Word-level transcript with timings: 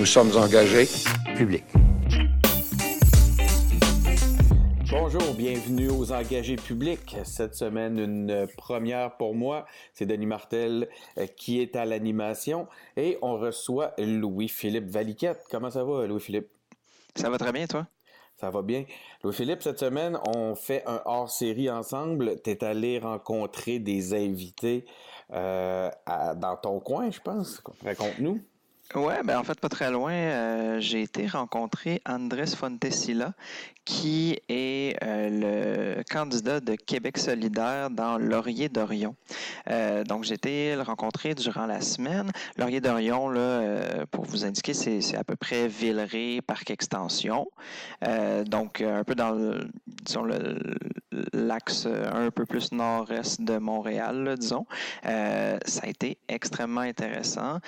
Nous 0.00 0.06
sommes 0.06 0.34
engagés. 0.34 0.88
Public. 1.36 1.62
Bonjour, 4.90 5.34
bienvenue 5.36 5.90
aux 5.90 6.10
engagés 6.10 6.56
publics. 6.56 7.18
Cette 7.24 7.54
semaine, 7.54 7.98
une 7.98 8.48
première 8.56 9.18
pour 9.18 9.34
moi. 9.34 9.66
C'est 9.92 10.06
Denis 10.06 10.24
Martel 10.24 10.88
euh, 11.18 11.26
qui 11.26 11.60
est 11.60 11.76
à 11.76 11.84
l'animation 11.84 12.66
et 12.96 13.18
on 13.20 13.36
reçoit 13.36 13.92
Louis-Philippe 13.98 14.88
Valiquette. 14.88 15.44
Comment 15.50 15.68
ça 15.68 15.84
va, 15.84 16.06
Louis-Philippe? 16.06 16.48
Ça 17.14 17.28
va 17.28 17.36
très 17.36 17.52
bien, 17.52 17.66
toi? 17.66 17.86
Ça 18.40 18.48
va 18.48 18.62
bien. 18.62 18.86
Louis-Philippe, 19.22 19.62
cette 19.62 19.80
semaine, 19.80 20.18
on 20.34 20.54
fait 20.54 20.82
un 20.86 21.02
hors-série 21.04 21.68
ensemble. 21.68 22.40
Tu 22.42 22.52
es 22.52 22.64
allé 22.64 23.00
rencontrer 23.00 23.78
des 23.78 24.14
invités 24.14 24.86
euh, 25.30 25.90
dans 26.36 26.56
ton 26.56 26.80
coin, 26.80 27.10
je 27.10 27.20
pense. 27.20 27.62
Raconte-nous. 27.84 28.40
Ouais, 28.96 29.22
ben 29.22 29.38
en 29.38 29.44
fait, 29.44 29.60
pas 29.60 29.68
très 29.68 29.88
loin, 29.92 30.12
euh, 30.12 30.80
j'ai 30.80 31.02
été 31.02 31.28
rencontrer 31.28 32.02
Andrés 32.08 32.48
Fontesilla, 32.48 33.34
qui 33.84 34.36
est 34.48 34.96
euh, 35.04 35.94
le 35.96 36.02
candidat 36.10 36.58
de 36.58 36.74
Québec 36.74 37.16
solidaire 37.16 37.90
dans 37.90 38.18
Laurier 38.18 38.68
d'Orion. 38.68 39.14
Euh, 39.70 40.02
donc, 40.02 40.24
j'ai 40.24 40.34
été 40.34 40.74
le 40.74 40.82
rencontrer 40.82 41.36
durant 41.36 41.66
la 41.66 41.80
semaine. 41.80 42.32
Laurier 42.56 42.80
d'Orion, 42.80 43.28
là, 43.28 44.06
pour 44.10 44.24
vous 44.24 44.44
indiquer, 44.44 44.74
c'est 44.74 45.16
à 45.16 45.22
peu 45.22 45.36
près 45.36 45.68
Villeray, 45.68 46.40
Parc 46.40 46.70
Extension. 46.70 47.46
donc, 48.46 48.80
un 48.80 49.04
peu 49.04 49.14
dans 49.14 49.54
disons, 49.86 50.26
l'axe 51.32 51.86
un 51.86 52.30
peu 52.30 52.44
plus 52.44 52.72
nord-est 52.72 53.40
de 53.40 53.58
Montréal, 53.58 54.34
disons. 54.38 54.66
ça 55.04 55.80
a 55.82 55.86
été 55.86 56.18
extrêmement 56.28 56.80
intéressant 56.80 57.60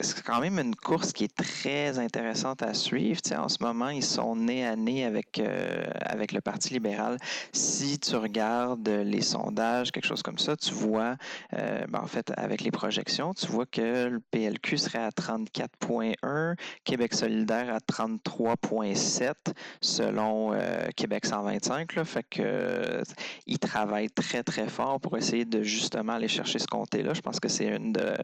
c'est 0.00 0.22
quand 0.22 0.40
même 0.40 0.58
une 0.58 0.74
course 0.74 1.12
qui 1.12 1.24
est 1.24 1.34
très 1.34 1.98
intéressante 1.98 2.62
à 2.62 2.74
suivre. 2.74 3.20
en 3.36 3.48
ce 3.48 3.58
moment, 3.60 3.88
ils 3.90 4.04
sont 4.04 4.36
nez 4.36 4.66
à 4.66 4.76
nez 4.76 5.04
avec, 5.04 5.38
euh, 5.38 5.84
avec 6.00 6.32
le 6.32 6.40
Parti 6.40 6.74
libéral. 6.74 7.16
Si 7.52 7.98
tu 7.98 8.16
regardes 8.16 8.88
les 8.88 9.20
sondages, 9.20 9.92
quelque 9.92 10.06
chose 10.06 10.22
comme 10.22 10.38
ça, 10.38 10.56
tu 10.56 10.72
vois, 10.74 11.16
euh, 11.54 11.84
ben, 11.88 12.00
en 12.00 12.06
fait, 12.06 12.32
avec 12.36 12.62
les 12.62 12.70
projections, 12.70 13.34
tu 13.34 13.46
vois 13.46 13.66
que 13.66 14.08
le 14.08 14.20
PLQ 14.30 14.78
serait 14.78 14.98
à 14.98 15.10
34,1, 15.10 16.56
Québec 16.84 17.14
solidaire 17.14 17.74
à 17.74 17.78
33,7 17.78 19.34
selon 19.80 20.52
euh, 20.52 20.88
Québec 20.96 21.26
125. 21.26 21.94
Là, 21.94 22.04
fait 22.04 22.24
que 22.28 23.02
ils 23.46 23.58
travaillent 23.58 24.10
très, 24.10 24.42
très 24.42 24.68
fort 24.68 25.00
pour 25.00 25.16
essayer 25.16 25.44
de 25.44 25.62
justement 25.62 26.14
aller 26.14 26.28
chercher 26.28 26.58
ce 26.58 26.66
comté-là. 26.66 27.14
Je 27.14 27.20
pense 27.20 27.40
que 27.40 27.48
c'est 27.48 27.66
une 27.66 27.92
de, 27.92 28.14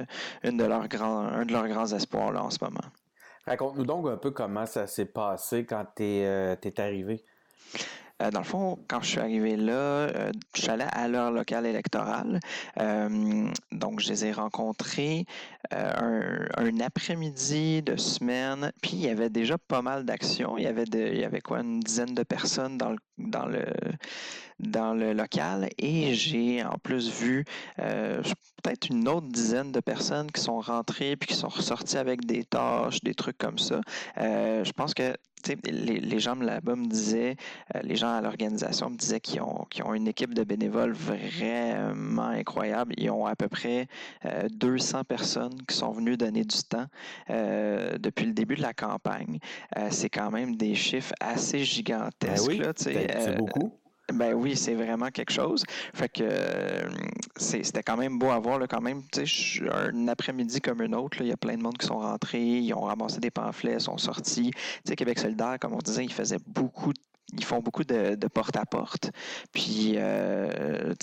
une 0.42 0.56
de 0.56 0.64
leurs 0.64 0.88
grands, 0.88 1.44
de 1.46 1.52
leurs 1.52 1.68
grands 1.68 1.92
espoirs 1.92 2.32
là, 2.32 2.42
en 2.42 2.50
ce 2.50 2.58
moment. 2.62 2.84
Raconte-nous 3.46 3.84
donc 3.84 4.08
un 4.08 4.16
peu 4.16 4.32
comment 4.32 4.66
ça 4.66 4.86
s'est 4.86 5.06
passé 5.06 5.64
quand 5.64 5.84
tu 5.96 6.02
es, 6.02 6.26
euh, 6.26 6.56
arrivé. 6.78 7.22
Euh, 8.22 8.30
dans 8.30 8.40
le 8.40 8.44
fond, 8.46 8.78
quand 8.88 9.02
je 9.02 9.10
suis 9.10 9.20
arrivé 9.20 9.56
là, 9.56 9.72
euh, 9.72 10.32
je 10.54 10.62
suis 10.62 10.70
allé 10.70 10.86
à 10.90 11.06
l'heure 11.06 11.30
locale 11.30 11.66
électorale. 11.66 12.40
donc, 13.72 14.00
je 14.00 14.08
les 14.08 14.26
ai 14.26 14.32
rencontrés 14.32 15.26
un, 15.70 16.80
après-midi 16.80 17.82
de 17.82 17.96
semaine, 17.96 18.72
puis 18.82 18.92
il 18.94 19.02
y 19.02 19.08
avait 19.08 19.30
déjà 19.30 19.58
pas 19.58 19.82
mal 19.82 20.04
d'actions. 20.04 20.58
Il 20.58 20.64
y 20.64 20.66
avait 20.66 20.84
il 20.84 21.18
y 21.18 21.24
avait 21.24 21.40
quoi, 21.40 21.60
une 21.60 21.80
dizaine 21.80 22.14
de 22.14 22.22
personnes 22.22 22.78
dans 22.78 22.90
le, 22.90 22.98
dans 23.18 23.46
le, 23.46 23.64
dans 24.60 24.94
le 24.94 25.12
local 25.12 25.68
et 25.78 26.14
j'ai 26.14 26.64
en 26.64 26.78
plus 26.82 27.10
vu 27.10 27.44
euh, 27.78 28.22
peut-être 28.62 28.88
une 28.88 29.06
autre 29.08 29.28
dizaine 29.28 29.72
de 29.72 29.80
personnes 29.80 30.30
qui 30.30 30.40
sont 30.40 30.60
rentrées 30.60 31.16
puis 31.16 31.28
qui 31.28 31.34
sont 31.34 31.48
ressorties 31.48 31.98
avec 31.98 32.24
des 32.24 32.44
tâches, 32.44 33.00
des 33.02 33.14
trucs 33.14 33.38
comme 33.38 33.58
ça. 33.58 33.80
Euh, 34.18 34.64
je 34.64 34.72
pense 34.72 34.94
que 34.94 35.14
les, 35.64 36.00
les, 36.00 36.18
gens 36.18 36.34
là-bas 36.34 36.74
me 36.74 36.88
disaient, 36.88 37.36
euh, 37.76 37.80
les 37.84 37.94
gens 37.94 38.12
à 38.12 38.20
l'organisation 38.20 38.90
me 38.90 38.96
disaient 38.96 39.20
qu'ils 39.20 39.42
ont, 39.42 39.64
ont, 39.84 39.94
une 39.94 40.08
équipe 40.08 40.34
de 40.34 40.42
bénévoles 40.42 40.92
vraiment 40.92 42.30
incroyable. 42.30 42.94
Ils 42.96 43.10
ont 43.10 43.26
à 43.26 43.36
peu 43.36 43.46
près 43.46 43.86
200 44.50 45.04
personnes 45.04 45.62
qui 45.68 45.76
sont 45.76 45.92
venues 45.92 46.16
donner 46.16 46.44
du 46.44 46.56
temps 46.64 46.86
depuis 47.28 48.26
le 48.26 48.32
début 48.32 48.56
de 48.56 48.62
la 48.62 48.74
campagne. 48.74 49.38
c'est 49.90 50.10
quand 50.10 50.32
même 50.32 50.56
des 50.56 50.74
chiffres 50.74 51.12
assez 51.20 51.64
gigantesques. 51.64 52.48
Ben 52.48 52.72
oui, 52.88 53.05
c'est 53.18 53.36
beaucoup. 53.36 53.72
Ben 54.12 54.34
oui, 54.34 54.56
c'est 54.56 54.74
vraiment 54.74 55.10
quelque 55.10 55.32
chose. 55.32 55.64
Fait 55.92 56.08
que 56.08 56.22
euh, 56.22 56.88
c'était 57.36 57.82
quand 57.82 57.96
même 57.96 58.18
beau 58.18 58.30
à 58.30 58.38
voir, 58.38 58.58
là, 58.58 58.68
quand 58.68 58.80
même. 58.80 59.02
Un 59.72 60.08
après-midi 60.08 60.60
comme 60.60 60.80
un 60.80 60.92
autre, 60.92 61.18
il 61.20 61.26
y 61.26 61.32
a 61.32 61.36
plein 61.36 61.56
de 61.56 61.62
monde 61.62 61.76
qui 61.76 61.86
sont 61.86 61.98
rentrés, 61.98 62.40
ils 62.40 62.72
ont 62.72 62.82
ramassé 62.82 63.18
des 63.18 63.32
pamphlets, 63.32 63.80
sont 63.80 63.98
sortis. 63.98 64.52
sais, 64.84 64.94
Québec 64.94 65.18
solidaire, 65.18 65.56
comme 65.60 65.72
on 65.74 65.78
disait, 65.78 66.04
il 66.04 66.12
faisait 66.12 66.38
beaucoup 66.46 66.92
de 66.92 67.00
ils 67.32 67.44
font 67.44 67.60
beaucoup 67.60 67.84
de, 67.84 68.14
porte-à-porte. 68.28 69.10
Puis, 69.52 69.94
euh, 69.96 70.94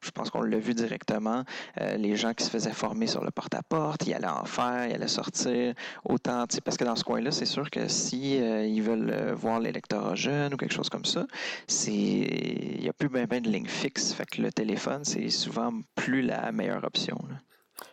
je 0.00 0.10
pense 0.10 0.30
qu'on 0.30 0.42
l'a 0.42 0.58
vu 0.58 0.74
directement, 0.74 1.44
euh, 1.80 1.96
les 1.96 2.16
gens 2.16 2.32
qui 2.34 2.44
se 2.44 2.50
faisaient 2.50 2.72
former 2.72 3.06
sur 3.06 3.24
le 3.24 3.30
porte-à-porte, 3.30 4.06
ils 4.06 4.14
allaient 4.14 4.26
en 4.26 4.44
faire, 4.44 4.86
ils 4.88 4.94
allaient 4.94 5.08
sortir. 5.08 5.74
Autant, 6.04 6.44
parce 6.64 6.76
que 6.76 6.84
dans 6.84 6.96
ce 6.96 7.04
coin-là, 7.04 7.30
c'est 7.30 7.46
sûr 7.46 7.70
que 7.70 7.88
si 7.88 8.40
euh, 8.40 8.66
ils 8.66 8.82
veulent 8.82 9.32
voir 9.32 9.60
l'électorat 9.60 10.14
jeune 10.14 10.54
ou 10.54 10.56
quelque 10.56 10.74
chose 10.74 10.88
comme 10.88 11.04
ça, 11.04 11.26
c'est 11.66 11.92
il 11.92 12.80
n'y 12.80 12.88
a 12.88 12.92
plus 12.92 13.08
bien 13.08 13.24
ben 13.24 13.42
de 13.42 13.48
ligne 13.48 13.66
fixe. 13.66 14.12
Fait 14.12 14.26
que 14.26 14.42
le 14.42 14.52
téléphone, 14.52 15.04
c'est 15.04 15.28
souvent 15.30 15.72
plus 15.94 16.22
la 16.22 16.52
meilleure 16.52 16.84
option. 16.84 17.18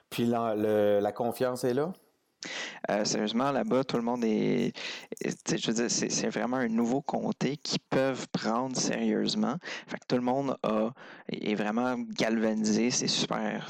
Puis 0.09 0.25
la 0.25 1.11
confiance 1.13 1.63
est 1.63 1.73
là? 1.73 1.93
Euh, 2.89 3.05
sérieusement, 3.05 3.51
là-bas, 3.51 3.83
tout 3.83 3.97
le 3.97 4.03
monde 4.03 4.23
est. 4.25 4.73
Je 5.23 5.67
veux 5.67 5.73
dire, 5.73 5.89
c'est 5.89 6.29
vraiment 6.29 6.57
un 6.57 6.67
nouveau 6.67 7.01
comté 7.01 7.57
qu'ils 7.57 7.79
peuvent 7.79 8.27
prendre 8.29 8.75
sérieusement. 8.75 9.55
Fait 9.87 9.97
que 9.97 10.05
tout 10.07 10.15
le 10.15 10.23
monde 10.23 10.57
a, 10.63 10.89
est 11.29 11.55
vraiment 11.55 11.95
galvanisé. 11.97 12.89
C'est 12.89 13.07
super. 13.07 13.69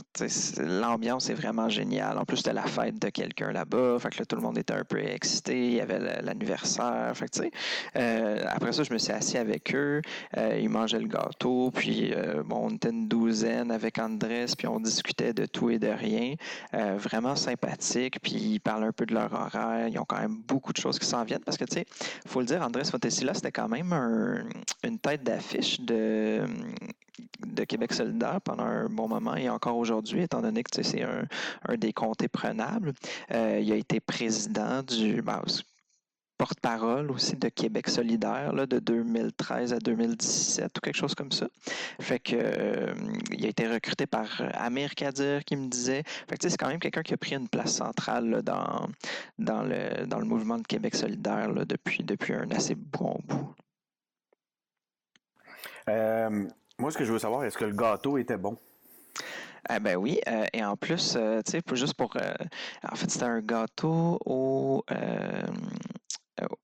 L'ambiance 0.58 1.30
est 1.30 1.34
vraiment 1.34 1.70
géniale. 1.70 2.18
En 2.18 2.26
plus, 2.26 2.38
c'était 2.38 2.54
la 2.54 2.64
fête 2.64 3.00
de 3.02 3.10
quelqu'un 3.10 3.52
là-bas. 3.52 3.98
Fait 4.00 4.10
que 4.10 4.24
tout 4.24 4.36
le 4.36 4.42
monde 4.42 4.58
était 4.58 4.74
un 4.74 4.84
peu 4.84 5.00
excité. 5.00 5.68
Il 5.68 5.74
y 5.74 5.82
avait 5.82 6.22
l'anniversaire. 6.22 7.12
Fait 7.16 7.26
que, 7.26 7.32
tu 7.32 7.40
sais, 7.42 7.52
euh, 7.98 8.44
après 8.48 8.72
ça, 8.72 8.84
je 8.84 8.94
me 8.94 8.98
suis 8.98 9.12
assis 9.12 9.38
avec 9.38 9.76
eux. 9.76 10.02
Euh, 10.38 10.60
ils 10.62 10.70
mangeaient 10.70 11.00
le 11.00 11.08
gâteau. 11.08 11.72
Puis, 11.72 12.14
bon, 12.46 12.68
on 12.68 12.70
était 12.70 12.90
une 12.90 13.08
douzaine 13.08 13.72
avec 13.72 14.00
Andrés. 14.00 14.46
Puis, 14.58 14.68
on 14.68 14.80
discutait 14.80 15.34
de 15.34 15.46
tout 15.46 15.70
et 15.70 15.80
de 15.80 15.90
rien. 15.90 16.36
vraiment 16.72 17.36
sympathique. 17.36 18.20
Puis, 18.22 18.61
parlent 18.62 18.84
un 18.84 18.92
peu 18.92 19.06
de 19.06 19.14
leur 19.14 19.34
horaire. 19.34 19.88
Ils 19.88 20.00
ont 20.00 20.06
quand 20.06 20.20
même 20.20 20.42
beaucoup 20.48 20.74
de 20.74 20.78
choses 20.78 21.00
qui 21.00 21.06
s'en 21.06 21.24
viennent 21.24 21.44
parce 21.44 21.58
que, 21.58 21.66
tu 21.66 21.76
sais, 21.76 21.86
faut 22.26 22.40
le 22.40 22.46
dire, 22.46 22.62
Andrés 22.62 22.86
Fontesilla, 22.86 23.34
c'était 23.34 23.52
quand 23.52 23.68
même 23.68 23.94
une 24.84 25.00
tête 25.00 25.24
d'affiche 25.24 25.82
de, 25.82 26.46
de 27.46 27.64
Québec 27.64 27.94
solidaire 27.94 28.40
pendant 28.42 28.64
un 28.64 28.88
bon 28.88 29.08
moment 29.08 29.36
et 29.36 29.50
encore 29.50 29.78
aujourd'hui, 29.78 30.24
étant 30.24 30.42
donné 30.42 30.64
que 30.64 30.84
c'est 30.84 31.04
un, 31.04 31.26
un, 31.68 31.76
des 31.76 31.94
comtés 31.94 32.28
prenables. 32.28 32.94
Euh, 33.32 33.60
il 33.62 33.72
a 33.72 33.76
été 33.76 34.00
président 34.00 34.84
du. 34.84 35.22
Ben, 35.22 35.42
porte-parole 36.42 37.12
aussi 37.12 37.36
de 37.36 37.50
Québec 37.50 37.88
solidaire 37.88 38.52
là, 38.52 38.66
de 38.66 38.80
2013 38.80 39.74
à 39.74 39.78
2017 39.78 40.76
ou 40.76 40.82
quelque 40.82 40.96
chose 40.96 41.14
comme 41.14 41.32
ça. 41.32 41.48
Fait 42.00 42.18
que 42.18 42.36
euh, 42.36 42.96
il 43.32 43.46
a 43.46 43.50
été 43.50 43.68
recruté 43.68 44.08
par 44.08 44.26
euh, 44.42 44.50
Amir 44.56 44.96
Kadir 44.96 45.46
qui 45.46 45.56
me 45.56 45.68
disait. 45.68 46.02
Fait 46.28 46.38
que 46.38 46.50
c'est 46.50 46.58
quand 46.58 46.70
même 46.70 46.80
quelqu'un 46.80 47.04
qui 47.04 47.14
a 47.14 47.18
pris 47.18 47.36
une 47.36 47.48
place 47.48 47.76
centrale 47.76 48.42
dans, 48.42 48.88
dans, 49.38 49.62
le, 49.62 50.08
dans 50.08 50.18
le 50.18 50.26
mouvement 50.26 50.58
de 50.58 50.66
Québec 50.66 50.96
solidaire 50.96 51.54
depuis, 51.68 52.04
depuis 52.04 52.34
un 52.34 52.50
assez 52.50 52.74
bon 52.74 53.20
bout. 53.26 53.54
Euh, 55.90 56.48
moi, 56.80 56.90
ce 56.90 56.98
que 56.98 57.06
je 57.06 57.14
veux 57.14 57.20
savoir, 57.20 57.44
est-ce 57.44 57.60
que 57.60 57.66
le 57.66 57.76
gâteau 57.76 58.18
était 58.18 58.38
bon? 58.38 58.58
Ah 59.70 59.80
ben 59.80 59.96
oui, 59.96 60.20
et 60.54 60.66
en 60.66 60.76
plus, 60.76 61.14
tu 61.46 61.52
sais, 61.52 61.62
juste 61.74 61.94
pour... 61.94 62.18
en 62.18 62.96
fait, 62.96 63.12
c'était 63.12 63.26
un 63.26 63.42
gâteau 63.42 64.18
au 64.26 64.84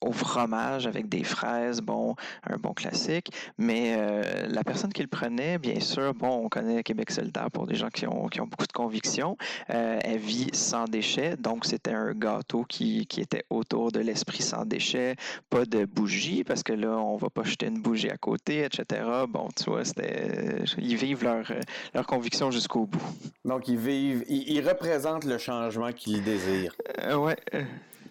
au 0.01 0.11
fromage 0.11 0.87
avec 0.87 1.09
des 1.09 1.23
fraises, 1.23 1.81
bon, 1.81 2.15
un 2.43 2.57
bon 2.57 2.73
classique. 2.73 3.31
Mais 3.57 3.95
euh, 3.97 4.47
la 4.47 4.63
personne 4.63 4.91
qui 4.91 5.01
le 5.01 5.07
prenait, 5.07 5.57
bien 5.57 5.79
sûr, 5.79 6.13
bon, 6.13 6.45
on 6.45 6.49
connaît 6.49 6.83
Québec 6.83 7.11
solidaire 7.11 7.49
pour 7.51 7.67
des 7.67 7.75
gens 7.75 7.89
qui 7.89 8.07
ont, 8.07 8.27
qui 8.27 8.41
ont 8.41 8.47
beaucoup 8.47 8.67
de 8.67 8.71
convictions. 8.71 9.37
Euh, 9.69 9.99
elle 10.03 10.19
vit 10.19 10.49
sans 10.53 10.85
déchets, 10.85 11.35
donc 11.37 11.65
c'était 11.65 11.93
un 11.93 12.13
gâteau 12.13 12.63
qui, 12.63 13.05
qui 13.07 13.21
était 13.21 13.45
autour 13.49 13.91
de 13.91 13.99
l'esprit 13.99 14.41
sans 14.41 14.65
déchets, 14.65 15.15
pas 15.49 15.65
de 15.65 15.85
bougie, 15.85 16.43
parce 16.43 16.63
que 16.63 16.73
là, 16.73 16.97
on 16.97 17.17
va 17.17 17.29
pas 17.29 17.43
jeter 17.43 17.67
une 17.67 17.81
bougie 17.81 18.09
à 18.09 18.17
côté, 18.17 18.63
etc. 18.63 19.01
Bon, 19.29 19.47
tu 19.55 19.69
vois, 19.69 19.85
c'était, 19.85 20.63
ils 20.77 20.95
vivent 20.95 21.23
leur, 21.23 21.45
leur 21.93 22.07
conviction 22.07 22.51
jusqu'au 22.51 22.85
bout. 22.85 23.01
Donc, 23.45 23.67
ils 23.67 23.77
vivent, 23.77 24.23
ils, 24.27 24.67
représentent 24.67 25.25
le 25.25 25.37
changement 25.37 25.91
qu'ils 25.91 26.23
désirent. 26.23 26.75
ouais. 27.15 27.37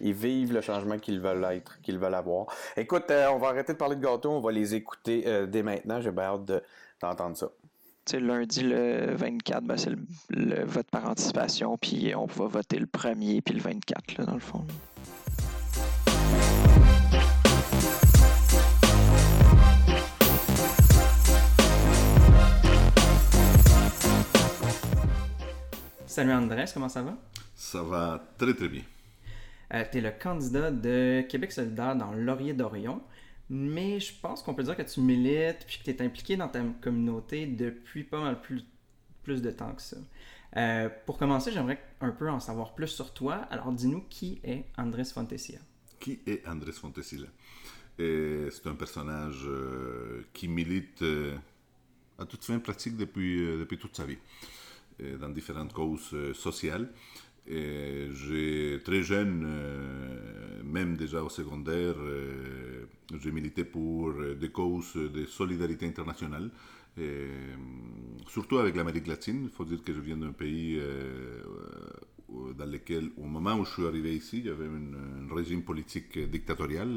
Ils 0.01 0.13
vivent 0.13 0.53
le 0.53 0.61
changement 0.61 0.97
qu'ils 0.97 1.19
veulent 1.19 1.45
être, 1.45 1.81
qu'ils 1.81 1.97
veulent 1.97 2.15
avoir. 2.15 2.47
Écoute, 2.75 3.09
euh, 3.09 3.27
on 3.29 3.37
va 3.37 3.49
arrêter 3.49 3.73
de 3.73 3.77
parler 3.77 3.95
de 3.95 4.01
gâteaux, 4.01 4.31
on 4.31 4.41
va 4.41 4.51
les 4.51 4.75
écouter 4.75 5.23
euh, 5.25 5.45
dès 5.45 5.63
maintenant. 5.63 6.01
J'ai 6.01 6.11
bien 6.11 6.25
hâte 6.25 6.63
d'entendre 7.01 7.35
ça. 7.35 7.49
lundi 8.13 8.61
le 8.61 9.15
24, 9.15 9.63
ben, 9.63 9.77
c'est 9.77 9.91
le, 10.29 10.65
vote 10.65 10.87
par 10.91 11.09
anticipation, 11.09 11.77
puis 11.77 12.13
on 12.15 12.25
va 12.25 12.47
voter 12.47 12.79
le 12.79 12.87
premier 12.87 13.41
puis 13.41 13.55
le 13.55 13.61
24, 13.61 14.17
là, 14.17 14.25
dans 14.25 14.33
le 14.33 14.39
fond. 14.39 14.65
Salut 26.05 26.33
Andrés, 26.33 26.65
comment 26.73 26.89
ça 26.89 27.03
va? 27.03 27.13
Ça 27.55 27.83
va 27.83 28.19
très 28.39 28.53
très 28.55 28.67
bien. 28.67 28.81
Euh, 29.73 29.83
tu 29.91 29.97
es 29.97 30.01
le 30.01 30.11
candidat 30.11 30.71
de 30.71 31.23
Québec 31.27 31.51
solidaire 31.51 31.95
dans 31.95 32.11
Laurier 32.13 32.53
d'Orion, 32.53 33.01
mais 33.49 33.99
je 33.99 34.13
pense 34.21 34.41
qu'on 34.41 34.53
peut 34.53 34.63
dire 34.63 34.77
que 34.77 34.83
tu 34.83 35.01
milites 35.01 35.65
puis 35.65 35.79
que 35.79 35.83
tu 35.83 35.89
es 35.91 36.01
impliqué 36.01 36.37
dans 36.37 36.47
ta 36.47 36.61
communauté 36.81 37.45
depuis 37.45 38.03
pas 38.03 38.21
mal 38.21 38.41
plus, 38.41 38.63
plus 39.23 39.41
de 39.41 39.51
temps 39.51 39.73
que 39.73 39.81
ça. 39.81 39.97
Euh, 40.55 40.89
pour 41.05 41.17
commencer, 41.17 41.51
j'aimerais 41.51 41.81
un 41.99 42.11
peu 42.11 42.29
en 42.29 42.39
savoir 42.39 42.75
plus 42.75 42.87
sur 42.87 43.13
toi. 43.13 43.35
Alors 43.49 43.71
dis-nous 43.71 44.05
qui 44.09 44.39
est 44.43 44.65
Andrés 44.77 45.05
Fontesilla. 45.05 45.59
Qui 45.99 46.19
est 46.25 46.47
Andrés 46.47 46.71
Fontesilla? 46.71 47.27
C'est 47.99 48.67
un 48.67 48.75
personnage 48.75 49.43
euh, 49.47 50.21
qui 50.31 50.47
milite 50.47 51.03
à 52.19 52.25
toute 52.25 52.45
fin 52.45 52.59
pratique 52.59 52.95
depuis, 52.95 53.39
depuis 53.39 53.77
toute 53.77 53.95
sa 53.95 54.05
vie. 54.05 54.17
Euh, 55.03 55.17
dans 55.17 55.29
différentes 55.29 55.73
causes 55.73 56.09
euh, 56.13 56.33
sociales. 57.47 58.13
J'ai 58.15 58.79
très 58.83 59.03
jeune, 59.03 59.45
euh, 59.47 60.63
même 60.63 60.97
déjà 60.97 61.23
au 61.23 61.29
secondaire, 61.29 61.95
j'ai 63.21 63.31
milité 63.31 63.63
pour 63.63 64.13
des 64.39 64.49
causes 64.49 64.95
de 64.95 65.25
solidarité 65.25 65.85
internationale, 65.85 66.49
surtout 68.27 68.57
avec 68.57 68.75
l'Amérique 68.75 69.07
latine. 69.07 69.43
Il 69.45 69.49
faut 69.49 69.65
dire 69.65 69.83
que 69.83 69.93
je 69.93 70.01
viens 70.01 70.17
d'un 70.17 70.33
pays 70.33 70.79
dans 72.57 72.65
lequel, 72.69 73.11
au 73.17 73.23
moment 73.23 73.55
où 73.55 73.65
je 73.65 73.71
suis 73.71 73.85
arrivé 73.85 74.13
ici, 74.13 74.39
il 74.39 74.47
y 74.47 74.49
avait 74.49 74.65
un 74.65 75.33
régime 75.33 75.63
politique 75.63 76.19
dictatorial. 76.29 76.89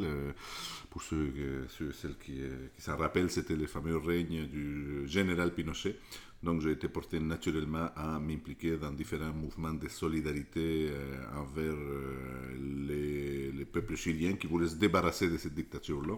pour 0.90 1.02
ceux, 1.02 1.32
ceux 1.68 1.92
celles 1.92 2.18
qui 2.18 2.40
s'en 2.78 2.96
rappellent, 2.96 3.30
c'était 3.30 3.56
le 3.56 3.66
fameux 3.66 3.96
règne 3.98 4.46
du 4.46 5.06
général 5.06 5.54
Pinochet. 5.54 5.96
Donc 6.42 6.62
j'ai 6.62 6.70
été 6.70 6.88
porté 6.88 7.20
naturellement 7.20 7.90
à 7.94 8.18
m'impliquer 8.18 8.78
dans 8.78 8.90
différents 8.92 9.32
mouvements 9.32 9.74
de 9.74 9.88
solidarité 9.88 10.88
euh, 10.90 11.16
envers 11.36 11.74
euh, 11.74 13.52
les, 13.54 13.64
peuples 13.66 13.94
chiliens 13.94 14.32
qui 14.32 14.46
voulaient 14.46 14.68
se 14.68 14.76
débarrasser 14.76 15.28
de 15.28 15.36
cette 15.36 15.54
dictature-là. 15.54 16.14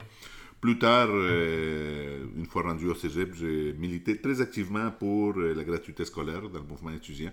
Plus 0.60 0.78
tard, 0.78 1.08
euh, 1.10 2.24
une 2.36 2.46
fois 2.46 2.62
rendu 2.62 2.86
au 2.86 2.94
Cégep, 2.94 3.34
j'ai 3.34 3.72
milité 3.72 4.16
très 4.18 4.40
activement 4.40 4.92
pour 4.92 5.34
la 5.36 5.64
gratuité 5.64 6.04
scolaire 6.04 6.48
dans 6.48 6.60
le 6.60 6.66
mouvement 6.66 6.92
étudiant. 6.92 7.32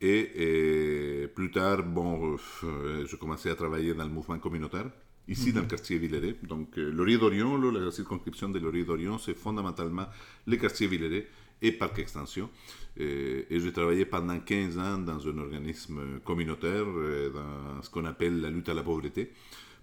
Et, 0.00 1.28
plus 1.34 1.50
tard, 1.50 1.82
bon, 1.82 2.36
je 2.62 3.16
commençais 3.16 3.50
à 3.50 3.54
travailler 3.54 3.92
dans 3.92 4.04
le 4.04 4.10
mouvement 4.10 4.38
communautaire 4.38 4.86
ici 5.28 5.52
dans 5.52 5.60
le 5.60 5.64
mhm. 5.64 5.70
quartier 5.70 5.98
Villeray. 5.98 6.36
Donc, 6.42 6.76
Laurier 6.76 7.18
d'Orion, 7.18 7.58
la 7.70 7.90
circonscription 7.90 8.48
de 8.48 8.58
Laurier 8.58 8.84
d'Orion, 8.84 9.18
c'est 9.18 9.34
fondamentalement 9.34 10.06
le 10.46 10.56
quartier 10.56 10.86
Villeray 10.86 11.26
et 11.62 11.72
Parc 11.72 11.98
Extension. 11.98 12.50
Et, 12.96 13.46
et 13.50 13.60
j'ai 13.60 13.72
travaillé 13.72 14.04
pendant 14.04 14.38
15 14.38 14.78
ans 14.78 14.98
dans 14.98 15.26
un 15.26 15.38
organisme 15.38 16.20
communautaire, 16.24 16.84
euh, 16.86 17.30
dans 17.30 17.82
ce 17.82 17.90
qu'on 17.90 18.04
appelle 18.04 18.40
la 18.40 18.50
lutte 18.50 18.68
à 18.68 18.74
la 18.74 18.82
pauvreté. 18.82 19.32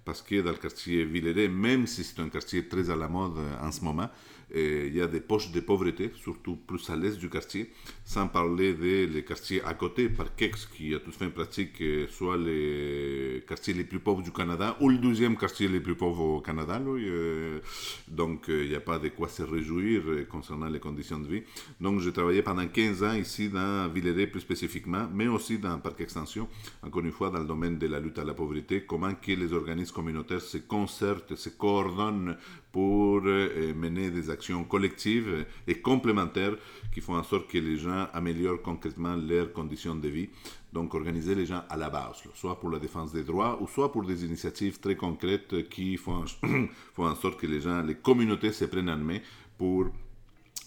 Parce 0.06 0.22
que 0.22 0.42
dans 0.42 0.52
le 0.52 0.58
quartier 0.58 1.04
Villeray, 1.04 1.48
même 1.48 1.88
si 1.88 2.04
c'est 2.04 2.20
un 2.22 2.30
quartier 2.30 2.68
très 2.68 2.90
à 2.90 2.96
la 2.96 3.08
mode 3.08 3.38
en 3.62 3.72
ce 3.72 3.82
moment, 3.84 4.10
il 4.54 4.96
y 4.96 5.02
a 5.02 5.08
des 5.08 5.22
poches 5.22 5.52
de 5.52 5.60
pauvreté, 5.60 6.12
surtout 6.16 6.56
plus 6.56 6.90
à 6.90 6.96
l'est 6.96 7.18
du 7.18 7.30
quartier, 7.30 7.72
sans 8.06 8.28
parler 8.28 8.74
des 8.74 9.24
quartiers 9.24 9.64
à 9.64 9.74
côté, 9.74 10.10
Parkex, 10.10 10.68
qui 10.68 10.94
a 10.94 11.00
toute 11.00 11.16
fin 11.16 11.30
pratique 11.30 11.82
euh, 11.82 12.08
soit 12.10 12.38
les 12.38 13.44
quartiers 13.48 13.74
les 13.74 13.84
plus 13.84 14.00
pauvres 14.00 14.22
du 14.22 14.32
Canada 14.32 14.78
ou 14.80 14.90
le 14.90 14.98
deuxième 14.98 15.36
quartier 15.38 15.68
les 15.68 15.80
plus 15.80 15.96
pauvres 15.96 16.24
au 16.38 16.42
Canada. 16.42 16.80
Euh, 16.86 17.60
donc 18.08 18.50
euh, 18.50 18.64
il 18.64 18.70
n'y 18.70 18.76
a 18.76 18.80
pas 18.80 19.00
de 19.00 19.10
quoi 19.10 19.28
se 19.28 19.44
réjouir 19.44 20.28
concernant 20.30 20.68
les 20.68 20.80
conditions 20.80 21.20
de 21.20 21.28
vie. 21.28 21.44
Donc 21.82 22.00
j'ai 22.00 22.12
travaillé 22.12 22.42
pendant 22.42 22.68
15 22.68 23.04
ans 23.04 23.14
ici 23.14 23.50
dans 23.50 23.90
Villeray 23.90 24.28
plus 24.28 24.42
spécifiquement, 24.42 25.08
mais 25.14 25.28
aussi 25.28 25.58
dans 25.58 25.78
Parc 25.80 26.02
Extension, 26.02 26.48
encore 26.84 27.04
une 27.04 27.12
fois 27.12 27.30
dans 27.30 27.40
le 27.40 27.46
domaine 27.46 27.78
de 27.78 27.88
la 27.88 28.00
lutte 28.00 28.20
à 28.20 28.24
la 28.24 28.34
pauvreté, 28.34 28.84
comment 28.86 29.14
que 29.16 29.32
les 29.32 29.52
organismes 29.54 29.95
communautaires 29.96 30.42
se 30.42 30.58
concertent, 30.58 31.36
se 31.36 31.50
coordonnent 31.50 32.36
pour 32.72 33.22
euh, 33.26 33.74
mener 33.74 34.12
des 34.12 34.30
actions 34.30 34.66
collectives 34.66 35.46
et 35.66 35.76
complémentaires 35.80 36.58
qui 36.94 37.00
font 37.00 37.16
en 37.16 37.24
sorte 37.24 37.48
que 37.48 37.58
les 37.58 37.78
gens 37.78 38.08
améliorent 38.14 38.62
concrètement 38.62 39.16
leurs 39.16 39.54
conditions 39.54 39.96
de 39.96 40.10
vie. 40.10 40.30
Donc 40.74 40.94
organiser 40.94 41.34
les 41.36 41.46
gens 41.46 41.64
à 41.70 41.78
la 41.78 41.90
base, 41.90 42.18
soit 42.34 42.60
pour 42.60 42.70
la 42.70 42.80
défense 42.80 43.14
des 43.14 43.24
droits 43.24 43.58
ou 43.62 43.68
soit 43.68 43.92
pour 43.94 44.04
des 44.04 44.26
initiatives 44.26 44.78
très 44.82 44.98
concrètes 44.98 45.70
qui 45.70 45.96
font, 45.96 46.26
font 46.94 47.08
en 47.08 47.16
sorte 47.16 47.40
que 47.40 47.48
les 47.48 47.62
gens, 47.62 47.82
les 47.82 47.96
communautés 47.96 48.52
se 48.52 48.66
prennent 48.66 48.90
en 48.90 48.98
main 48.98 49.20
pour 49.58 49.86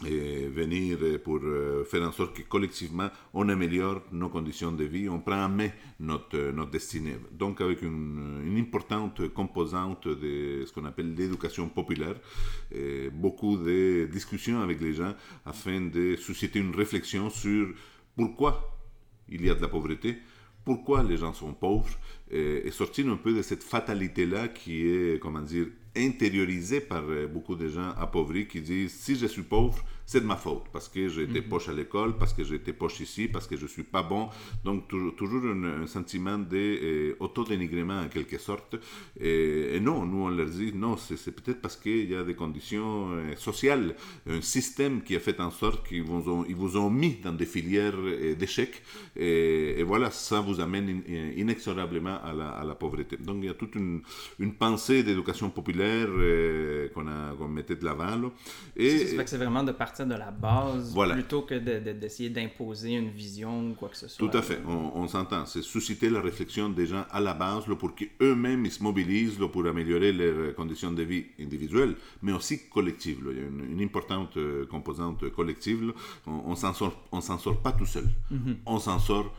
et 0.06 0.46
venir 0.46 0.98
pour 1.24 1.40
euh, 1.42 1.84
faire 1.84 2.02
en 2.02 2.12
sorte 2.12 2.36
que 2.36 2.42
collectivement 2.42 3.08
on 3.34 3.48
améliore 3.48 4.02
nos 4.12 4.28
conditions 4.28 4.72
de 4.72 4.84
vie, 4.84 5.08
on 5.08 5.20
prend 5.20 5.44
en 5.44 5.48
main 5.48 5.70
notre, 5.98 6.52
notre 6.52 6.70
destinée. 6.70 7.16
Donc 7.32 7.60
avec 7.60 7.82
une, 7.82 8.56
importante 8.58 9.28
composante 9.28 10.06
de 10.08 10.64
ce 10.66 10.72
qu'on 10.72 10.84
appelle 10.84 11.14
l'éducation 11.14 11.68
populaire, 11.68 12.16
beaucoup 13.12 13.56
de 13.56 14.08
discussions 14.10 14.60
avec 14.60 14.80
les 14.80 14.94
gens 14.94 15.14
afin 15.44 15.80
de 15.80 16.16
susciter 16.16 16.58
une 16.58 16.74
réflexion 16.74 17.30
sur 17.30 17.68
pourquoi 18.16 18.76
il 19.28 19.44
y 19.44 19.50
a 19.50 19.54
de 19.54 19.62
la 19.62 19.68
pauvreté, 19.68 20.18
pourquoi 20.64 21.02
les 21.02 21.16
gens 21.16 21.32
sont 21.32 21.52
pauvres, 21.52 21.96
et 22.30 22.70
sortir 22.70 23.08
un 23.08 23.16
peu 23.16 23.32
de 23.32 23.42
cette 23.42 23.62
fatalité-là 23.62 24.48
qui 24.48 24.86
est, 24.86 25.20
comment 25.20 25.40
dire, 25.40 25.66
intériorisé 25.98 26.80
par 26.80 27.04
euh, 27.08 27.26
beaucoup 27.26 27.54
de 27.54 27.68
gens 27.68 27.90
appauvris 27.98 28.46
qui 28.46 28.60
disent 28.60 28.94
si 28.94 29.16
je 29.16 29.26
suis 29.26 29.42
pauvre, 29.42 29.84
c'est 30.08 30.22
de 30.22 30.26
ma 30.26 30.37
faute 30.37 30.64
parce 30.72 30.88
que 30.88 31.06
j'ai 31.10 31.25
été 31.25 31.43
mhm. 31.43 31.49
poche 31.49 31.69
à 31.69 31.75
l'école, 31.75 32.16
parce 32.16 32.32
que 32.32 32.43
j'ai 32.43 32.55
été 32.55 32.72
poche 32.72 32.99
ici, 33.00 33.28
parce 33.28 33.46
que 33.46 33.58
je 33.58 33.66
suis 33.66 33.82
pas 33.82 34.02
bon. 34.02 34.31
Donc 34.64 34.88
toujours, 34.88 35.44
un, 35.44 35.87
sentiment 35.87 36.38
d'autodénigrement 36.38 38.00
en 38.00 38.08
quelque 38.08 38.38
sorte. 38.38 38.76
Et, 39.20 39.78
non, 39.81 40.06
nous 40.06 40.22
on 40.25 40.31
leur 40.31 40.49
dit 40.49 40.72
non, 40.75 40.96
c'est 40.96 41.31
peut-être 41.31 41.60
parce 41.60 41.76
qu'il 41.76 42.08
y 42.10 42.16
a 42.16 42.22
des 42.22 42.34
conditions 42.34 43.10
euh, 43.10 43.37
sociales, 43.37 43.94
un 44.26 44.40
système 44.40 45.02
qui 45.02 45.14
a 45.14 45.20
fait 45.20 45.38
en 45.40 45.50
sorte 45.50 45.87
qu'ils 45.87 46.04
vous 46.04 46.26
ont, 46.30 46.47
ils 46.49 46.56
vous 46.56 46.78
ont 46.78 46.88
mis 46.88 47.16
dans 47.23 47.35
des 47.35 47.44
filières 47.47 47.99
euh, 47.99 48.35
d'échecs. 48.35 48.82
Et, 49.14 49.82
voilà, 49.82 50.11
ça 50.11 50.40
vous 50.40 50.59
amène 50.61 51.02
inexorablement 51.37 52.18
à 52.25 52.32
la, 52.32 52.49
à 52.49 52.64
la, 52.64 52.75
pauvreté. 52.75 53.18
Donc 53.18 53.37
il 53.40 53.47
y 53.47 53.50
a 53.50 53.54
toute 53.54 53.75
une, 53.75 54.00
une 54.38 54.54
pensée 54.54 55.02
d'éducation 55.02 55.50
populaire 55.50 56.09
euh, 56.09 56.88
qu'on 56.94 57.49
mettait 57.49 57.76
de 57.76 57.85
l'avant. 57.85 58.32
Et 58.75 59.18
c'est 59.26 59.37
vraiment 59.37 59.62
de 59.62 59.73
partir 59.73 59.98
de 60.07 60.14
la 60.14 60.31
base 60.31 60.95
plutôt 61.12 61.43
que 61.43 61.55
d'essayer 61.93 62.31
d'imposer 62.31 62.93
une 62.93 63.11
vision 63.11 63.71
ou 63.71 63.75
quoi 63.75 63.88
que 63.88 63.97
ce 63.97 64.09
soit. 64.09 64.28
Tout 64.28 64.37
à 64.37 64.43
fait, 64.43 64.61
on, 64.67 65.07
s'entend. 65.09 65.47
C'est 65.47 65.62
susciter 65.62 66.11
la 66.11 66.21
réflexion 66.21 66.69
des 66.69 66.87
gens 66.87 67.05
à 67.11 67.21
la 67.21 67.35
base 67.35 67.64
pour 67.78 67.95
qu'eux-mêmes 67.95 68.64
ils 68.64 68.73
se 68.73 68.83
mobilisent 68.83 69.38
pour 69.52 69.67
améliorer 69.67 70.12
leurs 70.12 70.55
conditions 70.55 70.93
de 70.93 71.02
vie 71.02 71.26
individuelles, 71.40 71.95
mais 72.23 72.33
aussi 72.33 72.69
collectives. 72.69 73.19
Il 73.31 73.37
y 73.37 73.40
a 73.40 73.47
une, 73.47 73.83
importante 73.83 74.37
euh, 74.37 74.67
composante 74.67 75.31
collective. 75.31 75.93
On 76.26 76.50
ne 76.50 76.57
s'en 76.57 76.75
sort, 76.75 76.97
sort 77.21 77.61
pas 77.62 77.73
tout 77.73 77.87
seul. 77.87 78.05
Mm-hmm. 78.33 78.57
On 78.67 78.78
s'en 78.78 78.99
sort 78.99 79.33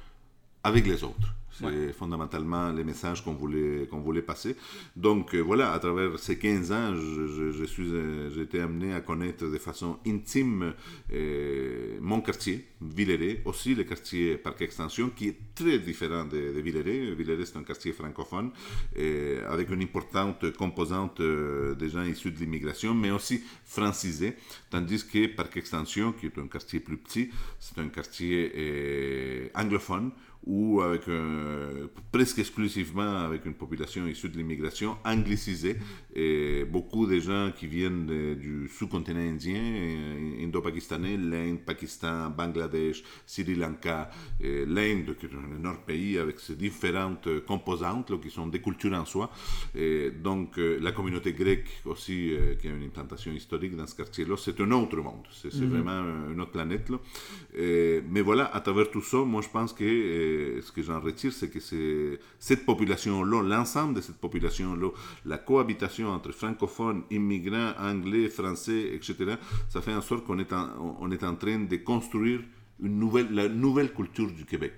avec 0.64 0.88
les 0.88 1.04
autres. 1.04 1.34
C'est 1.60 1.94
fondamentalement 1.94 2.72
les 2.72 2.84
messages 2.84 3.24
qu'on 3.24 3.34
voulait, 3.34 3.88
qu'on 3.90 4.00
voulait 4.00 4.22
passer. 4.22 4.56
Donc 4.96 5.34
euh, 5.34 5.40
voilà, 5.40 5.74
à 5.74 5.80
travers 5.80 6.18
ces 6.20 6.38
15 6.38 6.72
ans, 6.72 6.96
je, 6.96 7.52
je, 7.52 7.64
suis, 7.66 7.90
euh, 7.92 8.30
j'ai 8.30 8.42
été 8.42 8.62
amené 8.62 8.94
à 8.94 9.02
connaître 9.02 9.46
de 9.48 9.58
façon 9.58 9.98
intime 10.08 10.74
euh, 11.14 11.98
mon 12.02 12.22
quartier, 12.22 12.66
Villeray, 12.82 13.42
aussi 13.46 13.76
le 13.76 13.84
quartier 13.84 14.38
Parc 14.38 14.62
Extension, 14.62 15.10
qui 15.10 15.28
est 15.28 15.38
très 15.54 15.80
différent 15.80 16.26
de, 16.26 16.54
de 16.54 16.62
Villeray. 16.62 17.14
Villeray, 17.16 17.46
c'est 17.46 17.58
un 17.58 17.64
quartier 17.64 17.92
francophone, 17.92 18.52
avec 19.48 19.70
une 19.70 19.82
importante 19.82 20.52
composante 20.56 21.22
des 21.22 21.90
gens 21.90 22.04
issus 22.04 22.32
de 22.32 22.40
l'immigration, 22.40 22.94
mais 22.94 23.12
aussi 23.12 23.44
francisé, 23.66 24.36
tandis 24.70 25.06
que 25.06 25.28
Parc 25.28 25.58
Extension, 25.58 26.14
qui 26.14 26.28
est 26.28 26.38
un 26.38 26.48
quartier 26.48 26.80
plus 26.80 26.98
petit, 26.98 27.30
c'est 27.60 27.78
un 27.80 27.90
quartier 27.90 29.52
anglophone, 29.56 30.12
ou 30.46 30.82
avec 30.82 31.08
euh, 31.10 31.88
presque 32.14 32.40
exclusivement 32.40 33.20
avec 33.20 33.46
une 33.46 33.54
population 33.54 34.08
issue 34.08 34.30
de 34.30 34.38
l'immigration 34.38 34.98
anglicisée. 35.04 35.76
Beaucoup 36.72 37.06
de 37.06 37.20
gens 37.20 37.52
qui 37.56 37.68
viennent 37.68 38.36
du 38.36 38.70
sous-continent 38.70 39.20
indien, 39.20 39.62
euh, 39.62 40.46
indo-pakistanais, 40.46 41.18
l'Inde, 41.18 41.60
Pakistan, 41.66 42.30
Bangladesh, 42.30 42.69
Sri 43.26 43.56
Lanka, 43.56 44.10
l'Inde, 44.42 45.16
qui 45.20 45.26
est 45.26 45.34
un 45.34 45.58
énorme 45.58 45.80
pays 45.86 46.18
avec 46.18 46.40
ses 46.40 46.56
différentes 46.56 47.28
composantes 47.46 48.20
qui 48.22 48.30
sont 48.30 48.48
des 48.48 48.62
cultures 48.62 48.94
en 48.94 49.06
soi. 49.06 49.30
Et 49.76 50.12
donc 50.12 50.58
la 50.58 50.92
communauté 50.92 51.34
grecque 51.34 51.82
aussi, 51.86 52.34
qui 52.62 52.68
a 52.68 52.72
une 52.72 52.84
implantation 52.84 53.32
historique 53.32 53.76
dans 53.76 53.88
ce 53.88 53.96
quartier-là, 53.96 54.36
c'est 54.38 54.60
un 54.62 54.72
autre 54.72 54.98
monde. 54.98 55.26
C'est 55.32 55.54
mhm. 55.54 55.70
vraiment 55.70 56.32
une 56.32 56.42
autre 56.42 56.52
planète. 56.52 56.90
Là. 56.90 56.98
mais 58.10 58.22
voilà, 58.22 58.54
à 58.54 58.60
travers 58.62 58.90
tout 58.90 59.02
ça, 59.02 59.18
moi 59.18 59.42
je 59.42 59.50
pense 59.50 59.74
que 59.74 60.60
ce 60.62 60.72
que 60.72 60.82
j'en 60.82 61.00
retire, 61.00 61.34
c'est 61.34 61.50
que 61.50 61.60
cette 62.40 62.66
population-là, 62.66 63.42
l'ensemble 63.44 63.96
de 63.96 64.02
cette 64.02 64.18
population-là, 64.18 64.90
la 65.26 65.38
cohabitation 65.38 66.10
entre 66.10 66.32
francophones, 66.32 67.04
immigrants, 67.12 67.74
anglais, 67.80 68.30
français, 68.30 68.94
etc., 68.94 69.36
ça 69.68 69.82
fait 69.82 69.94
en 69.94 70.02
sorte 70.02 70.26
qu'on 70.26 70.40
est, 70.40 70.54
en, 70.54 70.98
on 71.00 71.12
est 71.12 71.24
en 71.24 71.36
train 71.36 71.60
de 71.60 71.76
construire 71.78 72.42
la 72.82 73.50
nouvelle 73.50 73.94
culture 73.94 74.32
du 74.32 74.46
Québec, 74.46 74.74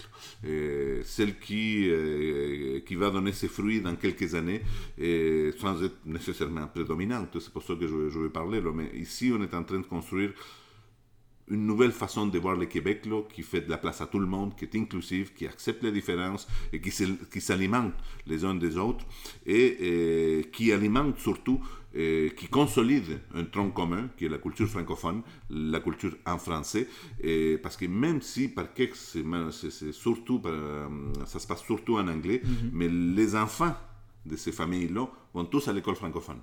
celle 1.04 1.38
qui, 1.40 1.88
euh, 1.90 2.80
qui 2.82 2.96
va 2.96 3.10
donner 3.10 3.32
ses 3.32 3.48
fruits 3.48 3.82
dans 3.82 3.96
quelques 3.96 4.34
années, 4.36 4.62
et 4.98 5.52
sans 5.60 5.84
être 5.84 5.98
nécessairement 6.06 6.68
prédominante. 6.68 7.38
C'est 7.40 7.54
pour 7.54 7.64
ça 7.64 7.76
que 7.76 7.88
je, 7.88 8.10
je 8.10 8.20
vais 8.20 8.30
parler. 8.30 8.62
Mais 8.74 8.92
ici, 9.00 9.32
on 9.36 9.42
est 9.42 9.54
en 9.54 9.64
train 9.64 9.80
de 9.80 9.86
construire 9.86 10.32
une 11.52 11.66
nouvelle 11.66 11.92
façon 11.92 12.28
de 12.28 12.40
voir 12.40 12.56
le 12.56 12.66
Québec 12.66 13.08
qui 13.34 13.44
fait 13.44 13.62
de 13.62 13.70
la 13.70 13.78
place 13.78 14.02
à 14.02 14.08
tout 14.08 14.20
le 14.20 14.26
monde, 14.26 14.56
qui 14.56 14.66
est 14.66 14.76
inclusive, 14.76 15.34
qui 15.34 15.46
accepte 15.46 15.84
les 15.84 15.92
différences 15.92 16.48
et 16.72 16.80
qui 16.80 17.42
s'alimente 17.42 17.94
les 18.26 18.46
uns 18.46 18.56
des 18.56 18.78
autres 18.78 19.06
et, 19.46 20.48
qui 20.54 20.72
alimente 20.72 21.20
surtout, 21.20 21.62
et 21.94 22.34
qui 22.38 22.48
consolide 22.48 23.20
un 23.36 23.44
tronc 23.44 23.72
commun 23.72 24.10
qui 24.18 24.26
est 24.26 24.30
la 24.30 24.38
culture 24.38 24.68
francophone, 24.68 25.22
la 25.50 25.80
culture 25.80 26.16
en 26.26 26.38
français, 26.38 26.88
et 27.22 27.58
parce 27.62 27.78
que 27.78 27.86
même 27.86 28.22
si 28.22 28.48
par 28.48 28.74
quelque 28.74 28.96
c'est 28.96 29.92
surtout, 29.92 30.42
euh, 30.46 30.88
ça 31.26 31.40
se 31.40 31.48
passe 31.48 31.64
surtout 31.64 31.98
en 31.98 32.08
anglais, 32.08 32.42
mm-hmm. 32.44 32.70
mais 32.74 32.88
les 32.88 33.36
enfants 33.36 33.76
de 34.26 34.36
ces 34.36 34.52
familles-là 34.52 35.08
vont 35.34 35.46
tous 35.46 35.68
à 35.68 35.74
l'école 35.74 35.96
francophone. 35.96 36.40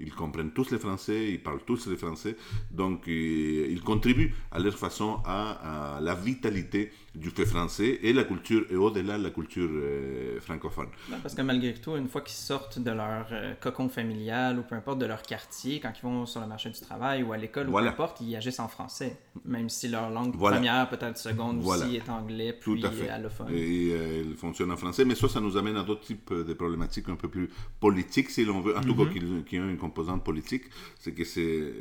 Ils 0.00 0.14
comprennent 0.14 0.52
tous 0.52 0.70
les 0.70 0.78
français, 0.78 1.30
ils 1.30 1.42
parlent 1.42 1.60
tous 1.66 1.86
les 1.86 1.96
français, 1.96 2.36
donc 2.70 3.06
euh, 3.06 3.66
ils 3.70 3.82
contribuent 3.82 4.34
à 4.50 4.58
leur 4.58 4.76
façon 4.76 5.20
à, 5.26 5.98
la 6.00 6.14
vitalité 6.14 6.90
du 7.14 7.30
fait 7.30 7.44
français 7.44 7.98
et 8.02 8.12
la 8.12 8.22
culture, 8.22 8.64
et 8.70 8.76
au-delà 8.76 9.18
de 9.18 9.24
la 9.24 9.30
culture 9.30 9.68
euh, 9.68 10.38
francophone. 10.40 10.86
Parce 11.22 11.34
que 11.34 11.42
malgré 11.42 11.74
tout, 11.74 11.96
une 11.96 12.08
fois 12.08 12.20
qu'ils 12.20 12.36
sortent 12.36 12.78
de 12.78 12.90
leur 12.92 13.26
euh, 13.32 13.54
cocon 13.60 13.88
familial 13.88 14.60
ou 14.60 14.62
peu 14.62 14.76
importe 14.76 15.00
de 15.00 15.06
leur 15.06 15.22
quartier, 15.22 15.80
quand 15.80 15.92
ils 15.98 16.02
vont 16.02 16.24
sur 16.24 16.40
le 16.40 16.46
marché 16.46 16.70
du 16.70 16.80
travail 16.80 17.24
ou 17.24 17.32
à 17.32 17.36
l'école 17.36 17.68
ou 17.68 17.72
peu 17.72 17.78
importe, 17.78 18.20
ils 18.20 18.36
agissent 18.36 18.60
en 18.60 18.68
français, 18.68 19.18
même 19.44 19.68
si 19.68 19.88
leur 19.88 20.10
langue 20.10 20.36
première, 20.38 20.88
peut-être 20.88 21.18
seconde 21.18 21.64
aussi, 21.64 21.96
est 21.96 22.08
anglais, 22.08 22.52
puis 22.52 22.80
tout 22.80 22.86
à 22.86 22.90
fait. 22.90 23.08
allophone. 23.08 23.48
Et 23.52 24.20
ils 24.20 24.36
fonctionnent 24.36 24.72
en 24.72 24.76
français, 24.76 25.04
mais 25.04 25.16
ça, 25.16 25.28
ça 25.28 25.40
nous 25.40 25.56
amène 25.56 25.76
à 25.76 25.82
d'autres 25.82 26.02
types 26.02 26.32
de 26.32 26.54
problématiques 26.54 27.08
un 27.08 27.16
peu 27.16 27.28
plus 27.28 27.50
politiques, 27.80 28.30
si 28.30 28.44
l'on 28.44 28.60
veut, 28.60 28.76
en 28.76 28.82
tout 28.82 28.94
cas 28.94 29.04
mm-hmm. 29.04 29.44
qui, 29.44 29.58
ont 29.58 29.68
une 29.68 29.78
composante 29.78 30.22
politique, 30.22 30.64
c'est 30.98 31.12
que 31.12 31.24
c'est 31.24 31.72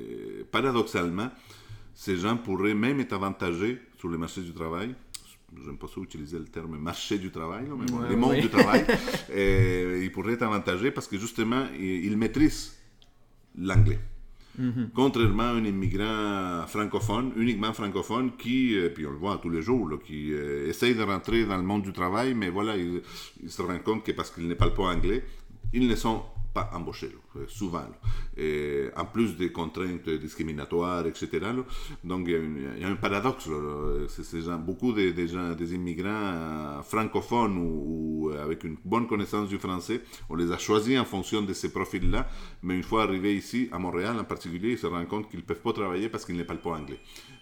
paradoxalement, 0.52 1.30
ces 1.94 2.18
gens 2.18 2.38
pourraient 2.38 2.74
même 2.74 3.00
être 3.00 3.14
avantagés 3.14 3.80
sur 4.00 4.08
le 4.08 4.18
marché 4.18 4.42
du 4.42 4.54
travail. 4.54 4.96
J'aime 5.64 5.78
pas 5.78 5.88
ça 5.88 6.00
utiliser 6.02 6.38
le 6.38 6.46
terme 6.46 6.78
marché 6.78 7.18
du 7.18 7.32
travail, 7.32 7.66
mais 7.78 7.86
bon, 7.86 8.02
les 8.08 8.16
mondes 8.16 8.40
du 8.40 8.50
travail. 8.50 8.86
et 9.34 10.04
ils 10.04 10.12
pourraient 10.12 10.34
être 10.34 10.44
avantagés 10.44 10.92
parce 10.92 11.08
que 11.08 11.18
justement, 11.18 11.66
ils, 11.80 12.16
maîtrisent 12.18 12.78
l'anglais. 13.58 14.00
Mhm. 14.58 14.90
Contrairement 14.94 15.44
à 15.44 15.54
un 15.54 15.64
immigrant 15.64 16.66
francophone, 16.68 17.32
uniquement 17.36 17.74
francophone, 17.74 18.36
qui, 18.38 18.78
euh, 18.78 18.90
puis 18.90 19.06
on 19.06 19.12
le 19.12 19.18
voit 19.18 19.38
tous 19.42 19.50
les 19.50 19.62
jours, 19.62 19.90
qui 20.06 20.34
euh, 20.34 20.68
essaye 20.68 20.96
de 20.96 21.04
rentrer 21.04 21.46
dans 21.46 21.58
le 21.58 21.64
monde 21.64 21.84
du 21.84 21.94
travail, 21.94 22.34
mais 22.34 22.50
voilà, 22.50 22.76
il, 22.76 23.02
il 23.42 23.50
se 23.50 23.62
rend 23.62 23.80
compte 23.80 24.04
que 24.04 24.12
parce 24.12 24.32
qu'il 24.32 24.48
ne 24.48 24.54
parle 24.54 24.74
pas 24.74 24.84
anglais, 24.84 25.24
ils 25.74 25.88
ne 25.88 25.96
sont 25.96 26.24
pas 26.54 26.70
embauchés, 26.74 27.12
euh, 27.36 27.46
souvent. 27.48 27.86
Et 28.38 28.90
en 28.96 29.06
plus 29.06 29.36
des 29.38 29.52
contraintes 29.52 30.10
discriminatoires, 30.10 31.06
etc. 31.06 31.30
Donc 32.04 32.28
il 32.28 32.80
y, 32.80 32.84
a 32.84 32.88
un 32.88 32.96
paradoxe. 32.96 33.48
Beaucoup 34.66 34.94
de, 34.94 35.28
gens, 35.28 35.54
des 35.54 35.74
immigrants 35.74 36.10
euh, 36.10 36.82
francophones 36.82 37.58
ou, 37.58 38.32
avec 38.42 38.64
une 38.64 38.78
bonne 38.84 39.08
connaissance 39.08 39.50
du 39.50 39.58
français, 39.58 40.02
on 40.30 40.36
les 40.36 40.52
a 40.52 40.58
choisis 40.58 41.00
en 41.00 41.06
fonction 41.06 41.42
de 41.42 41.54
ces 41.54 41.72
profils-là, 41.72 42.28
mais 42.64 42.76
une 42.76 42.84
fois 42.84 43.04
arrivés 43.04 43.36
ici, 43.36 43.70
à 43.72 43.80
Montréal 43.80 44.18
en 44.20 44.24
particulier, 44.24 44.72
ils 44.72 44.78
se 44.78 44.88
rendent 44.88 45.08
compte 45.08 45.30
qu'ils 45.30 45.40
ne 45.40 45.46
peuvent 45.46 45.62
pas 45.62 45.74
travailler 45.74 46.10
parce 46.10 46.26
qu'ils 46.26 46.38
ne 46.38 46.44
parlent 46.44 46.62
pas 46.62 46.72
anglais. 46.72 47.00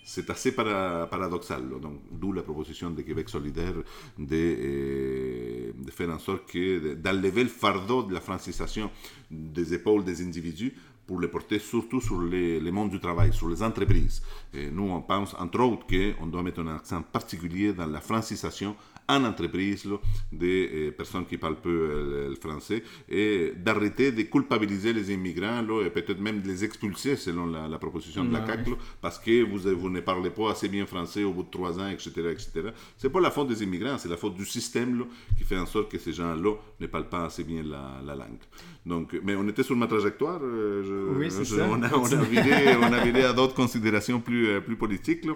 C'est 0.10 0.30
assez 0.30 0.54
paradoxal. 0.54 1.68
Donc, 1.82 2.00
d'où 2.10 2.32
la 2.32 2.42
proposition 2.42 2.90
de 2.92 3.02
Québec 3.02 3.28
solidaire 3.28 3.74
de, 4.18 5.74
faire 5.92 6.10
en 6.12 6.18
sorte 6.18 6.46
que 6.50 6.94
d'enlever 6.94 7.44
le 7.44 7.50
fardeau 7.50 8.04
de 8.04 8.14
la 8.14 8.22
francisation 8.22 8.90
des 9.30 9.74
épaules 9.74 10.06
des 10.06 10.22
individus 10.22 10.74
pour 11.06 11.20
les 11.20 11.28
porter 11.28 11.60
surtout 11.60 12.00
sur 12.00 12.22
les, 12.22 12.58
les 12.62 12.72
mondes 12.72 12.90
du 12.90 13.02
travail, 13.02 13.34
sur 13.34 13.50
les 13.50 13.62
entreprises. 13.62 14.22
Nous, 14.54 14.90
on 14.90 15.02
pense 15.02 15.34
entre 15.34 15.60
autres 15.60 15.86
qu'on 15.86 16.26
doit 16.28 16.42
mettre 16.42 16.62
un 16.62 16.74
accent 16.74 17.02
particulier 17.02 17.74
dans 17.74 17.88
la 17.88 18.00
francisation 18.00 18.78
en 19.10 19.24
entreprise 19.24 19.88
des 20.32 20.70
euh, 20.74 20.92
personnes 20.92 21.26
qui 21.26 21.38
parlent 21.38 21.62
peu 21.62 21.70
euh, 21.70 22.30
le 22.30 22.36
français 22.36 22.84
et 23.08 23.54
d'arrêter 23.56 24.12
de 24.12 24.24
culpabiliser 24.24 24.92
les 24.92 25.14
immigrants 25.14 25.64
et 25.82 25.90
peut-être 25.90 26.20
même 26.20 26.42
de 26.42 26.48
les 26.48 26.64
expulser 26.66 27.16
selon 27.16 27.46
la, 27.46 27.78
proposition 27.78 28.26
de 28.26 28.34
la 28.34 28.42
CAC 28.42 28.68
parce 29.02 29.18
que 29.20 29.44
vous, 29.44 29.60
vous 29.78 29.90
ne 29.90 30.02
parlez 30.02 30.30
pas 30.30 30.52
assez 30.52 30.68
bien 30.68 30.86
français 30.86 31.24
au 31.24 31.32
bout 31.32 31.44
de 31.44 31.50
trois 31.50 31.80
ans, 31.80 31.88
etc. 31.88 32.12
etc. 32.32 32.70
C'est 32.98 33.10
pas 33.10 33.22
la 33.22 33.32
faute 33.32 33.48
des 33.48 33.64
immigrants, 33.64 33.98
c'est 33.98 34.10
la 34.10 34.18
faute 34.18 34.36
du 34.36 34.46
système 34.46 35.06
qui 35.38 35.44
fait 35.46 35.58
en 35.58 35.66
sorte 35.66 35.90
que 35.90 35.98
ces 35.98 36.12
gens-là 36.12 36.56
ne 36.80 36.88
parlent 36.88 37.10
pas 37.10 37.26
assez 37.26 37.44
bien 37.44 37.64
la, 37.64 38.16
langue. 38.16 38.44
Donc, 38.86 39.18
mais 39.24 39.36
on 39.36 39.48
était 39.48 39.64
sur 39.64 39.76
ma 39.76 39.88
trajectoire. 39.88 40.40
Euh, 40.42 41.14
oui, 41.18 41.28
c'est 41.30 41.46
ça. 41.46 41.68
On 41.70 41.82
a, 41.82 41.94
on, 41.94 42.06
a 42.06 42.24
viré, 42.24 42.76
on 42.76 42.92
a 42.92 43.04
viré 43.04 43.24
à 43.24 43.34
d'autres 43.34 43.54
considérations 43.56 44.20
plus, 44.20 44.62
plus 44.62 44.76
politiques. 44.76 45.26
Là. 45.26 45.34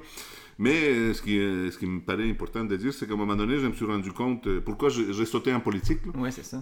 Mais 0.61 0.89
euh, 0.89 1.13
ce 1.15 1.23
qui, 1.23 1.37
ce 1.71 1.75
qui 1.75 1.87
me 1.87 2.01
paraît 2.01 2.29
important 2.29 2.63
de 2.63 2.75
dire, 2.77 2.93
c'est 2.93 3.07
qu'à 3.07 3.15
un 3.15 3.17
moment 3.17 3.35
donné, 3.35 3.57
je 3.57 3.65
me 3.65 3.73
suis 3.73 3.83
rendu 3.83 4.11
compte 4.11 4.45
euh, 4.45 4.61
pourquoi 4.61 4.89
j'ai 4.89 5.25
sauté 5.25 5.51
en 5.51 5.59
politique. 5.59 6.01
Oui, 6.13 6.31
c'est 6.31 6.45
ça. 6.45 6.61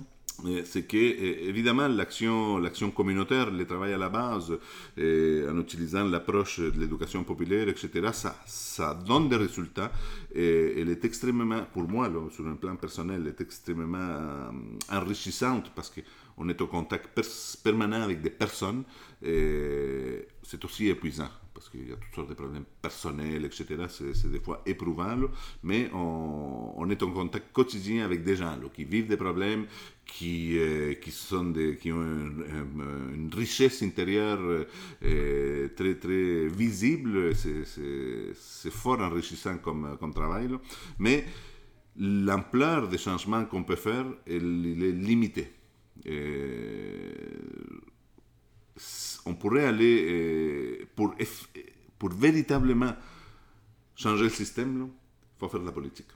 C'est 0.63 0.88
que, 0.88 0.96
euh, 0.96 1.50
évidemment, 1.50 1.89
l'action, 1.89 2.60
l'action 2.60 2.91
communautaire, 2.91 3.51
le 3.51 3.65
travail 3.65 3.91
à 3.91 3.98
la 3.98 4.08
base, 4.08 4.53
en 4.98 5.60
utilisant 5.60 6.06
l'approche 6.06 6.62
de 6.62 6.79
l'éducation 6.79 7.25
populaire, 7.25 7.68
etc., 7.68 7.89
ça, 8.13 8.41
ça 8.46 8.94
donne 8.94 9.27
des 9.27 9.36
résultats. 9.36 9.91
Et 10.34 10.79
elle 10.79 10.91
est 10.91 11.03
extrêmement, 11.03 11.63
pour 11.74 11.86
moi, 11.86 12.10
sur 12.32 12.48
un 12.48 12.56
plan 12.56 12.77
personnel, 12.77 13.20
elle 13.24 13.34
est 13.34 13.41
extrêmement 13.41 14.50
enrichissante 14.89 15.74
parce 15.75 15.91
qu'on 15.94 16.48
est 16.48 16.62
au 16.62 16.68
contact 16.68 17.20
permanent 17.62 18.03
avec 18.03 18.22
des 18.22 18.29
personnes. 18.29 18.86
Et 19.22 20.25
c'est 20.41 20.63
aussi 20.63 20.88
épuisant 20.88 21.32
parce 21.60 21.70
qu'il 21.72 21.89
y 21.89 21.92
a 21.92 21.98
toutes 21.98 22.16
sortes 22.16 22.30
de 22.30 22.36
problèmes 22.36 22.63
personnels, 22.82 23.44
etc. 23.44 23.66
C'est 23.89 24.32
des 24.32 24.39
fois 24.39 24.62
éprouvant, 24.66 25.18
mais 25.62 25.89
on, 25.94 26.89
est 26.89 27.04
en 27.04 27.12
contact 27.12 27.51
quotidien 27.51 28.06
avec 28.06 28.24
des 28.24 28.38
gens 28.38 28.58
qui 28.74 28.86
vivent 28.86 29.08
des 29.08 29.18
problèmes, 29.18 29.66
qui, 30.06 30.58
euh, 30.58 30.94
qui, 30.94 31.92
ont 31.92 32.06
une, 33.13 33.30
richesse 33.34 33.84
intérieure 33.84 34.39
euh, 35.04 35.68
très, 35.75 35.96
très 35.96 36.48
visible. 36.48 37.36
C'est 37.36 38.72
fort 38.72 39.01
enrichissant 39.01 39.58
comme, 39.58 40.13
travail, 40.16 40.48
mais 40.98 41.25
l'ampleur 41.98 42.88
des 42.88 42.98
changements 42.98 43.44
qu'on 43.44 43.63
peut 43.63 43.75
faire, 43.75 44.06
elle, 44.25 44.82
est 44.82 44.94
limitée. 44.94 45.51
on 49.25 49.36
pourrait 49.36 49.66
aller 49.66 50.08
euh, 50.10 50.78
pour, 51.00 51.15
pour 51.98 52.10
véritablement 52.10 52.94
changer 53.96 54.24
le 54.24 54.29
système, 54.29 54.89
il 54.89 55.39
faut 55.39 55.48
faire 55.48 55.62
de 55.62 55.65
la 55.65 55.72
politique. 55.72 56.08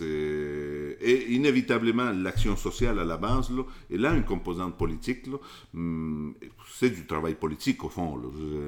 Et 0.00 1.32
inévitablement, 1.32 2.10
l'action 2.10 2.56
sociale 2.56 2.98
à 2.98 3.04
la 3.04 3.16
base, 3.16 3.48
là, 3.50 3.62
elle 3.92 4.04
a 4.04 4.12
une 4.12 4.24
composante 4.24 4.76
politique. 4.76 5.28
Hmm, 5.72 6.32
c'est 6.78 6.90
du 6.90 7.06
travail 7.06 7.36
politique, 7.36 7.82
au 7.84 7.88
fond. 7.88 8.20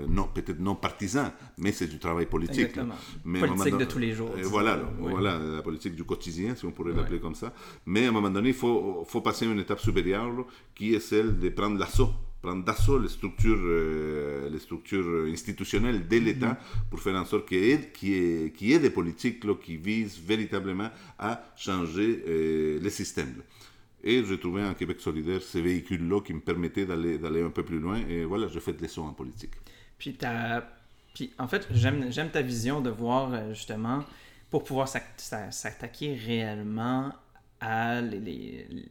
Non, 0.09 0.29
peut-être 0.33 0.61
non 0.61 0.77
partisan, 0.77 1.33
mais 1.59 1.73
c'est 1.73 1.89
du 1.89 1.99
travail 1.99 2.27
politique. 2.27 2.71
Exactement. 2.71 2.95
Mais 3.25 3.41
politique 3.41 3.77
de 3.77 3.85
tous 3.85 3.99
les 3.99 4.13
jours. 4.13 4.31
Voilà, 4.45 4.81
voilà, 5.01 5.39
la 5.39 5.63
politique 5.63 5.97
du 5.97 6.05
quotidien, 6.05 6.55
si 6.55 6.65
on 6.65 6.71
pourrait 6.71 6.95
l'appeler 6.95 7.19
comme 7.21 7.35
ça. 7.35 7.53
Mais 7.87 8.07
à 8.07 8.09
un 8.11 8.13
moment 8.13 8.31
donné, 8.31 8.51
il 8.51 8.55
faut, 8.55 9.05
faut 9.07 9.21
passer 9.21 9.47
à 9.47 9.51
une 9.51 9.61
étape 9.61 9.81
supérieure, 9.81 10.47
qui 10.77 10.95
est 10.95 11.01
celle 11.01 11.39
de 11.39 11.49
prendre 11.49 11.77
l'assaut 11.79 12.13
prendre 12.47 12.65
d'assaut 12.65 12.99
les 12.99 13.09
structures, 13.19 13.59
euh, 13.65 14.49
les 14.55 14.59
structures 14.67 15.11
institutionnelles 15.37 16.07
de 16.13 16.17
l'État 16.27 16.55
Mm-hmm. 16.55 16.89
pour 16.91 17.01
faire 17.05 17.17
en 17.17 17.25
sorte 17.33 17.47
qu'il 17.49 17.65
y, 17.65 17.71
ait- 17.73 17.93
ait- 18.63 18.73
ait 18.75 18.79
des 18.87 18.91
politiques 19.01 19.45
là, 19.45 19.55
qui 19.65 19.77
visent 19.77 20.19
véritablement 20.33 20.91
à 21.19 21.31
changer 21.57 22.11
euh, 22.29 22.79
le 22.87 22.91
système. 22.91 23.33
là. 23.39 23.45
Et 24.09 24.23
j'ai 24.25 24.39
trouvé 24.39 24.63
en 24.63 24.75
Québec 24.75 24.99
solidaire 25.01 25.43
ces 25.43 25.61
véhicules-là 25.61 26.21
qui 26.27 26.33
me 26.39 26.41
permettaient 26.51 26.87
d'aller 26.91 27.19
d'aller 27.19 27.43
un 27.43 27.51
peu 27.59 27.65
plus 27.71 27.81
loin. 27.81 27.99
Et 28.09 28.25
voilà, 28.25 28.47
j'ai 28.53 28.61
fait 28.61 28.73
des 28.75 28.87
leçons 28.87 29.03
en 29.13 29.15
politique. 29.23 29.55
Puis, 29.99 30.17
puis 31.15 31.27
en 31.39 31.49
fait, 31.49 31.67
j'aime 31.73 32.01
j'aime 32.15 32.31
ta 32.31 32.43
vision 32.43 32.81
de 32.81 32.91
voir 32.91 33.23
euh, 33.33 33.53
justement, 33.59 34.05
pour 34.51 34.63
pouvoir 34.69 34.87
s'attaquer 34.89 36.15
réellement 36.15 37.13
à 37.61 38.01
les, 38.11 38.21
les- 38.21 38.67
les- 38.77 38.89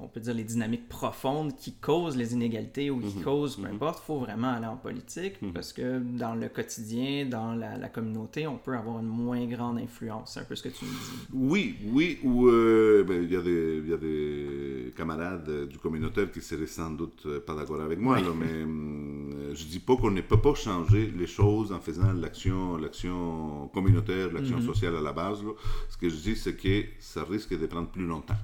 on 0.00 0.08
peut 0.08 0.20
dire 0.20 0.34
les 0.34 0.44
dynamiques 0.44 0.88
profondes 0.88 1.56
qui 1.56 1.72
causent 1.74 2.16
les 2.16 2.32
inégalités 2.32 2.90
ou 2.90 3.00
qui 3.00 3.20
causent, 3.22 3.56
peu 3.56 3.66
importe, 3.66 4.00
il 4.02 4.06
faut 4.06 4.18
vraiment 4.20 4.48
aller 4.54 4.66
en 4.66 4.76
politique 4.76 5.34
parce 5.52 5.72
que 5.72 5.98
dans 5.98 6.34
le 6.34 6.48
quotidien, 6.48 7.26
dans 7.26 7.54
la, 7.54 7.76
la 7.76 7.88
communauté, 7.88 8.46
on 8.46 8.56
peut 8.58 8.76
avoir 8.76 9.00
une 9.00 9.06
moins 9.08 9.44
grande 9.46 9.78
influence. 9.78 10.32
C'est 10.34 10.40
un 10.40 10.44
peu 10.44 10.54
ce 10.56 10.62
que 10.62 10.68
tu 10.68 10.84
me 10.84 10.90
dis. 10.90 11.26
Oui, 11.32 11.76
oui, 11.92 12.18
ou 12.22 12.48
euh, 12.48 13.04
ben, 13.06 13.22
il 13.22 13.32
y, 13.32 13.36
a 13.36 13.40
des- 13.42 13.82
il 13.84 13.88
y 13.90 13.92
a 13.92 13.96
des 13.96 14.92
camarades 14.96 15.48
euh, 15.48 15.66
du 15.66 15.78
communautaire 15.78 16.30
qui 16.30 16.40
seraient 16.40 16.66
sans 16.66 16.90
doute 16.90 17.22
euh, 17.26 17.40
pas 17.40 17.54
d'accord 17.54 17.80
avec 17.80 17.98
moi, 17.98 18.20
là, 18.20 18.28
mais 18.38 18.62
hum, 18.64 19.34
je 19.54 19.64
dis 19.64 19.80
pas 19.80 19.96
qu'on 19.96 20.10
ne 20.10 20.20
peut 20.20 20.40
pas 20.40 20.54
changer 20.54 21.12
les 21.16 21.26
choses 21.26 21.72
en 21.72 21.80
faisant 21.80 22.12
l'action, 22.12 22.76
l'action 22.76 23.68
communautaire, 23.74 24.32
l'action 24.32 24.58
sociale 24.66 24.96
à 24.96 25.00
la 25.00 25.12
base. 25.12 25.42
là. 25.42 25.50
Ce 25.90 25.96
que 25.96 26.08
je 26.08 26.16
dis, 26.16 26.36
c'est 26.36 26.54
que 26.56 26.84
ça 27.00 27.24
risque 27.24 27.58
de 27.58 27.66
prendre 27.66 27.88
plus 27.88 28.06
longtemps. 28.06 28.34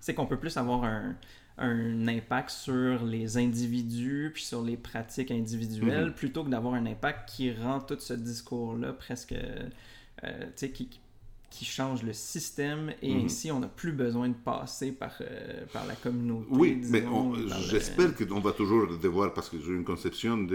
C'est 0.00 0.14
qu'on 0.14 0.26
peut 0.26 0.38
plus 0.38 0.56
avoir 0.56 0.84
un, 0.84 1.14
un 1.58 2.08
impact 2.08 2.50
sur 2.50 3.04
les 3.04 3.36
individus 3.36 4.30
puis 4.32 4.42
sur 4.42 4.62
les 4.62 4.76
pratiques 4.76 5.30
individuelles 5.30 6.06
Mhm. 6.06 6.14
plutôt 6.14 6.44
que 6.44 6.48
d'avoir 6.50 6.74
un 6.74 6.86
impact 6.86 7.28
qui 7.28 7.52
rend 7.52 7.80
tout 7.80 7.98
ce 8.00 8.14
discours-là 8.14 8.92
presque, 8.94 9.34
euh, 10.24 10.50
qui, 10.56 10.88
qui 11.50 11.64
change 11.64 12.04
le 12.04 12.12
système 12.12 12.92
et 13.02 13.12
Mhm. 13.12 13.24
ainsi 13.24 13.50
on 13.50 13.58
n'a 13.58 13.66
plus 13.66 13.90
besoin 13.92 14.28
de 14.28 14.34
passer 14.34 14.92
par, 14.92 15.14
euh, 15.20 15.64
par 15.72 15.84
la 15.86 15.96
communauté. 15.96 16.46
Oui, 16.50 16.76
disons, 16.76 16.92
mais 16.92 17.00
par 17.48 17.58
le- 17.58 17.64
j'espère 17.70 18.14
qu'on 18.16 18.38
va 18.40 18.52
toujours 18.52 18.86
devoir, 18.98 19.34
parce 19.34 19.48
que 19.50 19.56
j'ai 19.60 19.72
une 19.72 19.82
conception 19.84 20.38
des, 20.38 20.46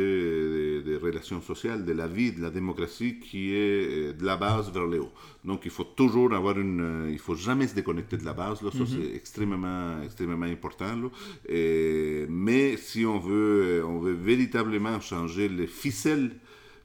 des- 0.55 0.81
des 0.83 0.97
relations 0.97 1.41
sociales, 1.41 1.83
de 1.83 1.91
la 1.91 2.07
vie, 2.07 2.31
de 2.31 2.41
la 2.41 2.49
démocratie 2.49 3.19
qui 3.19 3.51
est 3.53 4.11
euh, 4.11 4.13
de 4.13 4.23
la 4.25 4.37
base 4.37 4.71
vers 4.71 4.85
le 4.87 5.01
haut. 5.01 5.11
Donc 5.43 5.61
il 5.65 5.71
faut 5.71 5.83
toujours 5.83 6.33
avoir 6.33 6.57
une... 6.57 6.79
euh, 6.81 7.11
Il 7.11 7.19
faut 7.19 7.35
jamais 7.35 7.67
se 7.67 7.75
déconnecter 7.75 8.15
de 8.17 8.25
la 8.25 8.33
base, 8.33 8.61
là, 8.61 8.71
ça 8.71 8.85
c'est 8.93 9.15
extrêmement, 9.15 10.01
extrêmement 10.01 10.45
important. 10.57 10.95
là. 10.95 11.09
Et- 11.49 12.25
mais 12.29 12.77
si 12.77 13.05
on 13.05 13.19
veut, 13.19 13.83
on 13.85 13.99
veut 13.99 14.13
véritablement 14.13 14.99
changer 15.01 15.49
les 15.49 15.67
ficelles 15.67 16.31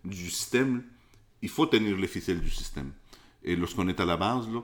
du 0.04 0.28
système, 0.30 0.82
il 1.42 1.48
faut 1.48 1.66
tenir 1.66 1.96
les 1.96 2.08
ficelles 2.08 2.40
du 2.40 2.50
système. 2.50 2.90
Et 3.44 3.56
lorsqu'on 3.56 3.88
est 3.88 4.00
à 4.00 4.04
la 4.04 4.16
base, 4.16 4.48
là, 4.52 4.62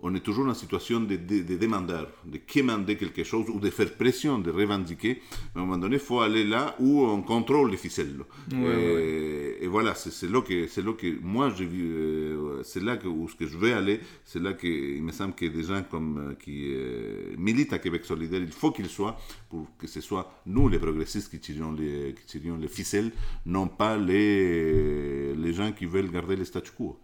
on 0.00 0.14
est 0.14 0.20
toujours 0.20 0.46
en 0.46 0.54
situation 0.54 1.00
de, 1.00 1.16
de, 1.16 1.42
de 1.42 1.56
demandeur, 1.56 2.08
de 2.24 2.38
quémander 2.38 2.96
quelque 2.96 3.24
chose 3.24 3.46
ou 3.48 3.58
de 3.58 3.68
faire 3.70 3.92
pression, 3.94 4.38
de 4.38 4.50
revendiquer. 4.50 5.20
Mais 5.54 5.60
à 5.60 5.64
un 5.64 5.66
moment 5.66 5.78
donné, 5.78 5.96
il 5.96 6.00
faut 6.00 6.20
aller 6.20 6.44
là 6.44 6.76
où 6.78 7.02
on 7.02 7.20
contrôle 7.22 7.70
les 7.70 7.76
ficelles. 7.76 8.20
et, 8.52 9.64
et 9.64 9.66
voilà, 9.66 9.94
c'est 9.94 10.30
là 10.30 10.40
que 10.40 10.66
c'est 10.68 10.84
là 10.84 10.92
que 10.92 11.20
moi 11.20 11.50
j'ai 11.56 11.64
vu, 11.64 11.82
euh, 11.90 12.62
c'est 12.62 12.82
là 12.82 12.96
que, 12.96 13.08
où 13.08 13.28
ce 13.28 13.34
que 13.34 13.46
je 13.46 13.56
veux 13.58 13.74
aller, 13.74 14.00
c'est 14.24 14.40
là 14.40 14.52
que 14.52 14.68
il 14.68 15.02
me 15.02 15.10
semble 15.10 15.34
que 15.34 15.46
des 15.46 15.64
gens 15.64 15.82
comme 15.90 16.18
euh, 16.18 16.34
qui 16.34 16.72
euh, 16.72 17.34
militent 17.36 17.72
à 17.72 17.80
Québec 17.80 18.04
solidaire, 18.04 18.40
il 18.40 18.52
faut 18.52 18.70
qu'ils 18.70 18.88
soient 18.88 19.18
pour 19.50 19.66
que 19.78 19.88
ce 19.88 20.00
soit 20.00 20.30
nous 20.46 20.68
les 20.68 20.78
progressistes 20.78 21.28
qui 21.28 21.40
tirons 21.40 21.72
les 21.72 22.14
qui 22.14 22.38
tirons 22.38 22.56
les 22.56 22.68
ficelles, 22.68 23.10
non 23.46 23.66
pas 23.66 23.96
les 23.96 25.34
les 25.34 25.52
gens 25.52 25.72
qui 25.72 25.86
veulent 25.86 26.10
garder 26.10 26.36
le 26.36 26.44
statu 26.44 26.70
quo. 26.70 26.96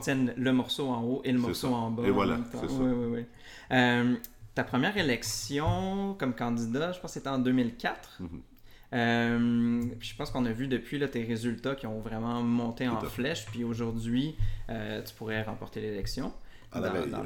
Tienne 0.00 0.32
le 0.36 0.52
morceau 0.52 0.88
en 0.88 1.02
haut 1.02 1.22
et 1.24 1.32
le 1.32 1.38
morceau 1.38 1.68
en 1.68 1.90
bas. 1.90 2.02
Et 2.06 2.10
voilà, 2.10 2.38
c'est 2.50 2.58
ça. 2.58 2.66
Oui, 2.68 2.92
oui, 2.92 3.06
oui. 3.18 3.24
Euh, 3.72 4.14
ta 4.54 4.64
première 4.64 4.96
élection 4.96 6.14
comme 6.18 6.34
candidat, 6.34 6.92
je 6.92 7.00
pense 7.00 7.12
que 7.12 7.18
c'était 7.18 7.28
en 7.28 7.38
2004. 7.38 8.18
Mhm. 8.20 8.28
Euh, 8.92 9.82
puis 9.98 10.08
je 10.10 10.16
pense 10.16 10.30
qu'on 10.30 10.44
a 10.46 10.52
vu 10.52 10.68
depuis 10.68 10.98
là, 10.98 11.08
tes 11.08 11.24
résultats 11.24 11.74
qui 11.74 11.86
ont 11.86 12.00
vraiment 12.00 12.42
monté 12.42 12.88
en 12.88 13.00
flèche. 13.00 13.46
Puis 13.46 13.64
aujourd'hui, 13.64 14.36
euh, 14.70 15.02
tu 15.02 15.14
pourrais 15.14 15.42
remporter 15.42 15.80
l'élection. 15.80 16.32
Dans- 16.72 16.92
veille. 16.92 17.10
dans 17.10 17.22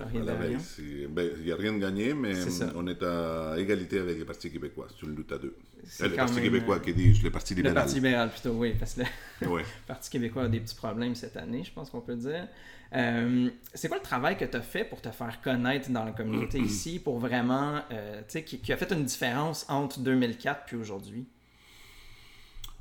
ben, 1.11 1.31
Il 1.39 1.45
n'y 1.45 1.53
a 1.53 1.57
rien 1.57 1.73
de 1.73 1.79
gagné, 1.79 2.15
mais 2.15 2.35
on 2.77 2.87
est 2.87 3.03
à 3.03 3.55
égalité 3.59 3.99
avec 3.99 4.19
le 4.19 4.25
Parti 4.25 4.51
québécois. 4.51 4.87
C'est 4.89 5.07
une 5.07 5.17
lutte 5.17 5.33
à 5.33 5.39
deux. 5.39 5.57
C'est 5.85 6.05
Euh, 6.05 6.09
le 6.09 6.17
Parti 6.17 6.35
même, 6.35 6.45
québécois, 6.45 6.77
euh, 6.77 6.81
qui 6.81 6.95
dis-je 6.95 7.23
Le 7.23 7.31
Parti 7.31 7.55
Le 7.55 7.59
libéral. 7.59 7.75
Parti 7.75 7.95
libéral 7.95 8.31
plutôt, 8.31 8.51
oui, 8.53 8.75
parce 8.79 8.95
que 8.95 9.03
le 9.41 9.49
Ouais. 9.49 9.65
Parti 9.87 10.11
québécois 10.11 10.45
a 10.45 10.49
des 10.49 10.61
petits 10.61 10.75
problèmes 10.75 11.15
cette 11.15 11.37
année, 11.37 11.65
je 11.65 11.73
pense 11.73 11.91
qu'on 11.91 12.01
peut 12.01 12.17
dire. 12.17 12.49
Euh, 12.93 13.49
c'est 13.73 13.89
quoi 13.89 13.99
le 13.99 14.03
travail 14.03 14.37
que 14.37 14.45
tu 14.45 14.57
as 14.57 14.63
fait 14.63 14.85
pour 14.85 15.01
te 15.01 15.11
faire 15.11 15.41
connaître 15.41 15.91
dans 15.91 16.05
la 16.05 16.13
communauté 16.13 16.59
ici, 16.73 16.99
pour 16.99 17.19
vraiment, 17.19 17.81
euh, 17.93 18.21
tu 18.21 18.25
sais, 18.29 18.45
qui, 18.45 18.59
qui 18.59 18.73
a 18.73 18.77
fait 18.77 18.93
une 18.93 19.05
différence 19.05 19.65
entre 19.69 20.01
2004 20.01 20.65
puis 20.67 20.77
aujourd'hui? 20.77 21.27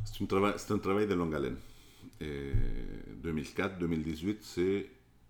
C'est 0.05 0.23
un, 0.23 0.27
travail, 0.27 0.53
c'est 0.57 0.73
un 0.73 0.79
travail 0.79 1.07
de 1.07 1.13
longue 1.13 1.35
haleine. 1.35 1.57
Et 2.21 2.51
2004-2018, 3.23 4.37
c'est 4.41 4.89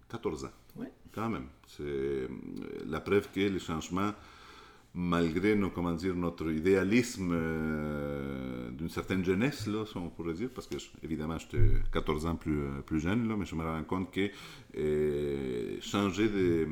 14 0.10 0.46
ans. 0.46 0.50
Ouais. 0.78 0.92
Quand 1.14 1.30
même. 1.30 1.48
C'est 1.68 2.28
la 2.88 3.00
preuve 3.00 3.30
que 3.32 3.42
les 3.42 3.60
changements, 3.60 4.14
malgré 4.96 5.56
nos, 5.56 5.70
comment 5.70 5.94
dire, 5.94 6.16
notre 6.16 6.52
idéalisme 6.52 7.32
euh, 7.32 8.70
d'une 8.72 8.90
certaine 8.90 9.24
jeunesse, 9.24 9.68
là, 9.68 9.86
si 9.86 9.96
on 9.98 10.12
dire, 10.34 10.50
parce 10.54 10.68
que 10.68 10.78
évidemment, 11.04 11.38
j'étais 11.38 11.64
14 11.92 12.26
ans 12.26 12.36
plus, 12.36 12.62
euh, 12.64 12.82
plus 12.86 13.00
jeune, 13.00 13.28
là, 13.28 13.36
mais 13.38 13.46
je 13.46 13.56
me 13.56 13.64
rends 13.64 13.84
compte 13.84 14.12
que 14.12 14.30
euh, 14.78 15.78
changer 15.82 16.28
de. 16.28 16.68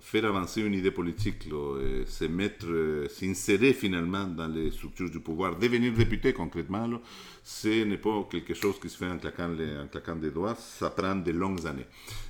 faire 0.00 0.24
avancer 0.24 0.62
une 0.62 0.74
idée 0.74 0.90
politique, 0.90 1.46
là, 1.50 1.78
se 2.06 2.24
mettre, 2.24 3.06
s'insérer 3.10 3.72
finalement 3.72 4.26
dans 4.26 4.48
les 4.48 4.70
structures 4.70 5.10
du 5.10 5.20
pouvoir, 5.20 5.58
devenir 5.58 5.92
député 5.92 6.32
concrètement, 6.32 6.86
là, 6.86 7.00
ce 7.50 7.82
n'est 7.84 7.96
pas 7.96 8.28
quelque 8.30 8.52
chose 8.52 8.78
qui 8.78 8.90
se 8.90 8.98
fait 8.98 9.06
en 9.06 9.16
claquant, 9.16 9.48
les- 9.48 9.78
en 9.78 9.86
claquant 9.86 10.16
des 10.16 10.30
doigts, 10.30 10.54
ça 10.54 10.90
prend 10.90 11.16
de 11.16 11.30
longues 11.32 11.66
années. 11.66 11.86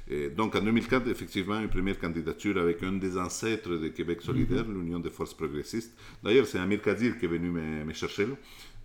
Et 0.08 0.28
donc 0.30 0.54
en 0.54 0.60
2004, 0.62 1.08
effectivement, 1.08 1.58
une 1.58 1.68
première 1.68 1.98
candidature 1.98 2.56
avec 2.56 2.82
un 2.84 2.92
des 2.92 3.18
ancêtres 3.18 3.74
de 3.84 3.88
Québec 3.88 4.22
solidaire, 4.22 4.64
l'Union 4.68 5.00
des 5.00 5.10
forces 5.10 5.34
progressistes. 5.34 5.92
D'ailleurs, 6.22 6.46
c'est 6.46 6.60
Amir 6.60 6.80
Kadir 6.80 7.18
qui 7.18 7.24
est 7.24 7.28
venu 7.28 7.50
me, 7.50 7.84
me 7.84 7.92
chercher 7.92 8.26
là. 8.26 8.34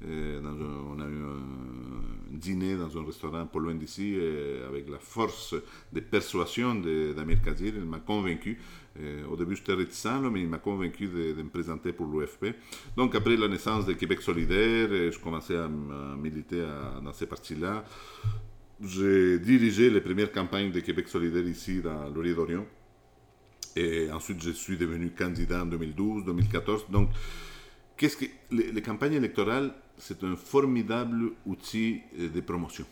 Euh, 0.05 0.41
dans 0.41 0.49
un- 0.49 0.81
on 0.95 0.99
a 0.99 1.07
eu 1.07 1.21
un 1.35 2.35
dîner 2.35 2.75
dans 2.75 2.97
un 2.97 3.05
restaurant 3.05 3.45
pas 3.45 3.59
loin 3.59 3.75
d'ici 3.75 4.15
euh, 4.17 4.67
avec 4.67 4.89
la 4.89 4.97
force 4.99 5.53
de 5.93 5.99
persuasion 6.01 6.73
d'Amir 7.15 7.41
Kadir. 7.43 7.73
Il 7.77 7.85
m'a 7.85 7.99
convaincu. 7.99 8.57
Au 9.29 9.35
début, 9.35 9.55
j'étais 9.55 9.73
réticent, 9.73 10.21
mais 10.31 10.41
il 10.41 10.47
m'a 10.47 10.59
convaincu 10.59 11.07
de, 11.07 11.41
me 11.41 11.49
présenter 11.49 11.93
pour 11.93 12.05
l'UFP. 12.05 12.55
Donc, 12.95 13.15
après 13.15 13.35
la 13.35 13.47
naissance 13.47 13.87
de 13.87 13.93
Québec 13.93 14.21
solidaire, 14.21 14.87
je 15.11 15.17
commençais 15.19 15.57
à, 15.57 15.67
militer 15.67 16.63
dans 17.03 17.11
ces 17.11 17.25
partis-là. 17.25 17.83
J'ai 18.81 19.39
dirigé 19.39 19.89
les 19.89 20.01
premières 20.01 20.31
campagnes 20.31 20.71
de 20.71 20.79
Québec 20.79 21.07
solidaire 21.07 21.45
ici 21.47 21.81
dans 21.81 22.07
Laurier 22.09 22.35
d'Orion. 22.35 22.67
Et 23.75 24.11
ensuite, 24.11 24.43
je 24.43 24.51
suis 24.51 24.77
devenu 24.77 25.09
candidat 25.09 25.63
en 25.63 25.65
2012, 25.65 26.25
2014. 26.25 26.85
Donc, 26.89 27.09
les, 28.51 28.81
campagnes 28.81 29.13
électorales, 29.13 29.73
c'est 29.97 30.23
un 30.23 30.35
formidable 30.35 31.31
outil 31.45 32.01
euh, 32.19 32.29
de 32.29 32.41
promotion. 32.41 32.85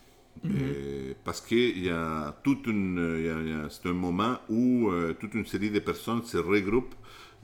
Euh, 0.45 1.13
parce 1.23 1.41
qu'il 1.41 1.83
y 1.83 1.89
a 1.89 2.35
toute 2.43 2.65
une, 2.65 3.67
c'est 3.69 3.87
un 3.87 3.93
moment 3.93 4.37
où 4.49 4.89
euh, 4.89 5.13
toute 5.13 5.35
une 5.35 5.45
série 5.45 5.69
de 5.69 5.79
personnes 5.79 6.23
se 6.23 6.37
regroupent, 6.37 6.95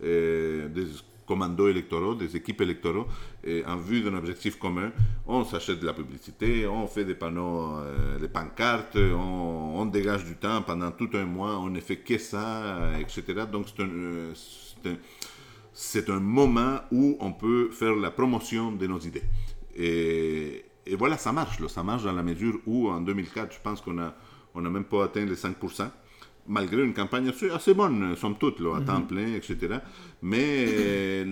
euh, 0.03 0.67
des 0.69 0.87
commandos 1.27 1.67
électoraux, 1.67 2.15
des 2.15 2.35
équipes 2.35 2.61
électoraux, 2.61 3.05
en 3.67 3.75
vue 3.75 4.01
d'un 4.01 4.15
objectif 4.15 4.57
commun. 4.57 4.91
On 5.27 5.43
s'achète 5.43 5.79
de 5.79 5.85
la 5.85 5.93
publicité, 5.93 6.65
on 6.65 6.87
fait 6.87 7.03
des 7.03 7.15
panneaux, 7.15 7.77
euh, 7.79 8.17
des 8.17 8.29
pancartes, 8.29 8.95
on, 8.95 9.85
dégage 9.85 10.25
du 10.25 10.35
temps 10.35 10.61
pendant 10.63 10.91
tout 10.91 11.09
un 11.13 11.25
mois, 11.25 11.57
on 11.59 11.69
ne 11.69 11.79
fait 11.79 11.97
que 11.97 12.17
ça, 12.17 12.91
etc. 12.99 13.43
Donc 13.51 13.67
c'est 13.67 13.83
un, 13.83 14.97
c'est 15.73 16.09
un- 16.09 16.19
moment 16.19 16.79
où 16.91 17.15
on 17.19 17.31
peut 17.31 17.69
faire 17.71 17.95
la 17.95 18.11
promotion 18.11 18.71
de 18.71 18.87
nos 18.87 18.99
idées. 18.99 19.23
Et 20.89 20.95
voilà, 20.95 21.17
ça 21.17 21.31
marche. 21.31 21.59
Là. 21.59 21.67
Ça 21.67 21.83
marche 21.83 22.03
dans 22.03 22.13
la 22.13 22.23
mesure 22.23 22.59
où, 22.65 22.89
en 22.89 23.01
2004, 23.01 23.53
je 23.53 23.59
pense 23.61 23.81
qu'on 23.81 23.93
n'a 23.93 24.15
on 24.57 24.65
a 24.65 24.69
même 24.69 24.85
pas 24.85 25.05
atteint 25.05 25.25
les 25.25 25.35
5%, 25.35 25.89
malgré 26.47 26.83
une 26.83 26.93
campagne 26.93 27.29
assez, 27.29 27.49
assez 27.49 27.73
bonne, 27.73 28.15
somme 28.15 28.37
toute, 28.37 28.59
là, 28.59 28.77
à 28.77 28.81
temps 28.81 29.01
plein, 29.01 29.35
etc. 29.35 29.79
Mais 30.21 31.23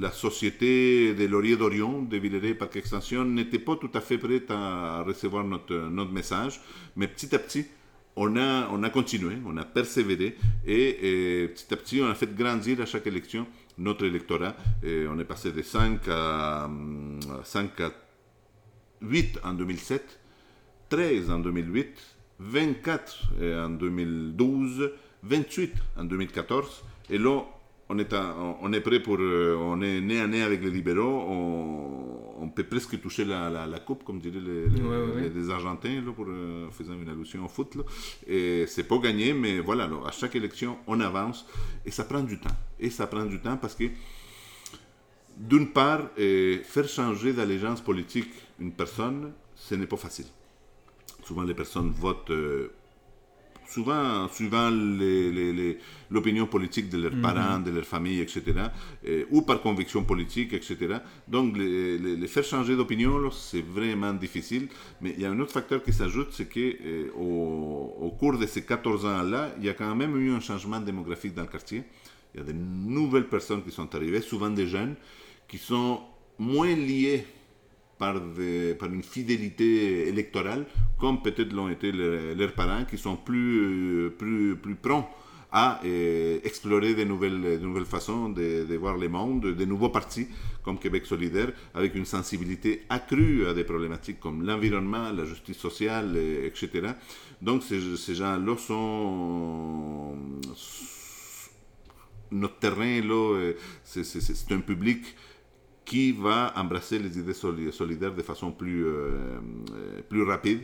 la 0.00 0.12
société 0.12 1.14
de 1.14 1.26
Laurier 1.26 1.56
d'Orion, 1.56 2.02
de 2.02 2.16
Villeray 2.16 2.54
Parc 2.54 2.76
Extension, 2.76 3.24
n'était 3.24 3.58
pas 3.58 3.76
tout 3.76 3.90
à 3.94 4.00
fait 4.00 4.18
prête 4.18 4.50
à 4.50 5.02
recevoir 5.02 5.44
notre, 5.44 5.74
notre 5.74 6.12
message. 6.12 6.60
Mais 6.96 7.08
petit 7.08 7.34
à 7.34 7.38
petit, 7.38 7.66
on 8.16 8.36
a, 8.36 8.68
on 8.70 8.82
a 8.82 8.90
continué, 8.90 9.36
on 9.46 9.56
a 9.56 9.64
persévéré 9.64 10.36
et, 10.66 11.42
et 11.42 11.48
petit 11.48 11.72
à 11.72 11.76
petit, 11.76 12.00
on 12.02 12.08
a 12.08 12.14
fait 12.14 12.34
grandir 12.34 12.80
à 12.80 12.86
chaque 12.86 13.06
élection 13.06 13.46
notre 13.78 14.04
électorat. 14.04 14.54
Et 14.82 15.06
on 15.08 15.18
est 15.18 15.24
passé 15.24 15.52
de 15.52 15.62
5 15.62 16.00
à, 16.08 16.70
5 17.44 17.80
à 17.80 17.90
8 19.02 19.40
en 19.44 19.54
2007, 19.54 20.20
13 20.88 21.30
en 21.30 21.38
2008, 21.38 22.16
24 22.38 23.32
en 23.66 23.70
2012, 23.70 24.90
28 25.22 25.74
en 25.96 26.04
2014. 26.04 26.84
Et 27.10 27.18
là, 27.18 27.42
on 27.92 27.98
est, 27.98 28.14
on 28.62 28.72
est 28.72 28.80
prêt 28.80 29.00
pour. 29.00 29.16
Euh, 29.18 29.56
on 29.60 29.82
est 29.82 30.00
né 30.00 30.20
à 30.20 30.28
nez 30.28 30.42
avec 30.42 30.62
les 30.62 30.70
libéraux. 30.70 31.24
On, 31.28 32.48
peut 32.48 32.64
presque 32.64 33.00
toucher 33.00 33.24
la, 33.24 33.48
la, 33.48 33.78
coupe, 33.80 34.02
comme 34.02 34.18
diraient 34.18 34.40
les, 34.40 35.50
Argentins, 35.50 36.02
là, 36.04 36.12
pour, 36.12 36.26
euh, 36.28 36.68
faisant 36.70 36.94
une 36.94 37.08
allusion 37.08 37.44
au 37.44 37.48
foot. 37.48 37.76
Là. 37.76 37.82
Et 38.26 38.64
c'est 38.66 38.88
pas 38.88 38.98
gagné, 38.98 39.32
mais 39.32 39.60
voilà, 39.60 39.88
à 40.04 40.10
chaque 40.10 40.34
élection, 40.34 40.78
on 40.88 40.98
avance. 41.00 41.46
Et 41.86 41.92
ça 41.92 42.04
prend 42.04 42.22
du 42.22 42.38
temps. 42.40 42.56
Et 42.80 42.90
ça 42.90 43.06
prend 43.06 43.24
du 43.24 43.38
temps 43.40 43.56
parce 43.56 43.74
que, 43.76 43.84
d'une 45.40 45.68
part, 45.68 46.10
faire 46.16 46.88
changer 46.88 47.32
d'allégeance 47.32 47.80
politique 47.80 48.30
une 48.60 48.72
personne, 48.72 49.32
ce 49.56 49.74
n'est 49.74 49.86
pas 49.86 49.96
facile. 49.96 50.26
Souvent, 51.24 51.42
les 51.42 51.54
personnes 51.54 51.90
votent. 51.90 52.30
Euh, 52.30 52.72
souvent 53.68 54.26
suivant 54.28 54.68
l'opinion 56.10 56.46
politique 56.46 56.88
de 56.88 56.98
leurs 56.98 57.14
mhm. 57.14 57.22
parents, 57.22 57.60
de 57.60 57.70
leur 57.70 57.84
famille, 57.84 58.20
etc., 58.20 58.42
ou 59.30 59.42
par 59.42 59.62
conviction 59.62 60.02
politique, 60.02 60.52
etc. 60.54 60.76
Donc, 61.28 61.56
les, 61.56 62.26
faire 62.26 62.42
changer 62.42 62.74
d'opinion, 62.76 63.30
c'est 63.30 63.64
vraiment 63.64 64.12
difficile. 64.12 64.66
Mais 65.00 65.14
il 65.16 65.20
y 65.20 65.24
a 65.24 65.30
un 65.30 65.38
autre 65.38 65.52
facteur 65.52 65.84
qui 65.84 65.92
s'ajoute, 65.92 66.30
c'est 66.32 66.48
qu'au 66.52 66.58
euh, 66.58 67.10
au 67.14 68.10
cours 68.18 68.36
de 68.38 68.46
ces 68.46 68.62
14 68.64 69.04
ans-là, 69.06 69.52
il 69.58 69.64
y 69.64 69.68
a 69.68 69.74
quand 69.74 69.94
même 69.94 70.16
eu 70.16 70.32
un 70.32 70.40
changement 70.40 70.80
démographique 70.80 71.34
dans 71.34 71.42
le 71.42 71.48
quartier. 71.48 71.84
Il 72.34 72.40
y 72.40 72.42
a 72.42 72.46
de 72.46 72.52
nouvelles 72.52 73.28
personnes 73.28 73.62
qui 73.62 73.70
sont 73.70 73.94
arrivées, 73.94 74.20
souvent 74.20 74.50
des 74.50 74.66
jeunes, 74.66 74.96
qui 75.50 75.58
sont 75.58 76.00
moins 76.38 76.74
liés 76.74 77.26
par, 77.98 78.14
une 78.16 79.02
fidélité 79.02 80.08
électorale, 80.08 80.64
comme 80.98 81.20
peut-être 81.20 81.52
l'ont 81.52 81.68
été 81.68 81.92
leurs 81.92 82.54
parents, 82.54 82.84
qui 82.84 82.96
sont 82.96 83.16
plus, 83.16 84.10
plus, 84.16 84.56
plus 84.56 84.76
à 85.52 85.80
euh, 85.84 86.38
explorer 86.44 86.94
de 86.94 87.02
nouvelles, 87.02 87.84
façons 87.84 88.28
de, 88.28 88.74
voir 88.76 88.96
le 88.96 89.08
monde, 89.08 89.42
de 89.42 89.64
nouveaux 89.64 89.88
partis 89.88 90.28
comme 90.62 90.78
Québec 90.78 91.04
solidaire, 91.04 91.50
avec 91.74 91.96
une 91.96 92.04
sensibilité 92.04 92.84
accrue 92.88 93.46
à 93.46 93.52
des 93.52 93.64
problématiques 93.64 94.20
comme 94.20 94.46
l'environnement, 94.46 95.10
la 95.10 95.24
justice 95.24 95.58
sociale, 95.58 96.16
etc. 96.44 96.92
Donc 97.42 97.64
ces, 97.64 97.96
ces 97.96 98.14
gens-là 98.14 98.56
sont... 98.56 100.14
Notre 102.32 102.58
terrain, 102.60 103.00
là, 103.00 103.52
c'est 103.82 104.52
un 104.52 104.60
public 104.60 105.02
qui 105.90 106.12
va 106.12 106.52
embrasser 106.54 107.00
les 107.00 107.18
idées 107.18 107.34
solidaires 107.72 108.14
de 108.14 108.22
façon 108.22 108.52
plus, 108.52 108.86
euh, 108.86 109.40
euh, 109.74 110.00
plus 110.08 110.22
rapide. 110.22 110.60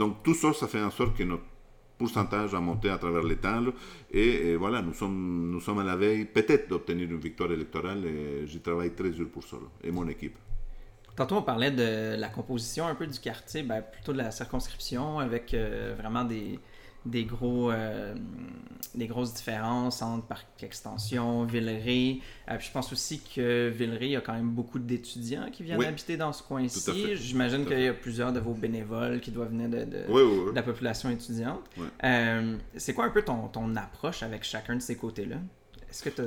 donc 0.00 0.22
tout 0.22 0.34
ça, 0.34 0.52
ça 0.52 0.66
fait 0.68 0.82
en 0.82 0.90
sorte 0.90 1.16
que 1.16 1.22
notre 1.22 1.48
pourcentage 1.96 2.54
a 2.54 2.60
monté 2.60 2.90
à 2.90 2.98
travers 2.98 3.22
les 3.22 3.36
temps. 3.36 3.64
Et, 4.10 4.56
voilà, 4.56 4.82
nous 4.82 4.92
sommes, 4.92 5.50
nous 5.50 5.62
sommes 5.62 5.78
à 5.78 5.84
la 5.84 5.96
veille 5.96 6.26
peut-être 6.26 6.68
d'obtenir 6.68 7.10
une 7.10 7.22
victoire 7.28 7.50
électorale 7.50 8.02
j'y 8.44 8.60
travaille 8.60 8.94
très 8.94 9.08
dur 9.08 9.28
pour 9.30 9.44
ça, 9.44 9.56
et 9.82 9.90
mon 9.90 10.06
équipe. 10.06 10.36
Tantôt, 11.16 11.36
on 11.36 11.42
parlait 11.42 11.70
de 11.70 12.14
la 12.14 12.28
composition 12.28 12.86
un 12.86 12.94
peu 12.94 13.06
du 13.06 13.18
quartier, 13.18 13.62
ben, 13.62 13.80
plutôt 13.80 14.12
de 14.12 14.18
la 14.18 14.30
circonscription, 14.30 15.18
avec 15.18 15.54
euh, 15.54 15.94
vraiment 15.98 16.24
des, 16.24 16.60
des, 17.06 17.24
gros, 17.24 17.70
euh, 17.70 18.14
des 18.94 19.06
grosses 19.06 19.34
différences 19.34 20.02
entre 20.02 20.26
Parc 20.26 20.62
Extension, 20.62 21.44
Villeray. 21.44 22.20
Euh, 22.50 22.58
je 22.58 22.70
pense 22.70 22.92
aussi 22.92 23.20
que 23.20 23.68
Villeray, 23.68 24.06
il 24.06 24.12
y 24.12 24.16
a 24.16 24.20
quand 24.20 24.34
même 24.34 24.50
beaucoup 24.50 24.78
d'étudiants 24.78 25.48
qui 25.50 25.62
viennent 25.62 25.82
habiter 25.82 26.16
dans 26.16 26.32
ce 26.32 26.42
coin-ci. 26.42 27.16
J'imagine 27.16 27.64
qu'il 27.64 27.80
y 27.80 27.88
a 27.88 27.94
plusieurs 27.94 28.32
de 28.32 28.40
vos 28.40 28.54
bénévoles 28.54 29.20
qui 29.20 29.30
doivent 29.30 29.50
venir 29.50 29.68
de, 29.68 29.84
de, 29.84 30.54
la 30.54 30.62
population 30.62 31.10
étudiante. 31.10 31.62
Euh, 32.04 32.56
c'est 32.76 32.94
quoi 32.94 33.06
un 33.06 33.10
peu 33.10 33.22
ton, 33.22 33.48
ton 33.48 33.74
approche 33.76 34.22
avec 34.22 34.44
chacun 34.44 34.76
de 34.76 34.82
ces 34.82 34.96
côtés-là? 34.96 35.36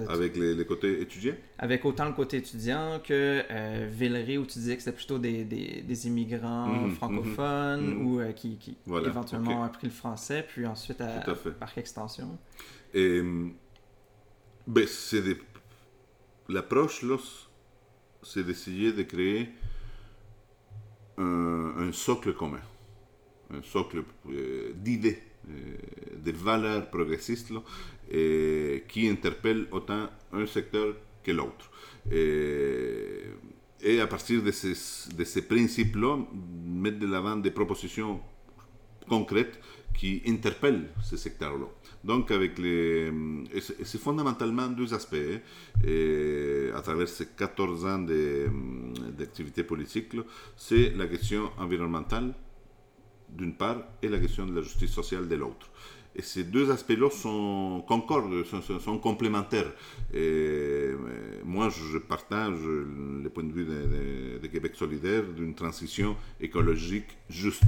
Avec 0.10 0.36
les, 0.36 0.66
côtés 0.66 1.02
étudiants? 1.02 1.36
Avec 1.58 1.86
autant 1.86 2.06
le 2.06 2.14
côté 2.14 2.38
étudiant 2.38 3.00
que 3.04 3.44
euh, 3.50 3.88
Villeray, 3.92 4.38
où 4.38 4.46
tu 4.46 4.60
disais 4.60 4.76
que 4.76 4.82
c'était 4.82 4.96
plutôt 4.96 5.20
des, 5.20 5.44
des, 5.44 6.08
immigrants 6.08 6.68
mhm, 6.68 6.84
mhm, 6.86 6.92
francophones 6.92 7.96
mhm. 7.96 8.08
ou 8.08 8.20
euh, 8.20 8.32
qui, 8.32 8.58
qui 8.58 8.78
éventuellement 9.06 9.62
ont 9.62 9.64
appris 9.64 9.88
le 9.88 9.94
français, 9.94 10.46
puis 10.48 10.66
ensuite 10.66 11.02
à, 11.02 11.24
par 11.60 11.78
extension. 11.78 12.38
Et, 12.94 13.22
ben, 14.68 14.88
c'est 14.88 15.24
L'approche, 16.50 17.06
c'est 18.24 18.44
d'essayer 18.44 18.92
de 18.92 19.04
créer 19.04 19.50
un, 21.18 21.92
socle 21.92 22.34
commun, 22.34 22.62
un 23.54 23.62
socle 23.62 24.04
euh, 24.32 24.74
d'idées, 24.76 25.22
de 25.48 26.32
valeurs 26.32 26.90
progressistes 26.90 27.52
et 28.10 28.84
qui 28.88 29.08
interpelle 29.08 29.68
autant 29.72 30.10
un 30.34 30.46
secteur 30.46 30.96
que 31.24 31.32
l'autre. 31.32 31.70
Et, 32.12 34.02
à 34.02 34.08
partir 34.08 34.44
de 34.44 34.52
ces, 34.52 34.74
de 35.16 35.24
ces 35.24 35.44
principes-là, 35.44 36.18
mettre 36.66 37.00
de 37.00 37.08
l'avant 37.08 37.38
des 37.38 37.52
propositions 37.52 38.20
concrètes 39.08 39.60
qui 39.94 40.22
interpellent 40.28 40.90
ce 41.04 41.18
secteur-là. 41.18 41.66
Donc, 42.04 42.32
avec 42.32 42.58
les, 42.58 43.12
c'est 43.84 44.00
fondamentalement 44.00 44.68
deux 44.68 44.94
aspects. 44.94 45.16
Hein. 45.16 46.72
À 46.76 46.82
travers 46.82 47.08
ces 47.08 47.28
14 47.28 47.86
ans 47.86 48.06
d'activité 49.18 49.64
politique, 49.64 50.16
c'est 50.56 50.92
la 50.96 51.08
question 51.08 51.52
environnementale 51.58 52.34
d'une 53.30 53.54
part 53.54 53.84
et 54.02 54.08
la 54.08 54.20
question 54.20 54.46
de 54.46 54.56
la 54.56 54.62
justice 54.62 54.92
sociale 54.92 55.28
de 55.28 55.36
l'autre. 55.36 55.70
Et 56.16 56.22
ces 56.22 56.44
deux 56.44 56.72
aspects-là 56.72 57.10
sont 57.10 57.84
concordent, 57.88 58.44
sont, 58.44 58.98
complémentaires. 58.98 59.72
Et 60.14 60.90
moi, 61.46 61.70
je 61.70 61.98
partage 61.98 62.58
le 62.66 63.30
point 63.30 63.44
de 63.44 63.54
vue 63.54 63.66
de 63.66 64.48
Québec 64.48 64.74
solidaire 64.76 65.24
d'une 65.24 65.54
transition 65.54 66.16
écologique 66.42 67.18
juste 67.30 67.64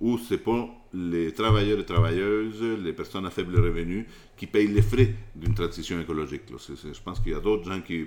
où 0.00 0.18
c'est 0.18 0.38
pas 0.38 0.68
les 0.94 1.32
travailleurs 1.32 1.78
et 1.78 1.86
travailleuses, 1.86 2.62
les 2.62 2.92
personnes 2.92 3.24
à 3.24 3.30
faible 3.30 3.58
revenu, 3.58 4.06
qui 4.36 4.46
payent 4.46 4.68
les 4.68 4.82
frais 4.82 5.14
d'une 5.34 5.54
transition 5.54 6.00
écologique. 6.00 6.42
je 6.48 7.00
pense 7.02 7.20
qu'il 7.20 7.32
y 7.32 7.34
a 7.34 7.40
d'autres 7.40 7.70
gens 7.70 7.80
qui, 7.80 8.06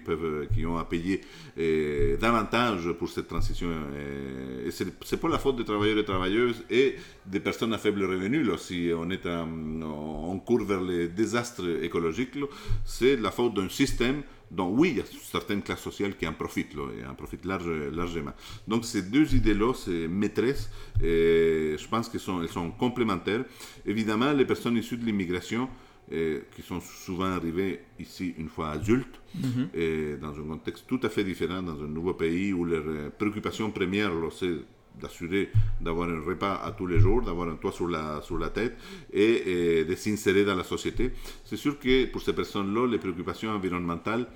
ont 0.65 0.77
à 0.77 0.85
payer 0.85 1.21
eh, 1.57 2.17
davantage 2.19 2.91
pour 2.93 3.09
cette 3.09 3.27
transition. 3.27 3.69
Et, 3.97 4.67
et 4.67 4.71
c'est 4.71 5.17
pas 5.17 5.29
la 5.29 5.39
faute 5.39 5.55
des 5.55 5.65
travailleurs 5.65 5.97
et 5.97 6.05
travailleuses 6.05 6.63
et 6.69 6.95
des 7.25 7.39
personnes 7.39 7.73
à 7.73 7.77
faible 7.77 8.03
revenu. 8.03 8.45
Si 8.57 8.91
on, 8.95 9.09
est 9.09 9.25
en, 9.25 10.37
court 10.39 10.63
vers 10.63 10.81
les 10.81 11.07
désastres 11.07 11.83
écologiques, 11.83 12.37
c'est 12.83 13.15
la 13.15 13.31
faute 13.31 13.55
d'un 13.55 13.69
système 13.69 14.21
donc 14.51 14.77
oui, 14.77 14.89
il 14.91 14.97
y 14.97 15.01
a 15.01 15.03
certaines 15.21 15.61
classes 15.61 15.81
sociales 15.81 16.15
qui 16.15 16.27
en 16.27 16.33
profitent, 16.33 16.73
et 16.73 17.05
en 17.05 17.15
profitent 17.15 17.45
large, 17.45 17.69
largement. 17.93 18.33
Donc 18.67 18.85
ces 18.85 19.03
deux 19.03 19.35
idées-là, 19.35 19.73
c'est 19.73 20.07
maîtresses, 20.07 20.69
et 21.01 21.75
je 21.77 21.87
pense 21.87 22.09
qu'elles 22.09 22.21
sont, 22.21 22.41
elles 22.41 22.49
sont 22.49 22.71
complémentaires. 22.71 23.43
Évidemment, 23.85 24.31
les 24.31 24.45
personnes 24.45 24.77
issues 24.77 24.97
de 24.97 25.05
l'immigration, 25.05 25.69
qui 26.07 26.61
sont 26.61 26.79
souvent 26.81 27.25
arrivées 27.25 27.81
ici 27.99 28.35
une 28.37 28.47
fois 28.47 28.69
adultes, 28.69 29.19
mhm. 29.33 29.69
et 29.73 30.17
dans 30.21 30.39
un 30.39 30.43
contexte 30.43 30.85
tout 30.87 30.99
à 31.01 31.09
fait 31.09 31.23
différent, 31.23 31.63
dans 31.63 31.83
un 31.83 31.87
nouveau 31.87 32.13
pays 32.13 32.53
où 32.53 32.63
leur 32.63 33.11
préoccupation 33.13 33.71
première, 33.71 34.11
c'est 34.31 34.55
d'assurer 35.01 35.49
d'avoir 35.81 36.09
un 36.09 36.21
repas 36.21 36.61
à 36.63 36.71
tous 36.71 36.87
les 36.87 36.99
jours, 36.99 37.21
d'avoir 37.21 37.49
un 37.49 37.55
toit 37.55 37.71
sur 37.71 37.87
la, 37.87 38.21
sur 38.21 38.37
la 38.37 38.49
tête 38.49 38.77
et, 39.11 39.83
de 39.83 39.95
s'insérer 39.95 40.45
dans 40.45 40.55
la 40.55 40.63
société. 40.63 41.11
C'est 41.43 41.57
sûr 41.57 41.79
que 41.79 42.05
pour 42.05 42.21
ces 42.21 42.33
personnes-là, 42.33 42.87
les 42.87 42.97
préoccupations 42.97 43.51
environnementales, 43.51 44.27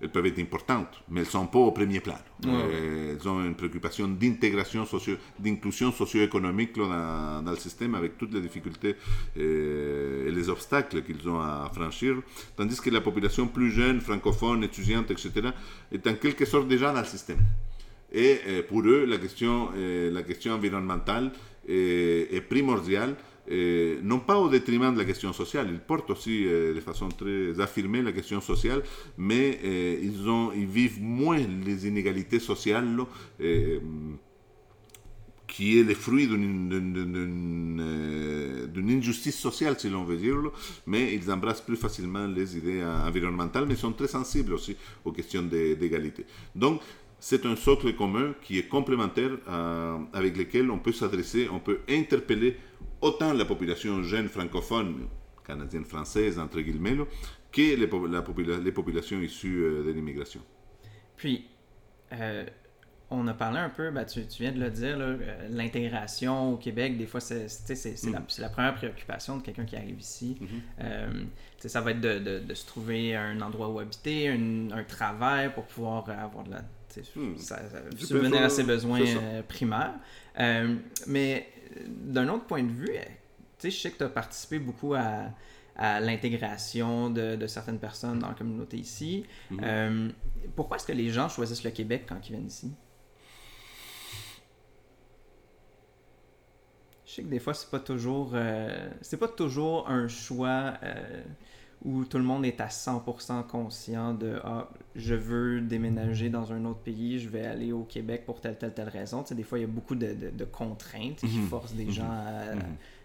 elles 0.00 0.10
peuvent 0.10 0.26
être 0.26 0.38
importantes, 0.38 1.02
mais 1.08 1.20
elles 1.20 1.26
ne 1.26 1.30
sont 1.30 1.46
pas 1.46 1.58
au 1.58 1.72
premier 1.72 1.98
plan. 1.98 2.18
Euh, 2.46 3.16
elles 3.16 3.28
ont 3.28 3.44
une 3.44 3.56
préoccupation 3.56 4.06
d'intégration, 4.06 4.86
socio, 4.86 5.16
d'inclusion 5.40 5.90
socio-économique 5.90 6.76
dans, 6.76 7.42
dans, 7.42 7.50
le 7.50 7.56
système 7.56 7.96
avec 7.96 8.16
toutes 8.16 8.32
les 8.32 8.40
difficultés 8.40 8.94
euh, 9.36 10.28
et 10.28 10.30
les 10.30 10.48
obstacles 10.48 11.02
qu'ils 11.02 11.28
ont 11.28 11.40
à 11.40 11.68
franchir, 11.74 12.14
tandis 12.56 12.80
que 12.80 12.90
la 12.90 13.00
population 13.00 13.48
plus 13.48 13.72
jeune, 13.72 14.00
francophone, 14.00 14.62
étudiante, 14.62 15.10
etc., 15.10 15.48
est 15.90 16.06
en 16.06 16.14
quelque 16.14 16.44
sorte 16.44 16.68
déjà 16.68 16.92
dans 16.92 17.00
le 17.00 17.06
système. 17.06 17.38
Et 18.12 18.38
euh, 18.46 18.62
pour 18.62 18.80
eux, 18.82 19.04
la 19.04 19.18
question, 19.18 19.68
euh, 19.76 20.10
la 20.10 20.22
question 20.22 20.52
environnementale 20.54 21.30
est, 21.68 22.40
primordiale, 22.48 23.14
euh, 23.50 23.98
non 24.02 24.20
pas 24.20 24.38
au 24.38 24.48
détriment 24.48 24.92
de 24.94 24.98
la 24.98 25.04
question 25.04 25.32
sociale. 25.34 25.68
Ils 25.70 25.80
portent 25.80 26.10
aussi 26.10 26.44
de 26.44 26.80
façon 26.80 27.08
très 27.08 27.60
affirmée 27.60 28.00
la 28.02 28.12
question 28.12 28.40
sociale, 28.40 28.82
mais 29.18 29.58
ils, 30.02 30.28
ont, 30.28 30.50
ils 30.52 30.66
vivent 30.66 31.02
moins 31.02 31.38
les 31.66 31.86
inégalités 31.86 32.40
sociales 32.40 32.96
qui 35.46 35.78
est 35.78 35.82
le 35.82 35.94
fruit 35.94 36.26
d'une 36.26 36.70
injustice 38.90 39.38
sociale, 39.38 39.76
si 39.78 39.88
l'on 39.90 40.04
veut 40.04 40.18
dire, 40.18 40.36
mais 40.86 41.14
ils 41.14 41.30
embrassent 41.30 41.62
plus 41.62 41.76
facilement 41.76 42.26
les 42.26 42.56
idées 42.56 42.82
environnementales, 42.82 43.66
mais 43.66 43.76
sont 43.76 43.92
très 43.92 44.08
sensibles 44.08 44.54
aussi 44.54 44.76
aux 45.04 45.12
questions 45.12 45.42
d'égalité. 45.42 46.24
Donc, 46.54 46.80
c'est 47.20 47.46
un 47.46 47.56
socle 47.56 47.94
commun 47.94 48.34
qui 48.42 48.58
est 48.58 48.68
complémentaire 48.68 49.30
avec 50.12 50.36
lequel 50.36 50.70
on 50.70 50.78
peut 50.78 50.92
s'adresser, 50.92 51.48
on 51.50 51.58
peut 51.58 51.80
interpeller 51.88 52.56
autant 53.00 53.32
la 53.32 53.44
population 53.44 54.02
jeune 54.02 54.28
francophone, 54.28 55.08
canadienne 55.46 55.84
française, 55.84 56.38
entre 56.38 56.60
guillemets, 56.60 56.96
que 57.50 57.60
les, 57.60 57.88
la 58.10 58.58
les 58.60 58.72
populations 58.72 59.20
issues 59.20 59.60
de 59.84 59.90
l'immigration. 59.90 60.40
Puis, 61.16 61.46
euh, 62.12 62.46
on 63.10 63.26
a 63.26 63.34
parlé 63.34 63.58
un 63.58 63.70
peu, 63.70 63.90
ben, 63.90 64.04
tu, 64.04 64.20
viens 64.38 64.52
de 64.52 64.60
le 64.60 64.70
dire, 64.70 64.96
euh, 65.00 65.48
l'intégration 65.48 66.52
au 66.52 66.56
Québec, 66.56 66.98
des 66.98 67.06
fois, 67.06 67.20
c'est 67.20 67.46
mm. 67.46 68.12
la, 68.12 68.22
la, 68.38 68.48
première 68.50 68.74
préoccupation 68.74 69.38
de 69.38 69.42
quelqu'un 69.42 69.64
qui 69.64 69.76
arrive 69.76 69.98
ici. 69.98 70.36
Mm-hmm. 70.40 70.84
Euh, 70.84 71.24
ça 71.66 71.80
va 71.80 71.92
être 71.92 72.00
de, 72.00 72.38
de, 72.40 72.54
se 72.54 72.66
trouver 72.66 73.16
un 73.16 73.40
endroit 73.40 73.68
où 73.68 73.78
habiter, 73.80 74.28
un, 74.28 74.84
travail 74.84 75.52
pour 75.54 75.64
pouvoir 75.64 76.08
avoir 76.10 76.44
de 76.44 76.50
la. 76.50 76.62
Mm. 77.16 77.36
subvenir 77.96 78.42
à 78.42 78.48
ses 78.48 78.64
besoins 78.64 79.00
primaires. 79.46 79.94
mais 81.06 81.48
d'un 81.86 82.28
autre 82.28 82.44
point 82.44 82.62
de 82.62 82.72
vue, 82.72 82.90
je 83.62 83.70
sais 83.70 83.90
que 83.90 83.98
tu 83.98 84.04
as 84.04 84.08
participé 84.08 84.58
beaucoup 84.58 84.94
à, 84.94 85.30
à 85.76 86.00
l'intégration 86.00 87.08
de, 87.08 87.46
certaines 87.46 87.78
personnes 87.78 88.18
dans 88.18 88.28
la 88.28 88.34
communauté 88.34 88.76
ici. 88.76 89.24
Mm-hmm. 89.52 90.12
pourquoi 90.56 90.76
est-ce 90.76 90.86
que 90.86 90.92
les 90.92 91.10
gens 91.10 91.28
choisissent 91.28 91.64
le 91.64 91.70
Québec 91.70 92.04
quand 92.08 92.18
ils 92.26 92.32
viennent 92.32 92.46
ici? 92.46 92.72
Je 97.08 97.14
sais 97.14 97.22
que 97.22 97.28
des 97.28 97.38
fois, 97.38 97.54
c'est 97.54 97.70
pas 97.70 97.80
toujours, 97.80 98.32
euh, 98.34 98.90
c'est 99.00 99.16
pas 99.16 99.28
toujours 99.28 99.88
un 99.88 100.08
choix 100.08 100.74
euh, 100.82 101.22
où 101.84 102.04
tout 102.04 102.18
le 102.18 102.24
monde 102.24 102.44
est 102.44 102.60
à 102.60 102.66
100% 102.66 103.46
conscient 103.46 104.12
de 104.12 104.40
ah, 104.44 104.68
je 104.96 105.14
veux 105.14 105.60
déménager 105.60 106.28
dans 106.28 106.52
un 106.52 106.64
autre 106.64 106.80
pays, 106.80 107.20
je 107.20 107.28
vais 107.28 107.44
aller 107.44 107.72
au 107.72 107.84
Québec 107.84 108.24
pour 108.26 108.40
telle, 108.40 108.58
telle, 108.58 108.74
telle 108.74 108.88
raison. 108.88 109.22
Tu 109.22 109.28
sais, 109.28 109.34
des 109.34 109.44
fois, 109.44 109.58
il 109.58 109.62
y 109.62 109.64
a 109.64 109.68
beaucoup 109.68 109.94
de, 109.94 110.14
de, 110.30 110.44
contraintes 110.44 111.20
qui 111.20 111.38
mhm. 111.38 111.46
forcent 111.46 111.74
des 111.74 111.84
mhm. 111.84 111.92
gens 111.92 112.10
à, 112.10 112.54
mhm. 112.54 112.62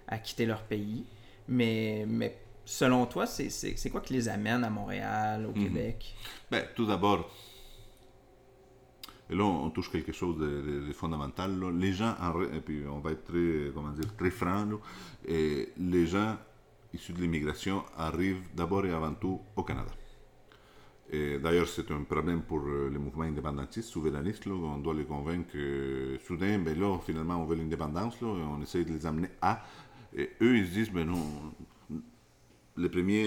à, 0.07 0.17
quitter 0.17 0.45
leur 0.45 0.63
pays. 0.63 1.05
Mais, 1.47 2.05
mais 2.07 2.35
selon 2.65 3.05
toi, 3.05 3.27
c'est 3.27 3.89
quoi 3.91 4.01
qui 4.01 4.13
les 4.13 4.27
amène 4.27 4.63
à 4.63 4.69
Montréal, 4.69 5.45
au 5.45 5.51
Québec? 5.51 6.15
Ben, 6.49 6.63
tout 6.75 6.85
d'abord, 6.85 7.29
et 9.29 9.35
là, 9.35 9.43
on 9.43 9.69
touche 9.69 9.89
quelque 9.91 10.11
chose 10.11 10.37
de, 10.37 10.91
fondamental. 10.93 11.59
Les 11.77 11.93
gens, 11.93 12.15
et 12.53 12.59
puis 12.59 12.83
on 12.87 12.99
va 12.99 13.11
être 13.11 13.23
très, 13.23 13.71
comment 13.73 13.91
dire, 13.91 14.15
très 14.15 14.29
franc, 14.29 14.67
et 15.27 15.69
les 15.77 16.05
gens 16.05 16.37
issus 16.93 17.13
de 17.13 17.21
l'immigration 17.21 17.83
arrivent 17.97 18.43
d'abord 18.53 18.85
et 18.85 18.91
avant 18.91 19.13
tout 19.13 19.41
au 19.55 19.63
Canada. 19.63 19.91
Et 21.11 21.37
d'ailleurs, 21.37 21.67
c'est 21.67 21.91
un 21.91 22.03
problème 22.03 22.41
pour 22.41 22.59
euh, 22.59 22.89
les 22.91 22.97
mouvements 22.97 23.23
indépendantistes, 23.25 23.89
souverainistes. 23.89 24.47
on 24.47 24.77
doit 24.79 24.93
les 24.93 25.03
convaincre 25.03 25.51
que 25.51 26.17
soudain, 26.25 26.57
ben 26.59 26.79
là, 26.79 26.97
finalement, 27.05 27.35
on 27.35 27.45
veut 27.45 27.55
l'indépendance. 27.55 28.15
on 28.21 28.61
essaie 28.61 28.83
de 28.83 28.93
les 28.93 29.05
amener 29.05 29.29
à. 29.41 29.63
Et 30.15 30.31
eux, 30.41 30.57
ils 30.57 30.67
se 30.67 30.71
disent, 30.71 30.91
ben 30.91 31.05
non, 31.05 31.53
le 32.75 32.89
premier, 32.89 33.23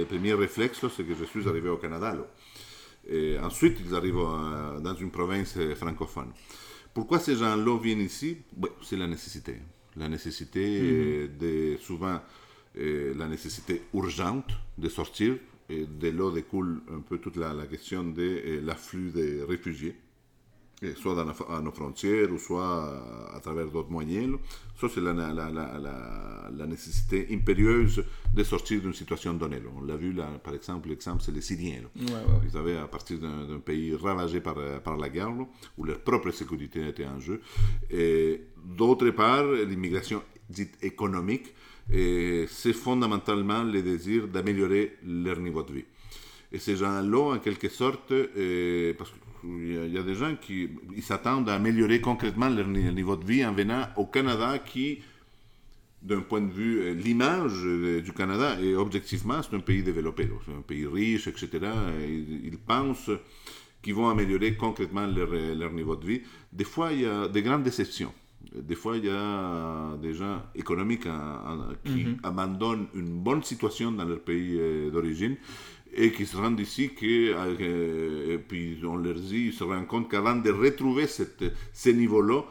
le 0.00 0.04
premier 0.04 0.32
réflexe, 0.34 0.84
c'est 0.88 1.04
que 1.04 1.14
je 1.14 1.24
suis 1.24 1.48
arrivé 1.48 1.68
au 1.68 1.76
Canada. 1.76 2.14
Là. 2.14 2.26
Et 3.08 3.38
ensuite, 3.38 3.78
ils 3.84 3.94
arrivent 3.94 4.18
euh, 4.18 4.80
dans 4.80 4.94
une 4.94 5.10
province 5.10 5.54
euh, 5.56 5.74
francophone. 5.74 6.32
Pourquoi 6.92 7.18
ces 7.18 7.36
gens-là 7.36 7.78
viennent 7.78 8.00
ici? 8.00 8.38
C'est 8.82 8.96
la 8.96 9.06
nécessité. 9.06 9.56
La 9.96 10.08
nécessité, 10.08 11.28
mhm. 11.28 11.38
de, 11.38 11.76
souvent, 11.80 12.20
la 12.76 13.26
nécessité 13.28 13.82
urgente 13.94 14.52
de 14.78 14.88
sortir. 14.88 15.36
Et 15.68 15.84
de 15.84 16.10
là 16.10 16.32
découle 16.32 16.80
un 16.92 17.00
peu 17.00 17.18
toute 17.18 17.36
la, 17.36 17.52
la 17.52 17.66
question 17.66 18.04
de 18.04 18.60
l'afflux 18.64 19.10
des 19.10 19.42
réfugiés 19.42 19.96
soit 20.96 21.14
dans 21.14 21.28
à 21.48 21.60
nos 21.60 21.70
frontières 21.70 22.30
ou 22.30 22.38
soit 22.38 23.34
à, 23.34 23.40
travers 23.40 23.66
d'autres 23.70 23.90
moyens. 23.90 24.36
Ça, 24.78 24.88
c'est 24.92 25.00
la, 25.00 25.12
la, 25.14 25.32
la, 25.32 25.50
la, 26.54 26.66
nécessité 26.66 27.28
impérieuse 27.30 28.04
de 28.34 28.44
sortir 28.44 28.82
d'une 28.82 28.92
situation 28.92 29.32
donnée. 29.34 29.62
On 29.74 29.82
l'a 29.84 29.96
vu, 29.96 30.12
là, 30.12 30.28
par 30.44 30.54
exemple, 30.54 30.90
l'exemple, 30.90 31.22
c'est 31.24 31.32
les 31.32 31.40
Syriens. 31.40 31.84
Ils 31.96 32.56
avaient, 32.56 32.76
à 32.76 32.86
partir 32.86 33.18
d'un 33.18 33.58
pays 33.64 33.94
ravagé 33.94 34.40
par, 34.40 34.56
par 34.84 34.98
la 34.98 35.08
guerre, 35.08 35.32
où 35.78 35.84
leur 35.84 36.00
propre 36.00 36.30
sécurité 36.30 36.86
était 36.88 37.06
en 37.06 37.20
jeu. 37.20 37.40
D'autre 38.62 39.08
part, 39.10 39.46
l'immigration 39.46 40.22
dite 40.50 40.76
économique, 40.82 41.54
c'est 41.90 42.72
fondamentalement 42.72 43.62
le 43.62 43.82
désir 43.82 44.28
d'améliorer 44.28 44.96
leur 45.04 45.38
niveau 45.38 45.62
de 45.62 45.72
vie. 45.72 45.84
Et 46.52 46.58
ces 46.58 46.76
gens-là, 46.76 47.34
en 47.34 47.38
quelque 47.38 47.68
sorte, 47.68 48.12
parce 48.96 49.10
que 49.10 49.16
il 49.44 49.92
y, 49.92 49.98
a, 49.98 50.02
des 50.02 50.14
gens 50.14 50.34
qui 50.40 50.68
s'attendent 51.02 51.48
à 51.48 51.54
améliorer 51.54 52.00
concrètement 52.00 52.48
leur 52.48 52.66
niveau 52.66 53.16
de 53.16 53.24
vie 53.24 53.44
en 53.44 53.52
venant 53.52 53.86
au 53.96 54.06
Canada 54.06 54.58
qui, 54.58 55.00
d'un 56.02 56.20
point 56.20 56.40
de 56.40 56.50
vue, 56.50 56.80
euh, 56.80 56.94
l'image 56.94 57.64
euh, 57.64 58.00
du 58.00 58.12
Canada, 58.12 58.58
et 58.60 58.74
objectivement, 58.74 59.40
c'est 59.42 59.54
un 59.54 59.60
pays 59.60 59.82
développé, 59.82 60.28
c'est 60.44 60.52
un 60.52 60.62
pays 60.62 60.86
riche, 60.86 61.28
etc. 61.28 61.48
Ils, 62.08 62.58
pensent 62.58 63.10
qu'ils 63.82 63.94
vont 63.94 64.08
améliorer 64.08 64.54
concrètement 64.54 65.06
leur, 65.06 65.72
niveau 65.72 65.96
de 65.96 66.06
vie. 66.06 66.22
Des 66.52 66.64
fois, 66.64 66.92
il 66.92 67.02
y 67.02 67.06
a 67.06 67.28
des 67.28 67.42
grandes 67.42 67.62
déceptions. 67.62 68.12
Des 68.54 68.74
fois, 68.74 68.96
il 68.96 69.04
y 69.06 69.10
a 69.10 69.96
des 70.00 70.14
gens 70.14 70.42
économiques 70.54 71.06
qui 71.84 72.04
mm-hmm. 72.04 72.16
abandonnent 72.22 72.86
une 72.94 73.18
bonne 73.20 73.42
situation 73.42 73.92
dans 73.92 74.04
leur 74.04 74.20
pays 74.20 74.56
euh, 74.58 74.90
d'origine 74.90 75.36
et 75.92 76.12
qui 76.12 76.26
se 76.26 76.36
rendent 76.36 76.60
ici, 76.60 76.90
que, 76.90 77.32
euh, 77.34 78.34
et 78.34 78.38
puis 78.38 78.78
on 78.84 78.96
leur 78.96 79.14
dit, 79.14 79.46
ils 79.46 79.52
se 79.52 79.64
rendent 79.64 79.86
compte 79.86 80.10
qu'avant 80.10 80.36
de 80.36 80.50
retrouver 80.50 81.06
cette, 81.06 81.44
ce 81.72 81.90
niveau-là, 81.90 82.42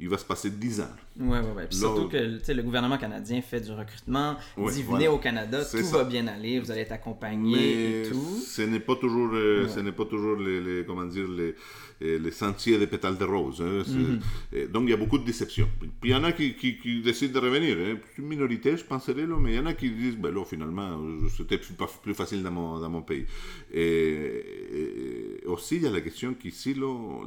il 0.00 0.08
va 0.08 0.16
se 0.16 0.24
passer 0.24 0.50
10 0.50 0.80
ans. 0.80 0.84
Oui, 1.18 1.38
oui, 1.42 1.50
oui. 1.56 1.62
surtout 1.70 2.08
que 2.08 2.52
le 2.52 2.62
gouvernement 2.62 2.98
canadien 2.98 3.42
fait 3.42 3.60
du 3.60 3.72
recrutement, 3.72 4.36
dit 4.72 4.82
venez 4.82 5.08
au 5.08 5.18
Canada, 5.18 5.64
tout 5.64 5.86
va 5.88 6.04
bien 6.04 6.26
aller, 6.28 6.60
vous 6.60 6.70
allez 6.70 6.82
être 6.82 6.92
accompagné 6.92 8.02
et 8.02 8.08
tout. 8.08 8.40
Ce 8.46 8.62
n'est 8.62 8.80
pas 8.80 8.94
toujours, 8.94 9.30
euh, 9.32 9.66
ce 9.66 9.80
n'est 9.80 9.92
pas 9.92 10.04
toujours 10.04 10.36
les, 10.36 10.84
comment 10.86 11.04
dire, 11.04 11.26
les, 11.26 11.56
euh, 12.02 12.18
les 12.20 12.30
sentiers 12.30 12.78
de 12.78 12.86
pétales 12.86 13.18
de 13.18 13.24
rose. 13.24 13.60
Hein, 13.60 13.82
mhm. 13.88 14.68
Donc 14.68 14.84
il 14.84 14.90
y 14.90 14.92
a 14.92 14.96
beaucoup 14.96 15.18
de 15.18 15.24
déceptions. 15.24 15.68
Puis 16.00 16.10
il 16.10 16.12
y 16.12 16.14
en 16.14 16.22
a 16.22 16.30
qui, 16.30 16.54
qui, 16.54 17.02
décident 17.02 17.40
de 17.40 17.44
revenir. 17.44 17.76
Hein. 17.76 17.98
Une 18.18 18.26
minorité, 18.26 18.76
je 18.76 18.84
penserais, 18.84 19.26
là, 19.26 19.36
mais 19.40 19.54
il 19.54 19.56
y 19.56 19.58
en 19.58 19.66
a 19.66 19.74
qui 19.74 19.90
disent, 19.90 20.16
ben 20.16 20.32
là, 20.32 20.44
finalement, 20.44 20.96
c'était 21.36 21.58
plus, 21.58 21.74
plus 22.00 22.14
facile 22.14 22.44
dans 22.44 22.52
mon, 22.52 22.78
dans 22.78 22.90
mon 22.90 23.02
pays. 23.02 23.26
Et, 23.74 25.40
aussi, 25.46 25.76
il 25.76 25.82
y 25.82 25.86
a 25.86 25.90
la 25.90 26.00
question 26.00 26.34
qu'ici, 26.34 26.76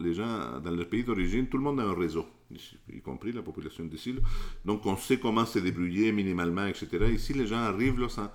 les 0.01 0.13
gens, 0.13 0.59
dans 0.63 0.71
leur 0.71 0.87
pays 0.87 1.03
d'origine, 1.03 1.47
tout 1.47 1.57
le 1.57 1.63
monde 1.63 1.81
a 1.81 1.83
un 1.83 1.93
réseau 1.93 2.25
y 2.93 3.01
compris 3.01 3.31
la 3.31 3.41
population 3.41 3.85
d'ici. 3.85 4.15
Donc 4.65 4.85
on 4.85 4.97
sait 4.97 5.17
comment 5.17 5.45
se 5.45 5.59
débrouiller 5.59 6.11
minimalement, 6.11 6.65
etc. 6.65 6.87
Ici, 7.13 7.33
les 7.33 7.47
gens 7.47 7.57
arrivent 7.57 8.07
sans 8.07 8.29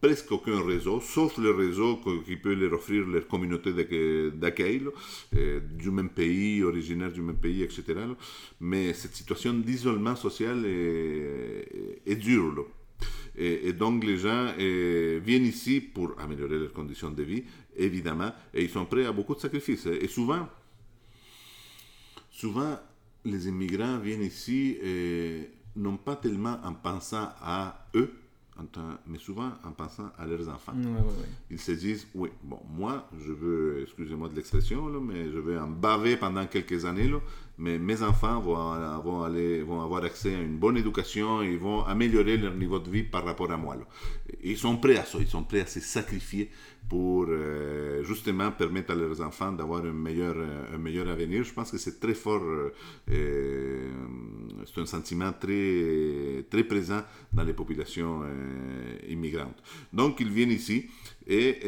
presque 0.00 0.30
aucun 0.30 0.64
réseau, 0.64 1.00
sauf 1.00 1.38
le 1.38 1.50
réseau 1.50 2.00
qui 2.24 2.36
peut 2.36 2.54
leur 2.54 2.74
offrir 2.74 3.06
leur 3.06 3.26
communauté 3.26 3.72
d'accueil, 4.32 4.82
euh, 5.36 5.60
du 5.60 5.90
même 5.90 6.10
pays, 6.10 6.62
originaire 6.62 7.12
du 7.12 7.20
même 7.20 7.38
pays, 7.38 7.62
etc. 7.62 7.84
Mais 8.60 8.92
cette 8.94 9.14
situation 9.14 9.54
d'isolement 9.54 10.14
social 10.14 10.64
est, 10.64 12.02
est 12.06 12.16
dure. 12.16 12.66
Et, 13.36 13.72
donc 13.72 14.02
les 14.02 14.18
gens 14.18 14.52
euh, 14.58 15.20
viennent 15.24 15.46
ici 15.46 15.80
pour 15.80 16.14
améliorer 16.18 16.58
leurs 16.58 16.72
conditions 16.72 17.10
de 17.10 17.22
vie, 17.22 17.44
évidemment, 17.76 18.32
et 18.52 18.64
ils 18.64 18.70
sont 18.70 18.84
prêts 18.84 19.06
à 19.06 19.12
beaucoup 19.12 19.36
de 19.36 19.40
sacrifices. 19.40 19.86
Et 19.86 20.08
souvent, 20.08 20.48
souvent, 22.30 22.78
les 23.30 23.48
immigrants 23.48 23.98
viennent 23.98 24.22
ici 24.22 24.78
non 25.76 25.96
pas 25.96 26.16
tellement 26.16 26.58
en 26.64 26.74
pensant 26.74 27.28
à 27.40 27.86
eux, 27.94 28.12
mais 29.06 29.18
souvent 29.18 29.52
en 29.64 29.70
pensant 29.70 30.10
à 30.18 30.26
leurs 30.26 30.48
enfants. 30.48 30.72
Ils 31.50 31.60
se 31.60 31.72
disent, 31.72 32.08
oui, 32.14 32.30
bon, 32.42 32.60
moi, 32.68 33.08
je 33.24 33.32
veux, 33.32 33.82
excusez-moi 33.82 34.28
de 34.28 34.34
l'expression, 34.34 34.88
mais 35.00 35.30
je 35.30 35.38
vais 35.38 35.56
en 35.56 35.68
baver 35.68 36.16
pendant 36.16 36.44
quelques 36.46 36.84
années, 36.84 37.08
là, 37.08 37.18
mais 37.58 37.78
mes 37.78 38.02
enfants 38.02 38.40
vont, 38.40 39.22
aller, 39.22 39.62
vont 39.62 39.82
avoir 39.82 40.04
accès 40.04 40.34
à 40.34 40.40
une 40.40 40.58
bonne 40.58 40.76
éducation, 40.76 41.42
ils 41.42 41.58
vont 41.58 41.84
améliorer 41.84 42.36
leur 42.36 42.54
niveau 42.54 42.78
de 42.78 42.88
vie 42.88 43.02
par 43.02 43.24
rapport 43.24 43.50
à 43.50 43.56
moi. 43.56 43.76
Ils 44.44 44.56
sont 44.56 44.76
prêts 44.76 44.96
à 44.96 45.04
ça, 45.04 45.18
ils 45.20 45.26
sont 45.26 45.42
prêts 45.42 45.60
à 45.62 45.66
se 45.66 45.80
sacrifier 45.80 46.50
pour 46.88 47.26
euh, 47.28 48.02
justement 48.04 48.50
permettre 48.52 48.92
à 48.92 48.94
leurs 48.94 49.20
enfants 49.20 49.52
d'avoir 49.52 49.84
un 49.84 49.92
meilleur, 49.92 50.34
euh, 50.36 50.74
un 50.74 50.78
meilleur 50.78 51.08
avenir. 51.08 51.42
Je 51.42 51.52
pense 51.52 51.70
que 51.70 51.78
c'est 51.78 51.98
très 52.00 52.14
fort, 52.14 52.42
euh, 53.10 53.90
c'est 54.64 54.80
un 54.80 54.86
sentiment 54.86 55.32
très, 55.32 56.44
très 56.48 56.64
présent 56.64 57.02
dans 57.32 57.44
les 57.44 57.52
populations 57.52 58.22
immigrantes. 59.08 59.62
Donc 59.92 60.20
ils 60.20 60.30
viennent 60.30 60.52
ici 60.52 60.86
et, 61.26 61.58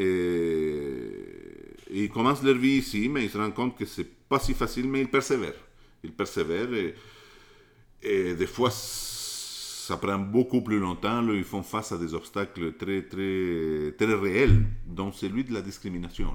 ils 1.93 2.09
commencent 2.09 2.43
leur 2.43 2.55
vie 2.55 2.77
ici, 2.77 3.09
mais 3.09 3.25
ils 3.25 3.29
se 3.29 3.37
rendent 3.37 3.53
compte 3.53 3.77
que 3.77 3.85
c'est 3.85 4.07
pas 4.29 4.39
si 4.39 4.53
facile, 4.53 4.87
mais 4.87 5.01
ils 5.01 5.09
persévèrent. 5.09 5.70
Ils 6.03 6.11
persévèrent 6.11 6.73
et, 8.03 8.35
des 8.35 8.47
fois, 8.47 8.71
ça 8.71 9.97
prend 9.97 10.17
beaucoup 10.17 10.61
plus 10.61 10.79
longtemps. 10.79 11.27
Ils 11.29 11.43
font 11.43 11.63
face 11.63 11.91
à 11.91 11.97
des 11.97 12.13
obstacles 12.13 12.73
très, 12.73 13.03
très, 13.03 13.93
très 13.97 14.13
réels, 14.15 14.63
dont 14.87 15.11
celui 15.11 15.43
de 15.43 15.53
la 15.53 15.61
discrimination. 15.61 16.33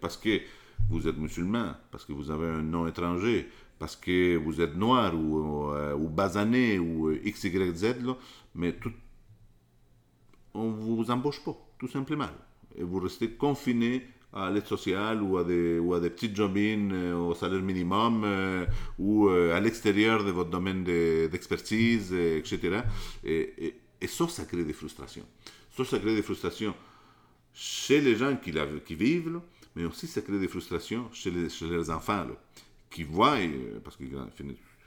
parce 0.00 0.16
que 0.16 0.40
vous 0.88 1.06
êtes 1.06 1.18
musulman, 1.18 1.74
parce 1.90 2.04
que 2.04 2.12
vous 2.12 2.30
avez 2.30 2.48
un 2.48 2.62
nom 2.62 2.86
étranger, 2.86 3.48
parce 3.78 3.96
que 3.96 4.36
vous 4.36 4.60
êtes 4.60 4.76
noir 4.76 5.14
ou, 5.14 5.72
euh, 5.72 5.96
basané 5.96 6.78
ou 6.78 7.12
X, 7.12 7.44
Y, 7.44 7.76
Z, 7.76 7.94
mais 8.54 8.74
on 10.54 10.70
ne 10.70 10.74
vous 10.74 11.10
embauche 11.10 11.42
pas, 11.44 11.56
tout 11.78 11.88
simplement. 11.88 12.28
Et 12.76 12.82
vous 12.82 13.00
restez 13.00 13.30
confiné 13.30 14.06
à 14.32 14.50
l'aide 14.50 14.66
sociale 14.66 15.22
ou 15.22 15.38
à 15.38 15.44
des, 15.44 15.78
ou 15.78 15.94
à 15.94 16.00
des 16.00 16.10
petites 16.10 16.36
jobines 16.36 16.92
euh, 16.92 17.16
au 17.16 17.34
salaire 17.34 17.62
minimum 17.62 18.22
euh, 18.24 18.64
ou 18.98 19.28
à 19.28 19.58
l'extérieur 19.60 20.24
de 20.24 20.30
votre 20.30 20.50
domaine 20.50 20.84
d'expertise, 20.84 22.12
etc. 22.12 22.82
Et, 23.24 23.74
et, 24.00 24.06
ça, 24.06 24.28
ça 24.28 24.44
crée 24.44 24.64
des 24.64 24.72
frustrations. 24.72 25.26
Ça, 25.76 25.84
ça 25.84 25.98
crée 25.98 26.14
des 26.14 26.22
frustrations 26.22 26.74
chez 27.52 28.00
les 28.00 28.16
gens 28.16 28.36
qui, 28.36 28.52
la, 28.52 28.66
qui 28.84 28.94
vivent, 28.94 29.40
mais 29.76 29.84
aussi 29.84 30.06
ça 30.06 30.20
crée 30.20 30.38
des 30.38 30.48
frustrations 30.48 31.08
chez 31.12 31.30
les, 31.30 31.48
chez 31.48 31.66
les 31.66 31.90
enfants 31.90 32.26
qui 32.90 33.04
voient, 33.04 33.38
euh, 33.38 33.80
parce 33.82 33.96
qu'ils 33.96 34.16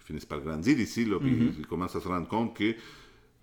finissent, 0.06 0.26
par 0.26 0.42
grandir 0.42 0.80
ici, 0.80 1.06
là, 1.06 1.20
mhm. 1.20 1.54
ils, 1.60 1.68
commencent 1.68 1.96
à 1.96 2.02
se 2.02 2.08
rendre 2.08 2.28
compte 2.28 2.56
que 2.56 2.76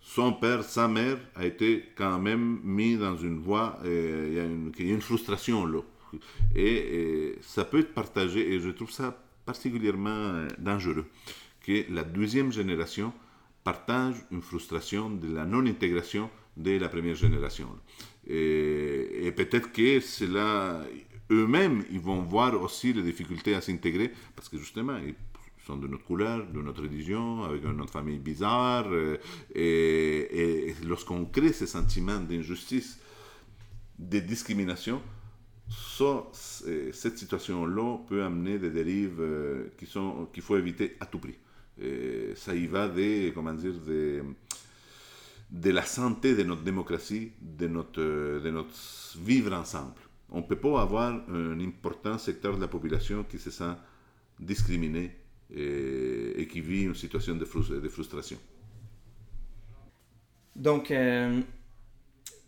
son 0.00 0.32
père, 0.32 0.64
sa 0.64 0.88
mère, 0.88 1.18
a 1.34 1.44
été 1.44 1.84
quand 1.94 2.18
même 2.18 2.60
mis 2.64 2.96
dans 2.96 3.16
une 3.16 3.38
voie, 3.38 3.78
euh, 3.84 4.26
il 4.78 4.86
y, 4.86 4.90
a 4.90 4.94
une, 4.94 5.00
frustration 5.00 5.66
là. 5.66 5.80
Et, 6.56 7.36
ça 7.42 7.64
peut 7.64 7.80
être 7.80 7.94
partagé, 7.94 8.52
et 8.52 8.60
je 8.60 8.70
trouve 8.70 8.90
ça 8.90 9.16
particulièrement 9.44 10.10
euh, 10.10 10.48
dangereux, 10.58 11.06
que 11.64 11.84
la 11.92 12.02
deuxième 12.02 12.52
génération 12.52 13.12
partage 13.62 14.16
une 14.30 14.42
frustration 14.42 15.10
de 15.10 15.34
la 15.34 15.44
non-intégration 15.44 16.30
de 16.56 16.78
la 16.78 16.88
première 16.88 17.14
génération. 17.14 17.68
Et, 18.26 19.26
et 19.26 19.32
peut-être 19.32 19.70
que 19.70 20.00
cela, 20.00 20.82
eux-mêmes, 21.30 21.84
ils 21.90 22.00
vont 22.00 22.22
voir 22.22 22.60
aussi 22.60 22.92
les 22.92 23.02
difficultés 23.02 23.54
à 23.54 23.60
s'intégrer, 23.60 24.12
parce 24.34 24.48
que 24.48 24.58
justement, 24.58 24.96
ils 24.96 25.14
sont 25.66 25.76
de 25.76 25.86
notre 25.86 26.04
couleur, 26.04 26.46
de 26.46 26.60
notre 26.60 26.82
religion, 26.82 27.44
avec 27.44 27.64
une 27.64 27.80
autre 27.80 27.92
famille 27.92 28.18
bizarre, 28.18 28.86
euh, 28.90 29.16
et, 29.54 30.74
lorsqu'on 30.86 31.24
crée 31.26 31.52
ces 31.52 31.66
sentiments 31.66 32.20
d'injustice, 32.20 32.98
de 33.98 34.18
discrimination, 34.20 35.02
cette 35.68 37.18
situation-là 37.18 37.98
peut 38.08 38.24
amener 38.24 38.58
des 38.58 38.70
dérives 38.70 39.20
euh, 39.20 39.68
qui 39.78 39.86
sont 39.86 40.28
qu'il 40.32 40.42
faut 40.42 40.56
éviter 40.56 40.96
à 41.00 41.06
tout 41.06 41.18
prix. 41.18 41.36
Ça 42.36 42.54
y 42.54 42.66
va 42.66 42.88
des, 42.88 43.32
comment 43.34 43.54
dire, 43.54 43.72
des, 43.86 44.20
de 45.50 45.70
la 45.70 45.84
santé 45.84 46.34
de 46.34 46.42
notre 46.42 46.62
démocratie, 46.62 47.32
de 47.40 47.66
notre, 47.66 48.02
de 48.02 48.50
notre 48.50 49.18
vivre 49.18 49.52
ensemble. 49.54 49.94
On 50.30 50.38
ne 50.38 50.42
peut 50.42 50.56
pas 50.56 50.80
avoir 50.80 51.12
un 51.28 51.60
important 51.60 52.18
secteur 52.18 52.56
de 52.56 52.60
la 52.60 52.68
population 52.68 53.24
qui 53.24 53.38
se 53.38 53.50
sent 53.50 53.74
discriminé 54.38 55.19
et, 55.54 56.46
qui 56.50 56.60
vit 56.60 56.82
une 56.82 56.94
situation 56.94 57.34
de, 57.34 57.44
frustration. 57.44 58.38
Donc, 60.56 60.90
euh, 60.90 61.40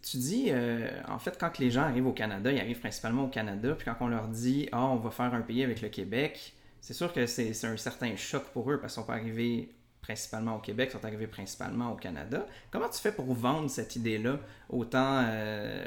tu 0.02 0.16
dis, 0.16 0.46
euh, 0.48 0.88
en 1.08 1.18
fait, 1.18 1.36
quand 1.38 1.58
les 1.58 1.70
gens 1.70 1.82
arrivent 1.82 2.06
au 2.06 2.12
Canada, 2.12 2.50
ils 2.52 2.60
arrivent 2.60 2.80
principalement 2.80 3.24
au 3.24 3.28
Canada, 3.28 3.74
puis 3.74 3.84
quand 3.84 3.96
on 4.00 4.08
leur 4.08 4.28
dit, 4.28 4.68
ah, 4.72 4.86
on 4.86 4.96
va 4.96 5.10
faire 5.10 5.32
un 5.32 5.40
pays 5.40 5.62
avec 5.62 5.80
le 5.80 5.88
Québec, 5.88 6.54
c'est 6.80 6.94
sûr 6.94 7.12
que 7.12 7.26
c'est 7.26 7.64
un 7.64 7.76
certain 7.76 8.16
choc 8.16 8.44
pour 8.52 8.70
eux 8.70 8.80
parce 8.80 8.96
qu'on 8.96 9.04
peut 9.04 9.12
arriver 9.12 9.70
principalement 10.02 10.56
au 10.56 10.58
Québec, 10.58 10.90
sont 10.90 11.04
arrivés 11.04 11.28
principalement 11.28 11.92
au 11.92 11.94
Canada. 11.94 12.44
Comment 12.72 12.88
tu 12.88 12.98
fais 12.98 13.12
pour 13.12 13.32
vendre 13.32 13.70
cette 13.70 13.94
idée-là 13.94 14.40
autant, 14.68 15.22
euh, 15.24 15.86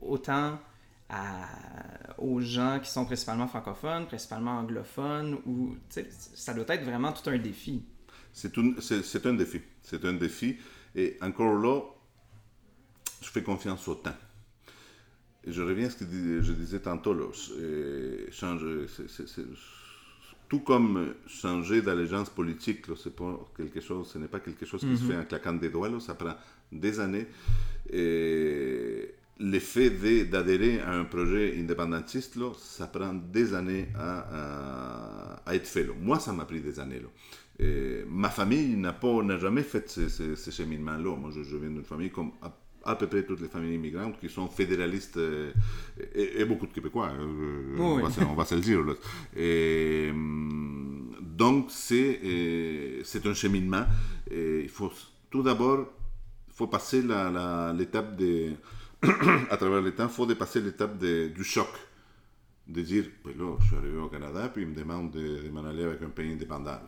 autant 0.00 0.58
aux 2.18 2.40
gens 2.40 2.80
qui 2.82 2.90
sont 2.90 3.04
principalement 3.04 3.46
francophones, 3.46 4.06
principalement 4.06 4.58
anglophones, 4.58 5.38
ou 5.46 5.76
ça 6.34 6.54
doit 6.54 6.64
être 6.68 6.84
vraiment 6.84 7.12
tout 7.12 7.28
un 7.30 7.38
défi. 7.38 7.84
C'est 8.32 8.58
un, 8.58 8.74
un 9.24 9.34
défi. 9.34 9.60
C'est 9.82 10.04
un 10.04 10.14
défi. 10.14 10.56
Et 10.96 11.16
encore 11.20 11.56
là, 11.56 11.80
je 13.22 13.28
fais 13.30 13.42
confiance 13.42 13.86
au 13.88 13.94
temps. 13.94 14.16
Et 15.46 15.52
je 15.52 15.62
reviens 15.62 15.86
à 15.86 15.90
ce 15.90 16.04
que 16.04 16.42
je 16.42 16.52
disais 16.52 16.80
tantôt, 16.80 17.14
là, 17.14 17.26
tout 20.48 20.60
comme 20.60 21.14
changer 21.26 21.82
d'allégeance 21.82 22.30
politique, 22.30 22.86
c'est 22.96 23.14
pas 23.14 23.38
quelque 23.56 23.80
chose, 23.80 24.10
ce 24.10 24.18
n'est 24.18 24.28
pas 24.28 24.40
quelque 24.40 24.64
chose 24.66 24.80
qui 24.80 24.96
se 24.96 25.02
mhm. 25.02 25.10
fait 25.10 25.16
en 25.18 25.24
claquant 25.24 25.52
des 25.52 25.68
doigts, 25.68 25.90
ça 26.00 26.14
prend 26.14 26.34
des 26.72 26.98
années. 27.00 27.26
Et 27.90 29.14
l'effet 29.38 29.90
d'adhérer 30.24 30.80
à 30.80 30.92
un 30.92 31.04
projet 31.04 31.58
indépendantiste, 31.58 32.36
là, 32.36 32.52
ça 32.56 32.86
prend 32.86 33.12
des 33.14 33.54
années 33.54 33.88
à, 33.96 35.40
à, 35.44 35.54
être 35.54 35.66
fait. 35.66 35.84
Là. 35.84 35.92
Moi, 36.00 36.20
ça 36.20 36.32
m'a 36.32 36.44
pris 36.44 36.60
des 36.60 36.78
années. 36.78 37.00
Là. 37.00 37.64
ma 38.08 38.30
famille 38.30 38.76
n'a 38.76 39.38
jamais 39.38 39.62
fait 39.62 39.88
ce, 39.88 40.08
ce, 40.36 40.50
cheminement-là. 40.50 41.16
Moi, 41.16 41.30
je, 41.32 41.56
viens 41.56 41.70
d'une 41.70 41.84
famille 41.84 42.10
comme 42.10 42.32
à, 42.84 42.94
peu 42.94 43.06
près 43.08 43.24
toutes 43.24 43.40
les 43.40 43.48
familles 43.48 43.74
immigrantes 43.74 44.20
qui 44.20 44.28
sont 44.28 44.46
fédéralistes 44.46 45.16
euh, 45.16 45.52
et, 46.14 46.44
beaucoup 46.44 46.66
de 46.66 46.72
Québécois, 46.72 47.08
hein, 47.08 47.26
on, 47.78 48.34
va, 48.34 48.44
se 48.44 48.54
le 48.54 48.60
dire. 48.60 48.80
Et, 49.36 50.10
hum, 50.10 51.12
donc, 51.20 51.70
c'est 51.70 53.00
c'est 53.02 53.26
un 53.26 53.34
cheminement. 53.34 53.84
Il 54.30 54.68
faut 54.68 54.92
tout 55.28 55.42
d'abord, 55.42 55.88
faut 56.50 56.68
passer 56.68 57.02
l'étape 57.02 58.16
des 58.16 58.52
à 59.50 59.56
travers 59.56 59.80
le 59.80 59.94
temps, 59.94 60.04
il 60.04 60.14
faut 60.14 60.26
dépasser 60.26 60.60
l'étape 60.60 60.98
du 60.98 61.44
choc. 61.44 61.68
De 62.66 62.80
dire, 62.80 63.04
ben 63.22 63.36
là, 63.36 63.56
je 63.60 63.66
suis 63.66 63.76
arrivé 63.76 63.98
au 63.98 64.08
Canada, 64.08 64.48
puis 64.48 64.62
ils 64.62 64.68
me 64.68 64.74
demandent 64.74 65.10
de, 65.10 65.50
m'en 65.50 65.66
aller 65.66 65.84
avec 65.84 66.00
un 66.00 66.08
pays 66.08 66.32
indépendant. 66.32 66.78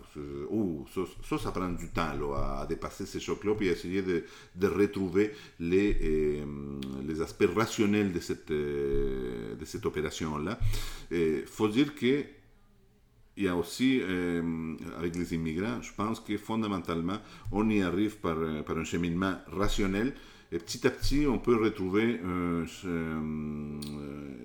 Oh, 0.50 0.86
ça, 1.22 1.36
ça, 1.36 1.50
prend 1.52 1.68
du 1.68 1.90
temps 1.90 2.14
là, 2.14 2.60
à, 2.60 2.66
dépasser 2.66 3.04
ces 3.04 3.20
chocs-là, 3.20 3.54
puis 3.54 3.68
à 3.68 3.72
essayer 3.72 4.00
de, 4.00 4.24
de 4.54 4.66
retrouver 4.68 5.32
les, 5.60 5.98
euh, 6.02 6.46
les 7.06 7.20
aspects 7.20 7.50
rationnels 7.54 8.10
de 8.10 8.20
cette, 8.20 8.50
de 8.50 9.64
cette 9.66 9.84
opération-là. 9.84 10.58
Il 11.10 11.44
faut 11.44 11.68
dire 11.68 11.94
que 11.94 12.24
il 13.38 13.44
y 13.44 13.48
a 13.48 13.54
aussi, 13.54 14.00
avec 14.98 15.14
les 15.14 15.34
immigrants, 15.34 15.82
je 15.82 15.92
pense 15.92 16.20
que 16.20 16.38
fondamentalement, 16.38 17.18
on 17.52 17.68
y 17.68 17.82
arrive 17.82 18.16
par, 18.16 18.38
par 18.64 18.78
un 18.78 18.84
cheminement 18.84 19.34
rationnel, 19.48 20.14
et 20.52 20.58
petit 20.58 20.86
à 20.86 20.90
petit, 20.90 21.26
on 21.26 21.38
peut 21.38 21.56
retrouver 21.56 22.20
euh, 22.24 22.64
euh, 22.84 23.78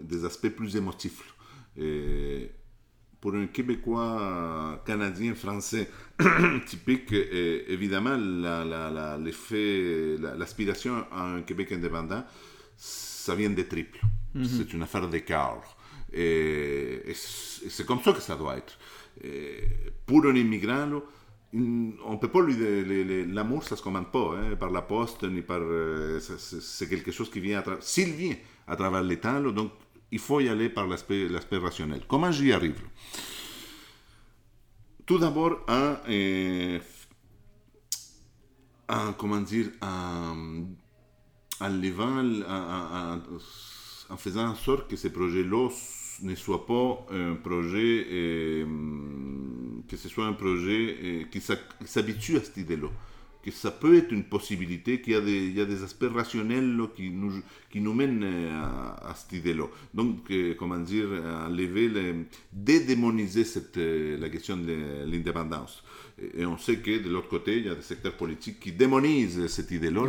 des 0.02 0.26
aspects 0.26 0.50
plus 0.50 0.76
émotifs. 0.76 1.36
Et 1.78 2.52
pour 3.20 3.36
un 3.36 3.46
Québécois, 3.46 4.82
Canadien, 4.86 5.36
Français 5.36 5.90
typique, 6.66 7.14
évidemment, 7.14 8.18
l'effet, 9.20 10.18
l'aspiration 10.38 11.06
à 11.12 11.36
un 11.36 11.42
Québec 11.44 11.72
indépendant, 11.72 12.24
ça 12.76 13.36
vient 13.36 13.52
des 13.52 13.68
triples. 13.68 14.02
Mhm. 14.34 14.46
C'est 14.46 14.74
une 14.74 14.82
affaire 14.82 15.08
d'écart. 15.08 15.78
Et, 16.12 17.04
et 17.06 17.14
c'est 17.14 17.86
comme 17.86 18.02
ça 18.02 18.12
que 18.12 18.22
ça 18.22 18.36
doit 18.36 18.58
être. 18.58 18.80
pour 20.08 20.26
un 20.26 20.36
immigrant, 20.36 21.02
on 21.54 22.18
peut 22.18 22.30
pas 22.30 22.42
lui 22.42 23.26
l'amour 23.26 23.64
ça 23.64 23.76
se 23.76 23.82
commande 23.82 24.10
pas 24.12 24.36
hein, 24.38 24.56
par 24.58 24.70
la 24.70 24.82
poste 24.82 25.24
ni 25.24 25.42
par 25.42 25.60
euh, 25.62 26.20
c'est 26.20 26.88
quelque 26.88 27.12
chose 27.12 27.30
qui 27.30 27.42
vient 27.42 27.60
à 27.60 27.62
travers 27.62 27.84
s'il 27.84 28.14
vient 28.14 28.36
à 28.68 28.76
travers 28.78 29.04
les 29.04 29.18
donc 29.52 29.72
il 30.12 30.20
faut 30.20 30.40
y 30.42 30.50
aller 30.50 30.70
par 30.70 30.88
l'aspect 30.88 31.58
rationnel. 31.58 32.02
Comment 32.08 32.32
j'y 32.32 32.52
arrive 32.52 32.82
tout 35.06 35.18
d'abord 35.18 35.60
en, 35.68 35.96
euh, 36.10 36.80
comment 39.18 39.42
dire 39.42 39.72
en, 39.82 40.64
en, 41.60 43.20
en, 44.10 44.18
faisant 44.18 44.48
en 44.50 44.56
sorte 44.56 44.88
que 44.90 44.96
ces 44.96 45.12
projets 45.12 45.44
là 45.44 45.70
ne 46.22 46.36
soit 46.36 46.66
pas 46.66 47.06
un 47.12 47.36
projet, 47.36 48.06
euh, 48.12 48.66
que 49.88 49.98
ce 49.98 50.10
soit 50.10 50.26
un 50.26 50.34
projet 50.34 50.98
euh, 51.04 51.24
qui 51.32 51.42
s'habitue 51.86 52.38
à 52.38 52.42
cette 52.42 52.58
idée-là. 52.58 52.88
Que 53.44 53.50
ça 53.50 53.72
peut 53.72 53.96
être 53.98 54.12
une 54.12 54.26
possibilité, 54.26 55.02
qu'il 55.02 55.14
y, 55.14 55.16
a 55.62 55.66
des, 55.66 55.84
aspects 55.84 56.06
rationnels 56.14 56.80
qui, 56.96 57.10
nous, 57.10 57.42
qui 57.72 57.82
nous 57.82 57.94
mènent 57.94 58.24
euh, 58.24 58.52
à, 59.02 59.16
cette 59.16 59.34
idée-là. 59.34 59.66
Donc, 59.96 60.32
comment 60.60 60.78
dire, 60.78 61.08
enlever, 61.48 61.90
dédémoniser 62.54 63.44
cette, 63.44 63.78
la 63.78 64.30
question 64.30 64.58
de 64.58 65.06
l'indépendance. 65.08 65.84
Et 66.38 66.46
on 66.46 66.58
sait 66.58 66.78
que 66.78 67.04
de 67.04 67.10
l'autre 67.10 67.30
côté, 67.30 67.58
il 67.58 67.66
y 67.66 67.70
a 67.70 67.76
des 67.76 67.82
secteurs 67.82 68.16
politiques 68.16 68.60
qui 68.60 68.72
démonisent 68.72 69.48
cette 69.48 69.72
idée-là. 69.72 70.02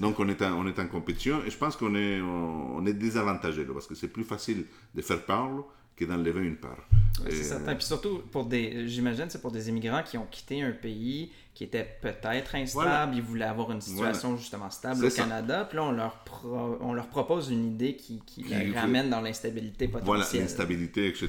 Donc 0.00 0.18
on 0.20 0.28
est, 0.28 0.42
en, 0.42 0.64
on 0.64 0.66
est 0.66 0.78
en 0.78 0.86
compétition 0.86 1.40
et 1.46 1.50
je 1.50 1.56
pense 1.56 1.76
qu'on 1.76 1.94
est, 1.94 2.20
on, 2.20 2.84
est 2.86 2.92
désavantagé 2.92 3.64
parce 3.64 3.86
que 3.86 3.94
c'est 3.94 4.08
plus 4.08 4.24
facile 4.24 4.64
de 4.94 5.02
faire 5.02 5.22
parler 5.24 5.60
que 5.98 6.04
d'enlever 6.04 6.40
une 6.46 6.56
part. 6.56 6.78
Ouais, 7.24 7.30
c'est 7.30 7.42
certain. 7.44 7.74
Puis 7.74 7.84
surtout, 7.84 8.22
pour 8.30 8.44
des, 8.46 8.86
j'imagine, 8.88 9.26
c'est 9.28 9.40
pour 9.42 9.50
des 9.50 9.68
immigrants 9.68 10.02
qui 10.04 10.16
ont 10.16 10.26
quitté 10.30 10.62
un 10.62 10.70
pays 10.70 11.32
qui 11.52 11.64
était 11.64 11.84
peut-être 12.00 12.54
instable, 12.54 12.84
Voilà. 12.88 13.10
ils 13.12 13.20
voulaient 13.20 13.44
avoir 13.44 13.72
une 13.72 13.80
situation 13.80 14.36
justement 14.36 14.70
stable 14.70 15.04
au 15.04 15.10
ça. 15.10 15.22
Canada, 15.24 15.64
puis 15.68 15.76
là, 15.76 15.84
on 15.84 15.90
leur, 15.90 16.18
pro- 16.20 16.78
on 16.80 16.92
leur 16.92 17.08
propose 17.08 17.50
une 17.50 17.66
idée 17.72 17.96
qui, 17.96 18.20
qui 18.24 18.44
Qui 18.44 18.54
les 18.54 18.70
fait- 18.70 18.78
ramène 18.78 19.10
dans 19.10 19.20
l'instabilité 19.20 19.88
Voilà, 19.88 20.06
potentielle. 20.06 20.42
l'instabilité, 20.42 21.08
etc. 21.08 21.28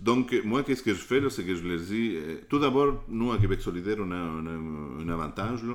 Donc, 0.00 0.32
euh, 0.32 0.40
moi, 0.44 0.62
qu'est-ce 0.62 0.82
que 0.82 0.94
je 0.94 1.00
fais 1.00 1.20
C'est 1.28 1.44
que 1.44 1.54
je 1.54 1.62
leur 1.68 1.78
dis, 1.78 2.14
euh, 2.16 2.40
tout 2.48 2.58
d'abord, 2.58 3.04
nous, 3.08 3.32
à 3.32 3.36
Québec 3.38 3.60
solidaire, 3.60 3.96
on 3.98 4.10
a, 4.10 4.14
on 4.16 4.46
a 4.46 5.02
un 5.04 5.08
avantage 5.10 5.62
là, 5.64 5.74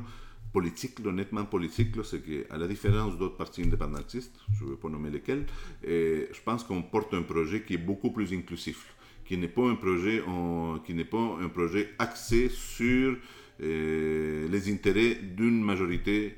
politique, 0.58 1.00
là, 1.06 1.12
nettement 1.12 1.46
politique, 1.56 1.92
c'est 2.10 2.22
qu'à 2.26 2.58
la 2.58 2.68
différence 2.74 3.18
d'autres 3.18 3.36
partis 3.44 3.62
indépendantistes, 3.68 4.36
je 4.58 4.64
ne 4.64 4.70
veux 4.70 4.78
pas 4.78 4.88
nommer 4.96 5.10
lesquels, 5.10 5.46
euh, 5.86 6.28
je 6.32 6.42
pense 6.48 6.64
qu'on 6.64 6.82
porte 6.82 7.14
un 7.14 7.24
projet 7.24 7.64
qui 7.66 7.74
est 7.74 7.86
beaucoup 7.92 8.12
plus 8.18 8.30
inclusif, 8.40 8.96
qui 9.26 9.36
n'est 9.38 9.54
pas 9.60 9.68
un 9.74 9.76
projet, 9.76 10.24
pas 11.16 11.28
un 11.46 11.50
projet 11.50 11.84
axé 12.00 12.48
sur 12.48 13.18
euh, 13.62 14.48
les 14.54 14.72
intérêts 14.74 15.16
d'une 15.38 15.62
majorité 15.62 16.38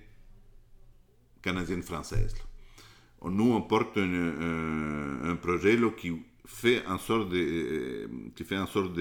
canadienne-française. 1.43 2.33
Nous, 3.23 3.51
on 3.57 3.61
porte 3.61 3.97
un 3.97 5.35
projet 5.45 5.75
là, 5.77 5.89
qui 5.99 6.11
fait 6.47 6.83
en 6.87 6.97
sorte 6.97 7.29
de, 7.29 7.37
euh, 7.37 8.07
qui 8.35 8.43
fait 8.43 8.57
en 8.57 8.65
sorte 8.65 8.93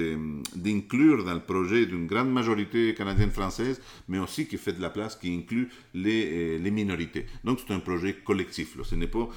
d'inclure 0.55 1.25
dans 1.25 1.33
le 1.35 1.41
projet 1.41 1.87
d'une 1.87 2.07
grande 2.07 2.31
majorité 2.31 2.93
canadienne-française, 2.93 3.81
mais 4.09 4.19
aussi 4.19 4.47
qui 4.47 4.59
fait 4.59 4.73
de 4.73 4.83
la 4.83 4.91
place, 4.91 5.17
qui 5.17 5.33
inclut 5.35 5.71
les, 5.95 6.57
euh, 6.57 6.59
les 6.59 6.71
minorités. 6.71 7.25
Donc 7.45 7.61
c'est 7.65 7.73
un 7.73 7.79
projet 7.79 8.15
collectif. 8.25 8.77
là. 8.77 8.83
Ce 8.85 8.97
n'est 8.97 9.07
pas 9.07 9.29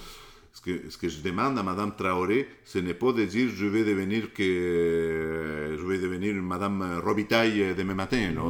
ce 0.52 0.62
que, 0.62 0.90
ce 0.90 0.98
que 0.98 1.08
je 1.08 1.22
demande 1.22 1.58
à 1.58 1.64
Madame 1.64 1.96
Traoré, 1.96 2.48
ce 2.66 2.80
n'est 2.80 2.94
pas 2.94 3.12
de 3.14 3.24
dire 3.26 3.50
je 3.56 3.66
vais 3.66 3.84
devenir 3.84 4.34
que 4.34 5.76
je 5.80 5.86
vais 5.86 6.00
devenir 6.00 6.34
Madame 6.36 7.00
Robitaille 7.04 7.74
demain 7.78 7.94
matin, 7.94 8.32
là, 8.36 8.44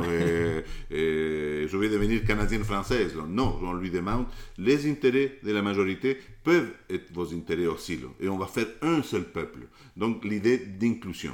et- 0.91 0.95
et 0.95 1.67
je 1.67 1.77
vais 1.77 1.89
devenir 1.89 2.23
canadienne 2.25 2.63
française. 2.63 3.15
là. 3.15 3.23
Non, 3.27 3.59
on 3.61 3.73
lui 3.73 3.89
demande 3.91 4.25
les 4.57 4.89
intérêts 4.89 5.37
de 5.43 5.51
la 5.51 5.61
majorité 5.61 6.17
peuvent 6.43 6.71
être 6.89 7.11
vos 7.13 7.33
intérêts 7.33 7.67
aussi, 7.67 7.97
là, 7.97 8.07
et 8.19 8.29
on 8.29 8.37
va 8.37 8.47
faire 8.47 8.67
un 8.81 9.03
seul 9.03 9.23
peuple. 9.25 9.67
Donc 9.95 10.23
l'idée 10.25 10.57
d'inclusion. 10.57 11.33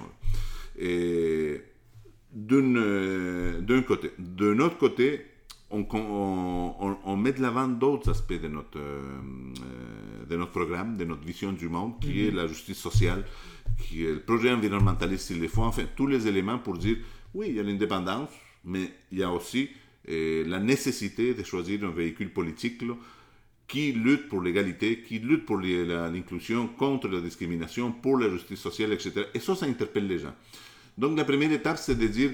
Et 0.77 1.61
euh, 2.51 3.61
d'un 3.61 3.81
côté. 3.83 4.11
D'un 4.19 4.59
autre 4.59 4.77
côté, 4.77 5.21
on, 5.71 5.85
on- 5.93 6.75
on- 6.79 6.97
on 7.05 7.17
met 7.17 7.33
de 7.33 7.41
l'avant 7.41 7.67
d'autres 7.67 8.09
aspects 8.11 8.39
de 8.39 8.47
notre, 8.47 8.77
euh, 8.79 9.01
de 10.29 10.35
notre 10.35 10.51
programme, 10.51 10.97
de 10.97 11.05
notre 11.05 11.23
vision 11.23 11.51
du 11.51 11.67
monde, 11.69 11.99
qui 11.99 12.25
est 12.27 12.31
la 12.31 12.47
justice 12.47 12.77
sociale, 12.77 13.25
qui 13.79 14.05
est 14.05 14.11
le 14.13 14.19
projet 14.21 14.51
environnementaliste, 14.51 15.31
il 15.31 15.39
le 15.41 15.47
faut, 15.47 15.63
enfin, 15.63 15.83
tous 15.95 16.07
les 16.07 16.27
éléments 16.27 16.59
pour 16.59 16.77
dire, 16.77 16.97
oui, 17.33 17.47
il 17.49 17.55
y 17.55 17.59
a 17.59 17.63
l'indépendance, 17.63 18.29
mais 18.63 18.91
il 19.11 19.19
y 19.19 19.23
a 19.23 19.31
aussi 19.31 19.69
euh, 20.09 20.43
la 20.47 20.59
nécessité 20.59 21.33
de 21.33 21.43
choisir 21.43 21.83
un 21.83 21.89
véhicule 21.89 22.31
politique 22.31 22.81
là, 22.83 22.93
qui 23.67 23.91
lutte 23.91 24.29
pour 24.29 24.41
l'égalité, 24.41 25.01
qui 25.01 25.17
lutte 25.17 25.45
pour 25.45 25.57
l'inclusion, 25.57 26.67
contre 26.67 27.07
la 27.07 27.19
discrimination, 27.21 27.91
pour 27.91 28.19
la 28.19 28.29
justice 28.29 28.59
sociale, 28.59 28.93
etc. 28.93 29.23
Et 29.33 29.39
ça, 29.39 29.55
ça 29.55 29.65
interpelle 29.65 30.05
les 30.07 30.19
gens. 30.19 30.35
Donc 30.97 31.17
la 31.17 31.25
première 31.25 31.51
étape, 31.51 31.77
c'est 31.79 31.97
de 31.97 32.05
dire, 32.07 32.31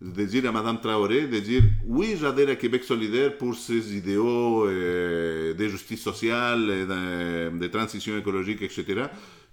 de 0.00 0.24
dire 0.24 0.46
à 0.48 0.52
Madame 0.52 0.80
Traoré, 0.80 1.26
de 1.26 1.38
dire 1.40 1.62
oui, 1.86 2.16
j'adhère 2.20 2.48
à 2.48 2.56
Québec 2.56 2.84
solidaire 2.84 3.36
pour 3.38 3.54
ses 3.54 3.96
idéaux 3.96 4.66
euh, 4.66 5.54
de 5.54 5.68
justice 5.68 6.02
sociale, 6.02 6.70
et 6.70 6.86
de, 6.86 7.66
transition 7.68 8.16
écologique, 8.18 8.62
etc. 8.62 9.06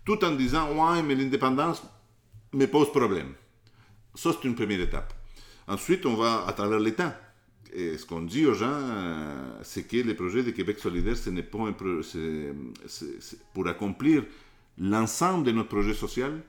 Tout 0.04 0.24
en 0.26 0.32
disant 0.32 0.68
ouais, 0.74 1.04
mais 1.04 1.16
l'indépendance 1.16 1.84
me 2.54 2.66
pose 2.66 2.92
problème. 2.92 3.34
Ça, 4.16 4.32
c'est 4.34 4.48
une 4.48 4.56
première 4.56 4.82
étape. 4.82 5.14
Ensuite, 5.68 6.06
on 6.06 6.16
va 6.16 6.46
à 6.48 6.54
travers 6.54 6.80
l'État. 6.80 7.18
Et 7.74 7.98
ce 7.98 8.06
qu'on 8.06 8.22
dit 8.22 8.46
aux 8.46 8.54
gens, 8.54 8.68
euh, 8.70 9.60
c'est 9.64 9.84
que 9.84 9.98
le 9.98 10.14
projet 10.14 10.44
de 10.44 10.52
Québec 10.52 10.80
solidaire, 10.80 11.16
ce 11.16 11.30
n'est 11.30 11.44
pas 11.44 11.60
pour 13.54 13.68
accomplir 13.68 14.24
l'ensemble 14.78 15.46
de 15.46 15.52
notre 15.52 15.70
projet 15.70 15.94
social, 15.94 16.42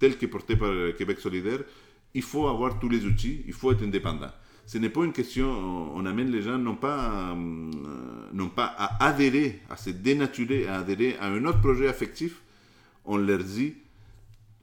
tel 0.00 0.18
que 0.18 0.26
porté 0.26 0.56
par 0.56 0.70
euh, 0.70 0.92
Québec 0.92 1.20
solidaire, 1.20 1.60
il 2.14 2.22
faut 2.22 2.48
avoir 2.48 2.78
tous 2.78 2.88
les 2.88 3.04
outils, 3.04 3.42
il 3.46 3.52
faut 3.52 3.72
être 3.72 3.82
indépendant. 3.82 4.30
Ce 4.66 4.76
n'est 4.76 4.90
pas 4.90 5.04
une 5.04 5.12
question, 5.12 5.48
on, 5.48 6.04
amène 6.04 6.30
les 6.30 6.42
gens 6.42 6.58
non 6.58 6.74
pas, 6.74 7.30
euh, 7.30 7.70
non 8.34 8.48
pas 8.48 8.66
à 8.66 9.06
adhérer, 9.06 9.60
à 9.70 9.76
se 9.76 9.90
dénaturer, 9.90 10.66
à 10.66 10.80
adhérer 10.80 11.16
à 11.18 11.26
un 11.26 11.44
autre 11.46 11.60
projet 11.60 11.88
affectif, 11.88 12.42
on 13.06 13.16
leur 13.16 13.38
dit 13.38 13.74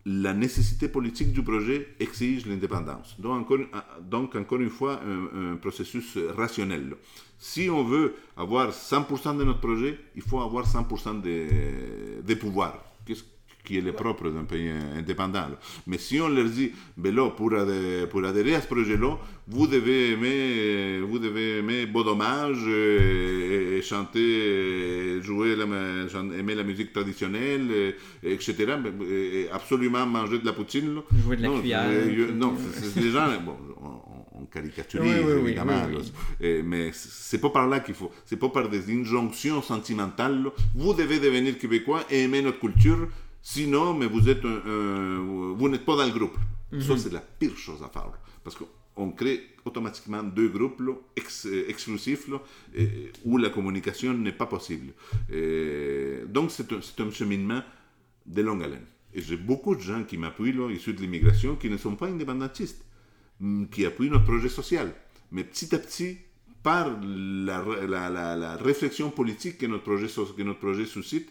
la 0.05 0.35
nécessité 0.35 0.87
politique 0.87 1.33
du 1.33 1.41
projet 1.41 1.95
exige 1.99 2.45
l'indépendance. 2.45 3.19
Donc 3.19 3.41
encore, 3.41 3.65
donc, 4.01 4.35
encore 4.35 4.59
une 4.61 4.69
fois, 4.69 5.01
un, 5.03 5.55
processus 5.55 6.19
rationnel. 6.37 6.95
Si 7.39 7.69
on 7.71 7.83
veut 7.83 8.13
avoir 8.37 8.69
100% 8.69 9.37
de 9.37 9.43
notre 9.43 9.59
projet, 9.59 9.99
il 10.15 10.21
faut 10.21 10.39
avoir 10.39 10.67
100% 10.67 11.21
des, 11.21 11.47
des 12.23 12.35
pouvoirs, 12.35 12.85
qui 13.65 13.77
est 13.77 13.81
le 13.81 13.91
propre 13.93 14.29
d'un 14.29 14.43
pays 14.45 14.69
indépendant. 14.97 15.47
Mais 15.87 15.97
si 15.97 16.19
on 16.21 16.29
leur 16.29 16.45
dit, 16.45 16.71
ben 16.95 17.13
là, 17.13 17.29
pour, 17.31 17.51
adhé- 17.51 18.05
pour 18.07 18.23
adhérer 18.23 18.55
à 18.55 18.61
ce 18.61 18.67
projet-là, 18.67 19.17
vous 19.47 19.67
devez 19.67 20.11
aimer, 20.11 20.99
vous 21.01 21.19
devez 21.19 21.59
aimer 21.59 21.85
Beau 21.85 22.03
Dommage 22.03 22.57
euh, 22.67 23.73
et, 23.73 23.77
et 23.77 23.81
chanter, 23.81 24.19
et 25.17 25.21
jouer, 25.21 25.55
la, 25.55 25.65
aimer 26.39 26.55
la 26.55 26.63
musique 26.63 26.93
traditionnelle, 26.93 27.67
et- 27.71 27.95
et 28.29 28.33
etc. 28.33 28.53
mais- 28.81 29.49
absolument 29.51 30.05
manger 30.05 30.39
de 30.39 30.45
la 30.45 30.53
poutine. 30.53 30.95
là. 30.95 31.01
Jouer 31.23 31.37
de 31.37 31.41
la 31.41 31.47
non, 31.49 31.59
cuillère, 31.59 31.85
euh, 31.89 32.31
non, 32.33 32.53
c'est 32.73 33.01
des 33.01 33.11
gens, 33.11 33.27
bon, 33.45 33.55
on, 33.81 33.87
on- 33.87 34.45
caricaturise 34.51 35.11
Oui, 35.25 35.33
oui, 35.33 35.47
évidemment, 35.49 35.81
oui, 35.89 35.95
là. 36.39 36.61
mais 36.63 36.91
c'est 36.93 37.39
pas 37.41 37.49
par 37.49 37.67
là 37.67 37.79
qu'il 37.81 37.95
faut, 37.95 38.11
c'est 38.25 38.37
pas 38.37 38.47
par 38.49 38.69
des 38.69 38.89
injonctions 38.95 39.61
sentimentales. 39.61 40.43
là. 40.43 40.49
Vous 40.75 40.93
devez 40.93 41.19
devenir 41.19 41.57
québécois 41.57 42.03
et 42.09 42.23
aimer 42.23 42.41
notre 42.41 42.59
culture, 42.59 43.07
sinon, 43.53 43.93
mais 43.93 44.07
vous 44.07 44.27
êtes 44.27 44.43
un, 44.43 44.59
un- 44.65 45.53
vous 45.59 45.69
n'êtes 45.69 45.85
pas 45.85 45.95
dans 45.95 46.05
le 46.07 46.11
groupe. 46.19 46.35
Mhm. 46.71 46.81
Ça, 46.81 46.97
c'est 46.97 47.13
la 47.13 47.19
pire 47.21 47.55
chose 47.55 47.81
à 47.83 47.89
faire, 47.89 48.07
là. 48.07 48.17
parce 48.43 48.55
qu'on 48.57 49.11
crée 49.11 49.39
automatiquement 49.65 50.23
deux 50.23 50.49
groupes 50.49 50.79
là, 50.81 50.93
ex- 51.15 51.45
euh, 51.45 51.69
exclusifs 51.69 52.27
là, 52.27 52.41
et- 52.75 53.11
où 53.23 53.37
la 53.37 53.49
communication 53.51 54.13
n'est 54.15 54.31
pas 54.41 54.47
possible. 54.47 54.93
Et 55.31 56.21
donc, 56.27 56.49
c'est 56.51 56.71
un, 57.01 57.11
cheminement 57.11 57.61
de 58.25 58.41
longue 58.41 58.63
haleine. 58.63 58.85
Et 59.13 59.21
j'ai 59.21 59.37
beaucoup 59.37 59.75
de 59.75 59.81
gens 59.81 60.03
qui 60.03 60.17
m'appuient, 60.17 60.55
issus 60.73 60.93
de 60.93 61.01
l'immigration, 61.01 61.55
qui 61.55 61.69
ne 61.69 61.77
sont 61.77 61.95
pas 61.95 62.07
indépendantistes 62.07 62.83
mm, 63.39 63.65
qui 63.67 63.85
appuient 63.85 64.09
notre 64.09 64.25
projet 64.25 64.49
social. 64.49 64.87
Mais 65.31 65.43
petit 65.43 65.73
à 65.75 65.79
petit, 65.79 66.17
par 66.63 66.85
la, 67.03 67.63
la- 67.87 68.09
la- 68.09 68.35
la 68.35 68.55
réflexion 68.57 69.11
politique 69.11 69.59
que 69.59 69.67
notre, 69.67 69.83
projet, 69.83 70.07
que 70.37 70.43
notre 70.43 70.59
projet 70.59 70.85
suscite, 70.85 71.29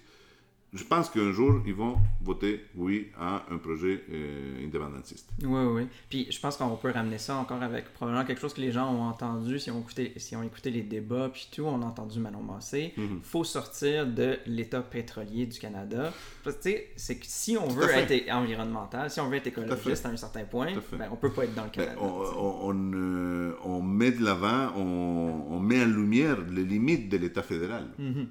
je 0.74 0.84
pense 0.84 1.08
qu'un 1.08 1.30
jour, 1.32 1.60
ils 1.66 1.74
vont 1.74 1.96
voter 2.20 2.64
oui 2.74 3.08
à 3.18 3.44
un 3.50 3.58
projet 3.58 4.02
euh, 4.12 4.64
indépendantiste. 4.64 5.28
Oui, 5.42 5.60
oui. 5.72 5.86
Puis 6.10 6.26
je 6.30 6.40
pense 6.40 6.56
qu'on 6.56 6.74
peut 6.76 6.90
ramener 6.90 7.18
ça 7.18 7.36
encore 7.36 7.62
avec 7.62 7.92
probablement 7.94 8.24
quelque 8.24 8.40
chose 8.40 8.52
que 8.54 8.60
les 8.60 8.72
gens 8.72 8.92
ont 8.92 9.02
entendu, 9.04 9.58
si 9.60 9.70
on 9.70 9.80
écouté, 9.80 10.12
si 10.16 10.34
on 10.34 10.42
écouté 10.42 10.70
les 10.70 10.82
débats, 10.82 11.28
puis 11.32 11.48
tout, 11.54 11.62
on 11.62 11.80
a 11.82 11.84
entendu 11.86 12.18
Manon 12.18 12.42
Massé. 12.42 12.92
Il 12.96 13.02
Mhm. 13.04 13.20
faut 13.22 13.44
sortir 13.44 14.06
de 14.06 14.38
l'État 14.46 14.82
pétrolier 14.82 15.46
du 15.46 15.58
Canada. 15.58 16.12
Parce 16.42 16.56
que 16.56 16.62
tu 16.62 16.70
sais, 16.70 16.88
c'est 16.96 17.16
que 17.18 17.26
si 17.26 17.56
on 17.56 17.68
Tout 17.68 17.74
veut 17.76 17.90
être 17.90 18.30
environnemental, 18.32 19.10
si 19.10 19.20
on 19.20 19.28
veut 19.28 19.36
être 19.36 19.46
écologiste 19.46 20.04
à 20.06 20.08
un 20.08 20.16
certain 20.16 20.44
point, 20.44 20.72
ben, 20.92 21.08
on 21.12 21.16
peut 21.16 21.30
pas 21.32 21.44
être 21.44 21.54
dans 21.54 21.64
le 21.64 21.70
Ben, 21.70 21.84
Canada. 21.86 21.98
on, 22.00 22.20
tu 22.24 22.26
sais. 22.30 22.34
on- 22.36 22.68
on, 22.68 22.92
euh, 22.94 23.52
on 23.64 23.80
met 23.82 24.10
de 24.12 24.24
l'avant, 24.24 24.72
on, 24.76 25.60
met 25.60 25.82
en 25.82 25.86
lumière 25.86 26.38
les 26.50 26.64
limites 26.64 27.08
de 27.08 27.16
l'État 27.16 27.42
fédéral. 27.42 27.86
Mhm. 27.98 28.26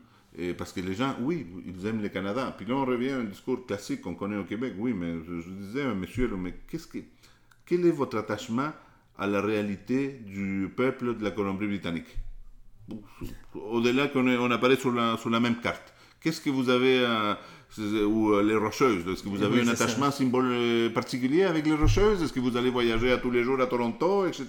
Parce 0.57 0.73
que 0.73 0.79
les 0.81 0.95
gens, 0.95 1.15
oui, 1.21 1.45
ils 1.65 1.86
aiment 1.86 2.01
le 2.01 2.09
Canada. 2.09 2.53
Puis 2.57 2.65
là, 2.65 2.75
on 2.75 2.86
revient 2.86 3.11
à 3.11 3.17
un 3.17 3.23
discours 3.23 3.65
classique 3.65 4.01
qu'on 4.01 4.15
connaît 4.15 4.38
au 4.38 4.43
Québec. 4.43 4.73
Oui, 4.77 4.93
mais 4.93 5.13
je, 5.27 5.49
disais, 5.49 5.84
à 5.84 5.93
monsieur, 5.93 6.27
mais 6.36 6.55
qu'est-ce 6.67 6.88
que, 6.88 6.99
quel 7.65 7.86
est 7.86 7.91
votre 7.91 8.17
attachement 8.17 8.71
à 9.17 9.27
la 9.27 9.41
réalité 9.41 10.19
du 10.25 10.71
peuple 10.75 11.17
de 11.17 11.23
la 11.23 11.31
Colombie-Britannique? 11.31 12.17
Au-delà 13.53 14.07
qu'on 14.07 14.27
on 14.27 14.51
apparaît 14.51 14.75
sur 14.75 14.91
la, 14.91 15.17
sur 15.17 15.29
la 15.29 15.39
même 15.39 15.59
carte. 15.61 15.93
Qu'est-ce 16.19 16.41
que 16.41 16.49
vous 16.49 16.69
avez, 16.69 17.05
à- 17.05 17.38
ou 17.80 18.34
euh, 18.34 18.43
les 18.43 18.55
Rocheuses, 18.55 19.07
est-ce 19.07 19.24
que 19.24 19.30
vous 19.30 19.41
avez 19.43 19.61
Oui, 19.61 19.69
un 19.69 19.76
ça. 19.76 19.84
attachement 19.86 20.11
symbole 20.11 20.49
euh, 20.51 20.89
particulier 20.89 21.43
avec 21.43 21.65
les 21.65 21.74
Rocheuses? 21.74 22.21
Est-ce 22.21 22.32
que 22.34 22.39
vous 22.39 22.55
allez 22.57 22.69
voyager 22.69 23.11
à 23.11 23.17
tous 23.17 23.32
les 23.32 23.43
jours 23.43 23.59
à 23.61 23.65
Toronto, 23.67 24.26
etc. 24.28 24.45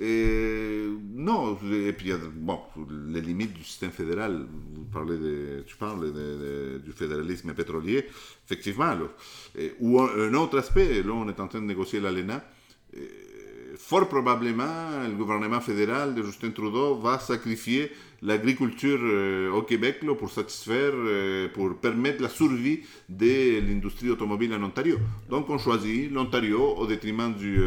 Et, 0.00 0.86
non, 1.14 1.58
et 1.72 1.92
puis 1.92 2.12
a, 2.12 2.16
bon, 2.34 2.58
les 3.08 3.20
limites 3.20 3.52
du 3.54 3.64
système 3.64 3.90
fédéral, 3.90 4.46
vous 4.74 4.84
parlez 4.92 5.16
de, 5.18 5.64
tu 5.66 5.76
parles 5.76 6.12
de- 6.12 6.12
de- 6.12 6.78
du 6.84 6.92
fédéralisme 6.92 7.52
pétrolier, 7.54 8.06
effectivement. 8.46 8.94
là. 8.94 9.06
Et- 9.58 9.72
ou 9.80 10.00
un, 10.00 10.08
un 10.28 10.34
autre 10.34 10.58
aspect, 10.58 11.02
là 11.02 11.12
on 11.12 11.28
est 11.28 11.40
en 11.40 11.48
train 11.48 11.60
de 11.60 11.66
négocier 11.66 12.00
l'ALENA, 12.00 12.44
fort 13.76 14.08
probablement, 14.08 15.02
le 15.08 15.14
gouvernement 15.16 15.60
fédéral 15.60 16.14
de 16.14 16.22
Justin 16.22 16.50
Trudeau 16.50 16.94
va 16.96 17.18
sacrifier 17.18 17.90
l'agriculture 18.24 18.98
euh, 19.02 19.52
au 19.52 19.62
Québec 19.62 20.00
pour 20.18 20.30
satisfaire, 20.30 20.92
euh, 20.94 21.48
pour 21.48 21.76
permettre 21.76 22.22
la 22.22 22.28
survie 22.28 22.80
de 23.08 23.60
l'industrie 23.60 24.10
automobile 24.10 24.52
en 24.54 24.62
Ontario. 24.62 24.98
Donc 25.28 25.48
on 25.50 25.58
choisit 25.58 26.10
l'Ontario 26.10 26.60
au 26.76 26.86
détriment 26.86 27.32
du, 27.34 27.58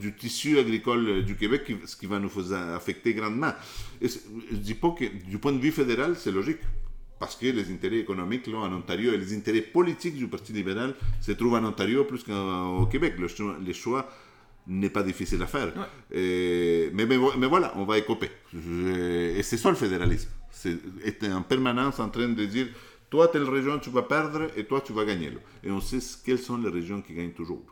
du, 0.00 0.14
tissu 0.14 0.58
agricole 0.58 1.24
du 1.24 1.36
Québec, 1.36 1.70
ce 1.84 1.96
qui 1.96 2.06
va 2.06 2.18
nous 2.18 2.52
affecter 2.52 3.12
grandement. 3.12 3.52
Et 4.00 4.08
je 4.08 4.56
dis 4.56 4.74
pas 4.74 4.90
que 4.90 5.04
du 5.28 5.38
point 5.38 5.52
de 5.52 5.60
vue 5.60 5.72
fédéral, 5.72 6.14
c'est 6.16 6.32
logique 6.32 6.60
parce 7.22 7.36
que 7.36 7.46
les 7.46 7.70
intérêts 7.70 7.98
économiques 7.98 8.48
là, 8.48 8.58
en 8.58 8.72
Ontario 8.72 9.12
et 9.12 9.16
les 9.16 9.32
intérêts 9.32 9.60
politiques 9.60 10.16
du 10.16 10.26
Parti 10.26 10.52
libéral 10.52 10.92
se 11.20 11.30
trouvent 11.30 11.54
en 11.54 11.64
Ontario 11.64 12.02
plus 12.02 12.24
qu'au 12.24 12.86
Québec. 12.86 13.14
Les 13.64 13.72
choix 13.72 14.08
n'est 14.66 14.90
pas 14.90 15.02
difficile 15.02 15.42
à 15.42 15.46
faire. 15.46 15.72
mais, 16.10 17.06
mais, 17.06 17.46
voilà, 17.46 17.72
on 17.76 17.84
va 17.84 17.98
écoper. 17.98 18.30
et 18.54 19.42
c'est 19.42 19.56
ça 19.56 19.70
le 19.70 19.76
fédéralisme. 19.76 20.30
C'est 20.50 20.76
être 21.04 21.26
en 21.30 21.42
permanence 21.42 21.98
en 21.98 22.08
train 22.08 22.28
de 22.28 22.44
dire, 22.44 22.68
toi, 23.10 23.28
telle 23.28 23.48
région, 23.48 23.78
tu 23.78 23.90
vas 23.90 24.02
perdre 24.02 24.48
et 24.56 24.64
toi, 24.64 24.80
tu 24.80 24.92
vas 24.92 25.04
gagner. 25.04 25.32
Et 25.64 25.70
on 25.70 25.80
sait 25.80 25.98
quelles 26.24 26.38
sont 26.38 26.58
les 26.58 26.70
régions 26.70 27.02
qui 27.02 27.14
gagnent 27.14 27.32
toujours. 27.32 27.62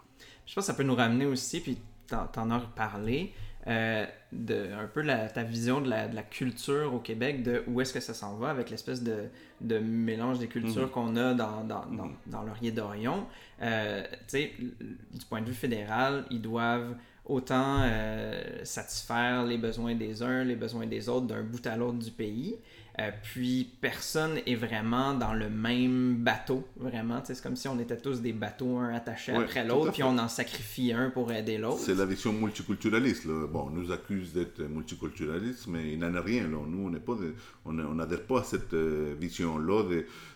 Je 0.46 0.54
pense 0.54 0.64
que 0.64 0.72
ça 0.72 0.74
peut 0.74 0.82
nous 0.82 0.94
ramener 0.94 1.26
aussi, 1.26 1.60
puis 1.60 1.78
tu 2.08 2.14
en 2.14 2.50
as 2.50 2.60
parlé, 2.60 3.32
euh, 3.66 4.06
de 4.32 4.72
un 4.72 4.86
peu 4.86 5.04
ta 5.04 5.42
vision 5.42 5.80
de 5.80 5.90
la, 5.90 6.08
de 6.08 6.14
la, 6.14 6.22
culture 6.22 6.94
au 6.94 6.98
Québec, 6.98 7.42
de 7.42 7.62
où 7.66 7.80
est-ce 7.80 7.92
que 7.92 8.00
ça 8.00 8.14
s'en 8.14 8.36
va 8.36 8.48
avec 8.48 8.70
l'espèce 8.70 9.02
de, 9.02 9.24
de, 9.60 9.78
mélange 9.78 10.38
des 10.38 10.46
cultures 10.46 10.86
mhm. 10.86 10.90
qu'on 10.90 11.16
a 11.16 11.34
dans, 11.34 11.62
dans, 11.64 11.84
dans, 11.86 12.06
mhm. 12.06 12.14
dans 12.26 12.42
Laurier 12.42 12.72
d'Orion. 12.72 13.26
Euh, 13.60 14.02
tu 14.10 14.16
sais, 14.28 14.52
du 14.58 15.26
point 15.28 15.42
de 15.42 15.46
vue 15.46 15.54
fédéral, 15.54 16.24
ils 16.30 16.40
doivent 16.40 16.94
autant 17.26 17.82
euh, 17.82 18.64
satisfaire 18.64 19.44
les 19.44 19.58
besoins 19.58 19.94
des 19.94 20.22
uns, 20.22 20.42
les 20.42 20.56
besoins 20.56 20.86
des 20.86 21.08
autres 21.08 21.26
d'un 21.26 21.42
bout 21.42 21.64
à 21.66 21.76
l'autre 21.76 21.98
du 21.98 22.10
pays. 22.10 22.56
Euh, 23.00 23.10
puis 23.22 23.70
personne 23.80 24.40
est 24.46 24.56
vraiment 24.56 25.14
dans 25.14 25.32
le 25.32 25.48
même 25.48 26.16
bateau, 26.16 26.66
vraiment. 26.76 27.22
C'est 27.24 27.40
comme 27.42 27.56
si 27.56 27.66
on 27.66 27.78
était 27.78 27.96
tous 27.96 28.20
des 28.20 28.32
bateaux, 28.32 28.76
un 28.76 28.92
attaché 28.92 29.32
après 29.32 29.64
l'autre, 29.66 29.92
puis 29.92 30.02
on 30.02 30.18
en 30.18 30.28
sacrifie 30.28 30.92
un 30.92 31.08
pour 31.08 31.32
aider 31.32 31.56
l'autre. 31.56 31.78
C'est 31.78 31.94
la 31.94 32.04
vision 32.04 32.32
multiculturaliste. 32.32 33.26
Bon, 33.26 33.68
on 33.68 33.70
nous 33.70 33.90
accuse 33.90 34.34
d'être 34.34 34.60
multiculturaliste, 34.60 35.66
mais 35.68 35.92
il 35.92 35.98
n'en 35.98 36.14
a 36.14 36.20
rien. 36.20 36.42
Là. 36.42 36.58
Nous, 36.66 36.92
on 37.64 37.94
n'adhère 37.94 38.22
pas 38.22 38.40
à 38.40 38.44
cette 38.44 38.74
euh, 38.74 39.14
vision-là 39.18 39.84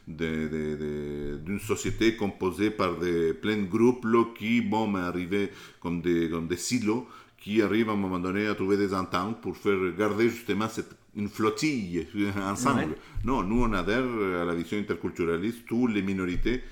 de, 0.08 1.36
d'une 1.36 1.60
société 1.60 2.16
composée 2.16 2.70
par 2.70 2.98
des, 2.98 3.34
plein 3.34 3.58
de 3.58 3.66
groupes 3.66 4.06
là, 4.06 4.24
qui, 4.38 4.62
bon, 4.62 4.94
arrivaient 4.94 5.50
comme 5.80 6.00
des, 6.00 6.30
comme 6.30 6.48
des 6.48 6.56
silos 6.56 7.06
qui 7.36 7.60
arrivent 7.60 7.90
à 7.90 7.92
un 7.92 7.96
moment 7.96 8.18
donné 8.18 8.46
à 8.46 8.54
trouver 8.54 8.78
des 8.78 8.94
ententes 8.94 9.42
pour 9.42 9.54
faire 9.54 9.76
garder 9.98 10.30
justement 10.30 10.66
cette 10.66 10.96
une 11.16 11.28
flottille 11.28 12.06
ensemble. 12.36 12.96
Non, 13.24 13.42
nous 13.42 13.62
on 13.62 13.72
adhère 13.72 14.04
à 14.40 14.44
la 14.44 14.54
vision 14.54 14.78
interculturaliste, 14.78 15.66
toutes 15.66 15.92
les 15.92 16.02
minorités 16.02 16.62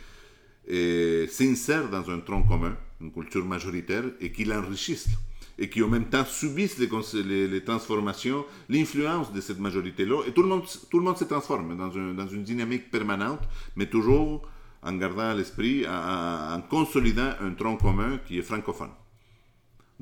s'insèrent 1.29 1.89
dans 1.91 2.09
un 2.11 2.21
tronc 2.21 2.43
commun, 2.45 2.77
une 3.01 3.13
culture 3.13 3.45
majoritaire, 3.45 4.05
et 4.21 4.31
qui 4.33 4.45
l'enrichissent. 4.45 5.09
Et 5.59 5.69
qui 5.69 5.83
en 5.83 5.89
même 5.89 6.07
temps 6.07 6.25
subissent 6.25 6.79
les, 6.79 7.47
les, 7.47 7.63
transformations, 7.63 8.45
l'influence 8.71 9.33
de 9.33 9.41
cette 9.41 9.61
majorité-là. 9.61 10.23
Et 10.27 10.33
tout 10.33 10.43
le, 10.43 10.49
monde, 10.49 10.65
tout 10.91 10.99
le 10.99 11.05
monde 11.05 11.19
se 11.19 11.25
transforme 11.25 11.77
dans, 11.77 11.89
dans 11.89 12.29
une 12.29 12.43
dynamique 12.43 12.91
permanente, 12.91 13.43
mais 13.77 13.87
toujours 13.87 14.49
en 14.83 14.95
gardant 14.95 15.29
à 15.31 15.35
l'esprit, 15.35 15.85
en 15.87 16.61
consolidant 16.69 17.33
un 17.41 17.53
tronc 17.53 17.77
commun 17.77 18.19
qui 18.27 18.39
est 18.39 18.43
francophone. 18.43 18.91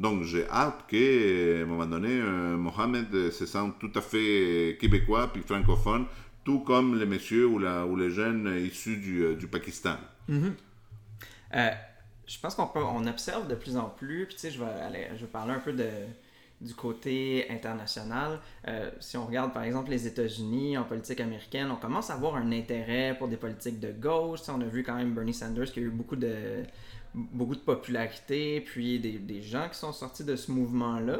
Donc 0.01 0.22
j'ai 0.22 0.48
hâte 0.48 0.86
qu'à 0.88 0.96
un 0.96 1.66
moment 1.66 1.84
donné, 1.84 2.09
euh, 2.09 2.57
Mohamed 2.57 3.30
se 3.30 3.44
sente 3.44 3.78
tout 3.78 3.92
à 3.94 4.01
fait 4.01 4.78
québécois 4.80 5.30
puis 5.30 5.42
francophone, 5.42 6.07
tout 6.42 6.61
comme 6.61 6.98
les 6.98 7.05
messieurs 7.05 7.46
ou, 7.46 7.59
les 7.59 8.11
jeunes 8.11 8.51
issus 8.64 8.96
du, 8.96 9.22
euh, 9.22 9.36
Pakistan. 9.53 9.96
Mm-hmm. 10.30 10.53
Euh, 11.57 11.70
je 12.26 12.38
pense 12.38 12.55
qu'on 12.55 12.70
on 12.74 13.07
observe 13.07 13.46
de 13.46 13.55
plus 13.55 13.76
en 13.76 13.90
plus, 13.90 14.24
puis 14.24 14.36
tu 14.36 14.40
sais, 14.40 14.51
je 14.51 14.59
vais, 14.64 14.70
aller, 14.70 15.09
je 15.16 15.20
vais 15.20 15.30
parler 15.30 15.53
un 15.53 15.59
peu 15.59 15.74
du 16.62 16.74
côté 16.74 17.51
international. 17.51 18.40
si 19.01 19.18
on 19.18 19.26
regarde 19.26 19.53
par 19.53 19.64
exemple 19.64 19.90
les 19.90 20.07
États-Unis 20.07 20.78
en 20.78 20.84
politique 20.84 21.20
américaine, 21.20 21.68
on 21.70 21.76
commence 21.76 22.09
à 22.09 22.14
avoir 22.14 22.36
un 22.36 22.53
intérêt 22.53 23.16
pour 23.18 23.28
des 23.28 23.36
politiques 23.36 23.80
de 23.80 23.92
gauche. 23.92 24.40
on 24.48 24.62
a 24.62 24.64
vu 24.64 24.82
quand 24.82 24.94
même 24.94 25.12
Bernie 25.12 25.34
Sanders 25.34 25.70
qui 25.70 25.80
a 25.80 25.82
eu 25.82 25.90
beaucoup 25.90 26.16
de 26.16 26.62
beaucoup 27.14 27.54
de 27.54 27.61
popularité, 27.61 28.61
puis 28.61 29.00
des, 29.00 29.18
des, 29.18 29.42
gens 29.42 29.68
qui 29.68 29.78
sont 29.78 29.92
sortis 29.92 30.24
de 30.24 30.36
ce 30.36 30.52
mouvement-là. 30.52 31.18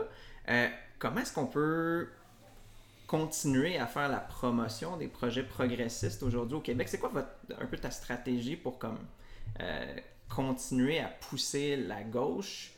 Euh, 0.49 0.68
comment 0.99 1.20
est-ce 1.20 1.32
qu'on 1.32 1.47
peut 1.47 2.09
continuer 3.07 3.76
à 3.76 3.86
faire 3.86 4.09
la 4.09 4.20
promotion 4.20 4.97
des 4.97 5.09
projets 5.09 5.43
progressistes 5.43 6.22
aujourd'hui 6.22 6.57
au 6.57 6.61
Québec? 6.61 6.88
C'est 6.88 6.99
quoi 6.99 7.09
votre, 7.09 7.30
un 7.61 7.66
peu 7.66 7.76
ta 7.76 7.91
stratégie 7.91 8.57
pour 8.57 8.78
comme, 8.78 8.99
euh, 9.61 9.97
continuer 10.28 11.01
à 11.01 11.09
pousser 11.09 11.76
la 11.76 12.03
gauche 12.05 12.72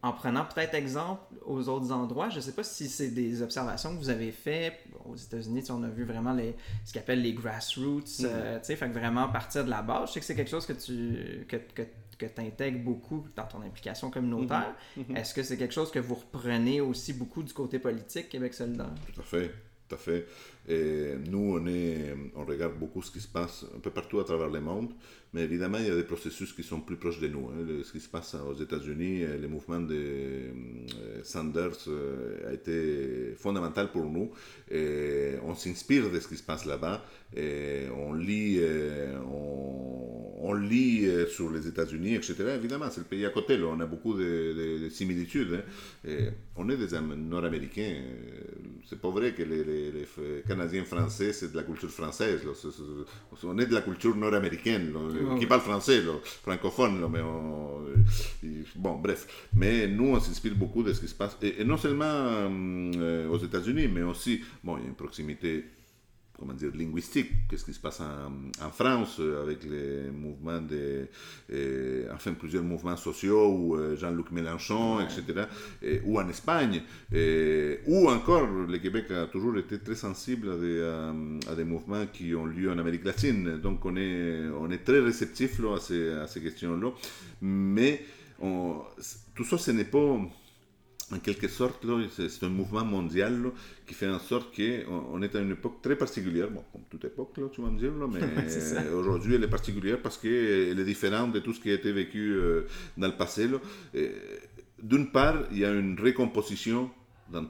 en 0.00 0.12
prenant 0.12 0.44
peut-être 0.44 0.74
exemple 0.74 1.34
aux 1.44 1.68
autres 1.68 1.90
endroits? 1.90 2.28
Je 2.28 2.36
ne 2.36 2.40
sais 2.40 2.52
pas 2.52 2.62
si 2.62 2.88
c'est 2.88 3.10
des 3.10 3.42
observations 3.42 3.92
que 3.92 3.98
vous 3.98 4.10
avez 4.10 4.30
faites. 4.30 4.78
Aux 5.04 5.16
États-Unis, 5.16 5.64
on 5.70 5.82
a 5.82 5.88
vu 5.88 6.04
vraiment 6.04 6.34
les, 6.34 6.54
ce 6.84 6.92
qu'on 6.92 7.00
appelle 7.00 7.22
les 7.22 7.32
grassroots, 7.32 8.04
mm-hmm. 8.04 8.26
euh, 8.26 8.60
fait 8.62 8.86
vraiment 8.86 9.28
partir 9.28 9.64
de 9.64 9.70
la 9.70 9.82
base. 9.82 10.10
Je 10.10 10.12
sais 10.14 10.20
que 10.20 10.26
c'est 10.26 10.36
quelque 10.36 10.50
chose 10.50 10.66
que 10.66 10.72
tu 10.72 11.44
que, 11.48 11.56
que 11.56 11.82
que 12.18 12.26
tu 12.26 12.40
intègres 12.40 12.80
beaucoup 12.80 13.24
dans 13.36 13.46
ton 13.46 13.62
implication 13.62 14.10
communautaire. 14.10 14.74
Mhm. 14.96 15.04
Mhm. 15.08 15.16
Est-ce 15.16 15.34
que 15.34 15.42
c'est 15.42 15.56
quelque 15.56 15.74
chose 15.74 15.90
que 15.90 15.98
vous 15.98 16.16
reprenez 16.16 16.80
aussi 16.80 17.12
beaucoup 17.12 17.42
du 17.42 17.52
côté 17.52 17.78
politique, 17.78 18.28
Québec 18.28 18.54
solidaire? 18.54 18.90
Tout 19.14 19.20
à 19.20 19.24
fait, 19.24 19.54
tout 19.88 19.94
à 19.94 19.98
fait. 19.98 20.26
Et 20.68 21.14
nous, 21.30 21.56
on, 21.56 22.40
on 22.40 22.44
regarde 22.44 22.78
beaucoup 22.78 23.00
ce 23.02 23.10
qui 23.10 23.20
se 23.20 23.28
passe 23.28 23.64
un 23.74 23.80
peu 23.80 23.90
partout 23.90 24.20
à 24.20 24.24
travers 24.24 24.50
le 24.50 24.60
monde, 24.60 24.90
mais 25.32 25.42
évidemment, 25.42 25.78
il 25.78 25.86
y 25.86 25.90
a 25.90 25.94
des 25.94 26.04
processus 26.04 26.52
qui 26.52 26.62
sont 26.62 26.80
plus 26.80 26.96
proches 26.96 27.20
de 27.20 27.28
nous. 27.28 27.50
Ce 27.84 27.92
qui 27.92 28.00
se 28.00 28.08
passe 28.08 28.34
aux 28.34 28.54
États-Unis, 28.54 29.24
euh, 29.24 29.38
le 29.38 29.48
mouvement 29.48 29.80
de 29.80 30.50
Sanders 31.22 31.88
a 32.46 32.52
été 32.52 33.34
fondamental 33.36 33.90
pour 33.90 34.04
nous. 34.04 34.30
On 34.70 35.54
s'inspire 35.54 36.10
de 36.10 36.20
ce 36.20 36.28
qui 36.28 36.36
se 36.36 36.42
passe 36.42 36.64
là-bas. 36.64 37.04
On 37.36 38.14
lit, 38.14 38.60
on, 39.30 40.52
lit 40.54 41.06
sur 41.28 41.50
les 41.50 41.66
États-Unis, 41.66 42.14
etc. 42.14 42.34
Évidemment, 42.56 42.86
c'est 42.90 43.00
le 43.00 43.06
pays 43.06 43.26
à 43.26 43.30
côté. 43.30 43.58
On 43.62 43.80
a 43.80 43.86
beaucoup 43.86 44.14
de, 44.14 44.88
similitudes. 44.90 45.62
Hein. 46.06 46.30
On 46.56 46.68
est 46.70 46.76
des 46.76 46.98
Nord-Américains. 47.00 48.02
C'est 48.88 49.00
pas 49.00 49.10
vrai 49.10 49.34
que 49.34 49.42
les, 49.42 49.62
les, 49.62 49.92
les 49.92 50.06
Canadiens 50.58 50.84
français, 50.84 51.32
c'est 51.32 51.52
de 51.52 51.56
la 51.56 51.62
culture 51.62 51.88
française. 51.88 52.40
On 53.44 53.58
est 53.58 53.66
de 53.66 53.74
la 53.74 53.80
culture 53.80 54.16
nord-américaine 54.16 54.92
qui 55.38 55.46
parle 55.46 55.60
français, 55.60 56.02
francophone, 56.42 57.06
mais 57.10 57.20
bon, 58.74 58.96
bref. 58.96 59.48
Mais 59.54 59.86
nous, 59.86 60.08
on 60.08 60.20
s'inspire 60.20 60.56
beaucoup 60.56 60.82
de 60.82 60.92
ce 60.92 61.00
qui 61.00 61.08
se 61.08 61.14
passe, 61.14 61.36
et, 61.42 61.64
non 61.64 61.76
seulement 61.76 62.04
euh, 62.06 63.28
aux 63.28 63.38
États-Unis, 63.38 63.88
mais 63.88 64.02
aussi, 64.02 64.42
bon, 64.64 64.76
il 64.78 64.82
y 64.82 64.86
a 64.86 64.88
une 64.88 64.94
proximité 64.94 65.64
comment 66.38 66.54
dire, 66.54 66.70
linguistique, 66.74 67.30
qu'est-ce 67.48 67.64
qui 67.64 67.74
se 67.74 67.80
passe 67.80 68.00
en, 68.00 68.64
en, 68.64 68.70
France 68.70 69.16
euh, 69.18 69.42
avec 69.42 69.64
les 69.64 70.08
mouvements 70.10 70.60
de, 70.60 71.08
euh, 71.52 72.08
enfin 72.14 72.32
plusieurs 72.34 72.62
mouvements 72.62 72.96
sociaux, 72.96 73.48
ou 73.48 73.76
euh, 73.76 73.96
Jean-Luc 73.96 74.30
Mélenchon, 74.30 75.00
etc., 75.00 75.46
ou 76.04 76.18
en 76.18 76.28
Espagne, 76.28 76.82
ou 77.86 78.08
encore 78.08 78.46
le 78.46 78.78
Québec 78.78 79.10
a 79.10 79.26
toujours 79.26 79.56
été 79.58 79.78
très 79.78 79.96
sensible 79.96 80.50
à 80.50 80.56
des, 80.56 81.48
à, 81.50 81.54
des, 81.54 81.64
mouvements 81.64 82.06
qui 82.06 82.34
ont 82.34 82.46
lieu 82.46 82.70
en 82.70 82.78
Amérique 82.78 83.04
latine, 83.04 83.58
donc 83.58 83.84
on 83.84 83.96
est, 83.96 84.48
on 84.58 84.70
est 84.70 84.84
très 84.84 85.00
réceptif 85.00 85.58
là, 85.58 85.76
à 85.76 85.80
ces, 85.80 86.10
à 86.10 86.26
ces 86.26 86.40
questions-là, 86.40 86.90
mais 87.42 88.04
on, 88.40 88.76
tout 89.34 89.44
ça, 89.44 89.58
ce 89.58 89.72
n'est 89.72 89.84
pas 89.84 90.18
en 91.12 91.18
quelque 91.18 91.48
sorte, 91.48 91.86
c'est 92.10 92.44
un 92.44 92.50
mouvement 92.50 92.84
mondial 92.84 93.50
qui 93.86 93.94
fait 93.94 94.08
en 94.08 94.18
sorte 94.18 94.54
qu'on 94.54 95.22
est 95.22 95.34
à 95.34 95.40
une 95.40 95.52
époque 95.52 95.80
très 95.82 95.96
particulière, 95.96 96.50
bon, 96.50 96.62
comme 96.72 96.82
toute 96.90 97.04
époque, 97.04 97.36
là, 97.38 97.46
tu 97.50 97.62
vas 97.62 97.70
me 97.70 97.78
dire, 97.78 97.92
mais 97.92 98.90
aujourd'hui 98.92 99.36
elle 99.36 99.44
est 99.44 99.48
particulière 99.48 100.00
parce 100.02 100.18
qu'elle 100.18 100.78
est 100.78 100.84
différente 100.84 101.32
de 101.32 101.40
tout 101.40 101.54
ce 101.54 101.60
qui 101.60 101.70
a 101.70 101.74
été 101.74 101.92
vécu 101.92 102.32
euh, 102.32 102.66
dans 102.96 103.06
le 103.06 103.16
passé. 103.16 103.48
D'une 104.82 105.10
part, 105.10 105.44
il 105.50 105.58
y 105.58 105.64
a 105.64 105.72
une 105.72 105.98
récomposition 105.98 106.90
dans 107.30 107.46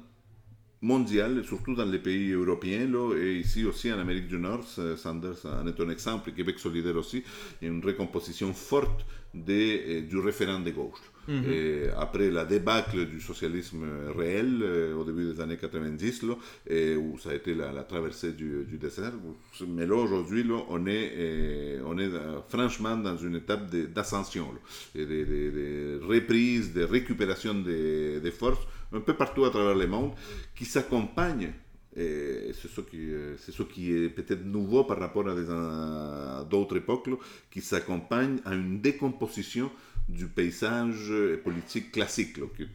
mondiale, 0.80 1.44
surtout 1.44 1.74
dans 1.74 1.84
les 1.84 1.98
pays 1.98 2.32
européens, 2.32 2.86
là, 2.86 3.14
et 3.16 3.38
ici 3.38 3.64
aussi 3.64 3.92
en 3.92 3.98
Amérique 3.98 4.28
du 4.28 4.38
Nord, 4.38 4.64
Sanders 4.96 5.44
en 5.44 5.66
est 5.66 5.80
un 5.80 5.90
exemple, 5.90 6.32
Québec 6.32 6.58
solidaire 6.58 6.96
aussi, 6.96 7.24
il 7.60 7.68
y 7.68 7.70
a 7.70 7.74
une 7.74 7.84
recomposition 7.84 8.52
forte 8.52 9.04
de, 9.34 10.00
du 10.00 10.18
référent 10.18 10.60
de 10.60 10.70
gauche. 10.70 11.00
Et 11.28 11.82
après 11.96 12.30
la 12.30 12.44
débâcle 12.46 13.06
du 13.06 13.20
socialisme 13.20 13.84
réel 14.16 14.60
euh, 14.62 14.94
au 14.94 15.04
début 15.04 15.32
des 15.32 15.40
années 15.40 15.58
90, 15.58 16.22
là, 16.22 16.34
et 16.66 16.96
où 16.96 17.18
ça 17.18 17.30
a 17.30 17.34
été 17.34 17.54
la, 17.54 17.70
traversée 17.82 18.32
du, 18.32 18.64
du, 18.64 18.78
désert, 18.78 19.12
mais 19.66 19.86
là 19.86 19.96
aujourd'hui, 19.96 20.46
on 20.70 20.86
est, 20.86 21.12
euh, 21.16 21.82
euh, 21.84 22.40
franchement 22.48 22.96
dans 22.96 23.16
une 23.16 23.36
étape 23.36 23.68
d'ascension, 23.70 24.48
de, 24.94 25.04
de, 25.04 25.24
de, 25.24 26.00
reprise, 26.02 26.72
de 26.72 26.84
récupération 26.84 27.54
des, 27.54 28.20
des 28.20 28.30
forces 28.30 28.66
un 28.92 29.00
peu 29.00 29.14
partout 29.14 29.44
à 29.44 29.50
travers 29.50 29.74
le 29.74 29.86
monde, 29.86 30.12
qui 30.54 30.64
s'accompagne 30.64 31.52
et 31.96 32.52
c'est 32.52 32.68
ce 32.68 32.80
qui, 32.80 33.08
c'est 33.38 33.50
ce 33.50 33.62
qui 33.64 33.92
est 33.92 34.08
peut-être 34.08 34.44
nouveau 34.44 34.84
par 34.84 35.00
rapport 35.00 35.26
à, 35.28 36.44
d'autres 36.48 36.76
époques, 36.76 37.08
qui 37.50 37.60
s'accompagne 37.60 38.38
à 38.44 38.54
une 38.54 38.80
décomposition 38.80 39.68
du 40.08 40.26
paysage 40.26 41.12
politique 41.44 41.92
classique, 41.92 42.38
là, 42.38 42.46
qui 42.56 42.62
est 42.62 42.68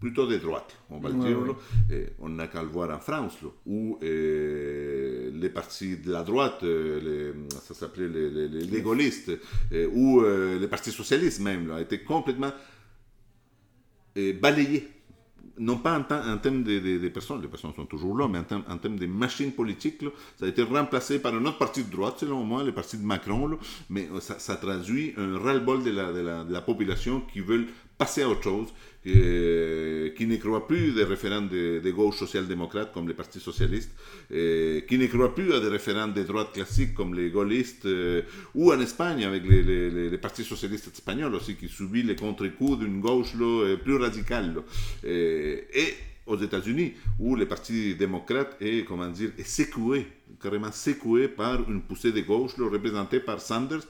plutôt 0.00 0.26
de 0.26 0.36
droite, 0.38 0.76
on 0.88 0.98
va 0.98 1.10
le 1.10 1.16
Ouais, 1.16 1.28
dire. 1.28 1.38
ouais. 1.40 1.48
là. 1.48 1.54
Et 1.96 2.06
on 2.20 2.30
n'a 2.30 2.46
qu'à 2.48 2.62
le 2.62 2.68
voir 2.68 2.90
en 2.90 3.00
France, 3.00 3.34
là, 3.42 3.48
où 3.66 3.98
euh, 4.02 5.30
les 5.34 5.50
partis 5.50 5.96
de 5.98 6.10
la 6.10 6.22
droite, 6.22 6.60
euh, 6.62 7.34
les- 7.34 7.50
ça 7.60 7.74
s'appelait 7.74 8.08
les, 8.08 8.30
les, 8.30 8.48
les- 8.48 8.64
les 8.64 8.82
gaullistes, 8.82 9.30
euh, 9.72 9.88
ou 9.92 10.22
les 10.22 10.68
partis 10.68 10.90
socialistes 10.90 11.40
même, 11.40 11.68
là, 11.68 11.80
étaient 11.80 12.00
complètement 12.02 12.52
balayés. 14.40 14.88
Non 15.58 15.76
pas 15.78 15.98
en, 15.98 16.38
termes 16.38 16.62
de, 16.62 16.78
de- 16.98 17.08
personnes, 17.08 17.42
les 17.42 17.48
personnes 17.48 17.74
sont 17.74 17.84
toujours 17.84 18.16
là, 18.16 18.28
mais 18.28 18.38
en 18.38 18.44
termes, 18.44 18.64
en 18.68 18.78
termes 18.78 18.96
de 18.98 19.06
machines 19.06 19.52
politiques, 19.52 20.02
ça 20.38 20.46
a 20.46 20.48
été 20.48 20.62
remplacé 20.62 21.18
par 21.18 21.34
un 21.34 21.44
autre 21.44 21.58
parti 21.58 21.84
de 21.84 21.90
droite, 21.90 22.14
selon 22.18 22.44
moi, 22.44 22.62
le 22.62 22.72
parti 22.72 22.96
de 22.96 23.04
Macron, 23.04 23.58
mais 23.90 24.08
euh, 24.12 24.20
ça, 24.20 24.56
traduit 24.56 25.12
un 25.16 25.38
ras-le-bol 25.38 25.82
de 25.82 25.90
la, 25.90 26.12
de, 26.12 26.20
la, 26.20 26.44
de 26.44 26.52
la 26.52 26.60
population 26.60 27.20
qui 27.32 27.40
veulent 27.40 27.66
passer 28.00 28.22
à 28.22 28.28
autre 28.30 28.42
chose, 28.42 28.68
euh, 29.06 30.10
qui 30.16 30.26
ne 30.26 30.36
croient 30.36 30.66
plus 30.66 30.94
des 30.94 31.04
référents 31.04 31.42
de, 31.42 31.80
de 31.84 31.90
gauche 31.90 32.16
social-démocrate 32.18 32.92
comme 32.94 33.06
les 33.06 33.14
partis 33.14 33.38
socialistes, 33.40 33.92
euh, 34.32 34.80
qui 34.88 34.96
ne 34.96 35.06
croient 35.06 35.34
plus 35.34 35.52
à 35.52 35.60
des 35.60 35.68
référents 35.68 36.08
de 36.08 36.22
droite 36.22 36.52
classique 36.54 36.94
comme 36.94 37.12
les 37.14 37.28
gaullistes, 37.30 37.84
euh, 37.84 38.22
ou 38.54 38.72
en 38.72 38.80
Espagne 38.80 39.22
avec 39.24 39.42
les, 39.46 40.16
partis 40.16 40.44
socialistes 40.44 40.90
espagnols 40.94 41.34
aussi, 41.34 41.56
qui 41.56 41.68
subissent 41.68 42.06
les 42.06 42.16
contre-coups 42.16 42.78
d'une 42.78 43.00
gauche 43.02 43.34
là, 43.38 43.44
euh, 43.64 43.76
plus 43.76 43.96
radicale. 43.96 44.54
là. 44.54 44.62
Et 45.04 45.94
aux 46.26 46.38
États-Unis, 46.38 46.94
où 47.18 47.36
le 47.36 47.46
Parti 47.46 47.94
démocrate 47.96 48.56
est, 48.62 48.86
comment 48.86 49.08
dire, 49.08 49.30
secoué, 49.44 50.06
carrément 50.42 50.72
secoué 50.72 51.28
par 51.28 51.68
une 51.68 51.82
poussée 51.82 52.12
de 52.12 52.20
gauche, 52.20 52.56
là, 52.56 52.66
représentée 52.70 53.20
par 53.20 53.40
Sanders. 53.40 53.86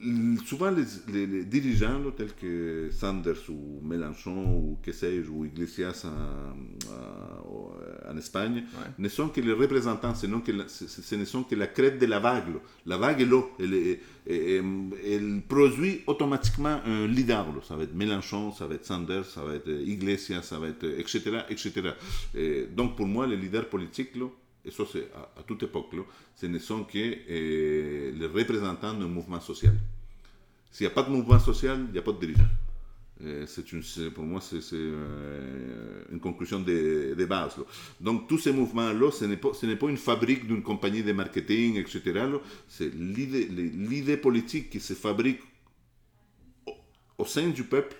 L- 0.00 0.38
Souvent, 0.46 0.70
les, 0.70 0.84
les- 1.12 1.26
les 1.26 1.44
dirigeants, 1.44 1.98
là, 1.98 2.10
tels 2.16 2.32
que 2.34 2.88
Sanders 2.92 3.42
ou 3.50 3.80
Mélenchon 3.82 4.44
ou 4.56 4.78
que 4.80 4.92
sais-je, 4.92 5.28
ou 5.28 5.44
Iglesias 5.44 6.04
en, 6.06 6.88
Espagne, 8.16 8.64
Ouais. 8.74 8.86
ne 8.96 9.08
sont 9.08 9.28
que 9.28 9.40
les 9.40 9.52
représentants, 9.52 10.14
ce, 10.14 10.26
que 10.26 10.52
la- 10.52 10.68
ce- 10.68 10.86
ce 10.86 11.14
ne 11.16 11.24
sont 11.24 11.42
que 11.42 11.56
la 11.56 11.66
crête 11.66 11.98
de 11.98 12.06
la 12.06 12.20
vague. 12.20 12.48
là. 12.48 12.60
La 12.86 12.96
vague 12.96 13.20
est 13.22 13.26
là. 13.26 13.42
Elle, 13.58 13.74
est- 13.74 14.00
elle- 14.28 14.62
elle 15.04 15.42
produit 15.48 16.02
automatiquement 16.06 16.80
un 16.86 17.06
leader. 17.08 17.46
là. 17.52 17.60
Ça 17.66 17.74
va 17.74 17.82
être 17.82 17.94
Mélenchon, 17.94 18.52
ça 18.52 18.66
va 18.68 18.74
être 18.76 18.84
Sanders, 18.86 19.24
ça 19.26 19.42
va 19.42 19.54
être 19.56 19.68
Iglesias, 19.68 20.42
ça 20.42 20.58
va 20.60 20.68
être 20.68 20.84
etc. 20.84 21.40
etc. 21.50 21.72
Et 22.36 22.66
donc 22.74 22.96
pour 22.96 23.06
moi, 23.06 23.26
les 23.26 23.36
leaders 23.36 23.68
politiques, 23.68 24.14
là, 24.16 24.26
et 24.68 24.70
ça 24.70 24.84
à, 25.36 25.42
toute 25.42 25.62
époque, 25.62 25.86
ce 26.36 26.46
ne 26.46 26.58
sont 26.58 26.84
que 26.84 26.98
euh, 26.98 28.12
les 28.14 28.26
représentants 28.26 28.92
d'un 28.94 29.08
mouvement 29.08 29.40
social. 29.40 29.74
S'il 30.70 30.86
n'y 30.86 30.92
a 30.92 30.94
pas 30.94 31.02
de 31.02 31.10
mouvement 31.10 31.38
social, 31.38 31.84
il 31.88 31.92
n'y 31.92 31.98
a 31.98 32.02
pas 32.02 32.12
de 32.12 32.20
dirigeant. 32.20 32.48
Euh, 33.24 33.46
C'est 33.46 34.10
pour 34.10 34.24
moi, 34.24 34.40
c'est 34.40 34.60
euh, 34.74 36.04
une 36.12 36.20
conclusion 36.20 36.60
bases. 36.60 37.56
là. 37.56 37.64
Donc, 38.00 38.28
tous 38.28 38.38
ces 38.38 38.52
mouvements-là, 38.52 39.10
ce 39.10 39.24
n'est 39.24 39.76
pas, 39.76 39.88
une 39.88 39.96
fabrique 39.96 40.46
d'une 40.46 40.62
compagnie 40.62 41.02
de 41.02 41.12
marketing, 41.12 41.78
etc. 41.78 42.02
C'est 42.68 42.92
l'idée 42.94 44.16
politique 44.18 44.70
qui 44.70 44.80
se 44.80 44.92
fabrique 44.92 45.40
au 47.16 47.24
sein 47.24 47.48
du 47.48 47.64
peuple 47.64 47.96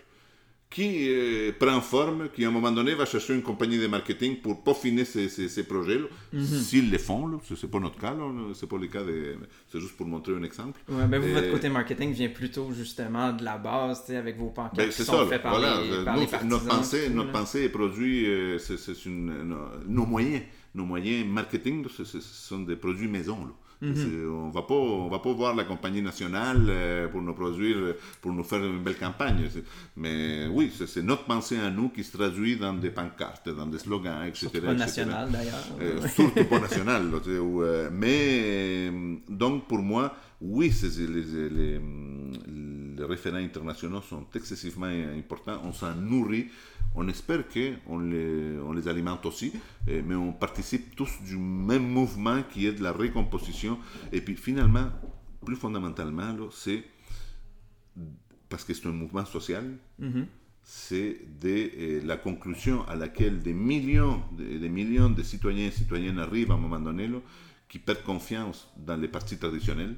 qui 0.70 1.08
euh, 1.08 1.50
prend 1.58 1.80
forme, 1.80 2.28
qui 2.34 2.44
à 2.44 2.48
un 2.48 2.50
moment 2.50 2.70
donné 2.70 2.94
va 2.94 3.06
chercher 3.06 3.34
une 3.34 3.42
compagnie 3.42 3.78
de 3.78 3.86
marketing 3.86 4.36
pour 4.42 4.62
peaufiner 4.62 5.06
ses- 5.06 5.28
ses 5.30 5.64
projets, 5.64 5.98
là. 5.98 6.06
s'ils 6.44 6.90
le 6.90 6.98
font, 6.98 7.40
c'est 7.56 7.70
pas 7.70 7.78
notre 7.80 7.98
cas, 7.98 8.14
c'est 8.52 8.68
pas 8.68 8.76
le 8.76 8.86
cas 8.86 9.02
de... 9.02 9.36
C'est 9.66 9.80
juste 9.80 9.96
pour 9.96 10.06
montrer 10.06 10.34
un 10.34 10.42
exemple. 10.42 10.78
Ouais, 10.90 11.06
ben 11.06 11.20
vous, 11.20 11.28
Et- 11.28 11.32
votre 11.32 11.50
côté 11.52 11.70
marketing 11.70 12.12
vient 12.12 12.28
plutôt 12.28 12.70
justement 12.72 13.32
de 13.32 13.44
la 13.44 13.56
base, 13.56 14.02
tu 14.04 14.12
sais, 14.12 14.16
avec 14.18 14.36
vos 14.36 14.50
pancartes 14.50 14.76
Ben, 14.76 14.88
qui 14.88 14.92
c'est 14.94 15.04
sont 15.04 15.20
ça, 15.20 15.26
faites 15.26 15.42
par, 15.42 15.52
voilà. 15.58 15.80
les, 15.82 15.90
Euh, 15.90 16.04
par 16.04 16.14
nous, 16.16 16.20
les 16.20 16.26
partisans. 16.26 16.50
notre 16.50 16.66
pensée, 16.68 17.06
tout, 17.06 17.12
notre 17.14 17.32
pensée 17.32 17.62
est 17.62 17.68
produit, 17.70 18.26
euh, 18.26 18.58
c'est 18.58 19.04
une, 19.06 19.54
nos, 19.88 20.04
moyens, 20.04 20.42
nos 20.74 20.84
moyens 20.84 21.26
marketing, 21.26 21.86
ce 21.88 22.04
sont 22.04 22.60
des 22.60 22.76
produits 22.76 23.08
maison. 23.08 23.38
Là. 23.44 23.52
Mhm. 23.80 23.94
C'est- 23.94 24.26
On 24.26 24.50
va 24.50 24.62
pas, 24.62 24.74
on 24.74 25.08
va 25.08 25.18
pas 25.20 25.32
voir 25.32 25.54
la 25.54 25.64
compagnie 25.64 26.02
nationale 26.02 26.64
euh, 26.68 27.08
pour 27.08 27.22
nous 27.22 27.34
produire, 27.34 27.76
euh, 27.76 27.98
pour 28.20 28.32
nous 28.32 28.42
faire 28.42 28.64
une 28.64 28.82
belle 28.82 28.96
campagne. 28.98 29.48
Mais 29.96 30.46
oui, 30.50 30.72
c'est 30.86 31.02
notre 31.02 31.24
pensée 31.24 31.58
à 31.58 31.70
nous 31.70 31.88
qui 31.90 32.02
se 32.02 32.16
traduit 32.16 32.56
dans 32.56 32.74
des 32.74 32.90
pancartes, 32.90 33.48
dans 33.48 33.66
des 33.66 33.78
slogans, 33.78 34.24
etc. 34.26 34.40
Surtout 34.48 34.60
pas 34.62 34.72
etc. 34.72 34.84
national 34.86 35.30
d'ailleurs. 35.30 35.68
Euh, 35.80 36.08
surtout 36.08 36.44
pas 36.44 36.58
national. 36.60 37.10
là, 37.10 37.40
où, 37.40 37.62
euh, 37.62 37.88
mais 37.92 38.90
donc 39.28 39.68
pour 39.68 39.78
moi, 39.78 40.14
oui, 40.40 40.72
les 42.98 43.04
référents 43.04 43.36
internationaux 43.36 44.02
sont 44.02 44.26
excessivement 44.34 44.86
importants. 44.86 45.60
On 45.64 45.72
s'en 45.72 45.94
nourrit. 45.94 46.48
On 46.94 47.06
espère 47.08 47.44
qu'on 47.48 47.98
les, 48.00 48.58
on 48.64 48.72
les 48.72 48.88
alimente 48.88 49.24
aussi, 49.26 49.52
euh, 49.88 50.02
mais 50.04 50.14
on 50.16 50.32
participe 50.32 50.96
tous 50.96 51.10
du 51.24 51.36
même 51.36 51.86
mouvement 51.88 52.42
qui 52.42 52.66
est 52.66 52.72
de 52.72 52.82
la 52.82 52.92
récomposition. 52.92 53.78
Et 54.12 54.20
puis 54.20 54.36
finalement, 54.36 54.88
plus 55.44 55.54
fondamentalement, 55.56 56.34
c'est 56.50 56.82
parce 58.48 58.64
que 58.64 58.74
c'est 58.74 58.86
un 58.88 58.92
mouvement 58.92 59.24
social, 59.24 59.64
Mhm. 59.98 60.26
c'est 60.62 61.18
euh, 61.44 62.00
la 62.04 62.16
conclusion 62.16 62.86
à 62.88 62.96
laquelle 62.96 63.40
des 63.40 63.52
millions, 63.52 64.22
des, 64.32 64.58
des 64.58 64.68
millions 64.68 65.10
de 65.10 65.22
citoyens 65.22 65.66
et 65.66 65.70
citoyennes 65.70 66.18
arrivent 66.18 66.50
à 66.50 66.54
un 66.54 66.58
moment 66.58 66.80
donné, 66.80 67.06
là, 67.06 67.18
qui 67.68 67.78
perdent 67.78 68.02
confiance 68.02 68.68
dans 68.76 68.96
les 68.96 69.08
partis 69.08 69.36
traditionnels 69.36 69.94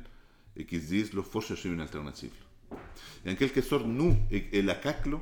et 0.56 0.64
qui 0.64 0.80
se 0.80 0.86
disent, 0.88 1.10
il 1.14 1.22
faut 1.22 1.40
chercher 1.40 1.68
une 1.70 1.80
alternative. 1.80 2.32
Et 3.24 3.30
en 3.30 3.34
quelque 3.36 3.60
sorte, 3.60 3.86
nous 3.86 4.16
et, 4.30 4.48
et 4.58 4.62
la 4.62 4.74
CAC, 4.74 5.06
là, 5.06 5.18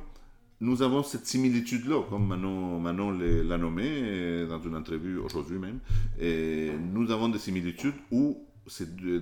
nous 0.61 0.81
avons 0.81 1.03
cette 1.03 1.25
similitude-là, 1.25 2.03
comme 2.09 2.27
Manon, 2.27 2.79
Manon 2.79 3.11
l'a 3.11 3.57
nommé 3.57 3.83
euh, 3.87 4.47
dans 4.47 4.61
une 4.61 4.75
entrevue 4.75 5.17
aujourd'hui 5.17 5.57
même. 5.57 5.79
Et 6.19 6.71
nous 6.93 7.09
avons 7.11 7.29
des 7.29 7.39
similitudes 7.39 7.93
où 8.11 8.45
c'est 8.67 8.89
euh, 9.03 9.19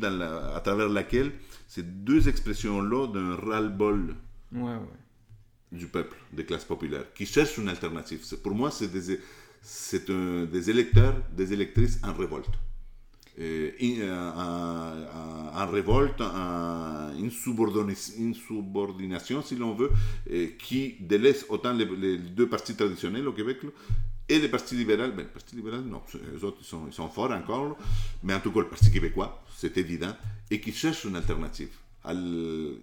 dans 0.00 0.10
la- 0.18 0.54
à 0.54 0.60
travers 0.60 0.88
laquelle 0.88 1.32
ces 1.66 1.82
deux 1.82 2.28
expressions-là 2.28 3.08
d'un 3.08 3.34
ras-le-bol 3.36 4.14
Ouais, 4.52 4.60
ouais. 4.62 4.78
du 5.72 5.86
peuple, 5.86 6.16
des 6.32 6.44
classes 6.44 6.64
populaires, 6.64 7.12
qui 7.14 7.26
cherchent 7.26 7.58
une 7.58 7.68
alternative. 7.68 8.20
Pour 8.42 8.54
moi, 8.54 8.70
c'est 8.70 8.88
des, 8.92 9.18
c'est 9.60 10.08
un- 10.10 10.44
des 10.44 10.70
électeurs, 10.70 11.14
des 11.36 11.52
électrices 11.52 11.98
en 12.04 12.12
révolte. 12.14 12.50
En, 13.40 14.42
en- 14.44 15.62
en 15.62 15.66
révolte, 15.70 16.20
en 16.20 17.10
insubordination, 17.22 19.42
si 19.42 19.56
l'on 19.56 19.74
veut, 19.74 19.90
euh, 20.30 20.48
qui 20.58 20.96
délaisse 21.00 21.46
autant 21.48 21.72
les, 21.72 21.84
les 21.84 22.18
deux 22.18 22.48
partis 22.48 22.74
traditionnels 22.74 23.26
au 23.26 23.32
Québec 23.32 23.58
et 24.28 24.38
le 24.38 24.48
Parti 24.48 24.74
libéral. 24.76 25.12
Ben, 25.12 25.22
le 25.22 25.28
Parti 25.28 25.56
libéral, 25.56 25.82
non, 25.82 26.02
les 26.34 26.44
autres, 26.44 26.58
ils 26.60 26.66
sont, 26.66 26.86
ils 26.86 26.92
sont 26.92 27.08
forts 27.08 27.30
encore, 27.32 27.76
mais 28.22 28.34
en 28.34 28.40
tout 28.40 28.52
cas, 28.52 28.60
le 28.60 28.68
Parti 28.68 28.90
québécois, 28.90 29.42
c'est 29.56 29.76
évident, 29.78 30.14
et 30.50 30.60
qui 30.60 30.72
cherche 30.72 31.04
une 31.04 31.16
alternative. 31.16 31.70
Al- 32.04 32.76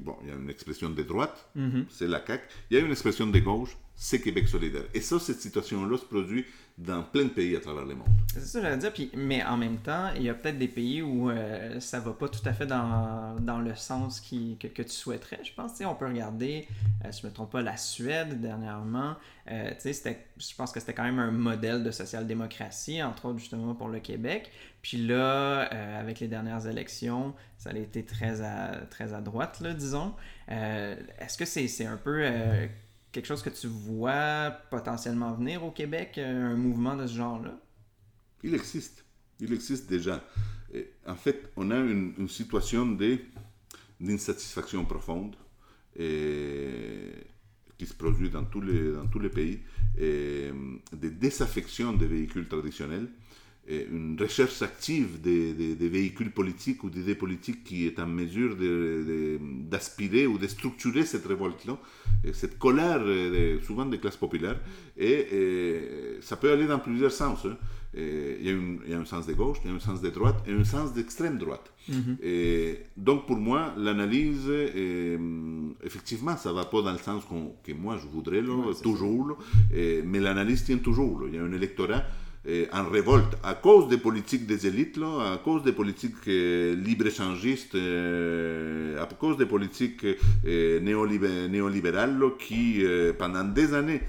Bon, 0.00 0.16
il 0.22 0.28
y 0.28 0.32
a 0.32 0.34
une 0.34 0.50
expression 0.50 0.90
de 0.90 1.02
droite, 1.04 1.48
c'est 1.90 2.08
la 2.08 2.20
CAQ. 2.26 2.42
Il 2.70 2.76
y 2.76 2.80
a 2.80 2.84
une 2.84 2.90
expression 2.90 3.28
de 3.28 3.38
gauche, 3.38 3.76
c'est 3.94 4.20
Québec 4.20 4.48
solidaire. 4.48 4.82
Et 4.92 5.00
ça, 5.00 5.18
cette 5.20 5.40
situation-là 5.40 5.96
se 5.96 6.04
produit 6.04 6.44
dans 6.78 7.02
plein 7.02 7.24
de 7.24 7.30
pays 7.30 7.56
à 7.56 7.60
travers 7.60 7.86
le 7.86 7.94
monde. 7.94 8.08
C'est 8.34 8.40
ça 8.40 8.60
j'allais 8.60 8.76
dire, 8.76 8.92
puis, 8.92 9.10
mais 9.14 9.42
en 9.42 9.56
même 9.56 9.78
temps, 9.78 10.10
il 10.14 10.22
y 10.22 10.28
a 10.28 10.34
peut-être 10.34 10.58
des 10.58 10.68
pays 10.68 11.00
où 11.00 11.30
euh, 11.30 11.80
ça 11.80 12.00
va 12.00 12.12
pas 12.12 12.28
tout 12.28 12.46
à 12.46 12.52
fait 12.52 12.66
dans, 12.66 13.34
dans 13.40 13.60
le 13.60 13.74
sens 13.74 14.20
qui, 14.20 14.58
que, 14.58 14.82
tu 14.82 14.90
souhaiterais, 14.90 15.40
je 15.42 15.54
pense. 15.54 15.72
Tu 15.72 15.78
sais, 15.78 15.84
on 15.86 15.94
peut 15.94 16.06
regarder, 16.06 16.68
euh, 17.04 17.12
si 17.12 17.22
je 17.22 17.26
me 17.26 17.32
trompe 17.32 17.52
pas, 17.52 17.62
la 17.62 17.78
Suède 17.78 18.40
dernièrement. 18.42 19.16
Euh, 19.50 19.70
je 19.82 20.54
pense 20.54 20.70
que 20.70 20.80
c'était 20.80 20.92
quand 20.92 21.04
même 21.04 21.18
un 21.18 21.30
modèle 21.30 21.82
de 21.82 21.90
social-démocratie, 21.90 23.02
entre 23.02 23.26
autres 23.26 23.38
justement 23.38 23.74
pour 23.74 23.88
le 23.88 24.00
Québec. 24.00 24.50
Puis 24.82 24.98
là, 24.98 25.72
euh, 25.72 26.00
avec 26.00 26.20
les 26.20 26.28
dernières 26.28 26.66
élections, 26.66 27.34
ça 27.56 27.70
a 27.70 27.74
été 27.74 28.04
très 28.04 28.42
à, 28.42 28.82
très 28.90 29.14
à 29.14 29.22
droite, 29.22 29.60
là, 29.60 29.72
disons. 29.72 30.14
Euh, 30.50 30.94
Est-ce 31.18 31.38
que 31.38 31.46
c'est 31.46 31.68
c'est 31.68 31.86
un 31.86 31.96
peu... 31.96 32.22
euh, 33.06 33.12
quelque 33.12 33.26
chose 33.26 33.42
que 33.42 33.50
tu 33.50 33.66
vois 33.66 34.50
potentiellement 34.70 35.32
venir 35.34 35.64
au 35.64 35.70
Québec, 35.70 36.18
un 36.18 36.56
mouvement 36.56 36.96
de 36.96 37.06
ce 37.06 37.14
genre-là? 37.16 37.58
Il 38.42 38.54
existe. 38.54 39.04
Il 39.40 39.52
existe 39.52 39.88
déjà. 39.88 40.22
En 41.06 41.14
fait, 41.14 41.50
on 41.56 41.70
a 41.70 41.78
une, 41.78 42.14
une 42.18 42.28
situation 42.28 42.86
d'insatisfaction 44.00 44.84
profonde 44.84 45.36
qui 47.78 47.86
se 47.86 47.94
produit 47.94 48.30
dans 48.30 48.44
tous 48.44 48.60
les, 48.60 48.92
dans 48.92 49.06
tous 49.06 49.18
les 49.18 49.28
pays, 49.28 49.60
et, 49.98 50.50
de 50.92 51.08
désaffection 51.08 51.92
des 51.92 52.06
véhicules 52.06 52.48
traditionnels 52.48 53.08
une 53.68 54.16
recherche 54.20 54.62
active 54.62 55.20
des, 55.20 55.52
des, 55.52 55.88
véhicules 55.88 56.30
politiques 56.30 56.84
ou 56.84 56.90
d'idées 56.90 57.16
politiques 57.16 57.64
qui 57.64 57.86
est 57.86 57.98
en 57.98 58.06
mesure 58.06 58.56
d'aspirer 59.68 60.26
ou 60.26 60.38
de 60.38 60.46
structurer 60.46 61.04
cette 61.04 61.26
révolte-là, 61.26 61.76
cette 62.32 62.58
colère 62.58 63.02
souvent 63.62 63.86
des 63.86 63.98
classes 63.98 64.16
populaires. 64.16 64.60
Et, 64.96 66.18
ça 66.20 66.36
peut 66.36 66.52
aller 66.52 66.66
dans 66.66 66.78
plusieurs 66.78 67.12
sens. 67.12 67.44
Hein. 67.44 67.56
il, 67.94 68.46
y 68.46 68.50
a 68.50 68.52
il, 68.52 68.90
y 68.90 68.94
a 68.94 68.98
un 68.98 69.04
sens 69.04 69.26
de 69.26 69.32
gauche, 69.32 69.58
il 69.64 69.70
y 69.70 69.72
a 69.72 69.76
un 69.76 69.80
sens 69.80 70.00
de 70.00 70.10
droite 70.10 70.44
et 70.46 70.52
un 70.52 70.64
sens 70.64 70.92
d'extrême 70.94 71.36
droite. 71.36 71.72
Mm-hmm. 71.90 72.22
Et 72.22 72.78
donc 72.96 73.26
pour 73.26 73.36
moi, 73.36 73.74
l'analyse, 73.76 74.48
effectivement, 75.82 76.36
ça 76.36 76.50
ne 76.50 76.54
va 76.54 76.66
pas 76.66 76.82
dans 76.82 76.92
le 76.92 76.98
sens 76.98 77.24
que 77.64 77.72
moi 77.72 77.98
je 78.00 78.06
voudrais, 78.06 78.42
toujours, 78.80 79.38
mais 79.72 80.20
l'analyse 80.20 80.62
tient 80.64 80.78
toujours. 80.78 81.24
Il 81.26 81.34
y 81.34 81.38
a 81.38 81.42
un 81.42 81.52
électorat 81.52 82.04
en 82.72 82.88
révolte 82.88 83.36
à 83.42 83.54
cause 83.54 83.88
des 83.88 83.98
politiques 83.98 84.46
des 84.46 84.66
élites, 84.66 84.98
à 84.98 85.38
cause 85.42 85.64
des 85.64 85.72
politiques 85.72 86.28
euh, 86.28 86.76
libre-échangistes, 86.76 87.74
euh, 87.74 89.02
à 89.02 89.06
cause 89.06 89.36
des 89.36 89.46
politiques 89.46 90.06
néolibérales 90.44 92.20
qui, 92.38 92.84
pendant 93.18 93.44
des 93.44 93.74
années, 93.74 94.00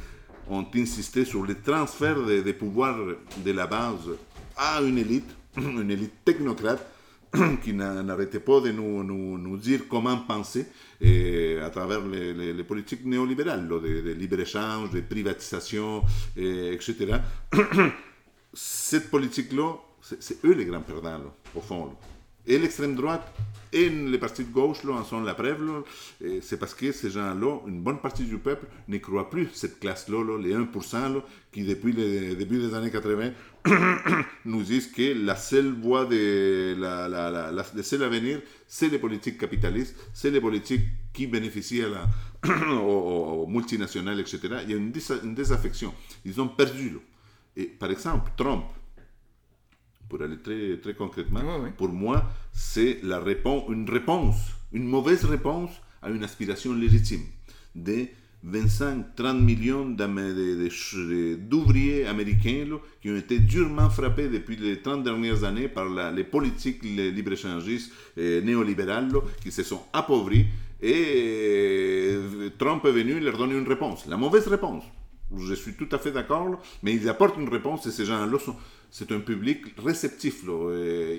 ont 0.50 0.66
insisté 0.76 1.26
sur 1.26 1.44
le 1.44 1.56
transfert 1.56 2.22
des 2.26 2.54
pouvoirs 2.54 3.00
de 3.44 3.52
la 3.52 3.68
base 3.68 4.10
à 4.56 4.82
une 4.82 4.98
élite, 5.00 5.36
une 5.58 5.90
élite 5.90 6.24
technocrate, 6.24 6.86
qui 7.64 7.74
n'arrêtait 7.74 8.40
pas 8.40 8.62
de 8.62 8.72
nous, 8.72 9.58
dire 9.58 9.82
comment 9.90 10.18
penser 10.18 10.68
à 11.02 11.70
travers 11.70 12.06
les, 12.06 12.54
les, 12.54 12.64
politiques 12.64 13.04
néolibérales, 13.04 13.68
de, 13.68 14.14
libre-échange, 14.14 14.92
de 14.92 15.02
privatisation, 15.02 16.04
etc. 16.38 17.18
cette 18.60 19.12
politique-là, 19.12 19.76
c'est 20.02 20.44
eux 20.44 20.54
les 20.54 20.66
grands 20.66 20.82
perdants, 20.82 21.22
au 21.54 21.62
fond. 21.62 21.96
Et 22.48 22.58
l'extrême 22.58 22.96
droite 22.96 23.32
et 23.72 23.88
les 23.88 24.18
partis 24.18 24.46
de 24.46 24.52
gauche 24.52 24.84
là, 24.84 24.94
en 24.94 25.04
sont 25.04 25.22
la 25.22 25.36
preuve. 25.36 25.84
C'est 26.42 26.58
parce 26.58 26.74
que 26.74 26.92
ces 26.92 27.12
gens-là, 27.12 27.60
une 27.68 27.82
bonne 27.82 28.00
partie 28.00 28.24
du 28.24 28.40
peuple, 28.40 28.66
ne 28.88 28.98
croit 28.98 29.30
plus 29.30 29.50
cette 29.54 29.80
classe-là, 29.80 30.40
les 30.40 30.56
1%, 30.56 31.22
qui 31.52 31.66
depuis 31.66 31.92
le 31.92 32.34
début 32.34 32.58
des 32.58 32.74
années 32.74 32.90
80 32.90 33.32
nous 34.46 34.64
disent 34.64 34.88
que 34.88 35.14
la 35.24 35.36
seule 35.36 35.74
voie 35.74 36.06
de 36.06 36.76
la, 36.80 37.08
la, 37.08 37.30
la, 37.30 37.52
le 37.52 37.84
seul 37.84 38.02
avenir, 38.02 38.42
c'est 38.68 38.90
les 38.90 38.98
politiques 38.98 39.38
capitalistes, 39.38 39.96
c'est 40.16 40.32
les 40.32 40.42
politiques 40.42 40.88
qui 41.14 41.28
bénéficient 41.28 41.82
la, 41.82 42.08
aux, 42.82 43.46
multinationales, 43.46 44.20
etc. 44.20 44.40
Il 44.64 44.72
y 44.72 44.74
a 44.74 44.78
une, 44.78 44.94
une 45.24 45.36
désaffection. 45.36 45.94
Ils 46.26 46.42
ont 46.42 46.48
perdu. 46.48 46.90
Là. 46.90 47.00
Et 47.58 47.66
par 47.66 47.90
exemple, 47.90 48.32
Trump, 48.38 48.66
pour 50.08 50.22
aller 50.22 50.38
très, 50.38 50.78
très 50.78 50.94
concrètement, 50.94 51.42
pour 51.76 51.90
moi, 51.90 52.24
c'est 52.54 53.00
la 53.02 53.20
réponse, 53.20 53.64
une 53.70 53.90
réponse, 53.90 54.36
une 54.72 54.88
mauvaise 54.88 55.26
réponse 55.26 55.72
à 56.04 56.12
une 56.12 56.24
aspiration 56.24 56.74
légitime 56.74 57.24
des 57.76 58.14
25-30 58.46 59.40
millions 59.40 59.90
d'ouvriers 61.50 62.06
américains 62.06 62.78
qui 63.02 63.10
ont 63.10 63.18
été 63.18 63.40
durement 63.40 63.90
frappés 63.90 64.30
depuis 64.30 64.56
les 64.56 64.80
30 64.80 65.04
dernières 65.04 65.44
années 65.44 65.68
par 65.68 65.90
les 66.12 66.24
politiques 66.24 66.84
les 66.84 67.12
libre-échangistes 67.12 67.92
néolibérales 68.16 69.12
qui 69.42 69.52
se 69.52 69.64
sont 69.64 69.82
appauvris 69.92 70.46
et 70.82 72.16
Trump 72.60 72.86
est 72.86 72.92
venu 72.92 73.20
leur 73.20 73.36
donner 73.36 73.58
une 73.58 73.68
réponse, 73.68 74.06
la 74.06 74.18
mauvaise 74.18 74.48
réponse. 74.48 74.84
Je 75.36 75.54
suis 75.54 75.74
tout 75.74 75.90
à 75.92 75.98
fait 75.98 76.12
d'accord, 76.12 76.60
mais 76.84 76.94
ils 76.94 77.10
apportent 77.10 77.38
une 77.38 77.50
réponse 77.50 77.86
et 77.86 77.92
ces 77.92 78.06
gens-là 78.06 78.40
sont. 78.40 78.56
C'est 78.90 79.12
un 79.12 79.20
public 79.20 79.78
réceptif. 79.78 80.46
Là, 80.48 80.54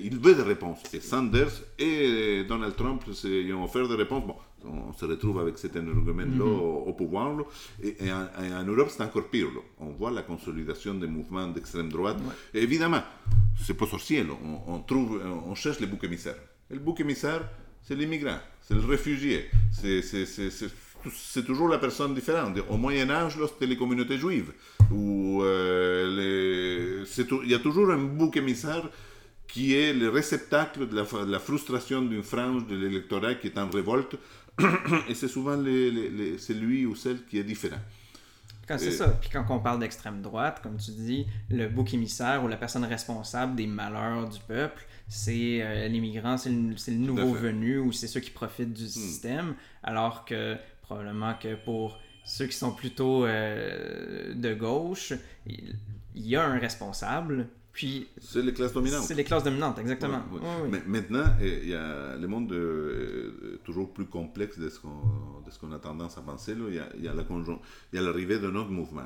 il 0.03 0.17
veut 0.17 0.33
des 0.33 0.41
réponses. 0.41 0.79
Et 0.91 0.99
Sanders 0.99 1.51
et 1.77 2.43
Donald 2.45 2.75
Trump 2.75 3.03
ils 3.23 3.53
ont 3.53 3.63
offert 3.63 3.87
des 3.87 3.93
réponses. 3.93 4.25
Bon, 4.25 4.35
on 4.65 4.91
se 4.93 5.05
retrouve 5.05 5.39
avec 5.39 5.59
cet 5.59 5.75
argument-là 5.75 6.25
mm-hmm. 6.25 6.87
au, 6.89 6.93
pouvoir. 6.93 7.37
Et, 7.83 7.95
en, 8.11 8.63
Europe, 8.63 8.89
c'est 8.89 9.03
encore 9.03 9.29
pire. 9.29 9.49
On 9.79 9.91
voit 9.91 10.09
la 10.09 10.23
consolidation 10.23 10.95
des 10.95 11.05
mouvements 11.05 11.47
d'extrême 11.47 11.89
droite. 11.89 12.17
Et 12.55 12.63
évidemment, 12.63 13.03
c'est 13.63 13.75
pas 13.75 13.85
sorcier. 13.85 14.25
On, 14.43 14.73
on, 14.73 14.79
trouve, 14.79 15.21
on 15.45 15.53
cherche 15.53 15.79
les 15.79 15.85
boucs 15.85 16.03
émissaires. 16.03 16.41
Et 16.71 16.73
le 16.73 16.79
bouc 16.79 16.99
émissaire, 16.99 17.47
c'est 17.81 17.95
l'immigrant, 17.95 18.37
c'est 18.61 18.75
le 18.75 18.81
réfugié, 18.81 19.49
c'est 19.71 20.01
c'est 21.13 21.45
toujours 21.45 21.69
la 21.69 21.77
personne 21.77 22.13
différente. 22.13 22.57
Au 22.69 22.77
Moyen 22.77 23.09
Âge, 23.09 23.37
c'était 23.47 23.65
les 23.65 23.77
communautés 23.77 24.17
juives. 24.17 24.51
Où, 24.91 25.43
euh, 25.43 27.05
il 27.43 27.49
y 27.49 27.53
a 27.53 27.59
toujours 27.59 27.91
un 27.91 27.97
bouc 27.97 28.37
émissaire 28.37 28.89
qui 29.47 29.75
est 29.75 29.93
le 29.93 30.09
réceptacle 30.09 30.87
de 30.87 30.95
la, 30.95 31.39
frustration 31.39 32.01
d'une 32.01 32.23
frange 32.23 32.67
de 32.67 32.75
l'électorat 32.75 33.35
qui 33.35 33.47
est 33.47 33.57
en 33.57 33.69
révolte. 33.69 34.15
Et 35.09 35.15
c'est 35.15 35.27
souvent 35.27 35.55
les, 35.55 36.37
c'est 36.37 36.53
lui 36.53 36.85
ou 36.85 36.95
celle 36.95 37.25
qui 37.25 37.39
est 37.39 37.43
différent. 37.43 37.79
Quand 38.67 38.77
c'est 38.77 38.91
ça. 38.91 39.07
Puis 39.07 39.31
quand 39.31 39.43
on 39.49 39.59
parle 39.59 39.79
d'extrême 39.79 40.21
droite, 40.21 40.59
comme 40.61 40.77
tu 40.77 40.91
dis, 40.91 41.25
le 41.49 41.67
bouc 41.67 41.91
émissaire 41.95 42.43
ou 42.43 42.47
la 42.47 42.57
personne 42.57 42.85
responsable 42.85 43.55
des 43.55 43.65
malheurs 43.65 44.29
du 44.29 44.39
peuple, 44.41 44.85
c'est 45.07 45.63
euh, 45.63 45.87
l'immigrant, 45.87 46.37
c'est 46.37 46.51
le, 46.51 46.93
nouveau 46.97 47.33
venu 47.33 47.79
ou 47.79 47.91
c'est 47.91 48.05
ceux 48.05 48.19
qui 48.19 48.29
profitent 48.29 48.73
du 48.73 48.83
hmm. 48.83 48.87
système. 48.87 49.55
Alors 49.81 50.23
que 50.23 50.55
probablement 50.89 51.35
que 51.35 51.53
pour 51.53 51.99
ceux 52.25 52.47
qui 52.47 52.57
sont 52.57 52.71
plutôt 52.71 53.25
euh, 53.25 54.33
de 54.33 54.53
gauche, 54.55 55.13
il 55.45 55.77
y 56.15 56.35
a 56.35 56.43
un 56.43 56.57
responsable. 56.57 57.47
Puis 57.71 58.07
c'est 58.19 58.41
les 58.41 58.53
classes 58.53 58.73
dominantes. 58.73 59.03
C'est 59.03 59.13
les 59.13 59.23
classes 59.23 59.43
dominantes, 59.43 59.77
exactement. 59.77 60.23
Mais 60.69 60.81
maintenant, 60.87 61.25
il 61.39 61.69
y 61.69 61.75
a 61.75 62.17
le 62.17 62.27
monde 62.27 62.51
euh, 62.51 63.59
toujours 63.63 63.93
plus 63.93 64.05
complexe 64.05 64.57
de 64.57 64.69
ce 64.69 64.79
qu'on 64.79 65.71
a 65.71 65.79
tendance 65.79 66.17
à 66.17 66.21
penser. 66.21 66.55
Il 66.57 66.73
y 66.73 66.79
a, 66.79 66.89
il 66.97 67.03
y 67.03 67.07
a 67.07 68.01
l'arrivée 68.01 68.39
d'un 68.39 68.55
autre 68.55 68.71
mouvement 68.71 69.05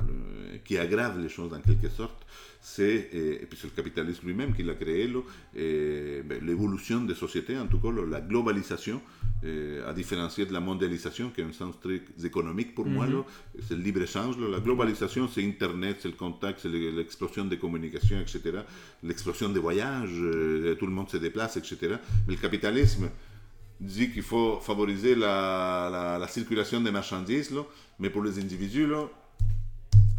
qui 0.63 0.77
aggrave 0.77 1.19
les 1.19 1.29
choses 1.29 1.53
en 1.53 1.59
quelque 1.59 1.89
sorte 1.89 2.25
c'est, 2.65 3.09
et 3.11 3.45
puis 3.45 3.59
c'est 3.61 3.67
le 3.67 3.75
capitalisme 3.75 4.25
lui-même 4.25 4.55
qui 4.55 4.63
l'a 4.63 4.73
créé, 4.73 5.11
ben, 5.53 6.39
l'évolution 6.41 7.01
des 7.01 7.13
sociétés, 7.13 7.57
en 7.59 7.67
tout 7.67 7.77
cas 7.77 7.89
la 8.09 8.21
globalisation, 8.21 9.01
à 9.85 9.91
différencier 9.91 10.45
de 10.45 10.53
la 10.53 10.61
mondialisation, 10.61 11.29
qui 11.29 11.41
a 11.41 11.45
un 11.45 11.51
sens 11.51 11.75
très 11.81 12.01
économique 12.23 12.73
pour 12.73 12.85
moi, 12.85 13.05
mhm. 13.05 13.23
c'est 13.67 13.75
le 13.75 13.81
libre-échange. 13.81 14.37
La 14.37 14.61
globalisation, 14.61 15.27
c'est 15.27 15.43
Internet, 15.43 15.97
c'est 15.99 16.07
le 16.07 16.13
contact, 16.13 16.59
c'est 16.61 16.69
l'explosion 16.69 17.43
des 17.43 17.57
communications, 17.57 18.21
etc., 18.21 18.59
l'explosion 19.03 19.49
des 19.49 19.59
voyages, 19.59 20.21
euh, 20.21 20.75
tout 20.75 20.85
le 20.85 20.93
monde 20.93 21.09
se 21.09 21.17
déplace, 21.17 21.57
etc. 21.57 21.97
Mais 22.27 22.35
le 22.35 22.39
capitalisme 22.39 23.09
dit 23.81 24.09
qu'il 24.09 24.23
faut 24.23 24.61
favoriser 24.61 25.15
la, 25.15 26.17
la, 26.17 26.27
circulation 26.29 26.79
des 26.79 26.91
marchandises, 26.91 27.53
mais 27.99 28.09
pour 28.09 28.23
les 28.23 28.39
individus, 28.39 28.87
là, 28.87 29.09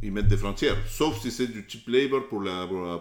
ils 0.05 0.13
mettent 0.13 0.29
des 0.29 0.37
frontières, 0.37 0.77
sauf 0.87 1.21
si 1.21 1.31
c'est 1.31 1.47
du 1.47 1.65
cheap 1.67 1.89
labor 1.89 2.29
pour 2.29 2.41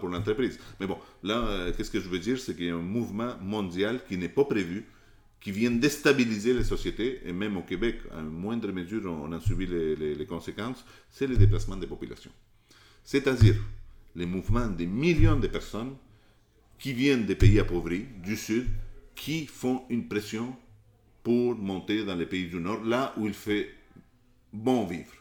l'entreprise. 0.08 0.58
Mais 0.80 0.86
bon, 0.86 0.98
là, 1.22 1.36
euh, 1.36 1.72
qu'est-ce 1.76 1.90
que 1.90 2.00
je 2.00 2.08
veux 2.08 2.18
dire? 2.18 2.38
C'est 2.38 2.56
qu'il 2.56 2.66
y 2.66 2.70
a 2.70 2.74
un 2.74 2.78
mouvement 2.78 3.36
mondial 3.42 4.00
qui 4.08 4.16
n'est 4.16 4.30
pas 4.30 4.44
prévu, 4.44 4.86
qui 5.40 5.52
vient 5.52 5.70
déstabiliser 5.70 6.54
les 6.54 6.64
sociétés, 6.64 7.20
et 7.26 7.32
même 7.32 7.58
au 7.58 7.62
Québec, 7.62 7.98
à 8.10 8.22
moindre 8.22 8.72
mesure, 8.72 9.02
on 9.04 9.30
a 9.32 9.40
subi 9.40 9.66
les, 9.66 10.14
les 10.14 10.26
conséquences, 10.26 10.82
c'est 11.10 11.26
le 11.26 11.36
déplacement 11.36 11.76
des 11.76 11.86
populations. 11.86 12.32
C'est-à-dire 13.04 13.56
les 14.16 14.26
mouvements 14.26 14.66
des 14.66 14.86
millions 14.86 15.38
de 15.38 15.46
personnes 15.46 15.94
qui 16.78 16.94
viennent 16.94 17.26
des 17.26 17.36
pays 17.36 17.60
appauvris, 17.60 18.06
du 18.22 18.36
Sud, 18.36 18.66
qui 19.14 19.46
font 19.46 19.82
une 19.90 20.08
pression 20.08 20.56
pour 21.22 21.54
monter 21.56 22.04
dans 22.04 22.14
les 22.14 22.26
pays 22.26 22.46
du 22.46 22.56
Nord, 22.56 22.82
là 22.84 23.14
où 23.18 23.26
il 23.26 23.34
fait 23.34 23.74
bon 24.52 24.86
vivre. 24.86 25.12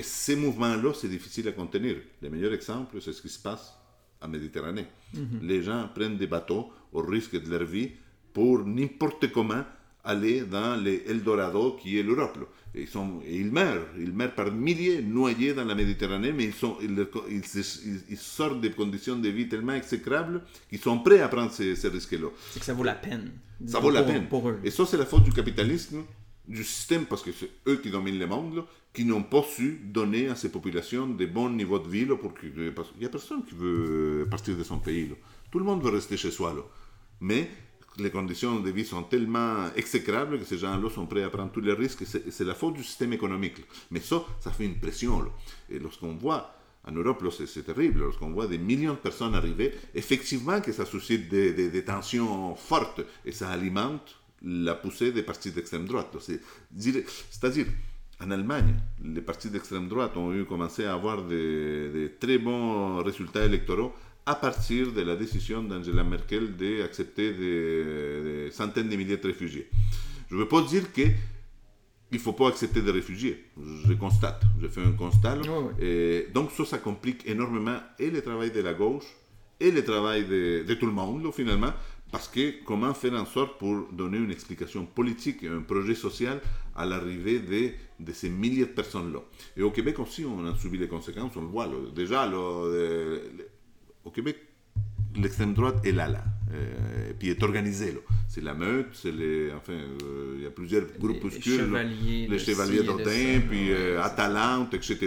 Et 0.00 0.02
ces 0.02 0.34
mouvements-là, 0.34 0.94
c'est 0.94 1.10
difficile 1.10 1.46
à 1.48 1.52
contenir. 1.52 1.96
Le 2.22 2.30
meilleur 2.30 2.54
exemple, 2.54 3.02
c'est 3.02 3.12
ce 3.12 3.20
qui 3.20 3.28
se 3.28 3.38
passe 3.38 3.74
en 4.22 4.28
Méditerranée. 4.28 4.86
Mhm. 5.12 5.40
Les 5.42 5.62
gens 5.62 5.90
prennent 5.94 6.16
des 6.16 6.26
bateaux 6.26 6.70
au 6.94 7.02
risque 7.02 7.38
de 7.38 7.50
leur 7.50 7.64
vie 7.64 7.90
pour 8.32 8.64
n'importe 8.64 9.30
comment 9.30 9.62
aller 10.02 10.40
dans 10.40 10.82
les 10.82 11.04
Eldorado 11.06 11.72
qui 11.72 11.98
est 11.98 12.02
l'Europe. 12.02 12.38
Ils, 12.74 12.88
sont, 12.88 13.20
et 13.26 13.36
ils 13.36 13.52
meurent, 13.52 13.88
ils 13.98 14.10
meurent 14.10 14.34
par 14.34 14.50
milliers 14.50 15.02
noyés 15.02 15.52
dans 15.52 15.66
la 15.66 15.74
Méditerranée, 15.74 16.32
mais 16.32 16.44
ils, 16.44 16.54
sont, 16.54 16.78
ils, 16.80 18.16
sortent 18.16 18.62
des 18.62 18.70
conditions 18.70 19.16
de 19.16 19.28
vie 19.28 19.50
tellement 19.50 19.74
exécrables 19.74 20.40
qu'ils 20.70 20.80
sont 20.80 21.00
prêts 21.00 21.20
à 21.20 21.28
prendre 21.28 21.52
ces, 21.52 21.74
risques-là. 21.88 22.28
C'est 22.52 22.60
que 22.60 22.64
ça 22.64 22.72
vaut 22.72 22.84
la 22.84 22.94
peine. 22.94 23.32
Ça 23.66 23.80
vaut 23.80 23.90
la 23.90 24.02
peine. 24.02 24.28
Pour 24.28 24.48
eux. 24.48 24.60
Et 24.64 24.70
ça, 24.70 24.86
c'est 24.86 24.96
la 24.96 25.04
faute 25.04 25.24
du 25.24 25.32
capitalisme 25.32 26.04
du 26.48 26.64
système, 26.64 27.06
parce 27.06 27.22
que 27.22 27.32
c'est 27.32 27.50
eux 27.68 27.76
qui 27.76 27.90
dominent 27.90 28.18
le 28.18 28.26
monde, 28.26 28.64
qui 28.92 29.04
n'ont 29.04 29.22
pas 29.22 29.42
su 29.42 29.80
donner 29.84 30.28
à 30.28 30.34
ces 30.34 30.50
populations 30.50 31.06
des 31.06 31.26
bons 31.26 31.50
niveaux 31.50 31.78
de 31.78 31.88
vie. 31.88 32.06
pour 32.06 32.34
que, 32.34 32.70
parce 32.70 32.90
qu'il 32.90 33.00
n'y 33.00 33.06
a 33.06 33.10
personne 33.10 33.44
qui 33.44 33.54
veut 33.54 34.26
partir 34.30 34.56
de 34.56 34.64
son 34.64 34.78
pays. 34.78 35.10
Tout 35.50 35.58
le 35.58 35.64
monde 35.64 35.82
veut 35.82 35.90
rester 35.90 36.16
chez 36.16 36.30
soi. 36.30 36.54
Mais 37.20 37.48
les 37.98 38.10
conditions 38.10 38.60
de 38.60 38.70
vie 38.70 38.84
sont 38.84 39.02
tellement 39.02 39.68
exécrables 39.76 40.38
que 40.38 40.44
ces 40.44 40.58
gens-là 40.58 40.88
sont 40.90 41.06
prêts 41.06 41.22
à 41.22 41.30
prendre 41.30 41.52
tous 41.52 41.60
les 41.60 41.72
risques. 41.72 42.04
C'est 42.06 42.44
la 42.44 42.54
faute 42.54 42.74
du 42.74 42.84
système 42.84 43.12
économique. 43.12 43.62
Mais 43.90 44.00
ça, 44.00 44.24
ça 44.40 44.50
fait 44.50 44.64
une 44.64 44.78
pression. 44.78 45.24
Et 45.68 45.78
lorsqu'on 45.78 46.14
voit, 46.14 46.54
en 46.84 46.92
Europe, 46.92 47.22
c'est 47.30 47.62
terrible, 47.62 48.00
lorsqu'on 48.00 48.30
voit 48.30 48.46
des 48.46 48.58
millions 48.58 48.94
de 48.94 48.98
personnes 48.98 49.34
arriver, 49.34 49.74
effectivement 49.94 50.60
que 50.60 50.72
ça 50.72 50.86
suscite 50.86 51.28
des, 51.28 51.84
tensions 51.84 52.54
fortes 52.54 53.02
et 53.24 53.32
ça 53.32 53.50
alimente 53.50 54.16
la 54.42 54.74
poussée 54.74 55.12
des 55.12 55.22
partis 55.22 55.50
d'extrême 55.50 55.86
droite. 55.86 56.16
C'est-à-dire, 56.76 57.66
en 58.22 58.30
Allemagne, 58.30 58.74
les 59.02 59.20
partis 59.20 59.50
d'extrême 59.50 59.88
droite 59.88 60.16
ont 60.16 60.32
eu 60.32 60.44
commencé 60.44 60.84
à 60.84 60.94
avoir 60.94 61.22
des 61.22 62.12
très 62.20 62.38
bons 62.38 63.02
résultats 63.02 63.44
électoraux 63.44 63.92
à 64.26 64.34
partir 64.34 64.92
de 64.92 65.00
la 65.00 65.16
décision 65.16 65.62
d'Angela 65.62 66.04
Merkel 66.04 66.56
d'accepter 66.56 67.32
des, 67.32 68.50
centaines 68.52 68.88
de 68.88 68.96
milliers 68.96 69.16
de 69.16 69.26
réfugiés. 69.26 69.68
Je 70.28 70.36
ne 70.36 70.40
veux 70.40 70.48
pas 70.48 70.62
dire 70.62 70.92
qu'il 70.92 71.14
ne 72.12 72.18
faut 72.18 72.32
pas 72.32 72.48
accepter 72.48 72.82
des 72.82 72.90
réfugiés. 72.90 73.46
Je 73.86 73.92
constate, 73.94 74.42
je 74.60 74.68
fais 74.68 74.82
un 74.82 74.92
constat. 74.92 75.38
Et 75.80 76.28
donc 76.34 76.50
ça, 76.52 76.64
ça 76.64 76.78
complique 76.78 77.26
énormément 77.26 77.78
et 77.98 78.10
le 78.10 78.22
travail 78.22 78.50
de 78.50 78.60
la 78.60 78.74
gauche 78.74 79.16
et 79.58 79.70
le 79.70 79.84
travail 79.84 80.24
de, 80.24 80.64
de 80.66 80.74
tout 80.74 80.86
le 80.86 80.92
monde, 80.92 81.28
finalement, 81.34 81.72
parce 82.10 82.28
que 82.28 82.64
comment 82.64 82.92
faire 82.94 83.14
en 83.14 83.24
sorte 83.24 83.58
pour 83.58 83.86
donner 83.92 84.18
une 84.18 84.30
explication 84.30 84.84
politique 84.86 85.42
et 85.42 85.48
un 85.48 85.60
projet 85.60 85.94
social 85.94 86.40
à 86.74 86.84
l'arrivée 86.84 87.40
de, 87.98 88.12
ces 88.12 88.28
milliers 88.28 88.66
de 88.66 88.70
personnes-là? 88.70 89.20
Et 89.56 89.62
au 89.62 89.70
Québec 89.70 89.98
aussi, 89.98 90.24
on 90.24 90.44
a 90.46 90.56
subi 90.56 90.78
les 90.78 90.88
conséquences, 90.88 91.36
on 91.36 91.42
le 91.42 91.46
voit. 91.46 91.68
Déjà, 91.94 92.28
au 94.04 94.10
Québec, 94.10 94.38
l'extrême 95.14 95.54
droite 95.54 95.84
est 95.84 95.92
là, 95.92 96.08
là. 96.08 96.24
Euh, 96.52 97.10
et 97.10 97.14
puis 97.14 97.30
est 97.30 97.42
organisée. 97.42 97.94
C'est 98.28 98.42
la 98.42 98.54
meute, 98.54 98.88
c'est 98.92 99.12
les. 99.12 99.52
Enfin, 99.52 99.72
euh, 99.72 100.34
il 100.36 100.42
y 100.42 100.46
a 100.46 100.50
plusieurs 100.50 100.84
groupuscules. 100.98 101.52
Les 101.52 101.58
chevaliers. 101.58 102.26
Les 102.28 102.38
chevaliers 102.38 102.82
d'Ordin, 102.82 103.40
puis 103.48 103.70
euh, 103.70 104.02
Atalante, 104.02 104.74
etc. 104.74 104.98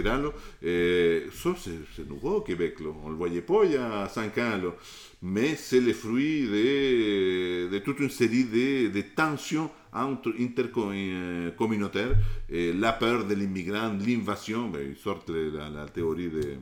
Et 0.62 1.24
ça, 1.32 1.50
c'est 1.58 2.08
nouveau 2.08 2.36
au 2.36 2.40
Québec. 2.40 2.80
Là. 2.80 2.90
On 3.02 3.06
ne 3.06 3.12
le 3.12 3.16
voyait 3.16 3.42
pas 3.42 3.64
il 3.64 3.72
y 3.72 3.76
a 3.76 4.08
cinq 4.08 4.38
ans. 4.38 4.56
Là. 4.62 4.74
Mais 5.22 5.54
c'est 5.56 5.80
le 5.80 5.92
fruit 5.92 6.42
de, 6.44 7.70
de, 7.70 7.78
toute 7.78 8.00
une 8.00 8.10
série 8.10 8.44
de, 8.44 8.88
de 8.88 9.04
tensions 9.14 9.70
entre 9.92 10.34
intercommunautaires. 10.38 12.14
Et 12.50 12.72
la 12.72 12.92
peur 12.92 13.24
de 13.26 13.34
l'immigrant, 13.34 13.92
l'invasion, 14.06 14.68
ben, 14.68 14.82
ils 14.90 14.96
sortent 14.96 15.30
la, 15.30 15.68
la 15.70 15.86
théorie 15.86 16.28
de 16.30 16.56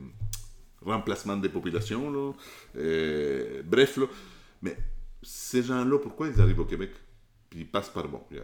remplacement 0.85 1.37
des 1.37 1.49
populations. 1.49 2.35
bref, 2.73 3.99
mais 4.63 4.77
ces 5.21 5.61
gens-là, 5.61 5.99
pourquoi 5.99 6.29
ils 6.29 6.41
arrivent 6.41 6.61
au 6.61 6.65
Québec? 6.65 6.91
Puis 7.49 7.59
ils 7.59 7.67
passent 7.67 7.89
par, 7.89 8.07
bon, 8.07 8.21
il 8.31 8.37
y 8.37 8.39
a, 8.39 8.43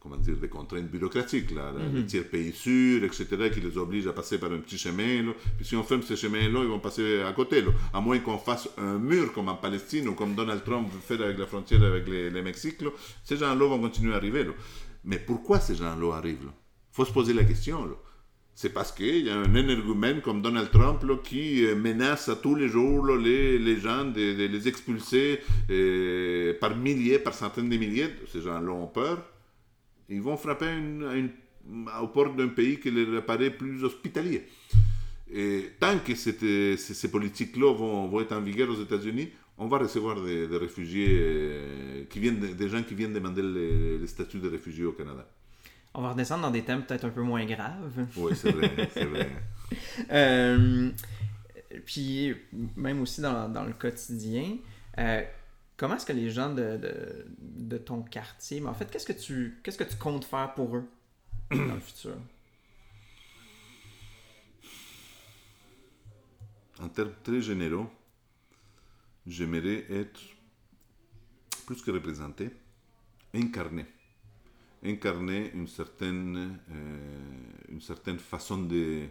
comment 0.00 0.16
dire, 0.16 0.36
des 0.36 0.48
contraintes 0.48 0.90
bureaucratiques, 0.90 1.50
là, 1.50 1.72
mm 1.72 2.06
tiers 2.06 2.28
pays 2.28 2.52
sûrs, 2.52 3.04
etc., 3.04 3.26
qui 3.52 3.60
les 3.60 3.76
obligent 3.76 4.06
à 4.06 4.12
passer 4.12 4.38
par 4.38 4.50
un 4.52 4.58
petit 4.58 4.78
chemin. 4.78 5.22
Là. 5.22 5.32
Puis 5.56 5.66
si 5.66 5.76
on 5.76 5.82
ferme 5.82 6.02
ces 6.02 6.16
chemins-là, 6.16 6.60
ils 6.62 6.68
vont 6.68 6.78
passer 6.78 7.22
à 7.22 7.32
côté. 7.32 7.60
Là. 7.62 7.72
À 7.92 8.00
moins 8.00 8.18
qu'on 8.18 8.38
fasse 8.38 8.68
un 8.78 8.98
mur 8.98 9.32
comme 9.32 9.48
en 9.48 9.56
Palestine 9.56 10.08
ou 10.08 10.14
comme 10.14 10.34
Donald 10.34 10.64
Trump 10.64 10.88
veut 10.90 11.00
faire 11.00 11.24
avec 11.24 11.38
la 11.38 11.46
frontière 11.46 11.82
avec 11.82 12.08
les, 12.08 12.30
les 12.30 12.42
Mexiques, 12.42 12.82
ces 13.24 13.36
gens-là 13.36 13.66
vont 13.66 13.80
continuer 13.80 14.14
à 14.14 14.16
arriver. 14.16 14.44
Là. 14.44 14.52
Mais 15.04 15.18
pourquoi 15.18 15.60
ces 15.60 15.74
gens-là 15.74 16.14
arrivent 16.14 16.50
Il 16.50 16.94
faut 16.94 17.04
se 17.04 17.12
poser 17.12 17.34
la 17.34 17.44
question. 17.44 17.84
Là 17.84 17.94
c'est 18.60 18.70
parce 18.70 18.90
qu'il 18.90 19.24
y 19.24 19.30
a 19.30 19.36
un 19.36 19.54
énergumène 19.54 20.20
comme 20.20 20.42
Donald 20.42 20.68
Trump 20.72 21.04
qui 21.22 21.64
euh, 21.64 21.76
menace 21.76 22.28
à 22.28 22.34
tous 22.34 22.56
les 22.56 22.66
jours 22.66 23.06
les, 23.16 23.56
les, 23.56 23.78
gens 23.78 24.04
de, 24.04 24.46
les 24.48 24.66
expulser 24.66 25.38
euh, 25.70 26.54
par 26.58 26.76
milliers, 26.76 27.20
par 27.20 27.34
centaines 27.34 27.68
de 27.68 27.76
milliers. 27.76 28.08
Ces 28.32 28.40
gens-là 28.40 28.72
ont 28.72 28.88
peur. 28.88 29.24
Ils 30.08 30.20
vont 30.20 30.36
frapper 30.36 30.72
aux 32.02 32.08
portes 32.08 32.34
d'un 32.34 32.48
pays 32.48 32.80
qui 32.80 32.90
leur 32.90 33.24
paraît 33.24 33.52
plus 33.52 33.84
hospitalier. 33.84 34.42
Et 35.32 35.66
tant 35.78 35.96
que 36.00 36.16
ces, 36.16 37.10
politiques-là 37.12 37.72
vont, 37.72 38.20
être 38.20 38.32
en 38.32 38.40
vigueur 38.40 38.70
aux 38.70 38.82
États-Unis, 38.82 39.28
on 39.56 39.68
va 39.68 39.78
recevoir 39.78 40.20
des, 40.20 40.48
réfugiés, 40.56 41.06
euh, 41.10 42.04
qui 42.10 42.18
viennent, 42.18 42.40
des 42.40 42.68
gens 42.68 42.82
qui 42.82 42.96
viennent 42.96 43.12
demander 43.12 43.42
le 43.44 44.04
statut 44.08 44.40
de 44.40 44.48
réfugié 44.48 44.84
au 44.84 44.92
Canada. 44.92 45.28
On 45.94 46.02
va 46.02 46.12
redescendre 46.12 46.42
dans 46.42 46.50
des 46.50 46.62
thèmes 46.62 46.84
peut-être 46.84 47.04
un 47.04 47.10
peu 47.10 47.22
moins 47.22 47.44
graves. 47.44 48.06
Oui, 48.16 48.36
c'est 48.36 48.52
vrai, 48.52 48.88
c'est 48.92 49.04
vrai. 49.04 49.30
Euh, 50.10 50.90
puis, 51.84 52.34
même 52.74 53.02
aussi 53.02 53.20
dans, 53.20 53.50
dans 53.50 53.64
le 53.64 53.74
quotidien, 53.74 54.56
euh, 54.98 55.22
comment 55.76 55.96
est-ce 55.96 56.06
que 56.06 56.12
les 56.12 56.30
gens 56.30 56.54
de, 56.54 56.78
de, 56.78 57.26
de, 57.38 57.76
ton 57.76 58.02
quartier, 58.02 58.60
mais 58.60 58.68
en 58.68 58.74
fait, 58.74 58.90
qu'est-ce 58.90 59.04
que 59.04 59.12
tu 59.12 59.60
qu'est-ce 59.62 59.76
que 59.76 59.84
tu 59.84 59.96
comptes 59.96 60.24
faire 60.24 60.54
pour 60.54 60.74
eux 60.76 60.88
dans 61.50 61.74
le 61.74 61.80
futur? 61.80 62.16
En 66.80 66.88
termes 66.88 67.12
très 67.22 67.42
généraux, 67.42 67.90
j'aimerais 69.26 69.84
être 69.90 70.20
plus 71.66 71.82
que 71.82 71.90
représenté, 71.90 72.50
incarné 73.34 73.84
incarner 74.84 75.50
une 75.54 75.66
certaine, 75.66 76.58
euh, 76.70 77.38
une 77.70 77.80
certaine 77.80 78.18
façon 78.18 78.62
de, 78.62 79.06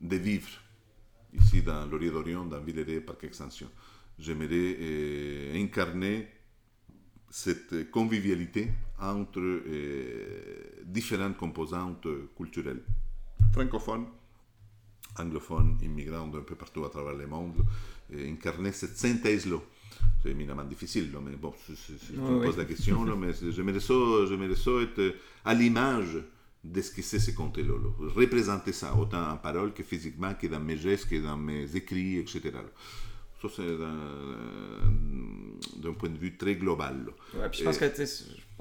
de 0.00 0.16
vivre 0.16 0.48
ici 1.32 1.62
dans 1.62 1.86
l'Orient 1.86 2.12
d'Orient, 2.12 2.44
dans 2.44 2.60
Villeray, 2.60 3.00
Parc 3.00 3.24
Extension. 3.24 3.68
J'aimerais 4.18 4.76
euh, 4.78 5.62
incarner 5.62 6.28
cette 7.30 7.90
convivialité 7.90 8.70
entre 9.00 9.40
euh, 9.40 10.82
différentes 10.84 11.38
composantes 11.38 12.06
culturelles, 12.36 12.82
francophones, 13.52 14.06
anglophones, 15.18 15.78
immigrants 15.82 16.26
d'un 16.26 16.42
peu 16.42 16.54
partout 16.54 16.84
à 16.84 16.90
travers 16.90 17.14
le 17.14 17.26
monde, 17.26 17.64
incarner 18.14 18.72
cette 18.72 18.98
synthèse-là 18.98 19.58
c'est 20.22 20.30
éminemment 20.30 20.64
difficile, 20.64 21.10
mais 21.24 21.36
bon, 21.36 21.52
je 21.68 22.12
me 22.20 22.44
pose 22.44 22.56
la 22.56 22.64
question, 22.64 23.04
là, 23.04 23.14
mais 23.16 23.32
j'aimerais 23.50 23.80
ça, 23.80 23.94
ça 24.56 24.70
être 24.82 25.14
à 25.44 25.54
l'image 25.54 26.18
de 26.64 26.80
ce 26.80 26.90
que 26.92 27.02
c'est 27.02 27.18
ce 27.18 27.32
comté-là. 27.32 27.74
Représenter 28.14 28.72
ça, 28.72 28.94
autant 28.94 29.32
en 29.32 29.36
parole 29.36 29.72
que 29.72 29.82
physiquement, 29.82 30.32
que 30.34 30.46
dans 30.46 30.60
mes 30.60 30.76
gestes, 30.76 31.08
que 31.08 31.20
dans 31.20 31.36
mes 31.36 31.74
écrits, 31.74 32.18
etc. 32.18 32.52
Ça, 33.40 33.48
c'est 33.56 33.76
d'un 35.76 35.92
point 35.94 36.08
de 36.08 36.18
vue 36.18 36.36
très 36.36 36.54
global. 36.54 37.08
Ouais, 37.34 37.48
puis 37.48 37.58
je 37.60 37.64
pense 37.64 37.78
que 37.78 37.86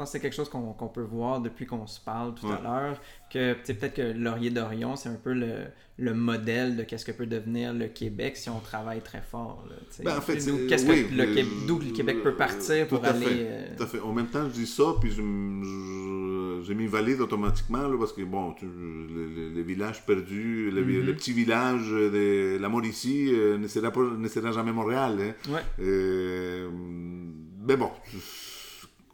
c'est 0.05 0.19
quelque 0.19 0.35
chose 0.35 0.49
qu'on 0.49 0.87
peut 0.87 1.01
voir 1.01 1.41
depuis 1.41 1.65
qu'on 1.65 1.85
se 1.85 1.99
parle 1.99 2.33
tout 2.33 2.47
à 2.47 2.61
l'heure, 2.61 2.99
que 3.29 3.53
peut-être 3.53 3.93
que 3.93 4.01
Laurier 4.01 4.49
d'Orion, 4.49 4.95
c'est 4.95 5.09
un 5.09 5.15
peu 5.15 5.33
le, 5.33 5.65
le 5.97 6.13
modèle 6.13 6.75
de 6.75 6.83
qu'est-ce 6.83 7.05
que 7.05 7.11
peut 7.11 7.27
devenir 7.27 7.73
le 7.73 7.87
Québec 7.87 8.35
si 8.35 8.49
on 8.49 8.59
travaille 8.59 9.01
très 9.01 9.21
fort. 9.21 9.65
Ben, 10.03 10.17
en 10.17 10.21
fait, 10.21 10.37
d'où 10.45 10.57
le, 11.79 11.91
Québec 11.91 12.23
peut 12.23 12.33
partir 12.33 12.87
pour 12.87 13.05
aller... 13.05 13.25
Euh, 13.29 13.67
tout 13.77 13.83
à 13.83 13.87
fait. 13.87 13.99
En 13.99 14.11
même 14.11 14.27
temps, 14.27 14.47
je 14.49 14.53
dis 14.53 14.67
ça, 14.67 14.95
puis 14.99 15.11
j'ai 15.11 16.73
mis 16.73 16.87
valide 16.87 17.21
automatiquement, 17.21 17.87
là, 17.87 17.97
parce 17.99 18.13
que, 18.13 18.23
bon, 18.23 18.55
les, 18.61 19.63
villages 19.63 20.03
perdus, 20.05 20.71
les, 20.71 20.81
mm-hmm. 20.81 21.15
petits 21.15 21.33
villages 21.33 21.89
de 21.89 22.57
la 22.59 22.69
Mauricie 22.69 23.29
euh, 23.33 23.57
ne, 23.57 23.67
sera 23.67 23.91
pas, 23.91 24.01
ne 24.01 24.27
sera 24.27 24.51
jamais 24.51 24.71
Montréal. 24.71 25.17
Hein. 25.21 25.51
Ouais. 25.51 25.61
Euh, 25.79 26.69
mais 27.63 27.77
bon 27.77 27.91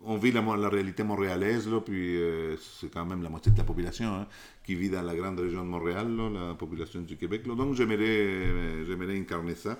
on 0.08 0.18
vit 0.18 0.32
la, 0.32 0.70
réalité 0.70 1.03
montréalaise, 1.03 1.68
là, 1.68 1.82
puis 1.82 2.16
euh, 2.16 2.55
c'est 2.58 2.89
quand 2.89 3.05
même 3.05 3.22
la 3.22 3.30
moitié 3.30 3.51
de 3.51 3.58
la 3.58 3.66
population 3.66 4.16
hein, 4.16 4.28
qui 4.64 4.74
vit 4.74 4.89
dans 4.89 5.01
la 5.01 5.14
grande 5.14 5.38
région 5.39 5.64
de 5.66 5.70
Montréal, 5.70 6.16
la 6.34 6.55
population 6.55 7.01
du 7.01 7.18
Québec. 7.18 7.43
donc 7.45 7.76
j'aimerais, 7.76 8.05
euh, 8.08 9.20
incarner 9.20 9.55
ça. 9.55 9.78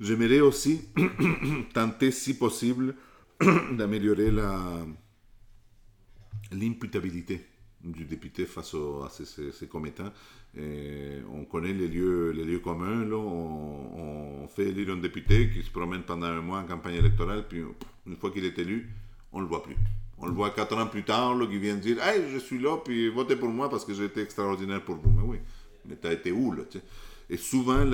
J'aimerais 0.00 0.40
aussi 0.40 0.82
tenter, 1.74 2.12
si 2.12 2.38
possible, 2.38 2.94
d'améliorer 3.72 4.30
l'imputabilité 6.52 7.44
du 7.82 8.04
député 8.04 8.46
face 8.46 8.74
à 9.04 9.08
ces, 9.10 9.66
commettants. 9.66 10.12
on 10.56 11.44
connaît 11.44 11.72
les 11.72 11.88
lieux, 11.88 12.30
les 12.30 12.44
lieux 12.44 12.60
communs. 12.60 13.04
Là, 13.04 13.16
on, 13.16 14.44
on, 14.44 14.48
fait 14.48 14.68
élire 14.68 14.90
un 14.90 14.98
député 14.98 15.50
qui 15.50 15.62
se 15.62 15.70
promène 15.70 16.02
pendant 16.02 16.26
un 16.26 16.40
mois 16.40 16.60
en 16.60 16.64
campagne 16.66 16.94
électorale, 16.94 17.46
puis 17.48 17.62
une 18.06 18.16
fois 18.16 18.30
qu'il 18.30 18.44
est 18.44 18.58
élu, 18.58 18.88
on 19.34 19.40
le 19.40 19.46
voit 19.46 19.62
plus. 19.62 19.76
On 20.18 20.26
le 20.26 20.32
voit 20.32 20.50
quatre 20.50 20.76
ans 20.78 20.86
plus 20.86 21.02
tard, 21.02 21.36
qui 21.50 21.58
vient 21.58 21.74
dire 21.74 22.02
Hey, 22.02 22.22
je 22.32 22.38
suis 22.38 22.58
là, 22.58 22.78
puis 22.78 23.08
votez 23.08 23.36
pour 23.36 23.48
moi 23.48 23.68
parce 23.68 23.84
que 23.84 23.92
j'ai 23.92 24.04
été 24.04 24.22
extraordinaire 24.22 24.82
pour 24.82 24.96
vous. 24.96 25.10
Mais 25.10 25.22
oui, 25.22 25.38
mais 25.86 25.96
tu 26.00 26.06
as 26.06 26.12
été 26.12 26.32
où, 26.32 26.52
là 26.52 26.62
Et 27.28 27.36
souvent, 27.36 27.84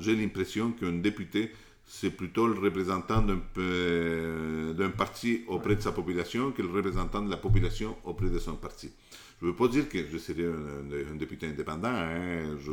j'ai 0.00 0.16
l'impression 0.16 0.72
qu'un 0.72 0.92
député, 0.92 1.52
c'est 1.94 2.10
plutôt 2.10 2.46
le 2.46 2.58
représentant 2.58 3.20
d'un 3.20 4.90
parti 4.96 5.42
auprès 5.46 5.76
de 5.76 5.82
sa 5.82 5.92
population 5.92 6.50
que 6.50 6.62
le 6.62 6.70
représentant 6.70 7.20
de 7.20 7.30
la 7.30 7.36
population 7.36 7.98
auprès 8.04 8.30
de 8.30 8.38
son 8.38 8.54
parti. 8.54 8.90
Je 9.38 9.44
ne 9.46 9.50
veux 9.50 9.56
pas 9.56 9.68
dire 9.68 9.90
que 9.90 9.98
je 10.10 10.16
serai 10.16 10.46
un, 10.46 11.16
député 11.16 11.48
indépendant. 11.48 11.92
Hein. 11.92 12.56
Je, 12.64 12.72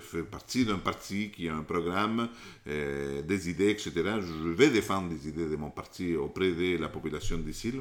fais 0.00 0.22
partie 0.22 0.66
d'un 0.66 0.76
parti 0.76 1.30
qui 1.30 1.48
a 1.48 1.56
un 1.56 1.62
programme, 1.62 2.28
euh, 2.66 3.22
des 3.22 3.48
idées, 3.48 3.70
etc. 3.70 3.92
Je 3.94 4.48
vais 4.50 4.68
défendre 4.68 5.08
les 5.10 5.26
idées 5.26 5.48
de 5.48 5.56
mon 5.56 5.70
parti 5.70 6.14
auprès 6.14 6.52
de 6.52 6.76
la 6.76 6.90
population 6.90 7.38
d'ici, 7.38 7.72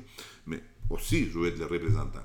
mais 0.48 0.62
aussi 0.90 1.30
je 1.30 1.38
vais 1.38 1.50
être 1.50 1.60
le 1.60 1.66
représentant. 1.66 2.24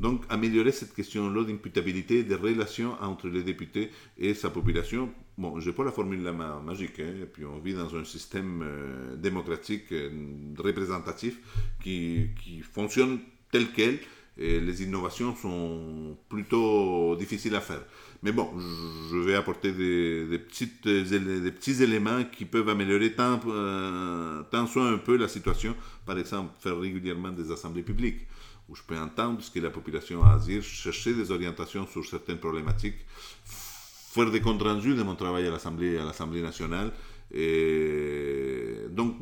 Donc, 0.00 0.22
améliorer 0.30 0.72
cette 0.72 0.94
question-là 0.94 1.44
d'imputabilité 1.44 2.22
des 2.22 2.34
relations 2.34 2.96
entre 3.02 3.28
les 3.28 3.42
députés 3.42 3.90
et 4.16 4.32
sa 4.32 4.48
population. 4.48 5.10
Bon, 5.36 5.60
je 5.60 5.68
n'ai 5.68 5.76
pas 5.76 5.84
la 5.84 5.92
formule 5.92 6.22
la 6.22 6.32
magique, 6.32 6.98
hein, 7.00 7.12
et 7.22 7.26
puis 7.26 7.44
on 7.44 7.58
vit 7.58 7.74
dans 7.74 7.94
un 7.94 8.04
système 8.04 8.62
euh, 8.62 9.16
démocratique 9.16 9.92
euh, 9.92 10.08
représentatif 10.56 11.38
qui, 11.82 12.28
qui 12.42 12.62
fonctionne 12.62 13.18
tel 13.52 13.66
quel 13.76 13.98
et 14.38 14.58
les 14.58 14.82
innovations 14.82 15.36
sont 15.36 16.16
plutôt 16.30 17.14
difficiles 17.16 17.54
à 17.54 17.60
faire. 17.60 17.84
Mais 18.22 18.32
bon, 18.32 18.48
je 18.58 19.18
vais 19.18 19.34
apporter 19.34 19.72
des, 19.72 20.38
petites, 20.38 20.88
des 20.88 21.50
petits 21.52 21.82
éléments 21.82 22.24
qui 22.24 22.46
peuvent 22.46 22.70
améliorer 22.70 23.12
tant, 23.12 23.38
euh, 23.46 24.42
tant 24.50 24.66
soit 24.66 24.88
un 24.88 24.96
peu 24.96 25.18
la 25.18 25.28
situation. 25.28 25.76
Par 26.06 26.18
exemple, 26.18 26.52
faire 26.58 26.78
régulièrement 26.78 27.32
des 27.32 27.50
assemblées 27.52 27.82
publiques 27.82 28.26
où 28.70 28.76
je 28.76 28.82
peux 28.82 28.96
entendre 28.96 29.42
ce 29.42 29.50
que 29.50 29.58
la 29.58 29.70
population 29.70 30.22
a 30.24 30.34
à 30.34 30.38
dire, 30.38 30.62
chercher 30.62 31.12
des 31.12 31.30
orientations 31.32 31.86
sur 31.86 32.04
certaines 32.06 32.38
problématiques, 32.38 33.04
faire 33.44 34.30
des 34.30 34.40
comptes 34.40 34.62
rendus 34.62 34.94
de 34.94 35.02
mon 35.02 35.16
travail 35.16 35.46
à 35.46 35.50
l'Assemblée, 35.50 35.98
à 35.98 36.04
l'Assemblée 36.04 36.40
nationale. 36.40 36.92
Et 37.32 38.76
donc, 38.90 39.16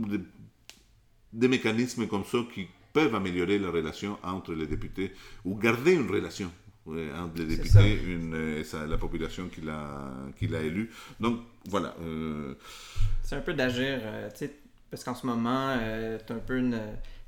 des 1.32 1.49
mécanismes 1.49 2.07
comme 2.07 2.24
ça 2.24 2.38
qui 2.55 2.68
peuvent 2.92 3.14
améliorer 3.14 3.59
la 3.59 3.70
relation 3.70 4.18
entre 4.22 4.53
les 4.53 4.66
députés 4.66 5.12
ou 5.44 5.55
garder 5.57 5.94
une 5.94 6.09
relation 6.09 6.51
entre 6.86 7.38
les 7.38 7.44
députés 7.44 8.01
et 8.03 8.64
la 8.88 8.96
population 8.96 9.49
qui 9.49 9.61
l'a, 9.61 10.11
qui 10.38 10.46
l'a 10.46 10.61
élu. 10.61 10.90
Donc 11.20 11.40
voilà. 11.66 11.94
Euh, 12.01 12.55
c'est 13.22 13.36
un 13.36 13.40
peu 13.40 13.55
d'agir, 13.55 14.01
euh, 14.03 14.30
parce 14.90 15.05
qu'en 15.05 15.14
ce 15.14 15.26
moment, 15.26 15.76
euh, 15.78 16.18
tu 16.26 16.32
un 16.32 16.38
peu 16.38 16.59
une 16.59 16.80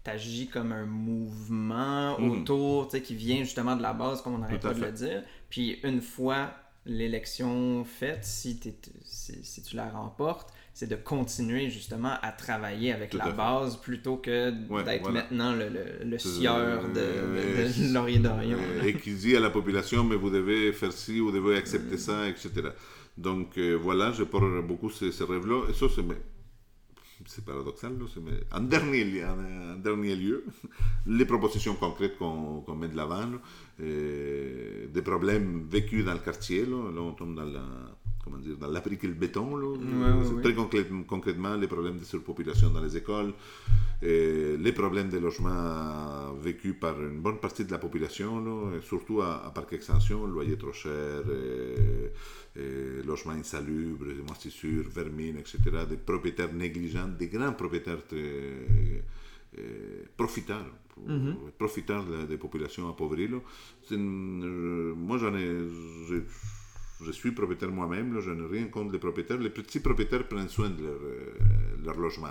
t'agis 0.03 0.48
comme 0.48 0.72
un 0.72 0.86
mouvement 0.86 2.18
mm. 2.18 2.30
autour, 2.30 2.88
tu 2.88 2.96
sais, 2.96 3.03
qui 3.03 3.14
vient 3.14 3.38
justement 3.38 3.76
de 3.76 3.82
la 3.82 3.92
base, 3.92 4.22
comme 4.22 4.34
on 4.34 4.38
n'arrête 4.38 4.62
pas 4.62 4.74
de 4.74 4.80
le 4.80 4.92
dire. 4.92 5.22
Puis 5.48 5.78
une 5.82 6.01
fois 6.01 6.53
l'élection 6.86 7.84
faite, 7.84 8.24
si, 8.24 8.59
si, 9.05 9.44
si, 9.44 9.62
tu 9.62 9.76
la 9.76 9.90
remportes, 9.90 10.51
c'est 10.72 10.88
de 10.88 10.96
continuer 10.96 11.68
justement 11.68 12.14
à 12.22 12.32
travailler 12.32 12.92
avec 12.92 13.12
la 13.12 13.30
base 13.30 13.76
plutôt 13.76 14.16
que 14.16 14.51
d'être 14.82 15.11
maintenant 15.11 15.53
le, 15.55 15.68
le, 16.03 16.18
sieur 16.18 16.88
de, 16.88 16.94
de, 16.94 17.92
Laurier 17.92 18.18
d'Orion. 18.18 18.59
Et 18.82 18.94
qui 18.94 19.12
dit 19.12 19.36
à 19.36 19.40
la 19.40 19.51
population, 19.51 20.05
mais 20.05 20.16
vous 20.16 20.30
devez 20.30 20.72
faire 20.72 20.92
ci, 20.92 21.20
vous 21.20 21.32
devez 21.32 21.59
accepter 21.59 21.98
ça, 21.98 22.28
etc. 22.28 22.70
Donc 23.18 23.59
euh, 23.59 23.74
voilà, 23.74 24.12
je 24.12 24.22
porte 24.22 24.44
beaucoup 24.66 24.88
ces, 24.88 25.12
ces 25.12 25.24
rêves-là. 25.24 25.64
Et 25.68 25.74
ça, 25.74 25.86
c'est 25.94 26.03
paradoxal, 27.44 27.92
mais 28.22 28.40
en 28.52 28.60
dernier, 28.60 29.24
en, 29.24 29.76
dernier 29.76 30.16
lieu, 30.16 30.44
les 31.06 31.24
propositions 31.24 31.74
concrètes 31.74 32.18
qu'on 32.18 32.74
met 32.74 32.88
de 32.88 32.96
l'avant, 32.96 33.30
des 33.78 35.02
problèmes 35.02 35.66
vécus 35.68 36.04
dans 36.04 36.12
le 36.12 36.18
quartier, 36.18 36.66
là, 36.66 36.76
on 36.76 37.12
tombe 37.12 37.34
dans 37.34 37.44
la, 37.44 37.62
comment 38.24 38.38
dire, 38.38 38.56
dans 38.56 38.68
l'Afrique 38.68 39.04
et 39.04 39.08
le 39.08 39.14
béton. 39.14 39.50
très 40.42 40.54
concrètement 41.06 41.56
les 41.56 41.66
problèmes 41.66 41.98
de 41.98 42.04
surpopulation 42.04 42.70
dans 42.70 42.80
les 42.80 42.96
écoles, 42.96 43.32
et 44.02 44.56
les 44.58 44.72
problèmes 44.72 45.10
de 45.10 45.18
logement 45.18 46.32
vécus 46.40 46.74
par 46.78 47.00
une 47.00 47.20
bonne 47.20 47.38
partie 47.38 47.64
de 47.64 47.70
la 47.70 47.78
population, 47.78 48.80
surtout 48.82 49.20
à, 49.22 49.50
Parc 49.54 49.72
Extension, 49.72 50.26
loyer 50.26 50.56
trop 50.56 50.72
cher, 50.72 51.22
et, 52.56 53.02
logement 53.06 53.32
insalubre, 53.32 54.06
moisissures, 54.26 54.88
vermine, 54.88 55.36
etc. 55.38 55.58
Des 55.88 55.96
propriétaires 55.96 56.52
négligents, 56.52 57.08
des 57.18 57.28
grands 57.28 57.52
propriétaires 57.52 58.06
très 58.06 59.02
profiteurs, 60.16 60.66
mm-hmm. 61.06 62.26
des 62.28 62.36
populations 62.36 62.88
appauvries. 62.88 63.30
Euh, 63.92 64.94
moi, 64.94 65.18
j'en 65.18 65.34
ai 65.34 65.48
je 67.05 67.12
suis 67.12 67.32
propriétaire 67.32 67.70
moi-même, 67.70 68.20
je 68.20 68.30
n'ai 68.30 68.46
rien 68.46 68.66
contre 68.66 68.92
les 68.92 68.98
propriétaires. 68.98 69.38
Les 69.38 69.51
petits 69.51 69.80
propriétaires 69.80 70.26
prennent 70.28 70.48
soin 70.48 70.68
de 70.70 70.82
leur, 70.82 71.96
euh, 71.96 72.01
logement. 72.01 72.28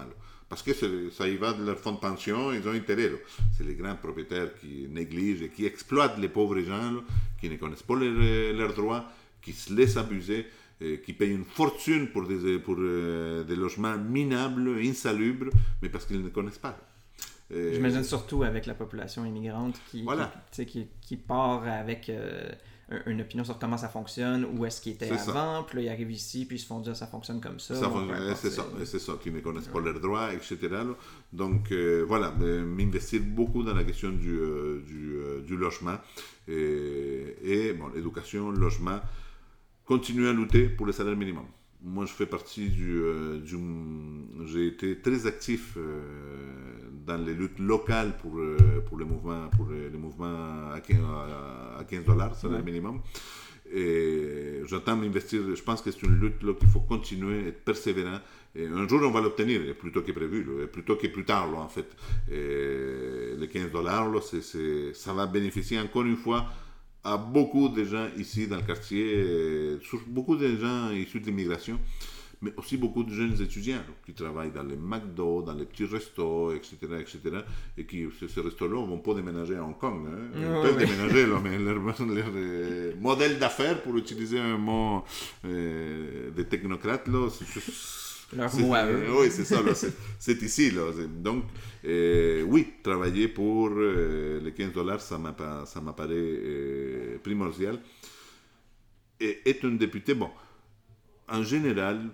parce 0.47 0.63
que 0.63 0.74
ça 1.11 1.28
y 1.28 1.36
va 1.38 1.53
de 1.53 1.63
leur 1.63 1.78
fonds 1.78 1.93
de 1.93 1.99
pension, 1.99 2.51
ils 2.51 2.67
ont 2.67 2.72
intérêt. 2.72 3.11
C'est 3.57 3.65
les 3.65 3.76
grands 3.76 3.95
propriétaires 3.95 4.53
qui 4.59 4.88
négligent 4.89 5.43
et 5.43 5.49
qui 5.49 5.65
exploitent 5.65 6.17
les 6.17 6.30
pauvres 6.30 6.59
gens, 6.61 7.03
qui 7.39 7.49
ne 7.49 7.55
connaissent 7.57 7.84
pas 7.84 7.95
euh, 7.95 8.53
leurs 8.53 8.74
droits, 8.74 9.05
qui 9.41 9.53
se 9.53 9.74
laissent 9.74 9.97
abuser, 9.97 10.45
qui 11.03 11.11
payent 11.11 11.34
une 11.34 11.43
fortune 11.43 12.07
pour 12.07 12.26
des, 12.26 12.57
pour, 12.57 12.76
euh, 12.80 13.43
des 13.43 13.55
logements 13.57 13.97
minables, 13.97 14.80
insalubres, 14.82 15.49
mais 15.82 15.89
parce 15.89 16.05
qu'ils 16.05 16.24
ne 16.24 16.30
connaissent 16.30 16.57
pas. 16.57 16.78
J'imagine 17.51 18.03
surtout 18.03 18.43
avec 18.43 18.65
la 18.65 18.76
population 18.76 19.26
immigrante 19.26 19.82
qui, 19.89 20.05
qui, 20.51 20.88
qui, 21.01 21.17
part 21.17 21.67
avec 21.67 22.09
une 23.05 23.21
opinion 23.21 23.43
sur 23.43 23.59
comment 23.59 23.77
ça 23.77 23.89
fonctionne, 23.89 24.45
où 24.45 24.65
est-ce 24.65 24.81
qu'il 24.81 24.93
était 24.93 25.11
avant, 25.11 25.63
puis 25.63 25.77
là, 25.77 25.83
ils 25.83 25.89
arrivent 25.89 26.11
ici, 26.11 26.45
puis 26.45 26.57
ils 26.57 26.59
se 26.59 26.65
font 26.65 26.79
dire 26.79 26.95
ça 26.95 27.07
fonctionne 27.07 27.39
comme 27.39 27.59
ça. 27.59 27.75
c'est 28.35 28.49
ça, 28.49 28.65
c'est 28.85 28.99
ça, 28.99 29.13
qui 29.21 29.31
ne 29.31 29.39
connaissent 29.39 29.67
pas 29.67 29.79
leurs 29.79 29.99
droits, 29.99 30.33
etc. 30.33 30.57
Donc 31.31 31.71
euh, 31.71 32.03
voilà, 32.07 32.31
m'investir 32.31 33.21
beaucoup 33.21 33.63
dans 33.63 33.75
la 33.75 33.83
question 33.83 34.09
du, 34.09 34.39
euh, 34.39 34.83
du, 34.85 35.13
euh, 35.17 35.41
du, 35.41 35.55
logement 35.55 35.97
et, 36.47 37.35
et 37.43 37.73
bon, 37.73 37.89
l'éducation, 37.93 38.49
logement, 38.49 38.99
continuer 39.85 40.29
à 40.29 40.33
lutter 40.33 40.69
pour 40.69 40.85
le 40.85 40.91
salaire 40.91 41.15
minimum. 41.15 41.45
Moi, 41.82 42.05
je 42.05 42.11
fais 42.11 42.25
partie 42.25 42.69
du. 42.69 43.01
du 43.43 43.57
j'ai 44.45 44.67
été 44.67 44.99
très 44.99 45.25
actif 45.25 45.77
dans 47.09 47.17
les 47.17 47.34
luttes 47.34 47.59
locales 47.59 48.15
pour, 48.17 48.38
euh, 48.38 48.57
pour, 48.88 48.97
les, 48.99 49.05
mouvements, 49.05 49.49
pour 49.49 49.67
les 49.69 49.97
mouvements 49.97 50.71
à 50.71 50.80
15, 50.80 52.05
dollars, 52.05 52.36
c'est 52.36 52.47
le 52.47 52.61
minimum. 52.61 53.01
Et 53.71 54.61
j'entends 54.65 54.95
m'investir, 54.95 55.41
je 55.55 55.61
pense 55.61 55.82
que 55.82 55.91
c'est 55.91 56.03
une 56.03 56.19
lutte 56.19 56.39
qu'il 56.39 56.69
faut 56.69 56.80
continuer, 56.82 57.47
être 57.47 57.63
persévérant. 57.63 58.19
Et 58.55 58.65
un 58.65 58.88
jour, 58.88 59.01
on 59.03 59.11
va 59.11 59.21
l'obtenir, 59.21 59.61
plutôt 59.75 60.01
que 60.01 60.11
prévu, 60.11 60.45
plutôt 60.71 60.95
que 60.95 61.07
plus 61.07 61.25
tard, 61.25 61.55
en 61.55 61.67
fait. 61.67 61.88
Et 62.32 63.36
les 63.38 63.47
15 63.47 63.71
dollars, 63.71 64.11
ça 64.93 65.13
va 65.13 65.27
bénéficier 65.27 65.80
encore 65.80 66.03
une 66.03 66.17
fois 66.17 66.45
à 67.03 67.17
beaucoup 67.17 67.69
de 67.69 67.83
gens 67.83 68.07
ici 68.17 68.47
dans 68.47 68.57
le 68.57 68.63
quartier, 68.63 69.77
beaucoup 70.07 70.35
de 70.35 70.55
gens 70.57 70.91
issus 70.91 71.19
de 71.19 71.25
l'immigration 71.27 71.79
mais 72.41 72.53
aussi 72.57 72.77
beaucoup 72.77 73.03
de 73.03 73.13
jeunes 73.13 73.41
étudiants 73.41 73.81
qui 74.05 74.13
travaillent 74.13 74.51
dans 74.51 74.63
les 74.63 74.77
McDo, 74.77 75.41
dans 75.41 75.53
les 75.53 75.65
petits 75.65 75.85
restos, 75.85 76.53
etc., 76.53 76.77
etc., 76.99 77.19
et 77.77 77.85
qui, 77.85 78.05
ces, 78.17 78.41
restos-là, 78.41 78.81
ne 78.81 78.87
vont 78.87 78.99
pas 78.99 79.13
déménager 79.13 79.57
à 79.57 79.63
Hong 79.63 79.77
Kong. 79.77 80.07
Hein. 80.07 80.29
Ils 80.35 80.61
peuvent 80.61 80.77
déménager, 80.77 81.25
là, 81.25 81.39
mais 81.43 81.57
leur, 81.57 81.81
euh, 82.07 82.93
modèle 82.99 83.39
d'affaires, 83.39 83.81
pour 83.81 83.97
utiliser 83.97 84.39
un 84.39 84.57
mot 84.57 85.03
euh, 85.45 86.31
des 86.31 86.45
technocrates, 86.45 87.07
là, 87.09 87.27
leur 88.36 88.53
mot 88.55 88.73
à 88.73 88.86
eux. 88.86 89.05
Oui, 89.19 89.27
c'est 89.32 89.45
ça, 89.45 89.61
c'est 90.19 90.41
ici. 90.41 90.71
Là. 90.71 90.91
Donc, 91.07 91.45
euh, 91.86 92.43
oui, 92.43 92.67
travailler 92.84 93.27
pour 93.27 93.69
les 93.69 94.53
15 94.55 94.73
dollars, 94.73 95.01
ça 95.01 95.17
m'apparaît 95.17 97.19
primordial. 97.23 97.80
Et 99.19 99.39
être 99.45 99.65
un 99.65 99.75
député, 99.75 100.13
bon, 100.13 100.30
en 101.27 101.43
général, 101.43 102.09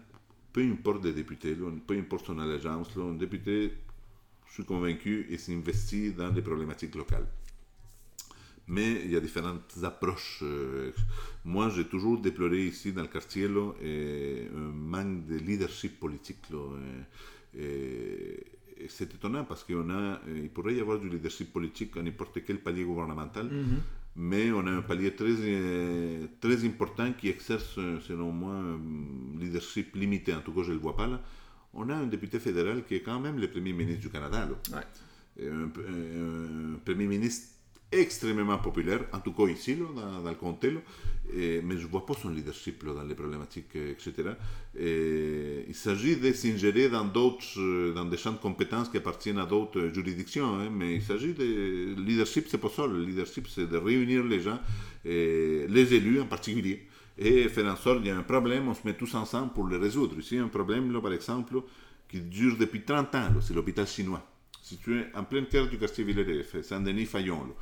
peu 0.51 0.61
importe 0.61 1.03
les 1.03 1.13
députés, 1.13 1.55
peu 1.85 1.97
importe 1.97 2.25
son 2.25 2.39
allégeance, 2.39 2.89
un 2.97 3.13
député, 3.13 3.73
je 4.47 4.53
suis 4.53 4.65
convaincu, 4.65 5.27
il 5.29 5.39
s'investit 5.39 6.13
dans 6.13 6.29
des 6.29 6.41
problématiques 6.41 6.95
locales. 6.95 7.27
Mais 8.67 9.01
il 9.05 9.11
y 9.11 9.15
a 9.15 9.19
différentes 9.19 9.75
approches. 9.83 10.39
Euh, 10.41 10.91
moi, 11.43 11.69
j'ai 11.69 11.85
toujours 11.85 12.19
déploré 12.19 12.65
ici 12.65 12.91
dans 12.91 13.03
le 13.03 13.07
quartier 13.07 13.47
là, 13.47 13.71
un 13.81 14.71
manque 14.73 15.25
de 15.27 15.35
leadership 15.37 15.99
politique. 15.99 16.39
et, 17.57 18.43
c'est 18.89 19.13
étonnant 19.13 19.45
parce 19.45 19.63
qu'il 19.63 20.49
pourrait 20.53 20.75
y 20.75 20.81
avoir 20.81 20.99
du 20.99 21.07
leadership 21.07 21.53
politique 21.53 21.95
à 21.95 22.01
n'importe 22.01 22.43
quel 22.45 22.59
palier 22.59 22.83
gouvernemental. 22.83 23.47
Mm-hmm 23.47 23.79
mais 24.15 24.51
on 24.51 24.65
a 24.65 24.71
un 24.71 24.81
palier 24.81 25.13
très, 25.13 25.35
euh, 25.39 26.27
très 26.39 26.63
important 26.65 27.11
qui 27.13 27.27
exerce, 27.27 27.75
selon 28.07 28.31
moi, 28.31 28.53
un 28.53 28.79
leadership 29.39 29.95
limité. 29.95 30.33
En 30.33 30.39
tout 30.39 30.53
cas, 30.53 30.63
je 30.63 30.69
ne 30.69 30.75
le 30.75 30.79
vois 30.79 30.95
pas 30.95 31.07
là. 31.07 31.21
On 31.73 31.89
a 31.89 31.95
un 31.95 32.07
député 32.07 32.39
fédéral 32.39 32.85
qui 32.85 32.95
est 32.95 33.01
quand 33.01 33.19
même 33.19 33.37
le 33.37 33.49
premier 33.49 33.73
ministre 33.73 34.01
du 34.01 34.09
Canada. 34.09 34.47
Un, 35.41 35.67
premier 36.85 37.07
ministre 37.07 37.54
extrêmement 37.99 38.57
populaire, 38.57 39.01
en 39.13 39.19
tout 39.19 39.33
cas 39.33 39.47
ici, 39.47 39.75
dans, 39.75 40.29
le 40.29 40.35
comté. 40.35 40.73
Mais 41.33 41.77
je 41.77 41.85
ne 41.85 41.87
vois 41.87 42.05
pas 42.05 42.13
son 42.13 42.29
leadership 42.29 42.85
dans 42.85 43.03
les 43.03 43.15
problématiques, 43.15 43.75
etc. 43.75 44.13
Et 44.79 45.65
il 45.67 45.75
s'agit 45.75 46.17
de 46.17 46.31
s'ingérer 46.31 46.89
dans 46.89 47.05
d'autres, 47.05 47.93
dans 47.93 48.05
des 48.05 48.17
champs 48.17 48.33
de 48.33 48.37
compétences 48.37 48.89
qui 48.89 48.97
appartiennent 48.97 49.39
à 49.39 49.45
d'autres 49.45 49.89
juridictions. 49.93 50.55
hein, 50.55 50.69
mais 50.71 50.95
il 50.95 51.01
s'agit 51.01 51.33
de 51.33 51.95
leadership, 51.99 52.45
c'est 52.47 52.59
pas 52.59 52.69
ça. 52.69 52.85
Le 52.85 53.03
leadership, 53.03 53.47
c'est 53.47 53.67
de 53.67 53.77
réunir 53.77 54.23
les 54.23 54.39
gens, 54.39 54.59
les 55.03 55.93
élus 55.93 56.21
en 56.21 56.27
particulier, 56.27 56.87
et 57.17 57.47
faire 57.49 57.71
en 57.71 57.75
sorte 57.75 57.99
qu'il 57.99 58.07
y 58.07 58.11
a 58.11 58.17
un 58.17 58.23
problème, 58.23 58.67
on 58.67 58.73
se 58.73 58.85
met 58.85 58.93
tous 58.93 59.13
ensemble 59.15 59.53
pour 59.53 59.65
le 59.65 59.77
résoudre. 59.77 60.19
Ici, 60.19 60.37
un 60.37 60.47
problème, 60.47 60.99
par 61.01 61.13
exemple, 61.13 61.61
qui 62.09 62.21
dure 62.21 62.57
depuis 62.57 62.81
30 62.81 63.15
ans, 63.15 63.29
c'est 63.41 63.53
l'hôpital 63.53 63.87
chinois. 63.87 64.23
Situé 64.61 65.05
en 65.13 65.23
plein 65.23 65.43
cœur 65.43 65.69
du 65.69 65.77
quartier 65.77 66.03
Villeray, 66.03 66.43
Saint-Denis-Fayon, 66.63 67.53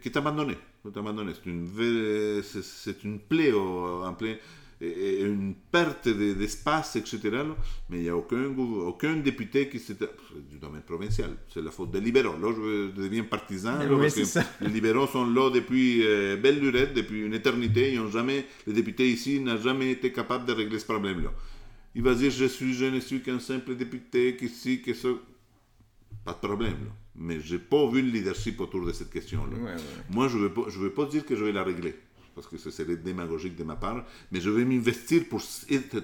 qui 0.00 0.08
est 0.08 0.16
abandonné. 0.16 0.56
C'est 0.84 1.46
une, 1.50 2.42
c'est- 2.42 3.04
une 3.04 3.18
plaie 3.20 3.52
en 3.52 4.14
plein 4.14 4.36
une 4.84 5.54
perte 5.70 6.08
de- 6.08 6.32
d'espace, 6.34 6.96
etc. 6.96 7.20
Mais 7.88 7.98
il 7.98 8.02
n'y 8.02 8.08
a 8.08 8.16
aucun, 8.16 8.46
aucun 8.58 9.14
député 9.16 9.68
qui 9.68 9.78
s'est... 9.78 9.96
c'est 9.96 10.48
du 10.48 10.58
domaine 10.58 10.82
provincial, 10.82 11.36
c'est 11.54 11.62
la 11.62 11.70
faute 11.70 11.92
des 11.92 12.00
libéraux. 12.00 12.36
Là, 12.36 12.48
je 12.52 12.90
deviens 12.90 13.22
partisan. 13.22 13.78
là, 13.78 13.86
Oui, 13.88 14.00
parce 14.00 14.14
c'est 14.14 14.22
que 14.22 14.26
ça. 14.26 14.44
Les 14.60 14.68
libéraux 14.70 15.06
sont 15.06 15.24
là 15.30 15.50
depuis 15.50 16.04
euh, 16.04 16.36
belle 16.36 16.58
lurette, 16.58 16.94
depuis 16.94 17.20
une 17.24 17.34
éternité. 17.34 17.92
Ils 17.92 18.00
ont 18.00 18.10
jamais, 18.10 18.44
les 18.66 18.72
députés 18.72 19.08
ici 19.08 19.38
n'ont 19.38 19.56
jamais 19.56 19.92
été 19.92 20.10
capables 20.10 20.46
de 20.46 20.52
régler 20.52 20.80
ce 20.80 20.86
problème-là. 20.86 21.32
Il 21.94 22.02
va 22.02 22.14
dire, 22.16 22.32
je 22.32 22.46
suis, 22.46 22.74
je 22.74 22.86
ne 22.86 22.98
suis 22.98 23.22
qu'un 23.22 23.38
simple 23.38 23.76
député, 23.76 24.34
qui 24.36 24.48
ci, 24.48 24.82
que 24.82 24.94
ça. 24.94 25.10
Pas 26.24 26.32
de 26.32 26.38
problème, 26.48 26.72
là. 26.86 26.92
Mais 27.14 27.40
j'ai 27.40 27.58
pas 27.58 27.86
vu 27.88 28.00
le 28.02 28.08
leadership 28.08 28.60
autour 28.60 28.86
de 28.86 28.92
cette 28.92 29.10
question-là. 29.10 29.56
Ouais, 29.56 29.74
ouais. 29.74 29.80
Moi, 30.10 30.28
je 30.28 30.38
ne 30.38 30.48
veux, 30.48 30.52
veux 30.68 30.90
pas 30.90 31.04
dire 31.06 31.26
que 31.26 31.36
je 31.36 31.44
vais 31.44 31.52
la 31.52 31.62
régler, 31.62 31.94
parce 32.34 32.46
que 32.46 32.56
ce 32.56 32.70
serait 32.70 32.96
démagogique 32.96 33.54
de 33.54 33.64
ma 33.64 33.76
part, 33.76 34.04
mais 34.30 34.40
je 34.40 34.48
vais 34.48 34.64
m'investir 34.64 35.24
pour 35.28 35.42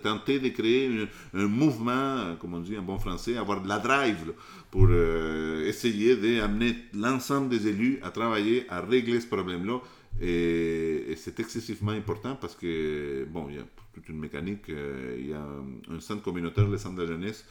tenter 0.03 0.39
de 0.39 0.49
créer 0.51 0.89
un, 1.35 1.41
un 1.41 1.47
mouvement, 1.47 2.37
comme 2.39 2.55
on 2.55 2.61
dit 2.61 2.77
en 2.77 2.83
bon 2.83 2.99
français, 2.99 3.37
avoir 3.39 3.63
de 3.63 3.69
la 3.69 3.79
drive, 3.79 4.27
là, 4.27 4.33
pour 4.71 4.87
euh, 4.91 5.67
essayer 5.67 6.17
d'amener 6.17 6.77
l'ensemble 6.93 7.49
des 7.49 7.69
élus 7.69 7.99
à 8.03 8.11
travailler, 8.11 8.67
à 8.69 8.83
régler 8.83 9.21
ce 9.21 9.27
problème-là. 9.29 9.81
Et, 10.21 11.13
et 11.13 11.17
c'est 11.17 11.41
excessivement 11.41 11.93
important 11.93 12.37
parce 12.37 12.55
que, 12.55 13.25
bon, 13.31 13.47
il 13.49 13.57
y 13.57 13.59
a 13.59 13.65
toute 13.95 14.09
une 14.09 14.19
mécanique, 14.19 14.69
euh, 14.69 15.17
il 15.19 15.31
y 15.31 15.33
a 15.33 15.47
un 15.91 16.01
centre 16.01 16.23
communautaire, 16.23 16.69
le 16.69 16.77
centre 16.77 16.97
de 16.97 17.03
la 17.03 17.09
jeunesse, 17.09 17.47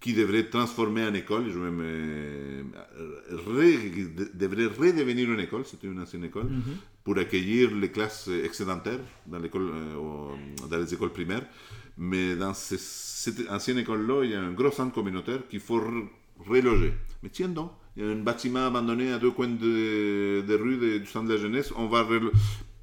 qui 0.00 0.12
devrait 0.14 0.44
transformer 0.48 1.04
en 1.04 1.14
école, 1.14 1.44
je 1.50 1.58
vais 1.58 1.70
me, 1.70 2.64
ré- 3.56 3.90
de- 4.16 4.30
devrait 4.34 4.66
redevenir 4.66 5.30
une 5.32 5.40
école, 5.40 5.64
c'était 5.64 5.86
une 5.86 6.00
ancienne 6.00 6.24
école, 6.24 6.46
pour 7.02 7.16
accueillir 7.18 7.74
les 7.74 7.90
classes 7.90 8.28
excédentaires 8.44 9.00
dans, 9.26 9.38
l'école, 9.38 9.70
euh, 9.72 10.66
dans 10.68 10.78
les 10.78 10.92
écoles 10.92 11.12
primaires. 11.12 11.46
Mais 11.98 12.36
dans 12.36 12.52
ce- 12.52 12.76
cette 12.78 13.48
ancienne 13.50 13.78
école-là, 13.78 14.22
il 14.24 14.30
y 14.32 14.34
a 14.34 14.42
un 14.42 14.52
gros 14.52 14.70
centre 14.70 14.92
communautaire 14.92 15.40
qu'il 15.48 15.60
faut 15.60 15.78
re- 15.80 16.06
reloger. 16.46 16.92
Mais 17.22 17.30
tiens 17.30 17.48
donc, 17.48 17.70
il 17.96 18.04
y 18.04 18.06
a 18.06 18.10
un 18.10 18.16
bâtiment 18.16 18.66
abandonné 18.66 19.12
à 19.12 19.18
deux 19.18 19.30
coins 19.30 19.48
de, 19.48 20.42
de 20.46 20.54
rue 20.54 20.76
de- 20.76 20.98
du 20.98 21.06
centre 21.06 21.28
de 21.28 21.34
la 21.34 21.40
jeunesse, 21.40 21.72
on 21.76 21.86
va 21.86 22.02
re- 22.02 22.30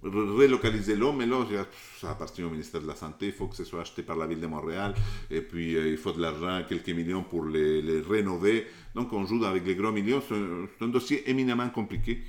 relocaliser 0.04 0.96
là, 0.96 1.12
mais 1.14 1.26
a- 1.34 1.66
ça 2.00 2.12
appartient 2.12 2.44
au 2.44 2.50
ministère 2.50 2.82
de 2.82 2.88
la 2.88 2.96
Santé, 2.96 3.28
il 3.28 3.32
faut 3.34 3.48
que 3.48 3.56
ce 3.56 3.64
soit 3.64 3.82
acheté 3.82 4.04
par 4.04 4.16
la 4.18 4.28
ville 4.28 4.40
de 4.42 4.48
Montréal, 4.48 4.94
et 5.32 5.42
puis 5.42 5.76
euh, 5.76 5.90
il 5.92 5.98
faut 5.98 6.12
de 6.12 6.22
l'argent, 6.22 6.62
quelques 6.68 6.90
millions 6.90 7.24
pour 7.24 7.46
les, 7.46 7.82
les 7.82 8.02
rénover. 8.02 8.68
Donc 8.96 9.12
on 9.14 9.26
joue 9.26 9.44
avec 9.46 9.66
les 9.66 9.76
gros 9.76 9.92
millions, 9.92 10.22
c'est 10.28 10.86
un, 10.86 10.88
dossier 10.88 11.30
éminemment 11.30 11.70
compliqué, 11.70 12.22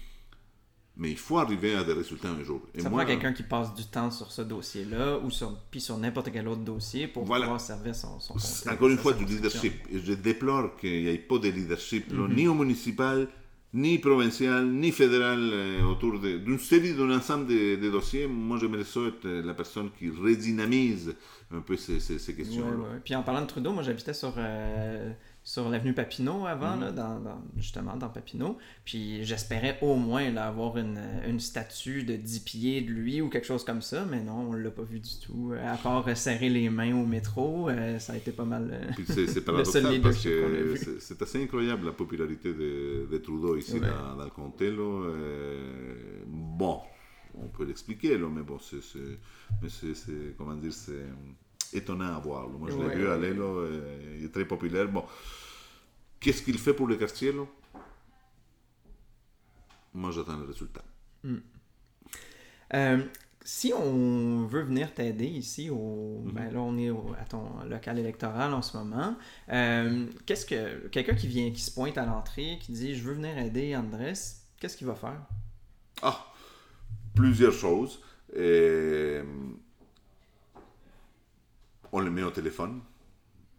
mais 0.96 1.10
il 1.10 1.18
faut 1.18 1.38
arriver 1.38 1.74
à 1.74 1.82
des 1.82 1.92
résultats 1.92 2.30
un 2.30 2.44
jour. 2.44 2.62
Et 2.74 2.80
Ça 2.80 2.88
moi, 2.88 3.00
prend 3.02 3.10
quelqu'un 3.12 3.32
qui 3.32 3.42
passe 3.42 3.74
du 3.74 3.84
temps 3.86 4.10
sur 4.12 4.30
ce 4.30 4.42
dossier-là 4.42 5.18
ou 5.18 5.30
sur, 5.30 5.58
puis 5.70 5.80
sur 5.80 5.98
n'importe 5.98 6.30
quel 6.32 6.46
autre 6.46 6.62
dossier 6.62 7.08
pour 7.08 7.24
Voilà. 7.24 7.46
pouvoir 7.46 7.60
servir 7.60 7.94
son, 7.96 8.20
son 8.20 8.34
Encore 8.70 8.88
une 8.88 8.98
fois, 8.98 9.12
du 9.12 9.24
leadership. 9.24 9.74
Je 9.92 10.12
déplore 10.14 10.76
qu'il 10.76 11.02
n'y 11.02 11.08
ait 11.08 11.18
pas 11.18 11.38
de 11.38 11.48
leadership, 11.48 12.12
là, 12.12 12.28
Mhm. 12.28 12.34
ni 12.34 12.46
au 12.46 12.54
municipal, 12.54 13.28
ni 13.74 13.98
provincial, 13.98 14.66
ni 14.66 14.92
fédéral, 14.92 15.40
euh, 15.52 15.82
autour 15.84 16.18
d'une 16.20 16.58
série, 16.58 16.94
d'un 16.94 17.10
ensemble 17.10 17.46
de, 17.48 17.76
de 17.76 17.90
dossiers. 17.90 18.26
Moi, 18.26 18.56
j'aimerais 18.60 18.84
ça 18.84 19.00
être 19.00 19.24
euh, 19.26 19.42
la 19.44 19.54
personne 19.54 19.90
qui 19.98 20.10
redynamise 20.10 21.14
un 21.52 21.60
peu 21.60 21.76
ces, 21.76 22.00
ces- 22.00 22.18
ces 22.18 22.32
Ouais, 22.32 22.38
questions-là. 22.38 22.76
ouais. 22.76 23.00
Puis 23.04 23.14
en 23.14 23.22
parlant 23.22 23.42
de 23.42 23.46
Trudeau, 23.46 23.72
moi 23.72 23.82
j'habitais 23.82 24.14
sur, 24.14 24.34
euh, 24.38 25.12
sur 25.46 25.68
l'avenue 25.68 25.92
Papineau 25.92 26.46
avant, 26.46 26.74
Mhm. 26.76 26.80
là, 26.80 26.92
dans, 26.92 27.20
dans- 27.20 27.42
justement 27.58 27.96
dans 27.96 28.08
Papineau. 28.08 28.56
Puis 28.86 29.22
j'espérais 29.24 29.78
au 29.82 29.94
moins 29.96 30.30
là, 30.30 30.46
avoir 30.46 30.78
une, 30.78 30.98
une 31.28 31.38
statue 31.38 32.02
de 32.02 32.16
10 32.16 32.40
pieds 32.40 32.80
de 32.80 32.90
lui 32.90 33.20
ou 33.20 33.28
quelque 33.28 33.46
chose 33.46 33.62
comme 33.62 33.82
ça, 33.82 34.06
mais 34.10 34.22
non, 34.22 34.48
on 34.48 34.52
l'a 34.54 34.70
pas 34.70 34.82
vu 34.84 35.00
du 35.00 35.20
tout. 35.22 35.52
À 35.62 35.76
part 35.76 36.08
euh, 36.08 36.14
serrer 36.14 36.48
les 36.48 36.70
mains 36.70 36.96
au 36.96 37.04
métro, 37.04 37.68
euh, 37.68 37.98
ça 37.98 38.14
a 38.14 38.16
été 38.16 38.32
pas 38.32 38.46
mal. 38.46 38.70
euh, 38.72 38.90
Puis 38.96 39.04
c'est, 39.06 39.44
paradoxal 39.44 39.82
parce 40.02 40.22
que 40.24 40.96
c'est, 40.98 41.20
assez 41.20 41.42
incroyable 41.42 41.84
la 41.86 41.92
popularité 41.92 42.54
de, 42.54 43.06
de 43.12 43.18
Trudeau 43.18 43.56
ici 43.56 43.74
Ouais. 43.74 43.80
dans, 43.80 44.16
dans 44.16 44.24
le 44.24 44.30
comté. 44.30 44.70
Là. 44.70 45.04
Euh, 45.10 46.22
bon, 46.26 46.80
on 47.34 47.48
peut 47.48 47.64
l'expliquer, 47.64 48.16
là, 48.16 48.28
mais 48.34 48.42
bon, 48.42 48.58
c'est- 48.58 48.78
comment 50.38 50.54
dire, 50.54 50.72
c'est 50.72 51.04
étonnant 51.74 52.14
à 52.16 52.18
voir. 52.20 52.48
Moi, 52.48 52.70
je 52.70 52.78
l'ai 52.78 52.84
Ouais, 52.84 52.94
vu 52.96 53.08
aller, 53.08 53.34
là, 53.34 53.44
euh, 53.44 54.16
il 54.18 54.24
est 54.26 54.30
très 54.32 54.44
populaire. 54.46 54.88
Bon, 54.88 55.04
qu'est-ce 56.20 56.42
qu'il 56.42 56.58
fait 56.58 56.74
pour 56.74 56.86
le 56.88 56.96
quartier, 56.96 57.32
là? 57.32 57.44
Moi, 59.94 60.10
j'attends 60.10 60.36
le 60.36 60.44
résultat. 60.46 60.84
Euh, 62.74 63.02
si 63.44 63.72
on 63.74 64.46
veut 64.46 64.62
venir 64.62 64.94
t'aider 64.94 65.26
ici, 65.26 65.68
au, 65.70 66.22
Mhm. 66.24 66.32
ben 66.32 66.50
là 66.52 66.60
on 66.60 66.78
est 66.78 66.90
au- 66.90 67.14
à 67.20 67.24
ton 67.24 67.44
local 67.68 67.98
électoral 67.98 68.54
en 68.54 68.62
ce 68.62 68.76
moment, 68.76 69.16
euh, 69.50 70.06
qu'est-ce 70.26 70.46
que 70.46 70.88
quelqu'un 70.88 71.14
qui 71.14 71.28
vient, 71.28 71.50
qui 71.50 71.60
se 71.60 71.70
pointe 71.70 71.98
à 71.98 72.06
l'entrée, 72.06 72.58
qui 72.60 72.72
dit 72.72 72.94
je 72.94 73.02
veux 73.02 73.14
venir 73.14 73.36
aider 73.38 73.76
Andrés, 73.76 74.14
qu'est-ce 74.58 74.76
qu'il 74.76 74.86
va 74.86 74.94
faire? 74.94 75.20
Ah, 76.02 76.32
plusieurs 77.14 77.52
choses. 77.52 78.00
Et, 78.36 79.20
on 81.94 82.00
le 82.00 82.10
met 82.10 82.24
au 82.24 82.30
téléphone 82.32 82.80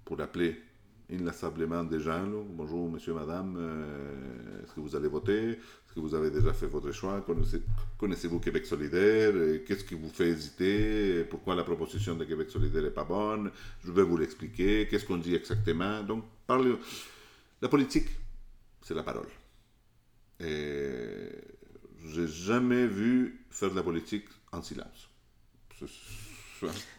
pour 0.04 0.20
appeler 0.20 0.62
inlassablement 1.10 1.86
des 1.86 2.02
gens. 2.02 2.28
Bonjour, 2.50 2.90
monsieur, 2.90 3.14
madame, 3.14 3.56
euh, 3.58 4.62
est-ce 4.62 4.74
que 4.74 4.82
vous 4.82 4.94
allez 4.94 5.08
voter? 5.08 5.52
Est-ce 5.52 5.94
que 5.96 6.02
vous 6.02 6.14
avez 6.14 6.30
déjà 6.32 6.52
fait 6.52 6.66
votre 6.68 6.92
choix? 6.92 7.22
Connaissez- 7.22 7.62
Connaissez-vous 7.98 8.42
Québec 8.42 8.66
solidaire? 8.66 9.32
Euh, 9.34 9.60
Qu'est-ce 9.66 9.86
qui 9.86 9.96
vous 9.96 10.10
fait 10.10 10.28
hésiter? 10.28 11.24
Pourquoi 11.30 11.56
la 11.56 11.64
proposition 11.64 12.14
de 12.16 12.26
Québec 12.26 12.50
solidaire 12.52 12.84
n'est 12.84 12.90
pas 12.90 13.06
bonne? 13.06 13.52
Je 13.86 13.92
vais 13.94 14.04
vous 14.04 14.18
l'expliquer. 14.18 14.86
Qu'est-ce 14.90 15.06
qu'on 15.06 15.18
dit 15.18 15.34
exactement? 15.36 16.04
Donc, 16.04 16.26
parle... 16.46 16.78
La 17.62 17.70
politique, 17.70 18.10
c'est 18.82 18.96
la 18.96 19.04
parole. 19.04 19.30
Et 20.42 21.30
j'ai 22.06 22.28
jamais 22.28 22.86
vu 22.86 23.46
faire 23.50 23.70
de 23.72 23.76
la 23.78 23.84
politique 23.84 24.26
en 24.52 24.62
silence. 24.62 25.10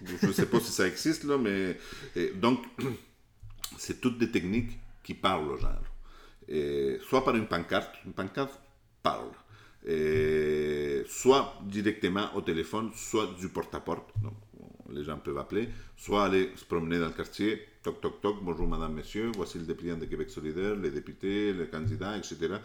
Je 0.04 0.26
ne 0.26 0.32
sais 0.32 0.46
pas 0.46 0.60
si 0.60 0.72
ça 0.72 0.86
existe, 0.86 1.24
là, 1.24 1.38
mais... 1.38 1.78
et 2.14 2.30
donc, 2.30 2.64
c'est 3.78 4.00
toutes 4.00 4.18
des 4.18 4.30
techniques 4.30 4.78
qui 5.02 5.14
parlent 5.14 5.48
aux 5.48 5.56
gens. 5.56 5.78
Et 6.48 6.98
soit 7.08 7.24
par 7.24 7.34
une 7.36 7.46
pancarte, 7.46 7.94
une 8.04 8.12
pancarte 8.12 8.60
parle. 9.02 9.30
Et 9.86 11.04
soit 11.08 11.60
directement 11.64 12.34
au 12.34 12.40
téléphone, 12.40 12.90
soit 12.94 13.34
du 13.38 13.48
porte-à-porte. 13.48 14.10
Donc, 14.22 14.34
les 14.92 15.04
gens 15.04 15.18
peuvent 15.18 15.38
appeler, 15.38 15.68
soit 15.96 16.24
aller 16.24 16.50
se 16.56 16.64
promener 16.64 16.98
dans 16.98 17.06
le 17.06 17.12
quartier, 17.12 17.66
toc 17.82 18.00
toc 18.00 18.20
toc, 18.20 18.36
bonjour 18.42 18.66
madame, 18.68 18.94
monsieur, 18.94 19.30
voici 19.34 19.58
le 19.58 19.64
dépliant 19.64 19.96
de 19.96 20.04
Québec 20.04 20.30
solidaire, 20.30 20.76
les 20.76 20.90
députés, 20.90 21.52
les 21.52 21.66
candidats, 21.66 22.16
etc. 22.16 22.56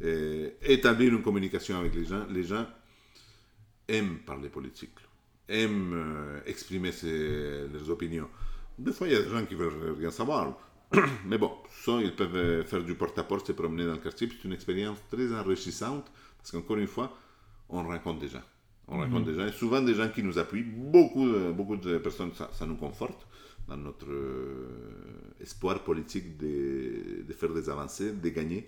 Et 0.00 0.54
établir 0.62 1.12
une 1.12 1.22
communication 1.22 1.78
avec 1.78 1.94
les 1.94 2.04
gens. 2.04 2.26
Les 2.30 2.44
gens 2.44 2.66
aiment 3.88 4.18
parler 4.26 4.48
politique, 4.48 4.94
aiment 5.48 5.92
euh, 5.94 6.40
exprimer 6.46 6.92
ses- 6.92 7.68
leurs 7.72 7.90
opinions. 7.90 8.28
Des 8.78 8.92
fois, 8.92 9.06
il 9.08 9.12
y 9.14 9.16
a 9.16 9.22
des 9.22 9.28
gens 9.30 9.44
qui 9.44 9.54
veulent 9.54 9.94
rien 9.98 10.10
savoir. 10.10 10.56
Mais 11.26 11.38
bon, 11.38 11.52
ça, 11.84 11.92
ils 12.02 12.14
peuvent 12.14 12.36
euh, 12.36 12.64
faire 12.64 12.82
du 12.84 12.94
porte-à-porte, 12.94 13.46
se 13.46 13.52
promener 13.52 13.84
dans 13.86 13.92
le 13.92 13.98
quartier. 13.98 14.28
C'est 14.30 14.44
une 14.46 14.52
expérience 14.54 14.98
très 15.10 15.32
enrichissante 15.34 16.06
parce 16.38 16.50
qu'encore 16.52 16.76
une 16.78 16.86
fois, 16.86 17.16
on 17.68 17.82
rencontre 17.84 18.20
des 18.20 18.28
gens. 18.28 18.42
On 18.88 18.98
rencontre 18.98 19.26
des 19.26 19.34
gens, 19.34 19.46
et 19.46 19.52
souvent 19.52 19.82
des 19.82 19.94
gens 19.94 20.08
qui 20.08 20.22
nous 20.22 20.38
appuient. 20.38 20.62
Beaucoup, 20.62 21.26
de- 21.26 21.50
beaucoup 21.52 21.76
de 21.76 21.98
personnes, 21.98 22.32
ça, 22.34 22.50
ça 22.52 22.66
nous 22.66 22.76
conforte 22.76 23.26
dans 23.68 23.76
notre 23.76 24.06
euh, 24.10 24.68
espoir 25.40 25.82
politique 25.82 26.36
de, 26.38 27.22
de 27.26 27.32
faire 27.32 27.52
des 27.52 27.68
avancées, 27.68 28.12
de 28.12 28.28
gagner. 28.28 28.66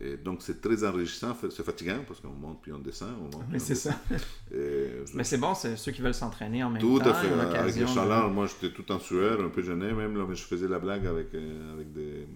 Et 0.00 0.16
donc 0.16 0.42
c'est 0.42 0.60
très 0.60 0.82
enrichissant, 0.84 1.36
c'est 1.50 1.62
fatigant 1.62 1.98
parce 2.08 2.18
qu'on 2.20 2.30
monte 2.30 2.60
puis 2.62 2.72
on 2.72 2.78
descend. 2.80 3.10
On 3.20 3.22
monte, 3.24 3.30
puis 3.32 3.40
Oui, 3.52 3.56
on 3.56 3.58
c'est 3.60 3.74
descend. 3.74 3.92
ça. 4.10 4.16
Et 4.52 4.88
je- 5.06 5.16
Mais 5.16 5.22
c'est 5.22 5.38
bon, 5.38 5.54
c'est 5.54 5.76
ceux 5.76 5.92
qui 5.92 6.02
veulent 6.02 6.12
s'entraîner 6.14 6.64
en 6.64 6.70
même 6.70 6.80
tout 6.82 6.98
temps. 6.98 7.10
à 7.10 7.14
fait. 7.14 7.28
Avec 7.32 7.76
de- 7.76 8.28
moi 8.32 8.46
j'étais 8.46 8.74
tout 8.74 8.90
en 8.90 8.98
sueur, 8.98 9.40
un 9.40 9.48
peu 9.48 9.62
gêné 9.62 9.92
même, 9.92 10.16
là, 10.16 10.24
mais 10.28 10.34
je 10.34 10.42
faisais 10.42 10.66
la 10.66 10.80
blague 10.80 11.06
avec, 11.06 11.32
euh, 11.34 11.74
avec 11.74 11.92
des, 11.92 12.26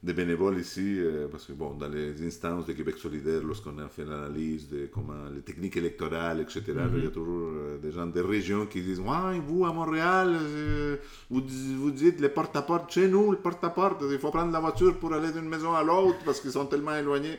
des 0.00 0.12
bénévoles 0.12 0.58
ici, 0.60 0.98
euh, 1.00 1.26
parce 1.26 1.44
que 1.44 1.52
bon, 1.52 1.74
dans 1.74 1.88
les 1.88 2.24
instances 2.24 2.66
de 2.66 2.72
Québec 2.72 2.98
solidaire, 2.98 3.40
lorsqu'on 3.42 3.78
a 3.78 3.88
fait 3.88 4.04
l'analyse 4.04 4.68
de 4.68 4.86
comment 4.86 5.24
les 5.34 5.40
techniques 5.40 5.76
électorales, 5.76 6.40
etc., 6.40 6.62
il 6.94 7.04
y 7.04 7.06
a 7.06 7.10
toujours 7.10 7.50
euh, 7.52 7.78
des 7.78 7.90
gens 7.90 8.06
des 8.06 8.20
régions 8.20 8.66
qui 8.66 8.80
disent 8.80 9.00
Ouais, 9.00 9.40
vous 9.44 9.64
à 9.66 9.72
Montréal, 9.72 10.36
euh, 10.40 10.96
vous, 11.30 11.42
vous 11.78 11.90
dites 11.90 12.20
les 12.20 12.28
porte-à-porte. 12.28 12.92
Chez 12.92 13.08
nous, 13.08 13.32
le 13.32 13.38
porte-à-porte, 13.38 14.04
il 14.08 14.18
faut 14.20 14.30
prendre 14.30 14.52
la 14.52 14.60
voiture 14.60 14.96
pour 14.98 15.12
aller 15.12 15.32
d'une 15.32 15.48
maison 15.48 15.74
à 15.74 15.82
l'autre 15.82 16.18
parce 16.24 16.40
qu'ils 16.40 16.52
sont 16.52 16.66
tellement 16.66 16.94
éloignés. 16.94 17.36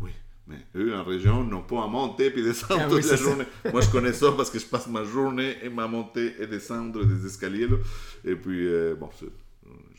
Oui, 0.00 0.12
mais 0.46 0.64
eux 0.76 0.94
en 0.94 1.04
région 1.04 1.44
n'ont 1.44 1.60
pas 1.62 1.84
à 1.84 1.88
monter 1.88 2.30
puis 2.30 2.42
descendre 2.42 2.80
Ah 2.84 2.88
oui, 2.90 3.02
toute 3.02 3.10
la 3.10 3.16
journée. 3.16 3.44
Moi, 3.70 3.82
je 3.82 3.90
connais 3.90 4.14
ça 4.14 4.32
parce 4.32 4.48
que 4.50 4.58
je 4.58 4.64
passe 4.66 4.88
ma 4.88 5.04
journée 5.04 5.56
et 5.62 5.68
ma 5.68 5.86
montée 5.88 6.36
et 6.40 6.46
descendre 6.46 7.04
des 7.04 7.26
escaliers. 7.26 7.68
là. 7.68 7.76
Et 8.24 8.34
puis, 8.34 8.66
euh, 8.66 8.94
bon, 8.94 9.10
c'est 9.18 9.26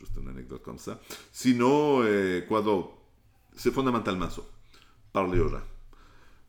juste 0.08 0.22
une 0.22 0.28
anecdote 0.28 0.62
comme 0.62 0.78
ça. 0.78 1.00
Sinon, 1.32 2.02
d'autre 2.02 2.88
C'est 3.56 3.72
fondamentalement 3.72 4.30
ça. 4.30 4.42
Parler 5.12 5.40
aux 5.40 5.48
gens. 5.48 5.60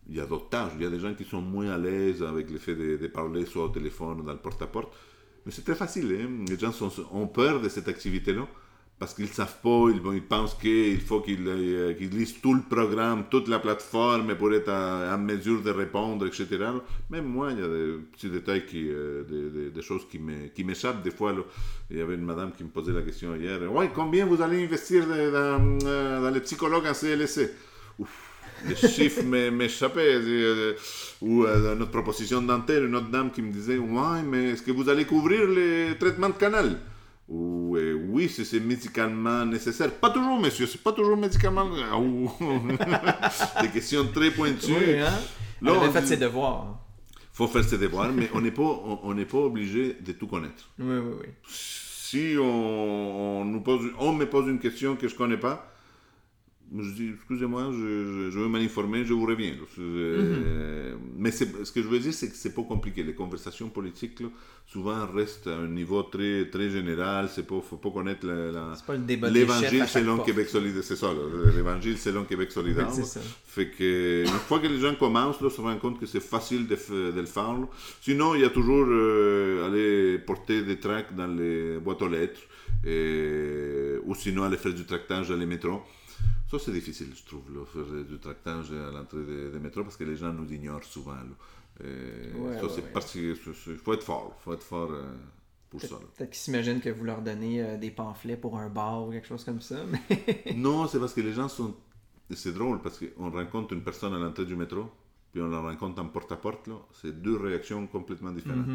Il 0.09 0.15
y 0.15 0.19
a 0.19 0.25
d'autres 0.25 0.49
tâches. 0.49 0.71
Il 0.75 0.83
y 0.83 0.85
a 0.85 0.89
des 0.89 0.99
gens 0.99 1.13
qui 1.13 1.25
sont 1.25 1.41
moins 1.41 1.69
à 1.69 1.77
l'aise 1.77 2.23
avec 2.23 2.49
le 2.49 2.57
fait 2.57 2.75
de, 2.75 3.07
parler 3.07 3.45
soit 3.45 3.65
au 3.65 3.69
téléphone 3.69 4.21
ou 4.21 4.23
dans 4.23 4.33
le 4.33 4.39
porte-à-porte. 4.39 4.93
Mais 5.45 5.51
c'est 5.51 5.63
très 5.63 5.75
facile. 5.75 6.15
hein. 6.21 6.45
Les 6.47 6.57
gens 6.57 6.73
ont 7.11 7.27
peur 7.27 7.61
de 7.61 7.69
cette 7.69 7.87
activité-là 7.87 8.47
parce 8.99 9.13
qu'ils 9.13 9.25
ne 9.25 9.29
savent 9.29 9.61
pas, 9.63 9.85
ils, 10.13 10.21
pensent 10.21 10.55
qu'il 10.55 10.99
faut 10.99 11.21
qu'ils 11.21 11.47
euh, 11.47 11.93
qu'ils 11.93 12.09
lisent 12.09 12.41
tout 12.41 12.53
le 12.53 12.61
programme, 12.61 13.23
toute 13.31 13.47
la 13.47 13.59
plateforme 13.59 14.35
pour 14.35 14.53
être 14.53 14.69
en 14.69 15.17
mesure 15.17 15.61
de 15.61 15.71
répondre, 15.71 16.27
etc. 16.27 16.47
Même 17.09 17.25
moi, 17.25 17.51
il 17.53 17.59
y 17.59 17.63
a 17.63 17.67
des 17.67 17.93
petits 18.11 18.29
détails, 18.29 18.63
euh, 18.75 19.23
des, 19.23 19.49
des- 19.49 19.69
des 19.69 19.81
choses 19.81 20.05
qui 20.09 20.63
m'échappent 20.63 21.01
des 21.01 21.11
fois. 21.11 21.33
Il 21.89 21.97
y 21.97 22.01
avait 22.01 22.15
une 22.15 22.25
madame 22.25 22.51
qui 22.51 22.63
me 22.63 22.69
posait 22.69 22.91
la 22.91 23.01
question 23.01 23.35
hier. 23.35 23.59
Ouais, 23.73 23.89
combien 23.95 24.25
vous 24.25 24.41
allez 24.41 24.65
investir 24.65 25.05
dans, 25.07 25.77
euh, 25.85 26.31
les 26.31 26.41
psychologues 26.41 26.85
en 26.87 26.93
Ouf, 27.99 28.09
les 28.67 28.75
chiffres 28.75 29.23
m'é- 29.23 29.49
m'échappaient. 29.59 30.19
Ou 31.21 31.45
notre 31.45 31.91
proposition 31.91 32.41
dentaire, 32.41 32.83
une 32.83 32.95
autre 32.95 33.09
dame 33.09 33.31
qui 33.31 33.41
me 33.41 33.51
disait 33.51 33.77
Ouais, 33.77 34.21
mais 34.25 34.51
est-ce 34.51 34.61
que 34.63 34.71
vous 34.71 34.89
allez 34.89 35.05
couvrir 35.05 35.47
les 35.47 35.95
traitements 35.97 36.29
de 36.29 36.33
canal 36.35 36.77
ou 37.29 37.75
euh, 37.77 37.93
oui, 38.09 38.27
c'est 38.27 38.59
médicalement 38.59 39.45
nécessaire. 39.45 39.91
Pas 39.91 40.09
toujours, 40.09 40.39
monsieur, 40.39 40.65
c'est 40.65 40.81
pas 40.81 40.91
toujours 40.91 41.15
médicalement. 41.15 41.69
Ah, 41.91 43.61
Des 43.61 43.69
questions 43.69 44.05
très 44.13 44.31
pointues. 44.31 44.73
Oui, 44.73 44.99
hein? 44.99 45.13
Là, 45.61 45.73
on 45.73 45.91
fait 45.91 46.01
dit- 46.01 46.07
ses 46.07 46.17
devoirs. 46.17 46.79
faut 47.33 47.47
faire 47.47 47.63
ses 47.63 47.77
devoirs, 47.77 48.11
mais 48.11 48.29
on 48.33 48.41
n'est 48.41 48.51
pas, 48.51 48.63
on, 49.03 49.13
n'est 49.13 49.25
pas 49.25 49.37
obligé 49.37 49.95
de 49.99 50.11
tout 50.13 50.27
connaître. 50.27 50.69
Oui, 50.79 50.97
oui, 50.97 51.13
oui. 51.21 51.27
Si 51.47 52.35
on, 52.39 53.41
on 53.41 53.45
nous 53.45 53.61
pose, 53.61 53.91
on 53.99 54.13
me 54.13 54.25
pose 54.25 54.47
une 54.47 54.59
question 54.59 54.95
que 54.95 55.07
je 55.07 55.15
connais 55.15 55.37
pas, 55.37 55.71
je 56.75 56.91
dis 56.91 57.11
excusez-moi, 57.15 57.69
je, 57.71 57.77
je, 57.77 58.29
je 58.31 58.39
veux 58.39 58.47
m'informer, 58.47 59.05
je 59.05 59.13
vous 59.13 59.25
reviens. 59.25 59.53
Euh, 59.79 60.88
Mais 61.19 61.31
ce 61.31 61.43
que 61.43 61.81
je 61.81 61.87
veux 61.87 61.99
dire, 61.99 62.13
c'est 62.13 62.29
que 62.29 62.35
c'est 62.35 62.53
pas 62.53 62.63
compliqué. 62.63 63.03
Les 63.03 63.13
conversations 63.13 63.69
politiques, 63.69 64.21
là, 64.21 64.27
souvent 64.65 65.05
restent 65.07 65.47
à 65.47 65.55
un 65.57 65.67
niveau 65.67 66.01
très, 66.03 66.49
très 66.49 66.69
général. 66.69 67.29
C'est 67.33 67.45
pas, 67.45 67.59
faut 67.61 67.75
pas 67.77 67.91
connaître 67.91 68.25
L'évangile 69.33 69.79
selon. 69.87 70.17
Québec 70.25 70.47
solidaire, 70.49 70.83
c'est 70.83 70.95
ça, 70.95 71.09
l'évangile 71.55 71.97
selon 71.97 72.23
Québec 72.23 72.51
solidaire. 72.51 72.87
Fait 73.45 73.69
que 73.69 74.21
une 74.21 74.39
fois 74.47 74.59
que 74.59 74.67
les 74.67 74.79
gens 74.79 74.95
commencent, 74.95 75.41
là, 75.41 75.49
se 75.49 75.59
rendent 75.59 75.79
compte 75.79 75.99
que 75.99 76.05
c'est 76.05 76.19
facile 76.21 76.65
de, 76.67 76.75
le 77.19 77.25
faire. 77.25 77.53
là. 77.53 77.67
Sinon, 78.01 78.35
il 78.35 78.41
y 78.41 78.45
a 78.45 78.49
toujours 78.49 78.85
euh, 78.87 79.67
aller 79.67 80.19
porter 80.19 80.61
des 80.63 80.79
tracts 80.79 81.13
dans 81.13 81.27
les 81.27 81.79
boîtes 81.79 82.01
aux 82.01 82.07
lettres, 82.07 82.41
et- 82.85 83.97
ou 84.05 84.15
sinon 84.15 84.43
aller 84.43 84.57
faire 84.57 84.73
du 84.73 84.85
tractage 84.85 85.29
dans 85.29 85.35
les 85.35 85.45
métros. 85.45 85.81
Ça, 86.49 86.57
c'est 86.59 86.71
difficile, 86.71 87.09
je 87.15 87.23
trouve, 87.25 87.43
là, 87.53 87.63
faire 87.65 88.03
du 88.05 88.17
tractage 88.19 88.71
à 88.71 88.91
l'entrée 88.91 89.23
des, 89.23 89.49
des 89.51 89.59
métros 89.59 89.83
parce 89.83 89.97
que 89.97 90.03
les 90.03 90.15
gens 90.15 90.33
nous 90.33 90.51
ignorent 90.51 90.83
souvent. 90.83 91.13
là. 91.13 91.85
Et 91.85 92.33
Ouais, 92.37 92.57
ça, 92.57 92.63
ouais, 92.63 92.69
c'est 92.75 92.81
ouais. 92.81 92.89
parce 92.93 93.13
que 93.13 93.19
il 93.19 93.77
faut 93.77 93.93
être 93.93 94.03
fort, 94.03 94.35
faut 94.43 94.53
être 94.53 94.63
fort 94.63 94.91
euh, 94.91 95.03
pour 95.69 95.79
ça. 95.81 95.95
Peut-être 96.17 96.31
qu'ils 96.31 96.39
s'imaginent 96.39 96.81
que 96.81 96.89
vous 96.89 97.03
leur 97.03 97.21
donnez 97.21 97.61
euh, 97.61 97.77
des 97.77 97.91
pamphlets 97.91 98.35
pour 98.35 98.57
un 98.57 98.69
bar 98.69 99.07
ou 99.07 99.11
quelque 99.11 99.27
chose 99.27 99.43
comme 99.43 99.61
ça, 99.61 99.77
mais... 99.87 100.53
Non, 100.55 100.87
c'est 100.87 100.99
parce 100.99 101.13
que 101.13 101.21
les 101.21 101.33
gens 101.33 101.47
sont. 101.47 101.75
C'est 102.31 102.53
drôle 102.53 102.81
parce 102.81 102.99
qu'on 102.99 103.29
rencontre 103.31 103.73
une 103.73 103.83
personne 103.83 104.13
à 104.13 104.19
l'entrée 104.19 104.45
du 104.45 104.55
métro, 104.55 104.89
puis 105.31 105.41
on 105.41 105.49
la 105.49 105.59
rencontre 105.61 106.01
en 106.01 106.07
porte-à-porte. 106.07 106.67
là. 106.67 106.75
C'est 106.93 107.21
deux 107.21 107.37
réactions 107.37 107.85
complètement 107.87 108.31
différentes. 108.31 108.65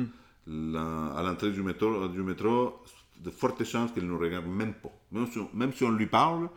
La- 0.47 1.07
à 1.17 1.23
l'entrée 1.23 1.51
du 1.53 1.63
métro, 1.63 2.09
du 2.09 2.23
métro, 2.23 2.83
de 3.19 3.31
fortes 3.31 3.65
chances 3.65 3.91
qu'elle 3.93 4.05
ne 4.07 4.11
nous 4.11 4.19
regarde 4.19 4.47
même 4.47 4.75
pas. 4.75 4.93
Même 5.13 5.27
si 5.31 5.39
on, 5.39 5.49
même 5.55 5.73
si 5.73 5.85
on 5.85 5.91
lui 5.91 6.07
parle, 6.07 6.49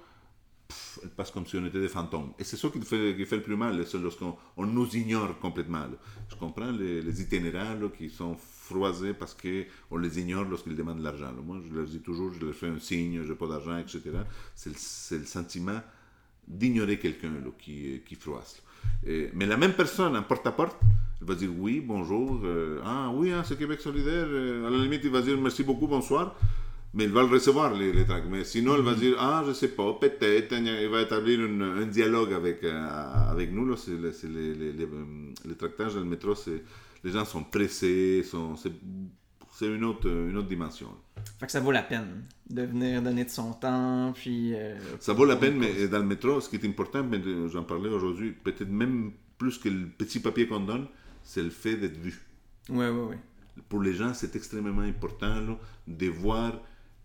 pff, 0.68 1.00
elle 1.04 1.10
passe 1.10 1.32
comme 1.32 1.46
si 1.46 1.56
on 1.58 1.66
était 1.66 1.80
des 1.80 1.88
fantômes. 1.88 2.32
Et 2.40 2.44
c'est 2.44 2.58
ça 2.58 2.70
qui 2.70 2.82
fait, 2.82 3.16
qui 3.16 3.26
fait 3.26 3.38
le 3.38 3.44
plus 3.44 3.56
mal, 3.56 3.86
c'est 3.86 3.98
lorsqu'on 3.98 4.36
on 4.58 4.66
nous 4.66 4.96
ignore 4.96 5.38
complètement. 5.40 5.86
Je 6.30 6.36
comprends 6.36 6.72
les, 6.72 7.22
itinéraires 7.22 7.78
qui 7.98 8.10
sont 8.10 8.36
froisés 8.36 9.14
parce 9.14 9.36
qu'on 9.36 9.98
les 9.98 10.20
ignore 10.20 10.46
lorsqu'ils 10.46 10.76
demandent 10.76 11.00
de 11.00 11.04
l'argent. 11.04 11.32
Moi, 11.46 11.58
je 11.68 11.74
leur 11.74 11.86
dis 11.86 12.00
toujours, 12.00 12.34
je 12.34 12.46
leur 12.46 12.54
fais 12.54 12.68
un 12.68 12.80
signe, 12.80 13.24
je 13.24 13.30
n'ai 13.30 13.38
pas 13.38 13.48
d'argent, 13.48 13.78
etc. 13.78 14.02
C'est 14.56 14.72
le, 15.18 15.26
sentiment 15.26 15.82
d'ignorer 16.48 16.98
quelqu'un 16.98 17.34
qui, 17.60 18.02
froisse. 18.20 18.62
mais 19.06 19.46
la 19.46 19.58
même 19.58 19.74
personne, 19.74 20.16
en 20.16 20.24
porte-à-porte, 20.24 20.78
elle 21.20 21.28
va 21.28 21.36
dire 21.36 21.50
oui, 21.58 21.84
bonjour, 21.86 22.42
euh, 22.44 22.80
ah 22.86 23.10
oui, 23.14 23.32
hein, 23.32 23.44
c'est 23.44 23.58
Québec 23.58 23.82
solidaire. 23.82 24.28
euh, 24.30 24.68
à 24.68 24.70
la 24.70 24.78
limite, 24.78 25.02
il 25.04 25.10
va 25.10 25.22
dire 25.22 25.38
merci 25.38 25.64
beaucoup, 25.64 25.88
bonsoir. 25.88 26.36
Mais 26.98 27.04
il 27.06 27.12
va 27.12 27.22
le 27.22 27.28
recevoir, 27.30 27.74
les, 27.76 27.94
les 27.94 28.06
tracts. 28.06 28.26
Mais 28.30 28.44
sinon, 28.44 28.76
elle 28.76 28.82
va 28.82 28.96
dire 28.96 29.16
Ah, 29.20 29.44
je 29.48 29.54
sais 29.54 29.68
pas, 29.70 29.94
peut-être. 29.94 30.52
Il 30.54 30.90
va 30.90 31.02
établir 31.04 31.46
une- 31.46 31.62
un 31.62 31.86
dialogue 31.86 32.34
avec, 32.34 32.64
euh, 32.64 33.30
avec 33.30 33.52
nous. 33.54 33.66
Là. 33.70 33.76
C'est, 33.78 33.92
le- 33.96 34.12
c'est 34.12 34.28
les, 34.28 34.54
les, 34.56 34.72
les, 34.74 34.88
les 35.46 35.56
tractages 35.56 35.94
dans 35.94 36.00
le 36.02 36.08
métro, 36.08 36.34
c'est, 36.36 36.64
les 37.04 37.12
gens 37.12 37.24
sont 37.24 37.44
pressés. 37.44 38.24
Sont, 38.24 38.56
c'est, 38.56 38.72
c'est 39.54 39.68
une, 39.68 39.84
autre, 39.86 40.08
une 40.10 40.36
autre 40.38 40.48
dimension. 40.48 40.88
Fait 41.40 41.46
que 41.46 41.52
ça 41.52 41.60
vaut 41.60 41.72
la 41.72 41.84
peine 41.84 42.24
de 42.50 42.64
venir 42.64 43.02
donner 43.02 43.26
de 43.26 43.30
son 43.30 43.54
temps, 43.54 44.12
puis... 44.16 44.54
euh, 44.56 44.78
Ça 45.00 45.14
vaut 45.14 45.26
la 45.26 45.36
peine, 45.36 45.58
mais 45.58 45.88
dans 45.88 46.00
le 46.00 46.06
métro, 46.06 46.40
ce 46.42 46.50
qui 46.50 46.56
est 46.58 46.66
important, 46.68 47.04
mais 47.04 47.20
j'en 47.50 47.64
parlais 47.64 47.90
aujourd'hui, 47.90 48.32
peut-être 48.32 48.70
même 48.70 49.12
plus 49.38 49.58
que 49.58 49.70
le 49.70 49.88
petit 49.88 50.20
papier 50.20 50.48
qu'on 50.48 50.60
donne, 50.62 50.88
c'est 51.24 51.44
le 51.44 51.50
fait 51.50 51.76
d'être 51.76 51.98
vu. 51.98 52.20
Ouais, 52.70 52.90
ouais, 52.90 53.04
ouais. 53.10 53.18
Pour 53.70 53.82
les 53.82 53.94
gens, 53.94 54.14
c'est 54.14 54.36
extrêmement 54.36 54.82
important 54.82 55.42
là, 55.42 55.58
de 55.88 56.08
voir 56.08 56.54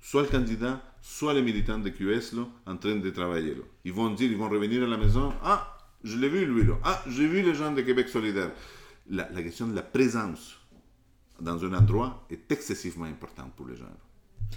soit 0.02 0.22
le 0.22 0.28
candidat, 0.28 0.82
soit 1.00 1.32
les 1.32 1.40
militants 1.40 1.78
de 1.78 1.88
QS 1.88 2.34
là, 2.36 2.46
en 2.66 2.76
train 2.76 2.96
de 2.96 3.08
travailler. 3.10 3.54
là. 3.54 3.62
Ils 3.84 3.92
vont 3.92 4.10
dire, 4.10 4.30
ils 4.30 4.36
vont 4.36 4.48
revenir 4.48 4.82
à 4.82 4.86
la 4.86 4.98
maison, 4.98 5.32
ah, 5.42 5.78
je 6.04 6.18
l'ai 6.18 6.28
vu 6.28 6.44
lui 6.44 6.64
là, 6.64 6.74
ah, 6.84 7.02
j'ai 7.08 7.26
vu 7.26 7.40
les 7.40 7.54
gens 7.54 7.72
de 7.72 7.80
Québec 7.80 8.08
solidaire. 8.08 8.50
La, 9.08 9.24
question 9.42 9.66
de 9.68 9.74
la 9.74 9.82
présence 9.82 10.58
dans 11.40 11.64
un 11.64 11.72
endroit 11.74 12.26
est 12.30 12.50
excessivement 12.52 13.06
importante 13.06 13.52
pour 13.54 13.66
les 13.66 13.76
gens. 13.76 13.84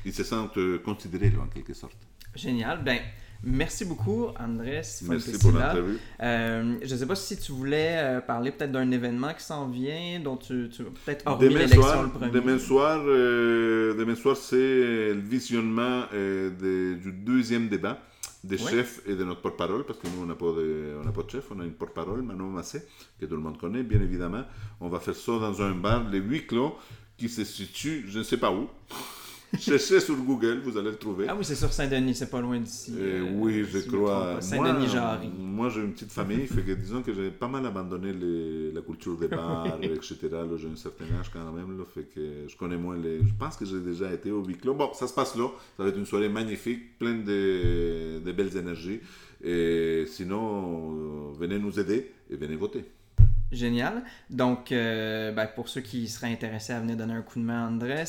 Ils 0.04 0.14
se 0.14 0.24
sentent 0.24 0.58
euh, 0.58 0.80
considérés 0.80 1.34
en 1.42 1.48
quelque 1.48 1.74
sorte. 1.74 1.98
Génial. 2.36 2.84
Ben, 2.84 3.00
merci 3.46 3.86
beaucoup, 3.86 4.28
Andrés. 4.40 4.82
Merci 5.08 5.38
pour 5.40 5.52
l'entrevue. 5.52 5.98
Euh, 6.22 6.76
je 6.84 6.94
ne 6.94 7.00
sais 7.00 7.06
pas 7.06 7.16
si 7.16 7.38
tu 7.38 7.52
voulais 7.52 7.94
euh, 7.98 8.22
parler 8.22 8.52
peut-être 8.52 8.72
d'un 8.72 8.90
événement 8.92 9.34
qui 9.34 9.44
s'en 9.44 9.68
vient, 9.70 10.20
dont 10.24 10.38
tu, 10.38 10.70
tu 10.70 10.84
peut-être 10.84 11.24
hormis 11.26 11.50
l'élection 11.50 12.04
le 12.04 12.10
premier. 12.10 12.32
demain 12.32 12.58
soir, 12.60 13.02
euh, 13.06 13.94
demain 13.96 14.16
soir, 14.16 14.36
c'est 14.36 14.56
le 15.14 15.22
visionnement 15.22 16.04
euh, 16.14 16.50
de- 16.52 16.96
du 17.00 17.12
deuxième 17.12 17.70
débat 17.70 18.00
des 18.44 18.62
Ouais. 18.64 18.72
chefs 18.72 19.02
et 19.08 19.16
de 19.16 19.24
notre 19.24 19.42
porte-parole, 19.42 19.86
parce 19.86 19.98
que 19.98 20.06
nous, 20.08 20.22
on 20.22 20.26
n'a 20.28 20.36
pas, 20.36 20.46
pas 21.12 21.24
de 21.24 21.30
chef, 21.32 21.46
on 21.50 21.60
a 21.60 21.64
une 21.64 21.74
porte-parole, 21.74 22.22
Manon 22.22 22.46
Massé, 22.50 22.84
que 23.20 23.26
tout 23.26 23.36
le 23.36 23.42
monde 23.42 23.58
connaît, 23.58 23.82
bien 23.82 24.00
évidemment. 24.02 24.44
On 24.80 24.88
va 24.88 25.00
faire 25.00 25.16
ça 25.16 25.32
dans 25.40 25.62
un 25.64 25.72
bar, 25.74 26.08
les 26.12 26.20
huit 26.20 26.46
clos, 26.46 26.76
qui 27.18 27.28
se 27.28 27.44
situe, 27.44 28.06
je 28.08 28.20
ne 28.20 28.24
sais 28.24 28.38
pas 28.38 28.52
où. 28.52 28.68
Cherchez 29.60 30.00
sur 30.00 30.16
Google, 30.18 30.62
vous 30.64 30.78
allez 30.78 30.90
le 30.92 30.96
trouver. 30.98 31.26
Ah 31.28 31.36
oui, 31.38 31.44
c'est 31.46 31.56
sur 31.56 31.72
Saint-Denis, 31.72 32.16
c'est 32.16 32.30
pas 32.30 32.42
loin 32.42 32.60
d'ici. 32.60 32.94
Euh, 32.98 33.24
euh, 33.26 33.32
oui, 33.36 33.64
je 33.70 33.80
si 33.80 33.88
crois. 33.88 34.10
pas. 34.10 34.32
Moi, 34.34 34.42
Saint-Denis-Jarry. 34.42 35.30
moi, 35.38 35.70
j'ai 35.70 35.82
une 35.82 35.94
petite 35.94 36.12
famille, 36.12 36.48
fait 36.48 36.62
que 36.62 36.72
disons 36.74 37.02
que 37.02 37.14
j'ai 37.14 37.30
pas 37.32 37.48
mal 37.48 37.66
abandonné 37.66 38.14
les- 38.14 38.72
la 38.72 38.82
culture 38.82 39.18
des 39.18 39.28
bars, 39.28 39.78
etc. 39.82 40.16
J'ai 40.58 40.68
un 40.68 40.76
certain 40.76 41.06
âge 41.20 41.30
quand 41.32 41.52
même, 41.52 41.78
là, 41.78 41.84
fait 41.94 42.04
que 42.14 42.22
je 42.48 42.56
connais 42.58 42.78
moins 42.78 42.98
les. 42.98 43.20
Je 43.20 43.34
pense 43.40 43.56
que 43.58 43.66
j'ai 43.66 43.80
déjà 43.80 44.12
été 44.14 44.32
au 44.32 44.44
huis 44.44 44.58
clos. 44.58 44.74
Bon, 44.76 44.92
ça 44.94 45.08
se 45.08 45.14
passe 45.14 45.36
là. 45.36 45.48
Ça 45.78 45.84
va 45.84 45.90
être 45.90 45.98
une 45.98 46.06
soirée 46.06 46.30
magnifique, 46.30 46.98
pleine 47.00 47.24
de, 47.24 48.20
de 48.20 48.32
belles 48.32 48.56
énergies. 48.58 49.00
Et 49.44 50.06
sinon, 50.08 50.94
euh, 51.32 51.34
venez 51.38 51.60
nous 51.60 51.80
aider 51.80 52.12
et 52.30 52.36
venez 52.36 52.56
voter. 52.56 52.84
Génial. 53.52 54.04
Donc, 54.30 54.72
euh, 54.72 55.32
ben, 55.32 55.48
pour 55.48 55.70
ceux 55.70 55.82
qui 55.82 56.08
seraient 56.08 56.32
intéressés 56.32 56.74
à 56.74 56.80
venir 56.80 56.98
donner 56.98 57.14
un 57.14 57.22
coup 57.22 57.40
de 57.40 57.46
main 57.46 57.66
à 57.66 57.68
Andrés, 57.70 58.04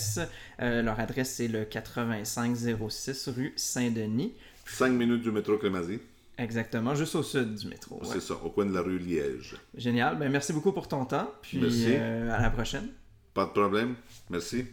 euh, 0.60 0.82
leur 0.82 0.98
adresse 0.98 1.30
c'est 1.34 1.48
le 1.48 1.64
8506 1.64 3.28
rue 3.28 3.52
Saint-Denis. 3.56 4.34
5 4.66 4.88
minutes 4.90 5.22
du 5.22 5.30
métro 5.30 5.56
Crémazie. 5.58 6.00
Exactement, 6.38 6.94
juste 6.94 7.14
au 7.14 7.22
sud 7.22 7.54
du 7.54 7.66
métro. 7.68 7.96
ouais. 8.00 8.08
C'est 8.12 8.20
ça, 8.20 8.34
au 8.44 8.50
coin 8.50 8.66
de 8.66 8.74
la 8.74 8.82
rue 8.82 8.98
Liège. 8.98 9.56
Génial. 9.74 10.18
Ben, 10.18 10.30
merci 10.30 10.52
beaucoup 10.52 10.72
pour 10.72 10.88
ton 10.88 11.04
temps. 11.04 11.30
Puis 11.42 11.58
Merci. 11.58 11.86
euh, 11.88 12.30
à 12.36 12.42
la 12.42 12.50
prochaine. 12.50 12.88
Pas 13.32 13.44
de 13.46 13.50
problème. 13.50 13.94
Merci. 14.30 14.66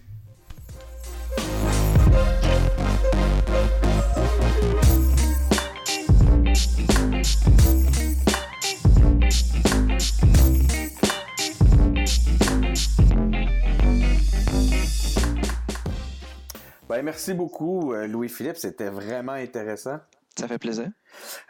Ben, 16.93 17.01
merci 17.01 17.33
beaucoup, 17.33 17.91
euh, 17.91 18.05
Louis-Philippe. 18.05 18.57
C'était 18.57 18.91
vraiment 18.91 19.31
intéressant. 19.31 19.97
Ça 20.35 20.47
fait 20.47 20.57
plaisir. 20.57 20.89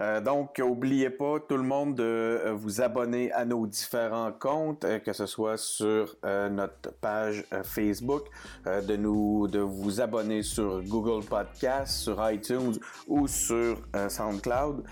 Euh, 0.01 0.19
donc, 0.19 0.59
n'oubliez 0.59 1.09
pas, 1.09 1.39
tout 1.39 1.55
le 1.55 1.63
monde, 1.63 1.95
de 1.95 2.03
euh, 2.03 2.53
vous 2.53 2.81
abonner 2.81 3.31
à 3.31 3.45
nos 3.45 3.65
différents 3.65 4.33
comptes, 4.33 4.83
euh, 4.83 4.99
que 4.99 5.13
ce 5.13 5.25
soit 5.25 5.57
sur 5.57 6.15
notre 6.23 6.91
page 6.99 7.45
Facebook, 7.63 8.23
de 8.65 8.95
nous, 8.95 9.47
de 9.47 9.59
vous 9.59 10.01
abonner 10.01 10.41
sur 10.41 10.81
Google 10.83 11.25
Podcast, 11.25 11.93
sur 11.93 12.29
iTunes 12.29 12.77
ou 13.07 13.27
sur 13.27 13.77
SoundCloud. 14.09 14.83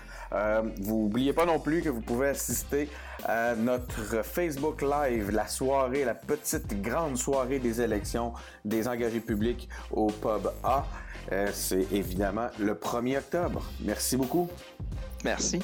Vous 0.80 1.02
n'oubliez 1.02 1.32
pas 1.32 1.46
non 1.46 1.58
plus 1.58 1.82
que 1.82 1.88
vous 1.88 2.00
pouvez 2.00 2.28
assister 2.28 2.88
à 3.24 3.54
notre 3.54 4.24
Facebook 4.24 4.82
Live, 4.82 5.30
la 5.30 5.46
soirée, 5.46 6.04
la 6.04 6.14
petite 6.14 6.80
grande 6.82 7.16
soirée 7.16 7.58
des 7.58 7.80
élections 7.80 8.32
des 8.64 8.88
engagés 8.88 9.20
publics 9.20 9.68
au 9.90 10.06
Pub 10.06 10.50
A. 10.64 10.84
Euh, 11.32 11.48
C'est 11.52 11.90
évidemment 11.92 12.48
le 12.58 12.74
1er 12.74 13.18
octobre. 13.18 13.62
Merci 13.80 14.16
beaucoup. 14.16 14.48
Merci. 15.24 15.60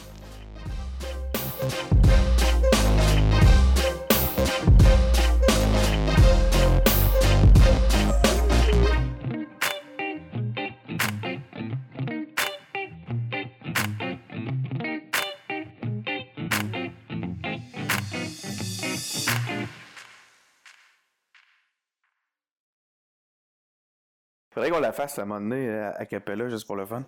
Faudrait 24.59 24.73
qu'on 24.73 24.81
la 24.81 24.91
fasse 24.91 25.17
à 25.21 25.23
un 25.23 25.25
moment 25.25 25.41
donné 25.41 25.71
à, 25.71 25.91
à 25.91 26.05
Capella 26.05 26.49
juste 26.49 26.67
pour 26.67 26.75
le 26.75 26.85
fun. 26.85 27.05